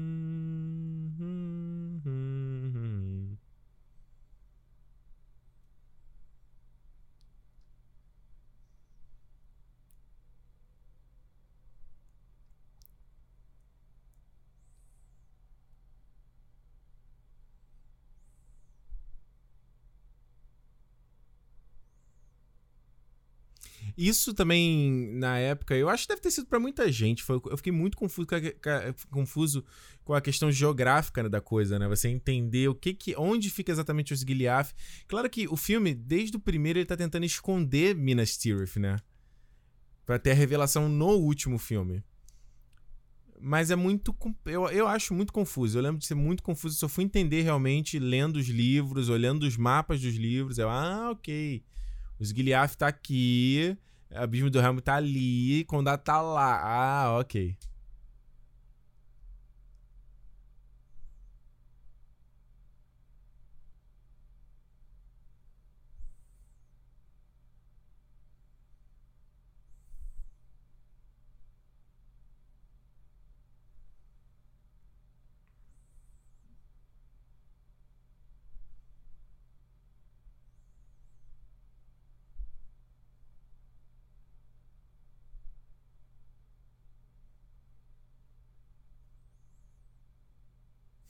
Isso 23.97 24.33
também, 24.33 25.11
na 25.13 25.37
época, 25.37 25.75
eu 25.75 25.89
acho 25.89 26.03
que 26.03 26.09
deve 26.09 26.21
ter 26.21 26.31
sido 26.31 26.47
para 26.47 26.59
muita 26.59 26.91
gente. 26.91 27.23
Foi, 27.23 27.41
eu 27.49 27.57
fiquei 27.57 27.71
muito 27.71 27.97
confuso 27.97 28.27
com, 28.27 28.35
a, 28.35 28.93
confuso 29.09 29.65
com 30.03 30.13
a 30.13 30.21
questão 30.21 30.51
geográfica 30.51 31.23
né, 31.23 31.29
da 31.29 31.41
coisa, 31.41 31.77
né? 31.77 31.87
Você 31.87 32.09
entender 32.09 32.67
o 32.67 32.75
que 32.75 32.93
que. 32.93 33.15
onde 33.17 33.49
fica 33.49 33.71
exatamente 33.71 34.13
os 34.13 34.21
Gilead. 34.21 34.73
Claro 35.07 35.29
que 35.29 35.47
o 35.47 35.55
filme, 35.55 35.93
desde 35.93 36.37
o 36.37 36.39
primeiro, 36.39 36.79
ele 36.79 36.85
tá 36.85 36.97
tentando 36.97 37.25
esconder 37.25 37.95
Minas 37.95 38.37
Tirith, 38.37 38.77
né? 38.77 38.97
Pra 40.05 40.19
ter 40.19 40.31
a 40.31 40.35
revelação 40.35 40.89
no 40.89 41.09
último 41.09 41.57
filme. 41.57 42.03
Mas 43.39 43.71
é 43.71 43.75
muito. 43.75 44.15
Eu, 44.45 44.67
eu 44.69 44.87
acho 44.87 45.13
muito 45.13 45.33
confuso. 45.33 45.77
Eu 45.77 45.81
lembro 45.81 45.97
de 45.97 46.05
ser 46.05 46.15
muito 46.15 46.43
confuso. 46.43 46.75
Só 46.77 46.87
fui 46.87 47.03
entender 47.03 47.41
realmente 47.41 47.97
lendo 47.97 48.37
os 48.37 48.47
livros, 48.47 49.09
olhando 49.09 49.43
os 49.43 49.57
mapas 49.57 49.99
dos 49.99 50.15
livros. 50.15 50.59
Eu, 50.59 50.69
ah, 50.69 51.09
ok. 51.11 51.63
Os 52.21 52.29
Gilead 52.29 52.77
tá 52.77 52.87
aqui. 52.87 53.75
Abismo 54.13 54.49
do 54.51 54.59
Helm 54.59 54.77
tá 54.77 54.95
ali. 54.95 55.65
Condado 55.65 56.03
tá 56.03 56.21
lá. 56.21 56.61
Ah, 56.63 57.17
ok. 57.19 57.57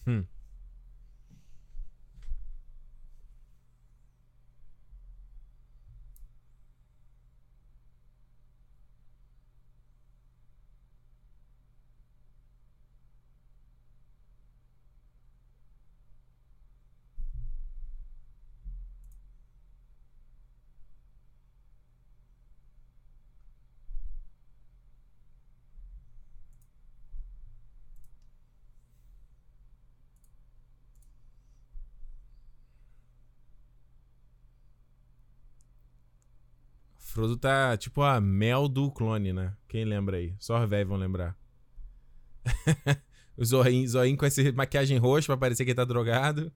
Hum. 0.07 0.27
Frodo 37.11 37.35
tá 37.35 37.75
tipo 37.75 38.01
a 38.03 38.22
mel 38.22 38.69
do 38.69 38.90
clone, 38.90 39.33
né? 39.33 39.53
Quem 39.67 39.83
lembra 39.83 40.15
aí? 40.15 40.33
Só 40.40 40.64
os 40.64 40.69
velhos 40.69 40.88
vão 40.88 40.98
lembrar. 40.98 41.38
o 43.35 43.43
zoinho, 43.43 44.17
com 44.17 44.25
essa 44.25 44.49
maquiagem 44.53 44.98
roxa 44.98 45.27
pra 45.27 45.35
parecer 45.35 45.65
que 45.65 45.72
ele 45.72 45.75
tá 45.75 45.83
drogado. 45.83 46.49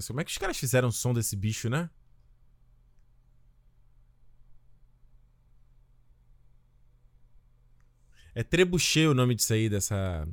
Mas 0.00 0.08
como 0.08 0.20
é 0.20 0.24
que 0.24 0.30
os 0.30 0.38
caras 0.38 0.58
fizeram 0.58 0.88
o 0.88 0.92
som 0.92 1.12
desse 1.12 1.36
bicho, 1.36 1.68
né? 1.68 1.90
É 8.34 8.42
trebuchet 8.42 9.06
o 9.06 9.14
nome 9.14 9.34
disso 9.34 9.52
aí, 9.52 9.68
dessa. 9.68 10.26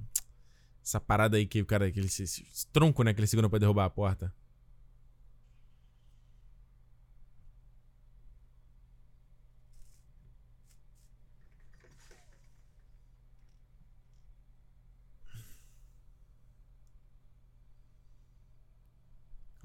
Essa 0.82 1.02
parada 1.02 1.36
aí 1.38 1.46
que 1.46 1.62
o 1.62 1.66
cara. 1.66 1.88
Aquele, 1.88 2.06
esse, 2.06 2.24
esse 2.24 2.68
tronco, 2.72 3.04
né? 3.04 3.14
Que 3.14 3.20
ele 3.20 3.28
segura 3.28 3.50
pra 3.50 3.60
derrubar 3.60 3.86
a 3.86 3.90
porta. 3.90 4.34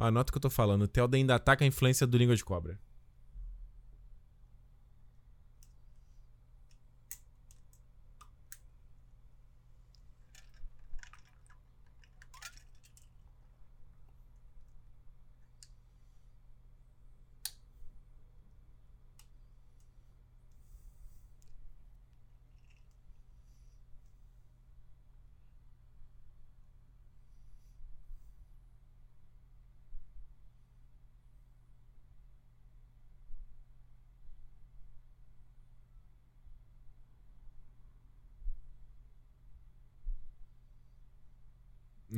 Anota 0.07 0.31
o 0.31 0.33
que 0.33 0.39
eu 0.39 0.43
tô 0.43 0.51
falando. 0.51 0.83
O 0.83 0.89
Telda 0.89 1.17
ainda 1.17 1.35
ataca 1.35 1.65
a 1.65 1.67
influência 1.67 2.07
do 2.07 2.17
língua 2.17 2.37
de 2.37 2.45
cobra. 2.45 2.79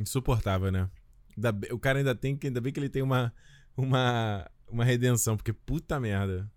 Insuportável, 0.05 0.71
né? 0.71 0.87
o 1.71 1.79
cara 1.79 1.97
ainda 1.97 2.13
tem 2.13 2.37
que. 2.37 2.45
Ainda 2.47 2.61
bem 2.61 2.71
que 2.71 2.79
ele 2.79 2.89
tem 2.89 3.01
uma. 3.01 3.33
Uma. 3.75 4.49
Uma 4.67 4.83
redenção, 4.83 5.35
porque 5.35 5.53
puta 5.53 5.99
merda. 5.99 6.49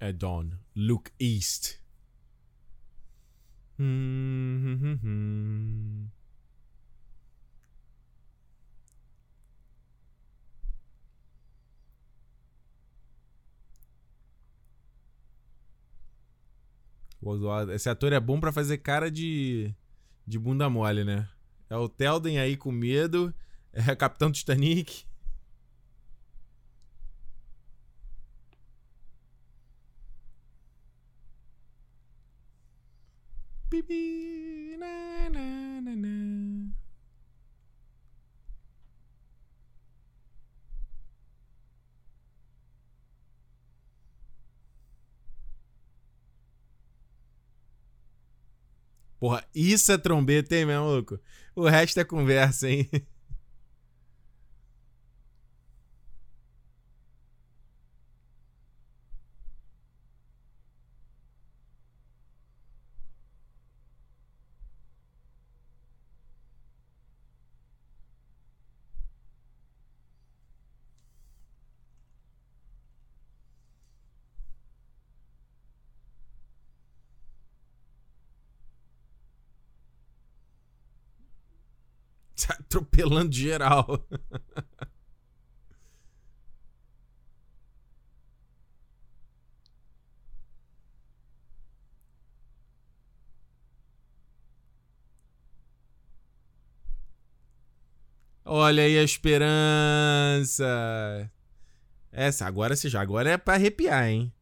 É 0.00 0.12
Dawn. 0.12 0.50
Look 0.76 1.10
East. 1.20 1.81
Hum, 3.82 4.78
hum, 4.80 5.00
hum, 5.02 6.10
Esse 17.74 17.88
ator 17.88 18.12
é 18.12 18.20
bom 18.20 18.38
para 18.38 18.52
fazer 18.52 18.78
cara 18.78 19.10
de, 19.10 19.74
de 20.24 20.38
bunda 20.38 20.70
mole, 20.70 21.02
né? 21.02 21.28
É 21.68 21.76
o 21.76 21.88
Telden 21.88 22.38
aí 22.38 22.56
com 22.56 22.70
medo, 22.70 23.34
é 23.72 23.90
o 23.92 23.96
Capitão 23.96 24.30
Titanic. 24.30 25.04
Bibi, 33.72 34.76
na, 34.78 35.30
na, 35.30 35.80
na, 35.80 35.94
na. 35.96 36.12
Porra, 49.18 49.46
isso 49.54 49.90
é 49.92 49.96
trombeta, 49.98 50.54
hein, 50.56 50.66
meu 50.66 50.82
maluco? 50.82 51.18
O 51.54 51.66
resto 51.68 51.98
é 52.00 52.04
conversa, 52.04 52.68
hein? 52.68 52.88
Tá 82.46 82.56
atropelando 82.72 83.32
geral. 83.34 84.06
Olha 98.44 98.82
aí 98.82 98.98
a 98.98 99.02
esperança. 99.02 100.64
Essa, 102.10 102.46
agora 102.46 102.76
se 102.76 102.88
já, 102.88 103.00
agora 103.00 103.30
é 103.30 103.38
para 103.38 103.54
arrepiar, 103.54 104.08
hein? 104.08 104.32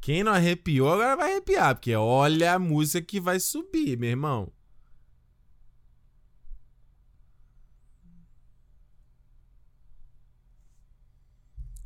Quem 0.00 0.22
não 0.22 0.32
arrepiou 0.32 0.92
agora 0.92 1.16
vai 1.16 1.32
arrepiar, 1.32 1.74
porque 1.74 1.94
olha 1.94 2.54
a 2.54 2.58
música 2.58 3.00
que 3.00 3.20
vai 3.20 3.38
subir, 3.40 3.98
meu 3.98 4.10
irmão. 4.10 4.52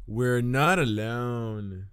We're 0.07 0.43
not 0.43 0.79
alone. 0.79 1.87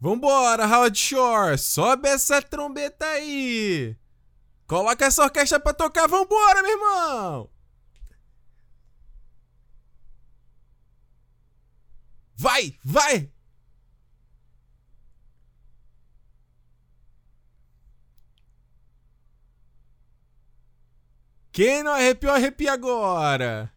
Vambora, 0.00 0.66
Howard 0.66 0.96
Shore! 0.96 1.58
Sobe 1.58 2.08
essa 2.08 2.40
trombeta 2.40 3.06
aí! 3.06 3.96
Coloca 4.66 5.04
essa 5.04 5.22
orquestra 5.22 5.60
pra 5.60 5.74
tocar, 5.74 6.08
vambora, 6.08 6.62
meu 6.62 6.72
irmão! 6.72 7.50
Vai, 12.34 12.78
vai! 12.82 13.30
Quem 21.52 21.82
não 21.82 21.92
arrepiou, 21.92 22.32
arrepia 22.32 22.72
agora! 22.72 23.70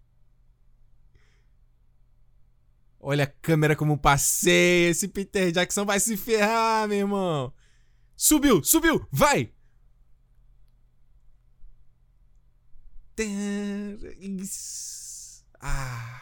Olha 3.06 3.26
a 3.26 3.28
câmera 3.28 3.76
como 3.76 3.98
passeia. 3.98 4.90
Esse 4.90 5.10
Peter 5.10 5.52
Jackson 5.52 5.86
vai 5.86 6.00
se 6.00 6.16
ferrar, 6.16 6.88
meu 6.88 7.00
irmão. 7.00 7.54
Subiu, 8.16 8.64
subiu, 8.64 9.06
vai! 9.12 9.52
Ah. 15.60 16.22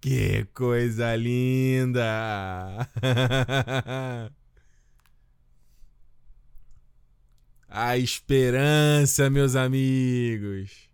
Que 0.00 0.46
coisa 0.54 1.14
linda! 1.14 2.88
A 7.70 7.96
esperança, 7.96 9.30
meus 9.30 9.54
amigos. 9.54 10.90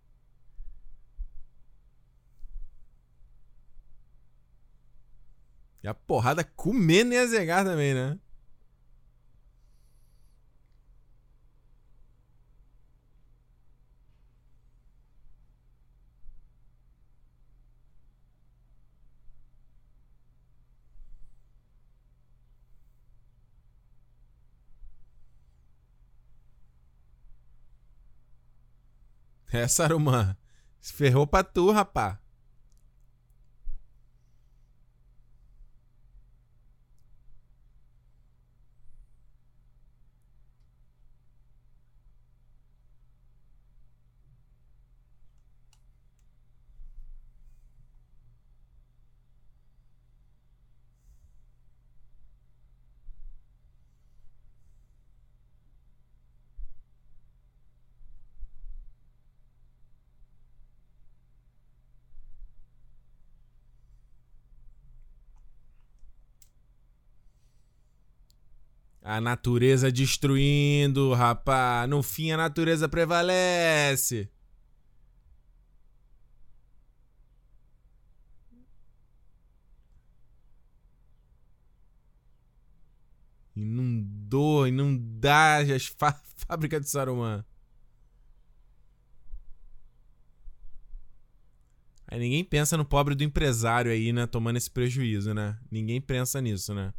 E 5.83 5.89
a 5.89 5.95
porrada 5.95 6.45
comendo 6.45 7.15
e 7.15 7.17
a 7.17 7.27
zegar 7.27 7.65
também, 7.65 7.95
né? 7.95 8.19
É, 29.53 29.67
Saruman. 29.69 30.37
Se 30.81 30.93
ferrou 30.93 31.27
pra 31.27 31.43
tu, 31.43 31.71
rapá. 31.71 32.19
A 69.09 69.21
natureza 69.21 69.91
destruindo, 69.93 71.15
rapá. 71.15 71.87
No 71.87 72.03
fim, 72.03 72.33
a 72.33 72.37
natureza 72.37 72.89
prevalece. 72.89 74.29
Inundou, 83.55 84.67
inundar 84.67 85.71
as 85.71 85.87
fábricas 86.49 86.83
de 86.83 86.91
Saruman. 86.91 87.45
Aí 92.09 92.19
ninguém 92.19 92.45
pensa 92.45 92.77
no 92.77 92.85
pobre 92.85 93.15
do 93.15 93.23
empresário 93.23 93.93
aí, 93.93 94.13
né? 94.13 94.27
Tomando 94.27 94.57
esse 94.57 94.71
prejuízo, 94.71 95.33
né? 95.33 95.57
Ninguém 95.71 96.01
pensa 96.01 96.41
nisso, 96.41 96.75
né? 96.75 96.93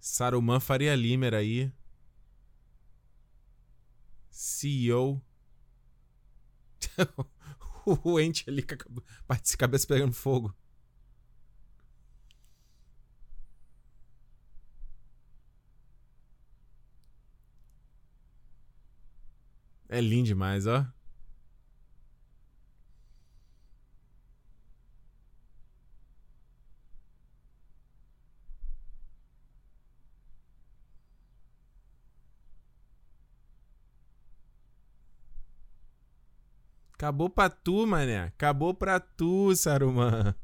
Saruman 0.00 0.60
Faria 0.60 0.96
Limer 0.96 1.34
aí. 1.34 1.72
CEO. 4.30 5.22
o 8.04 8.18
ente 8.18 8.48
ali 8.48 8.62
com 8.62 8.74
a 9.28 9.36
cabeça 9.58 9.86
pegando 9.86 10.12
fogo. 10.12 10.54
É 19.88 20.00
lindo 20.00 20.26
demais, 20.26 20.66
ó. 20.66 20.86
Acabou 37.00 37.30
pra 37.30 37.48
tu, 37.48 37.86
mané. 37.86 38.24
Acabou 38.24 38.74
pra 38.74 39.00
tu, 39.00 39.56
Saruman. 39.56 40.34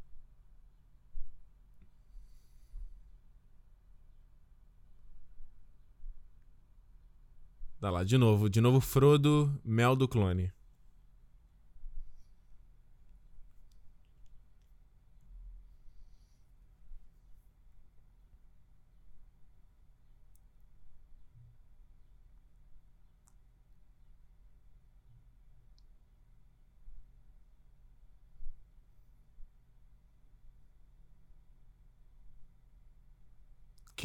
Tá 7.78 7.90
lá, 7.90 8.02
de 8.02 8.16
novo. 8.16 8.48
De 8.48 8.62
novo, 8.62 8.80
Frodo, 8.80 9.60
Mel 9.62 9.94
do 9.94 10.08
Clone. 10.08 10.50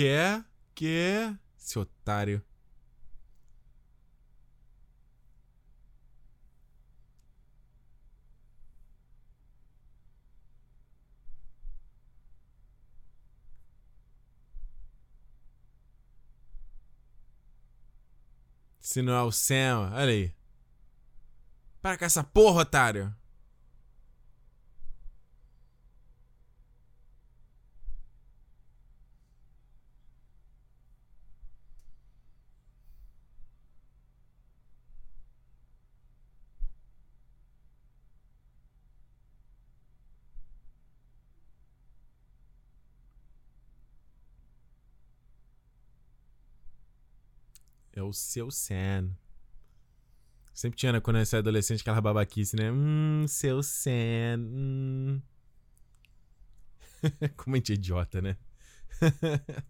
Quer? 0.01 0.43
Quer? 0.73 1.39
Esse 1.55 1.77
otário. 1.77 2.43
Se 18.79 19.03
não 19.03 19.13
é 19.13 19.21
o 19.21 19.31
Sam, 19.31 19.91
olha 19.93 20.05
aí. 20.05 20.33
Para 21.79 21.99
com 21.99 22.05
essa 22.05 22.23
porra, 22.23 22.61
otário. 22.61 23.20
É 48.01 48.03
o 48.03 48.11
seu 48.11 48.49
Sam. 48.49 49.11
Sempre 50.55 50.77
tinha, 50.79 50.91
né, 50.91 50.99
quando 50.99 51.17
eu 51.17 51.21
era 51.21 51.37
adolescente, 51.37 51.81
aquela 51.81 52.01
babaquice, 52.01 52.55
né? 52.55 52.71
Hum, 52.71 53.25
seu 53.27 53.61
Sam. 53.61 54.39
Hum. 54.39 55.21
Como 57.37 57.55
a 57.55 57.59
gente 57.59 57.73
é 57.73 57.75
idiota, 57.75 58.19
né? 58.19 58.37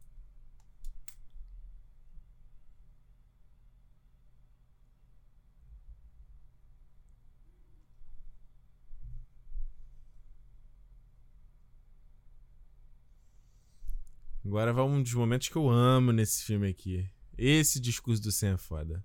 Agora 14.45 14.72
vai 14.72 14.85
um 14.85 15.03
dos 15.03 15.14
momentos 15.14 15.50
que 15.50 15.56
eu 15.58 15.69
amo 15.69 16.14
nesse 16.14 16.45
filme 16.45 16.69
aqui. 16.69 17.10
Esse 17.43 17.79
discurso 17.79 18.21
do 18.21 18.31
Sam 18.31 18.53
é 18.53 18.57
foda. 18.57 19.03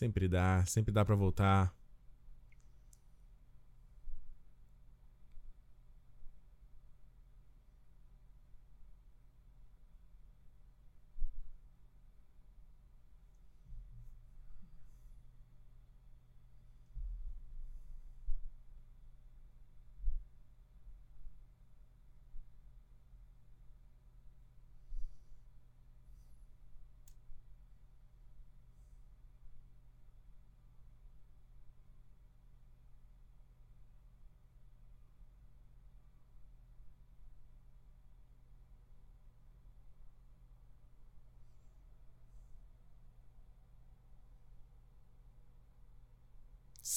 Sempre 0.00 0.28
dá, 0.28 0.64
sempre 0.64 0.94
dá 0.94 1.04
para 1.04 1.14
voltar. 1.14 1.74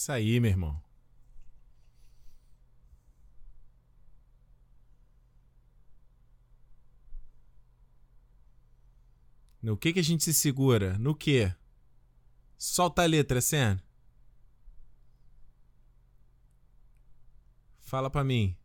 Isso 0.04 0.12
aí, 0.12 0.38
meu 0.38 0.52
irmão. 0.52 0.84
No 9.62 9.78
que 9.78 9.94
que 9.94 10.00
a 10.00 10.04
gente 10.04 10.26
se 10.26 10.34
segura? 10.34 10.98
No 10.98 11.16
que? 11.16 11.50
Solta 12.58 13.04
a 13.04 13.06
letra, 13.06 13.40
Sen. 13.40 13.80
Fala 17.80 18.10
pra 18.10 18.26
mim. 18.26 18.58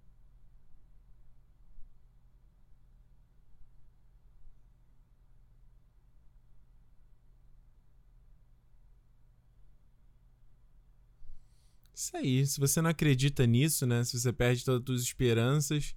Isso 11.98 12.16
aí. 12.16 12.46
Se 12.46 12.60
você 12.60 12.80
não 12.80 12.90
acredita 12.90 13.44
nisso, 13.44 13.84
né? 13.84 14.04
Se 14.04 14.20
você 14.20 14.32
perde 14.32 14.64
todas 14.64 14.82
as 14.82 14.86
suas 14.86 15.02
esperanças, 15.02 15.96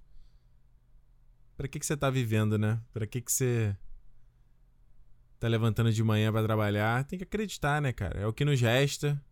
para 1.56 1.68
que 1.68 1.78
que 1.78 1.86
você 1.86 1.96
tá 1.96 2.10
vivendo, 2.10 2.58
né? 2.58 2.82
Para 2.92 3.06
que 3.06 3.20
que 3.20 3.30
você 3.30 3.76
tá 5.38 5.46
levantando 5.46 5.92
de 5.92 6.02
manhã 6.02 6.32
para 6.32 6.42
trabalhar? 6.42 7.04
Tem 7.04 7.16
que 7.16 7.22
acreditar, 7.22 7.80
né, 7.80 7.92
cara? 7.92 8.18
É 8.18 8.26
o 8.26 8.32
que 8.32 8.44
nos 8.44 8.60
resta. 8.60 9.24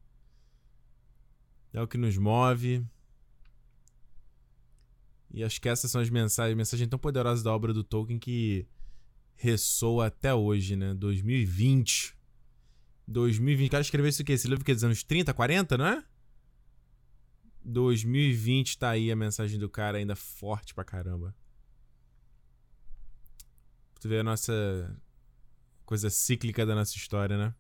É 1.72 1.82
o 1.82 1.88
que 1.88 1.98
nos 1.98 2.16
move. 2.16 2.86
E 5.32 5.42
acho 5.42 5.60
que 5.60 5.68
essas 5.68 5.90
são 5.90 6.00
as 6.00 6.08
mensagens, 6.08 6.56
mensagens 6.56 6.88
tão 6.88 7.00
poderosas 7.00 7.42
da 7.42 7.52
obra 7.52 7.72
do 7.72 7.82
Tolkien 7.82 8.20
que 8.20 8.64
ressoa 9.34 10.06
até 10.06 10.32
hoje, 10.32 10.76
né? 10.76 10.94
2020. 10.94 12.16
2020. 13.08 13.66
O 13.66 13.70
cara 13.72 13.82
escreveu 13.82 14.08
isso 14.08 14.22
aqui, 14.22 14.30
esse 14.30 14.46
livro 14.46 14.64
que 14.64 14.70
é 14.70 14.74
dos 14.74 14.84
anos 14.84 15.02
30, 15.02 15.34
40, 15.34 15.76
não 15.76 15.86
é? 15.86 16.04
2020 17.64 18.78
tá 18.78 18.90
aí 18.90 19.10
a 19.10 19.16
mensagem 19.16 19.58
do 19.58 19.68
cara 19.68 19.98
ainda 19.98 20.16
forte 20.16 20.74
pra 20.74 20.84
caramba. 20.84 21.34
Tu 24.00 24.08
vê 24.08 24.20
a 24.20 24.24
nossa 24.24 24.96
coisa 25.84 26.08
cíclica 26.08 26.64
da 26.64 26.74
nossa 26.74 26.96
história, 26.96 27.36
né? 27.36 27.54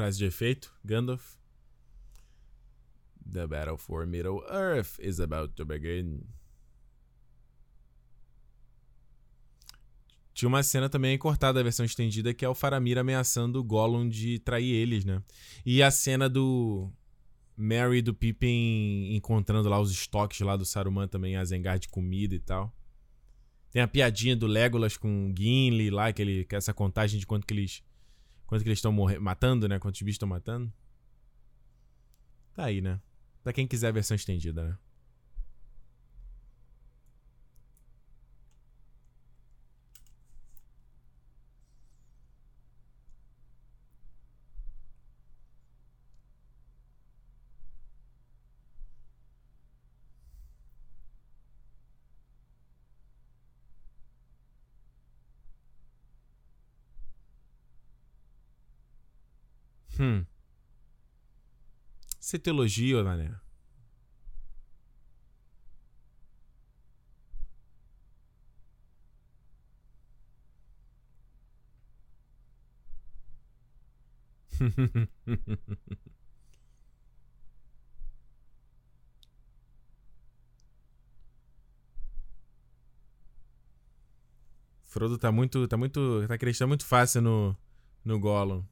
Frase 0.00 0.16
de 0.16 0.24
efeito, 0.24 0.74
Gandalf. 0.82 1.34
The 3.30 3.46
battle 3.46 3.76
for 3.76 4.06
Middle 4.06 4.42
Earth 4.50 4.98
is 4.98 5.20
about 5.20 5.52
to 5.56 5.64
begin. 5.66 6.22
Tinha 10.32 10.48
uma 10.48 10.62
cena 10.62 10.88
também 10.88 11.18
cortada 11.18 11.58
da 11.58 11.62
versão 11.62 11.84
estendida 11.84 12.32
que 12.32 12.46
é 12.46 12.48
o 12.48 12.54
Faramir 12.54 12.96
ameaçando 12.96 13.60
o 13.60 13.62
Gollum 13.62 14.08
de 14.08 14.38
trair 14.38 14.72
eles, 14.74 15.04
né? 15.04 15.22
E 15.66 15.82
a 15.82 15.90
cena 15.90 16.30
do 16.30 16.90
Mary 17.54 17.98
e 17.98 18.02
do 18.02 18.14
Pippin 18.14 19.14
encontrando 19.14 19.68
lá 19.68 19.78
os 19.78 19.92
estoques 19.92 20.40
lá 20.40 20.56
do 20.56 20.64
Saruman 20.64 21.08
também, 21.08 21.36
a 21.36 21.44
zengar 21.44 21.78
de 21.78 21.90
comida 21.90 22.34
e 22.34 22.40
tal. 22.40 22.74
Tem 23.70 23.82
a 23.82 23.86
piadinha 23.86 24.34
do 24.34 24.46
Legolas 24.46 24.96
com 24.96 25.30
Gimli 25.36 25.90
lá, 25.90 26.10
que, 26.10 26.22
ele, 26.22 26.46
que 26.46 26.56
essa 26.56 26.72
contagem 26.72 27.20
de 27.20 27.26
quanto 27.26 27.46
que 27.46 27.52
eles 27.52 27.82
quanto 28.50 28.64
que 28.64 28.68
eles 28.68 28.78
estão 28.78 28.92
matando, 29.20 29.68
né? 29.68 29.78
Quantos 29.78 30.02
bichos 30.02 30.16
estão 30.16 30.28
matando. 30.28 30.72
Tá 32.52 32.64
aí, 32.64 32.80
né? 32.80 33.00
Pra 33.44 33.52
quem 33.52 33.64
quiser 33.64 33.86
a 33.88 33.92
versão 33.92 34.16
estendida, 34.16 34.70
né? 34.70 34.76
Hum. 60.00 60.26
Você 62.30 62.38
teologia, 62.38 63.02
Nané? 63.02 63.34
Frodo 84.84 85.18
tá 85.18 85.32
muito. 85.32 85.66
tá 85.66 85.76
muito. 85.76 86.24
tá 86.28 86.34
acreditando 86.34 86.68
muito 86.68 86.86
fácil 86.86 87.22
no. 87.22 87.56
no 88.04 88.20
Gollum. 88.20 88.62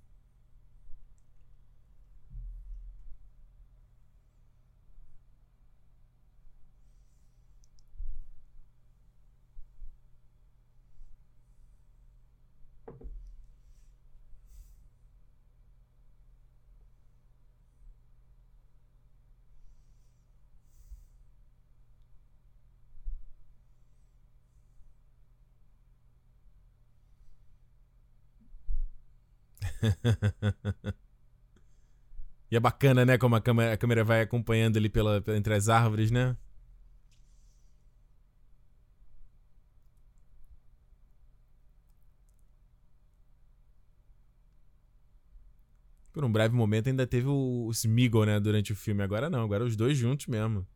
e 32.50 32.56
é 32.56 32.60
bacana, 32.60 33.04
né? 33.04 33.18
Como 33.18 33.34
a 33.36 33.40
câmera, 33.40 33.72
a 33.74 33.76
câmera 33.76 34.04
vai 34.04 34.20
acompanhando 34.22 34.76
ali 34.76 34.88
pela, 34.88 35.22
entre 35.28 35.54
as 35.54 35.68
árvores, 35.68 36.10
né? 36.10 36.36
Por 46.12 46.24
um 46.24 46.32
breve 46.32 46.54
momento 46.54 46.88
ainda 46.88 47.06
teve 47.06 47.28
o, 47.28 47.66
o 47.66 47.70
Smeagol, 47.70 48.26
né? 48.26 48.40
Durante 48.40 48.72
o 48.72 48.76
filme. 48.76 49.02
Agora 49.02 49.30
não, 49.30 49.42
agora 49.44 49.64
os 49.64 49.76
dois 49.76 49.96
juntos 49.96 50.26
mesmo. 50.26 50.66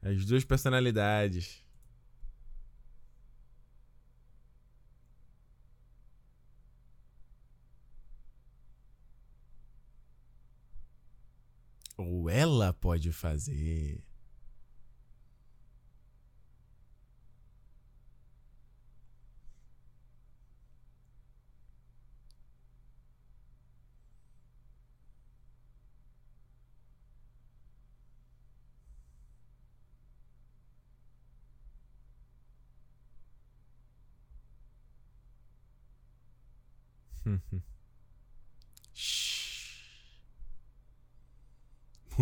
As 0.00 0.24
duas 0.24 0.44
personalidades. 0.44 1.61
Ou 12.08 12.28
ela 12.28 12.72
pode 12.72 13.12
fazer. 13.12 14.02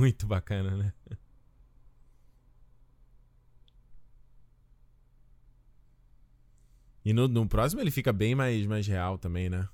Muito 0.00 0.26
bacana, 0.26 0.76
né? 0.78 0.94
E 7.04 7.12
no, 7.12 7.28
no 7.28 7.46
próximo 7.46 7.82
ele 7.82 7.90
fica 7.90 8.12
bem 8.12 8.34
mais, 8.34 8.66
mais 8.66 8.86
real 8.86 9.18
também, 9.18 9.50
né? 9.50 9.68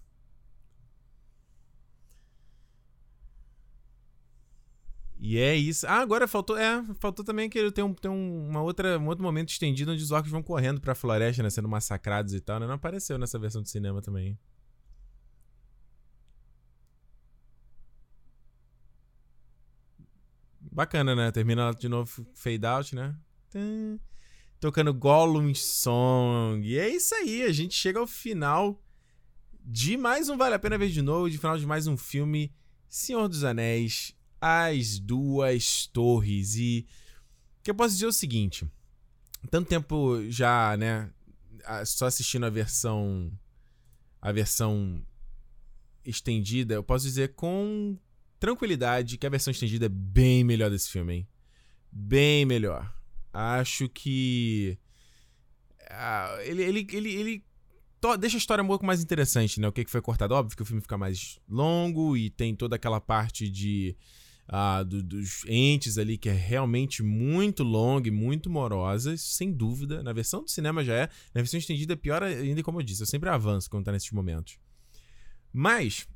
E 5.18 5.38
é 5.38 5.55
isso. 5.55 5.86
Ah, 5.86 6.00
agora 6.00 6.26
faltou. 6.28 6.58
É, 6.58 6.84
faltou 7.00 7.24
também 7.24 7.48
que 7.48 7.70
tem, 7.72 7.84
um, 7.84 7.94
tem 7.94 8.10
um, 8.10 8.48
uma 8.48 8.62
outra, 8.62 8.98
um 8.98 9.06
outro 9.06 9.24
momento 9.24 9.48
estendido 9.50 9.92
onde 9.92 10.02
os 10.02 10.10
orcs 10.10 10.30
vão 10.30 10.42
correndo 10.42 10.80
pra 10.80 10.94
floresta, 10.94 11.42
né? 11.42 11.50
Sendo 11.50 11.68
massacrados 11.68 12.34
e 12.34 12.40
tal, 12.40 12.60
né? 12.60 12.66
Não 12.66 12.74
apareceu 12.74 13.16
nessa 13.18 13.38
versão 13.38 13.62
de 13.62 13.70
cinema 13.70 14.02
também. 14.02 14.38
Bacana, 20.76 21.14
né? 21.14 21.32
Termina 21.32 21.72
de 21.72 21.88
novo 21.88 22.26
fade 22.34 22.66
out, 22.66 22.94
né? 22.94 23.16
Tocando 24.60 24.92
Gollum 24.92 25.55
Song. 25.55 26.62
E 26.68 26.78
é 26.78 26.86
isso 26.86 27.14
aí, 27.14 27.44
a 27.44 27.50
gente 27.50 27.74
chega 27.74 27.98
ao 27.98 28.06
final 28.06 28.78
de 29.64 29.96
mais 29.96 30.28
um 30.28 30.36
Vale 30.36 30.55
a 30.55 30.58
Pena 30.58 30.76
Ver 30.76 30.90
de 30.90 31.00
Novo, 31.00 31.30
de 31.30 31.38
final 31.38 31.56
de 31.56 31.64
mais 31.64 31.86
um 31.86 31.96
filme 31.96 32.55
Senhor 32.90 33.26
dos 33.26 33.42
Anéis, 33.42 34.14
As 34.38 34.98
Duas 34.98 35.86
Torres. 35.86 36.56
E 36.56 36.86
o 37.58 37.62
que 37.62 37.70
eu 37.70 37.74
posso 37.74 37.94
dizer 37.94 38.05
é 38.05 38.08
o 38.08 38.12
seguinte: 38.12 38.70
tanto 39.50 39.70
tempo 39.70 40.30
já, 40.30 40.76
né? 40.76 41.10
Só 41.86 42.05
assistindo 42.05 42.44
a 42.44 42.50
versão. 42.50 43.32
A 44.20 44.30
versão 44.30 45.02
estendida, 46.05 46.74
eu 46.74 46.82
posso 46.82 47.06
dizer 47.06 47.34
com 47.34 47.96
tranquilidade 48.39 49.18
que 49.18 49.26
a 49.26 49.31
versão 49.31 49.50
estendida 49.50 49.86
é 49.86 49.89
bem 49.89 50.44
melhor 50.44 50.70
desse 50.70 50.90
filme, 50.90 51.15
hein? 51.15 51.28
Bem 51.90 52.44
melhor. 52.44 52.92
Acho 53.32 53.89
que. 53.89 54.78
Uh, 55.82 56.40
ele, 56.42 56.62
ele, 56.62 56.86
ele, 56.92 57.15
ele 57.15 57.44
deixa 58.18 58.36
a 58.36 58.39
história 58.39 58.62
um 58.62 58.66
pouco 58.66 58.84
mais 58.84 59.02
interessante, 59.02 59.60
né? 59.60 59.68
O 59.68 59.73
que, 59.73 59.84
foi 59.86 60.00
cortado? 60.00 60.34
Óbvio 60.34 60.56
que 60.56 60.62
o 60.62 60.66
filme 60.66 60.82
fica 60.82 60.98
mais 60.98 61.39
longo 61.48 62.16
e 62.16 62.31
tem 62.31 62.55
toda 62.55 62.76
aquela 62.76 63.00
parte 63.00 63.48
de. 63.48 63.97
Uh, 64.48 64.84
do, 64.84 65.02
dos 65.02 65.44
entes 65.48 65.98
ali 65.98 66.16
que 66.16 66.28
é 66.28 66.32
realmente 66.32 67.02
muito 67.02 67.65
longa 67.65 68.06
e 68.06 68.12
muito 68.12 68.48
morosa, 68.48 69.16
sem 69.16 69.52
dúvida. 69.52 70.02
Na 70.02 70.12
versão 70.12 70.42
do 70.42 70.50
cinema 70.50 70.84
já 70.84 70.94
é. 70.94 71.08
Na 71.34 71.40
versão 71.40 71.58
estendida 71.58 71.94
é 71.94 71.97
pior 71.97 72.23
ainda, 72.23 72.62
como 72.62 72.78
eu 72.78 72.84
disse. 72.84 73.02
Eu 73.02 73.06
sempre 73.06 73.28
avanço 73.28 73.68
quando 73.68 73.84
tá 73.84 73.92
nesses 73.92 74.12
momentos. 74.12 74.58
Mas 75.52 76.06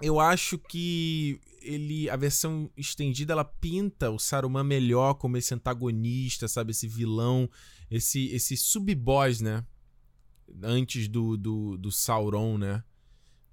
eu 0.00 0.20
acho 0.20 0.58
que 0.58 1.40
ele 1.62 2.08
a 2.08 2.16
versão 2.16 2.70
estendida 2.76 3.32
ela 3.32 3.44
pinta 3.44 4.10
o 4.10 4.18
Saruman 4.18 4.64
melhor 4.64 5.14
como 5.14 5.36
esse 5.36 5.54
antagonista, 5.54 6.46
sabe, 6.46 6.70
esse 6.70 6.86
vilão, 6.86 7.48
esse 7.90 8.26
esse 8.28 8.56
sub-boss, 8.56 9.40
né? 9.40 9.64
Antes 10.62 11.08
do, 11.08 11.36
do, 11.36 11.76
do 11.76 11.90
Sauron, 11.90 12.56
né? 12.56 12.84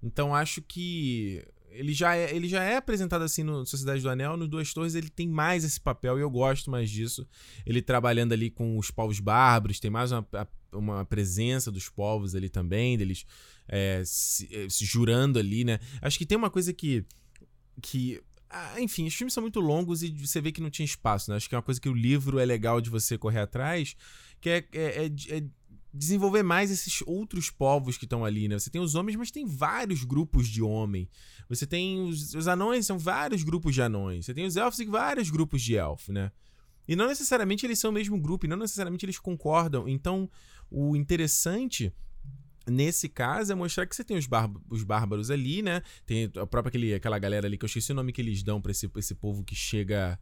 Então 0.02 0.36
acho 0.36 0.62
que 0.62 1.44
ele 1.70 1.94
já 1.94 2.16
é, 2.16 2.36
ele 2.36 2.48
já 2.48 2.64
é 2.64 2.78
apresentado 2.78 3.24
assim 3.24 3.42
no 3.42 3.66
Sociedade 3.66 4.02
do 4.02 4.10
Anel, 4.10 4.38
no 4.38 4.48
Duas 4.48 4.74
Torres 4.74 4.94
ele 4.94 5.10
tem 5.10 5.28
mais 5.28 5.64
esse 5.64 5.80
papel 5.80 6.20
e 6.20 6.22
eu 6.22 6.30
gosto 6.30 6.70
mais 6.70 6.90
disso. 6.90 7.28
Ele 7.66 7.82
trabalhando 7.82 8.34
ali 8.34 8.52
com 8.52 8.78
os 8.78 8.92
povos 8.92 9.20
bárbaros, 9.20 9.80
tem 9.80 9.90
mais 9.90 10.12
uma, 10.12 10.28
uma 10.74 11.06
presença 11.06 11.72
dos 11.72 11.90
povos 11.90 12.36
ali 12.36 12.50
também, 12.50 12.98
deles 12.98 13.26
é, 13.68 14.04
se, 14.06 14.50
é, 14.54 14.70
se, 14.70 14.86
jurando 14.86 15.40
ali, 15.40 15.64
né? 15.64 15.80
Acho 16.02 16.18
que 16.18 16.26
tem 16.26 16.38
uma 16.38 16.50
coisa 16.50 16.74
que. 16.74 17.06
que 17.82 18.22
ah, 18.50 18.80
enfim, 18.80 19.08
os 19.08 19.16
filmes 19.16 19.34
são 19.34 19.42
muito 19.42 19.60
longos 19.60 20.04
e 20.04 20.12
você 20.12 20.40
vê 20.40 20.52
que 20.52 20.62
não 20.62 20.70
tinha 20.70 20.86
espaço, 20.86 21.32
né? 21.32 21.38
Acho 21.38 21.50
que 21.50 21.56
é 21.56 21.58
uma 21.58 21.64
coisa 21.64 21.82
que 21.82 21.90
o 21.90 21.94
livro 21.94 22.40
é 22.40 22.46
legal 22.46 22.80
de 22.80 22.90
você 22.90 23.18
correr 23.18 23.40
atrás, 23.40 23.96
que 24.40 24.50
é, 24.50 24.68
é, 24.74 25.06
é, 25.06 25.38
é 25.38 25.44
desenvolver 25.94 26.44
mais 26.44 26.72
esses 26.72 27.02
outros 27.06 27.50
povos 27.50 27.98
que 27.98 28.06
estão 28.06 28.26
ali, 28.26 28.48
né? 28.48 28.58
Você 28.58 28.70
tem 28.70 28.82
os 28.82 28.96
homens, 28.96 29.16
mas 29.16 29.32
tem 29.32 29.46
vários 29.46 30.04
grupos 30.04 30.48
de 30.48 30.62
homem. 30.62 31.08
Você 31.48 31.68
tem 31.68 32.02
os, 32.02 32.34
os 32.34 32.48
anões, 32.48 32.86
são 32.86 32.98
vários 32.98 33.44
grupos 33.44 33.74
de 33.74 33.82
anões. 33.82 34.26
Você 34.26 34.34
tem 34.34 34.46
os 34.46 34.56
elfos 34.56 34.80
e 34.80 34.86
vários 34.86 35.30
grupos 35.30 35.62
de 35.62 35.76
elfo, 35.76 36.12
né? 36.12 36.32
E 36.88 36.96
não 36.96 37.08
necessariamente 37.08 37.66
eles 37.66 37.80
são 37.80 37.92
o 37.92 37.94
mesmo 37.94 38.20
grupo, 38.20 38.46
e 38.46 38.50
não 38.50 38.58
necessariamente 38.58 39.06
eles 39.06 39.20
concordam. 39.20 39.88
Então, 39.88 40.30
o 40.74 40.96
interessante 40.96 41.94
nesse 42.68 43.08
caso 43.08 43.52
é 43.52 43.56
mostrar 43.56 43.86
que 43.86 43.96
você 43.96 44.04
tem 44.04 44.18
os, 44.18 44.28
os 44.70 44.84
bárbaros 44.84 45.30
ali, 45.30 45.62
né? 45.62 45.82
Tem 46.06 46.26
a 46.26 46.48
própria 46.48 46.70
aquele, 46.70 46.94
aquela 46.94 47.20
galera 47.20 47.46
ali 47.46 47.58
que 47.58 47.64
eu 47.64 47.68
esqueci 47.68 47.92
o 47.92 47.96
nome 47.96 48.12
que 48.12 48.22
eles 48.22 48.42
dão 48.42 48.60
para 48.62 48.72
esse, 48.72 48.90
esse 48.98 49.16
povo 49.16 49.44
que 49.44 49.56
chega. 49.56 50.20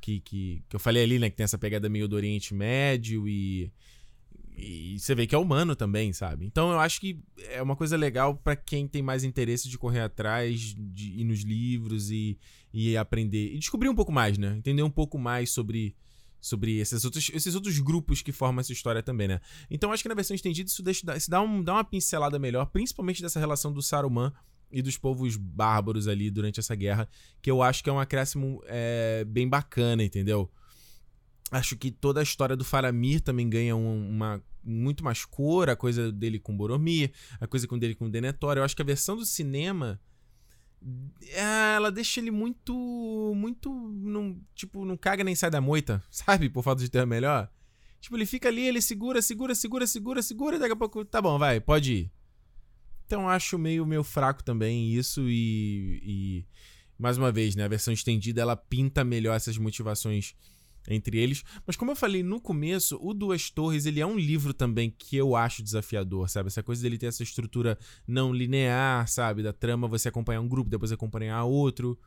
Que, 0.00 0.18
que, 0.18 0.64
que 0.68 0.74
eu 0.74 0.80
falei 0.80 1.04
ali, 1.04 1.18
né? 1.20 1.30
Que 1.30 1.36
tem 1.36 1.44
essa 1.44 1.56
pegada 1.56 1.88
meio 1.88 2.08
do 2.08 2.16
Oriente 2.16 2.52
Médio 2.52 3.28
e 3.28 3.72
e 4.56 4.98
você 4.98 5.14
vê 5.14 5.26
que 5.26 5.34
é 5.34 5.38
humano 5.38 5.74
também, 5.74 6.12
sabe? 6.12 6.44
Então 6.44 6.70
eu 6.70 6.78
acho 6.78 7.00
que 7.00 7.18
é 7.50 7.62
uma 7.62 7.74
coisa 7.74 7.96
legal 7.96 8.36
para 8.36 8.54
quem 8.54 8.86
tem 8.86 9.02
mais 9.02 9.24
interesse 9.24 9.68
de 9.68 9.78
correr 9.78 10.00
atrás, 10.00 10.74
de 10.76 11.20
ir 11.20 11.24
nos 11.24 11.40
livros 11.40 12.10
e, 12.10 12.38
e 12.72 12.96
aprender. 12.96 13.54
E 13.54 13.58
descobrir 13.58 13.88
um 13.88 13.94
pouco 13.94 14.12
mais, 14.12 14.36
né? 14.36 14.54
Entender 14.56 14.82
um 14.82 14.90
pouco 14.90 15.18
mais 15.18 15.50
sobre, 15.50 15.96
sobre 16.42 16.78
esses, 16.78 17.04
outros, 17.04 17.30
esses 17.32 17.54
outros 17.54 17.78
grupos 17.78 18.20
que 18.20 18.32
formam 18.32 18.60
essa 18.60 18.72
história 18.72 19.00
também, 19.00 19.28
né? 19.28 19.40
Então 19.70 19.92
acho 19.92 20.02
que 20.02 20.08
na 20.08 20.14
versão 20.14 20.34
estendida 20.34 20.68
isso, 20.68 20.82
deixa, 20.82 21.16
isso 21.16 21.30
dá, 21.30 21.40
um, 21.40 21.62
dá 21.62 21.74
uma 21.74 21.84
pincelada 21.84 22.36
melhor, 22.36 22.66
principalmente 22.66 23.22
dessa 23.22 23.38
relação 23.38 23.72
do 23.72 23.80
Saruman 23.80 24.32
e 24.72 24.82
dos 24.82 24.98
povos 24.98 25.36
bárbaros 25.36 26.08
ali 26.08 26.30
durante 26.30 26.58
essa 26.58 26.74
guerra, 26.74 27.08
que 27.40 27.48
eu 27.48 27.62
acho 27.62 27.84
que 27.84 27.88
é 27.88 27.92
um 27.92 28.00
acréscimo 28.00 28.60
é, 28.66 29.24
bem 29.24 29.48
bacana, 29.48 30.02
entendeu? 30.02 30.50
Acho 31.52 31.76
que 31.76 31.92
toda 31.92 32.18
a 32.18 32.22
história 32.24 32.56
do 32.56 32.64
Faramir 32.64 33.20
também 33.20 33.48
ganha 33.48 33.76
um, 33.76 34.10
uma 34.10 34.42
muito 34.64 35.04
mais 35.04 35.24
cor, 35.24 35.70
a 35.70 35.76
coisa 35.76 36.10
dele 36.10 36.40
com 36.40 36.56
Boromir, 36.56 37.12
a 37.40 37.46
coisa 37.46 37.68
com 37.68 37.78
dele 37.78 37.94
com 37.94 38.10
Denethor. 38.10 38.56
Eu 38.56 38.64
acho 38.64 38.74
que 38.74 38.82
a 38.82 38.84
versão 38.84 39.16
do 39.16 39.24
cinema 39.24 40.00
ela 41.34 41.90
deixa 41.90 42.20
ele 42.20 42.30
muito 42.30 43.32
muito 43.36 43.70
não, 43.72 44.40
tipo, 44.54 44.84
não 44.84 44.96
caga 44.96 45.24
nem 45.24 45.34
sai 45.34 45.50
da 45.50 45.60
moita, 45.60 46.02
sabe? 46.10 46.48
Por 46.48 46.62
falta 46.62 46.82
de 46.82 46.90
ter 46.90 47.06
melhor. 47.06 47.50
Tipo, 48.00 48.16
ele 48.16 48.26
fica 48.26 48.48
ali, 48.48 48.62
ele 48.62 48.82
segura, 48.82 49.22
segura, 49.22 49.54
segura, 49.54 49.86
segura, 49.86 50.22
segura, 50.22 50.56
e 50.56 50.58
daqui 50.58 50.72
a 50.72 50.76
pouco, 50.76 51.04
tá 51.04 51.22
bom, 51.22 51.38
vai, 51.38 51.60
pode 51.60 51.92
ir. 51.92 52.12
Então 53.06 53.28
acho 53.28 53.58
meio 53.58 53.86
meio 53.86 54.02
fraco 54.02 54.42
também 54.42 54.92
isso 54.92 55.28
e, 55.28 56.00
e 56.02 56.46
mais 56.98 57.18
uma 57.18 57.30
vez, 57.30 57.54
né, 57.54 57.64
a 57.64 57.68
versão 57.68 57.92
estendida 57.92 58.40
ela 58.40 58.56
pinta 58.56 59.04
melhor 59.04 59.34
essas 59.34 59.58
motivações 59.58 60.34
entre 60.88 61.18
eles. 61.18 61.42
Mas 61.66 61.76
como 61.76 61.90
eu 61.90 61.96
falei 61.96 62.22
no 62.22 62.40
começo, 62.40 62.98
o 63.00 63.14
Duas 63.14 63.50
Torres, 63.50 63.86
ele 63.86 64.00
é 64.00 64.06
um 64.06 64.18
livro 64.18 64.52
também 64.52 64.90
que 64.90 65.16
eu 65.16 65.36
acho 65.36 65.62
desafiador, 65.62 66.28
sabe? 66.28 66.48
Essa 66.48 66.62
coisa 66.62 66.82
dele 66.82 66.98
ter 66.98 67.06
essa 67.06 67.22
estrutura 67.22 67.78
não 68.06 68.32
linear, 68.32 69.06
sabe? 69.08 69.42
Da 69.42 69.52
trama 69.52 69.88
você 69.88 70.08
acompanhar 70.08 70.40
um 70.40 70.48
grupo, 70.48 70.70
depois 70.70 70.92
acompanhar 70.92 71.44
outro. 71.44 71.98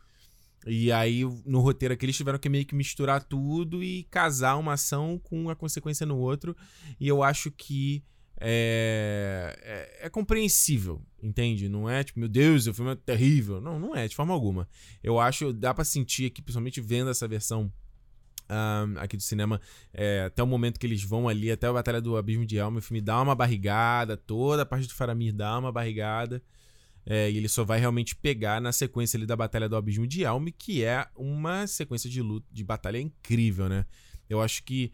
E 0.65 0.91
aí, 0.91 1.23
no 1.45 1.59
roteiro 1.59 1.93
aqui, 1.93 2.05
eles 2.05 2.17
tiveram 2.17 2.39
que 2.39 2.49
meio 2.49 2.65
que 2.65 2.73
misturar 2.73 3.23
tudo 3.23 3.83
e 3.83 4.03
casar 4.05 4.55
uma 4.55 4.73
ação 4.73 5.19
com 5.23 5.39
uma 5.39 5.55
consequência 5.55 6.05
no 6.05 6.17
outro. 6.17 6.55
E 6.99 7.07
eu 7.07 7.21
acho 7.21 7.51
que 7.51 8.03
é, 8.37 9.55
é, 9.61 10.07
é, 10.07 10.09
compreensível, 10.09 11.01
entende? 11.21 11.69
Não 11.69 11.89
é 11.89 12.03
tipo, 12.03 12.19
meu 12.19 12.27
Deus, 12.27 12.67
o 12.67 12.73
filme 12.73 12.91
é 12.91 12.95
terrível. 12.95 13.61
Não, 13.61 13.79
não 13.79 13.95
é, 13.95 14.07
de 14.07 14.15
forma 14.15 14.33
alguma. 14.33 14.67
Eu 15.03 15.19
acho, 15.19 15.53
dá 15.53 15.73
para 15.73 15.85
sentir 15.85 16.25
aqui, 16.25 16.41
principalmente 16.41 16.81
vendo 16.81 17.09
essa 17.09 17.27
versão 17.27 17.71
um, 18.49 18.99
aqui 18.99 19.17
do 19.17 19.23
cinema, 19.23 19.59
é, 19.93 20.23
até 20.27 20.43
o 20.43 20.47
momento 20.47 20.79
que 20.79 20.85
eles 20.85 21.03
vão 21.03 21.27
ali, 21.27 21.51
até 21.51 21.67
a 21.67 21.73
Batalha 21.73 22.01
do 22.01 22.17
Abismo 22.17 22.45
de 22.45 22.57
Elma, 22.57 22.79
o 22.79 22.81
filme 22.81 23.01
dá 23.01 23.21
uma 23.21 23.35
barrigada, 23.35 24.15
toda 24.17 24.63
a 24.63 24.65
parte 24.65 24.87
do 24.87 24.93
Faramir 24.93 25.33
dá 25.33 25.57
uma 25.57 25.71
barrigada. 25.71 26.41
É, 27.07 27.29
e 27.29 27.37
ele 27.37 27.47
só 27.47 27.63
vai 27.63 27.79
realmente 27.79 28.15
pegar 28.15 28.59
na 28.59 28.71
sequência 28.71 29.15
ali 29.15 29.27
da 29.27 29.35
Batalha 29.35 29.69
do 29.69 29.75
Abismo 29.75 30.07
de 30.07 30.23
Elme, 30.23 30.51
que 30.51 30.83
é 30.83 31.05
uma 31.15 31.67
sequência 31.67 32.09
de 32.09 32.19
luta, 32.19 32.47
de 32.51 32.63
batalha 32.63 32.99
incrível, 32.99 33.69
né? 33.69 33.85
Eu 34.27 34.41
acho 34.41 34.63
que 34.63 34.91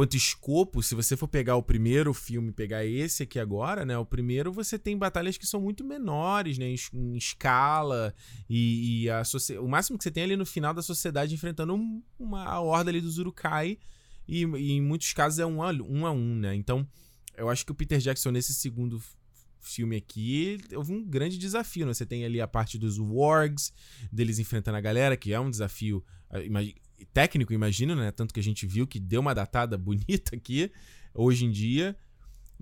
Quanto 0.00 0.16
escopo, 0.16 0.82
se 0.82 0.94
você 0.94 1.14
for 1.14 1.28
pegar 1.28 1.56
o 1.56 1.62
primeiro 1.62 2.14
filme, 2.14 2.52
pegar 2.52 2.86
esse 2.86 3.24
aqui 3.24 3.38
agora, 3.38 3.84
né? 3.84 3.98
O 3.98 4.06
primeiro 4.06 4.50
você 4.50 4.78
tem 4.78 4.96
batalhas 4.96 5.36
que 5.36 5.46
são 5.46 5.60
muito 5.60 5.84
menores, 5.84 6.56
né? 6.56 6.64
Em, 6.70 6.76
em 6.94 7.16
escala 7.18 8.14
e, 8.48 9.02
e 9.02 9.10
a 9.10 9.22
o 9.60 9.68
máximo 9.68 9.98
que 9.98 10.04
você 10.04 10.10
tem 10.10 10.22
ali 10.22 10.36
no 10.36 10.46
final 10.46 10.72
da 10.72 10.80
sociedade 10.80 11.34
enfrentando 11.34 11.74
um, 11.74 12.02
uma 12.18 12.44
a 12.46 12.58
horda 12.60 12.90
ali 12.90 12.98
do 12.98 13.10
Urukai 13.20 13.76
e, 14.26 14.42
e, 14.42 14.72
em 14.72 14.80
muitos 14.80 15.12
casos 15.12 15.38
é 15.38 15.44
um 15.44 15.62
a 15.62 15.70
um, 15.70 16.06
a 16.06 16.12
um, 16.12 16.34
né? 16.34 16.54
Então 16.54 16.88
eu 17.36 17.50
acho 17.50 17.66
que 17.66 17.72
o 17.72 17.74
Peter 17.74 17.98
Jackson 17.98 18.30
nesse 18.30 18.54
segundo 18.54 19.02
filme 19.60 19.96
aqui 19.96 20.56
houve 20.74 20.94
um 20.94 21.04
grande 21.04 21.36
desafio, 21.36 21.84
né? 21.84 21.92
Você 21.92 22.06
tem 22.06 22.24
ali 22.24 22.40
a 22.40 22.48
parte 22.48 22.78
dos 22.78 22.98
wargs, 22.98 23.70
deles 24.10 24.38
enfrentando 24.38 24.78
a 24.78 24.80
galera, 24.80 25.14
que 25.14 25.34
é 25.34 25.38
um 25.38 25.50
desafio 25.50 26.02
técnico, 27.12 27.52
imagino, 27.52 27.94
né? 27.94 28.10
Tanto 28.10 28.32
que 28.32 28.40
a 28.40 28.42
gente 28.42 28.66
viu 28.66 28.86
que 28.86 28.98
deu 28.98 29.20
uma 29.20 29.34
datada 29.34 29.76
bonita 29.78 30.36
aqui 30.36 30.70
hoje 31.14 31.44
em 31.44 31.50
dia. 31.50 31.96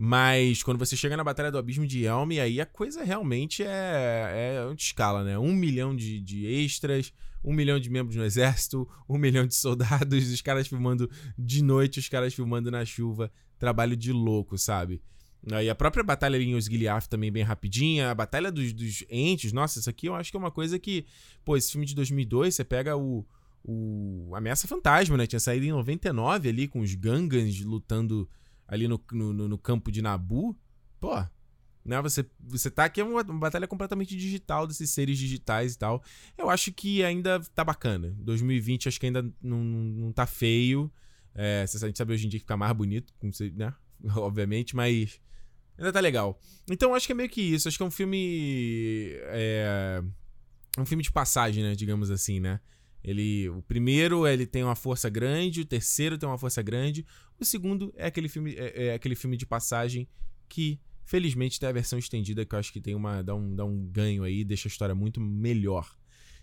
Mas 0.00 0.62
quando 0.62 0.78
você 0.78 0.96
chega 0.96 1.16
na 1.16 1.24
Batalha 1.24 1.50
do 1.50 1.58
Abismo 1.58 1.84
de 1.84 2.04
Helm, 2.04 2.30
aí 2.40 2.60
a 2.60 2.66
coisa 2.66 3.02
realmente 3.02 3.64
é, 3.64 4.68
é 4.68 4.74
de 4.74 4.80
escala, 4.80 5.24
né? 5.24 5.36
Um 5.36 5.52
milhão 5.52 5.94
de, 5.94 6.20
de 6.20 6.46
extras, 6.46 7.12
um 7.42 7.52
milhão 7.52 7.80
de 7.80 7.90
membros 7.90 8.14
no 8.14 8.24
exército, 8.24 8.88
um 9.08 9.18
milhão 9.18 9.44
de 9.44 9.56
soldados, 9.56 10.30
os 10.32 10.40
caras 10.40 10.68
filmando 10.68 11.10
de 11.36 11.62
noite, 11.64 11.98
os 11.98 12.08
caras 12.08 12.32
filmando 12.32 12.70
na 12.70 12.84
chuva. 12.84 13.32
Trabalho 13.58 13.96
de 13.96 14.12
louco, 14.12 14.56
sabe? 14.56 15.02
Aí 15.50 15.68
a 15.68 15.74
própria 15.74 16.04
batalha 16.04 16.36
em 16.36 16.54
Osgiliath 16.54 17.06
também 17.08 17.32
bem 17.32 17.42
rapidinha. 17.42 18.10
A 18.10 18.14
batalha 18.14 18.52
dos, 18.52 18.72
dos 18.72 19.04
entes, 19.10 19.52
nossa, 19.52 19.80
isso 19.80 19.90
aqui 19.90 20.06
eu 20.06 20.14
acho 20.14 20.30
que 20.30 20.36
é 20.36 20.40
uma 20.40 20.50
coisa 20.50 20.78
que... 20.78 21.06
Pô, 21.44 21.56
esse 21.56 21.72
filme 21.72 21.86
de 21.86 21.94
2002, 21.96 22.54
você 22.54 22.64
pega 22.64 22.96
o 22.96 23.26
o 23.64 24.32
Ameaça 24.34 24.68
Fantasma, 24.68 25.16
né? 25.16 25.26
Tinha 25.26 25.40
saído 25.40 25.66
em 25.66 25.70
99 25.70 26.48
ali 26.48 26.68
com 26.68 26.80
os 26.80 26.94
Gangans 26.94 27.60
lutando 27.60 28.28
ali 28.66 28.86
no, 28.88 29.00
no, 29.12 29.48
no 29.48 29.58
campo 29.58 29.90
de 29.90 30.02
Nabu. 30.02 30.56
Pô, 31.00 31.14
né? 31.88 32.00
Você, 32.02 32.26
você 32.38 32.70
tá 32.70 32.84
aqui 32.84 33.00
é 33.00 33.04
uma, 33.04 33.22
uma, 33.22 33.38
batalha 33.38 33.66
completamente 33.66 34.14
digital 34.14 34.66
desses 34.66 34.90
seres 34.90 35.18
digitais 35.18 35.74
e 35.74 35.78
tal. 35.78 36.02
Eu 36.36 36.50
acho 36.50 36.70
que 36.70 37.02
ainda 37.02 37.40
tá 37.54 37.64
bacana. 37.64 38.14
2020 38.18 38.88
acho 38.88 39.00
que 39.00 39.06
ainda 39.06 39.22
não, 39.42 39.64
não 39.64 40.12
tá 40.12 40.26
feio. 40.26 40.92
É, 41.34 41.62
a 41.62 41.86
gente 41.86 41.96
sabe 41.96 42.12
hoje 42.12 42.26
em 42.26 42.28
dia 42.28 42.38
que 42.38 42.44
fica 42.44 42.56
mais 42.56 42.72
bonito, 42.72 43.12
né? 43.54 43.72
Obviamente, 44.16 44.76
mas 44.76 45.18
ainda 45.78 45.92
tá 45.92 46.00
legal. 46.00 46.38
Então 46.70 46.94
acho 46.94 47.06
que 47.06 47.12
é 47.12 47.16
meio 47.16 47.28
que 47.30 47.40
isso. 47.40 47.68
Acho 47.68 47.78
que 47.78 47.82
é 47.82 47.86
um 47.86 47.90
filme. 47.90 49.12
É, 49.28 50.02
um 50.76 50.84
filme 50.84 51.02
de 51.02 51.10
passagem, 51.10 51.64
né? 51.64 51.74
Digamos 51.74 52.10
assim, 52.10 52.38
né? 52.38 52.60
Ele, 53.02 53.48
o 53.48 53.62
primeiro 53.62 54.26
ele 54.26 54.46
tem 54.46 54.62
uma 54.62 54.74
força 54.74 55.08
grande, 55.08 55.60
o 55.60 55.64
terceiro 55.64 56.18
tem 56.18 56.28
uma 56.28 56.38
força 56.38 56.60
grande, 56.62 57.06
o 57.38 57.44
segundo 57.44 57.92
é 57.96 58.06
aquele 58.06 58.28
filme, 58.28 58.54
é, 58.54 58.86
é 58.86 58.94
aquele 58.94 59.14
filme 59.14 59.36
de 59.36 59.46
passagem 59.46 60.08
que 60.48 60.80
felizmente 61.04 61.58
tem 61.58 61.68
a 61.68 61.72
versão 61.72 61.98
estendida 61.98 62.44
que 62.44 62.54
eu 62.54 62.58
acho 62.58 62.72
que 62.72 62.80
tem 62.80 62.94
uma 62.94 63.22
dá 63.22 63.34
um, 63.34 63.54
dá 63.54 63.64
um 63.64 63.86
ganho 63.86 64.24
aí, 64.24 64.44
deixa 64.44 64.68
a 64.68 64.70
história 64.70 64.94
muito 64.94 65.20
melhor. 65.20 65.97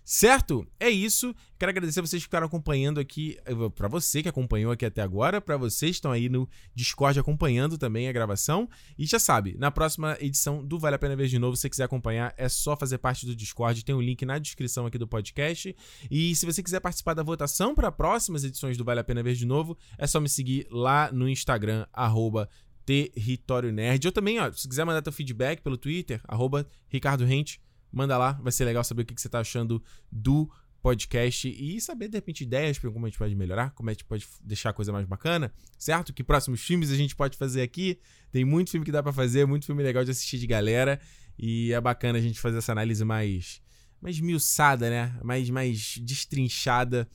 Certo? 0.06 0.68
É 0.80 0.88
isso. 0.88 1.36
Quero 1.58 1.72
agradecer 1.72 2.00
a 2.00 2.04
vocês 2.04 2.22
que 2.22 2.28
ficaram 2.28 2.46
acompanhando 2.46 3.00
aqui. 3.00 3.40
Eh, 3.44 3.70
para 3.74 3.88
você 3.88 4.22
que 4.22 4.30
acompanhou 4.30 4.72
aqui 4.72 4.86
até 4.86 5.02
agora, 5.02 5.42
para 5.42 5.58
vocês 5.58 5.92
que 5.92 5.96
estão 5.96 6.12
aí 6.12 6.30
no 6.30 6.48
Discord 6.76 7.20
acompanhando 7.20 7.76
também 7.76 8.08
a 8.08 8.12
gravação. 8.12 8.70
E 9.00 9.08
já 9.08 9.18
sabe, 9.18 9.56
na 9.58 9.72
próxima 9.72 10.16
edição 10.22 10.64
do 10.64 10.78
Vale 10.78 10.96
a 10.96 11.00
Pena 11.00 11.16
Ver 11.16 11.28
de 11.28 11.40
Novo, 11.40 11.56
se 11.56 11.64
você 11.64 11.70
quiser 11.72 11.86
acompanhar, 11.86 12.36
é 12.38 12.48
só 12.48 12.78
fazer 12.78 13.00
parte 13.00 13.26
do 13.26 13.36
Discord. 13.36 13.84
Tem 13.84 13.96
o 13.96 13.98
um 13.98 14.02
link 14.02 14.24
na 14.26 14.38
descrição 14.38 14.86
aqui 14.86 15.00
do 15.00 15.08
podcast. 15.08 15.76
E 16.12 16.36
se 16.36 16.46
você 16.46 16.62
quiser 16.62 16.82
participar 16.82 17.16
da 17.16 17.24
votação 17.24 17.74
para 17.74 17.92
próximas 17.92 18.44
edições 18.44 18.78
do 18.78 18.86
Vale 18.86 19.00
a 19.00 19.04
Pena 19.04 19.24
Ver 19.24 19.34
de 19.34 19.46
Novo, 19.48 19.76
é 19.98 20.06
só 20.06 20.20
me 20.20 20.30
seguir 20.30 20.68
lá 20.70 21.12
no 21.12 21.28
Instagram, 21.28 21.88
arroba 21.92 22.48
Território 22.86 23.72
Nerd. 23.72 24.06
Ou 24.06 24.12
também, 24.12 24.40
ó, 24.40 24.52
se 24.52 24.70
quiser 24.70 24.86
mandar 24.86 25.02
teu 25.02 25.12
feedback 25.12 25.62
pelo 25.64 25.78
Twitter, 25.78 26.22
arroba 26.28 26.68
Ricardo 26.90 27.26
Rente 27.26 27.60
Manda 27.96 28.18
lá, 28.18 28.34
vai 28.34 28.52
ser 28.52 28.66
legal 28.66 28.84
saber 28.84 29.04
o 29.04 29.06
que, 29.06 29.20
você 29.20 29.30
tá 29.30 29.40
achando 29.40 29.82
do 30.12 30.52
podcast 30.82 31.48
e 31.48 31.80
saber, 31.80 32.10
de 32.10 32.18
repente, 32.18 32.44
ideias 32.44 32.78
para 32.78 32.92
como 32.92 33.06
a 33.06 33.10
gente 33.10 33.18
pode 33.18 33.34
melhorar, 33.34 33.72
como 33.72 33.90
a 33.90 33.94
gente 33.94 34.04
pode 34.04 34.28
deixar 34.44 34.72
a 34.72 34.74
coisa 34.74 34.92
mais 34.92 35.06
bacana, 35.06 35.50
certo? 35.80 36.14
Que 36.14 36.22
próximos 36.22 36.60
filmes 36.60 36.92
a 36.92 36.96
gente 36.98 37.16
pode 37.16 37.38
fazer 37.38 37.62
aqui. 37.62 37.98
Tem 38.34 38.44
muito 38.44 38.70
filme 38.70 38.86
que 38.86 38.92
dá 38.92 39.02
para 39.02 39.14
fazer, 39.14 39.48
muito 39.48 39.66
filme 39.66 39.82
legal 39.82 40.04
de 40.04 40.12
assistir 40.12 40.38
de 40.38 40.46
galera. 40.46 41.00
E 41.40 41.72
é 41.72 41.80
bacana 41.80 42.20
a 42.20 42.22
gente 42.22 42.38
fazer 42.38 42.58
essa 42.58 42.74
análise 42.74 43.06
mais 43.06 43.64
mais 44.02 44.20
miuçada, 44.20 44.90
né? 44.90 45.18
Mais, 45.24 45.50
mais 45.50 45.98
destrinchada 46.00 47.10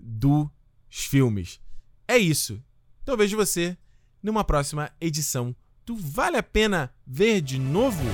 dos 0.00 0.48
filmes. 0.88 1.60
É 2.06 2.16
isso. 2.16 2.62
Então 3.02 3.16
vejo 3.16 3.36
você 3.36 3.76
numa 4.22 4.44
próxima 4.44 4.90
edição 5.00 5.54
do 5.84 5.96
Vale 5.96 6.36
a 6.36 6.42
Pena 6.44 6.94
Ver 7.04 7.40
de 7.40 7.58
Novo? 7.58 8.04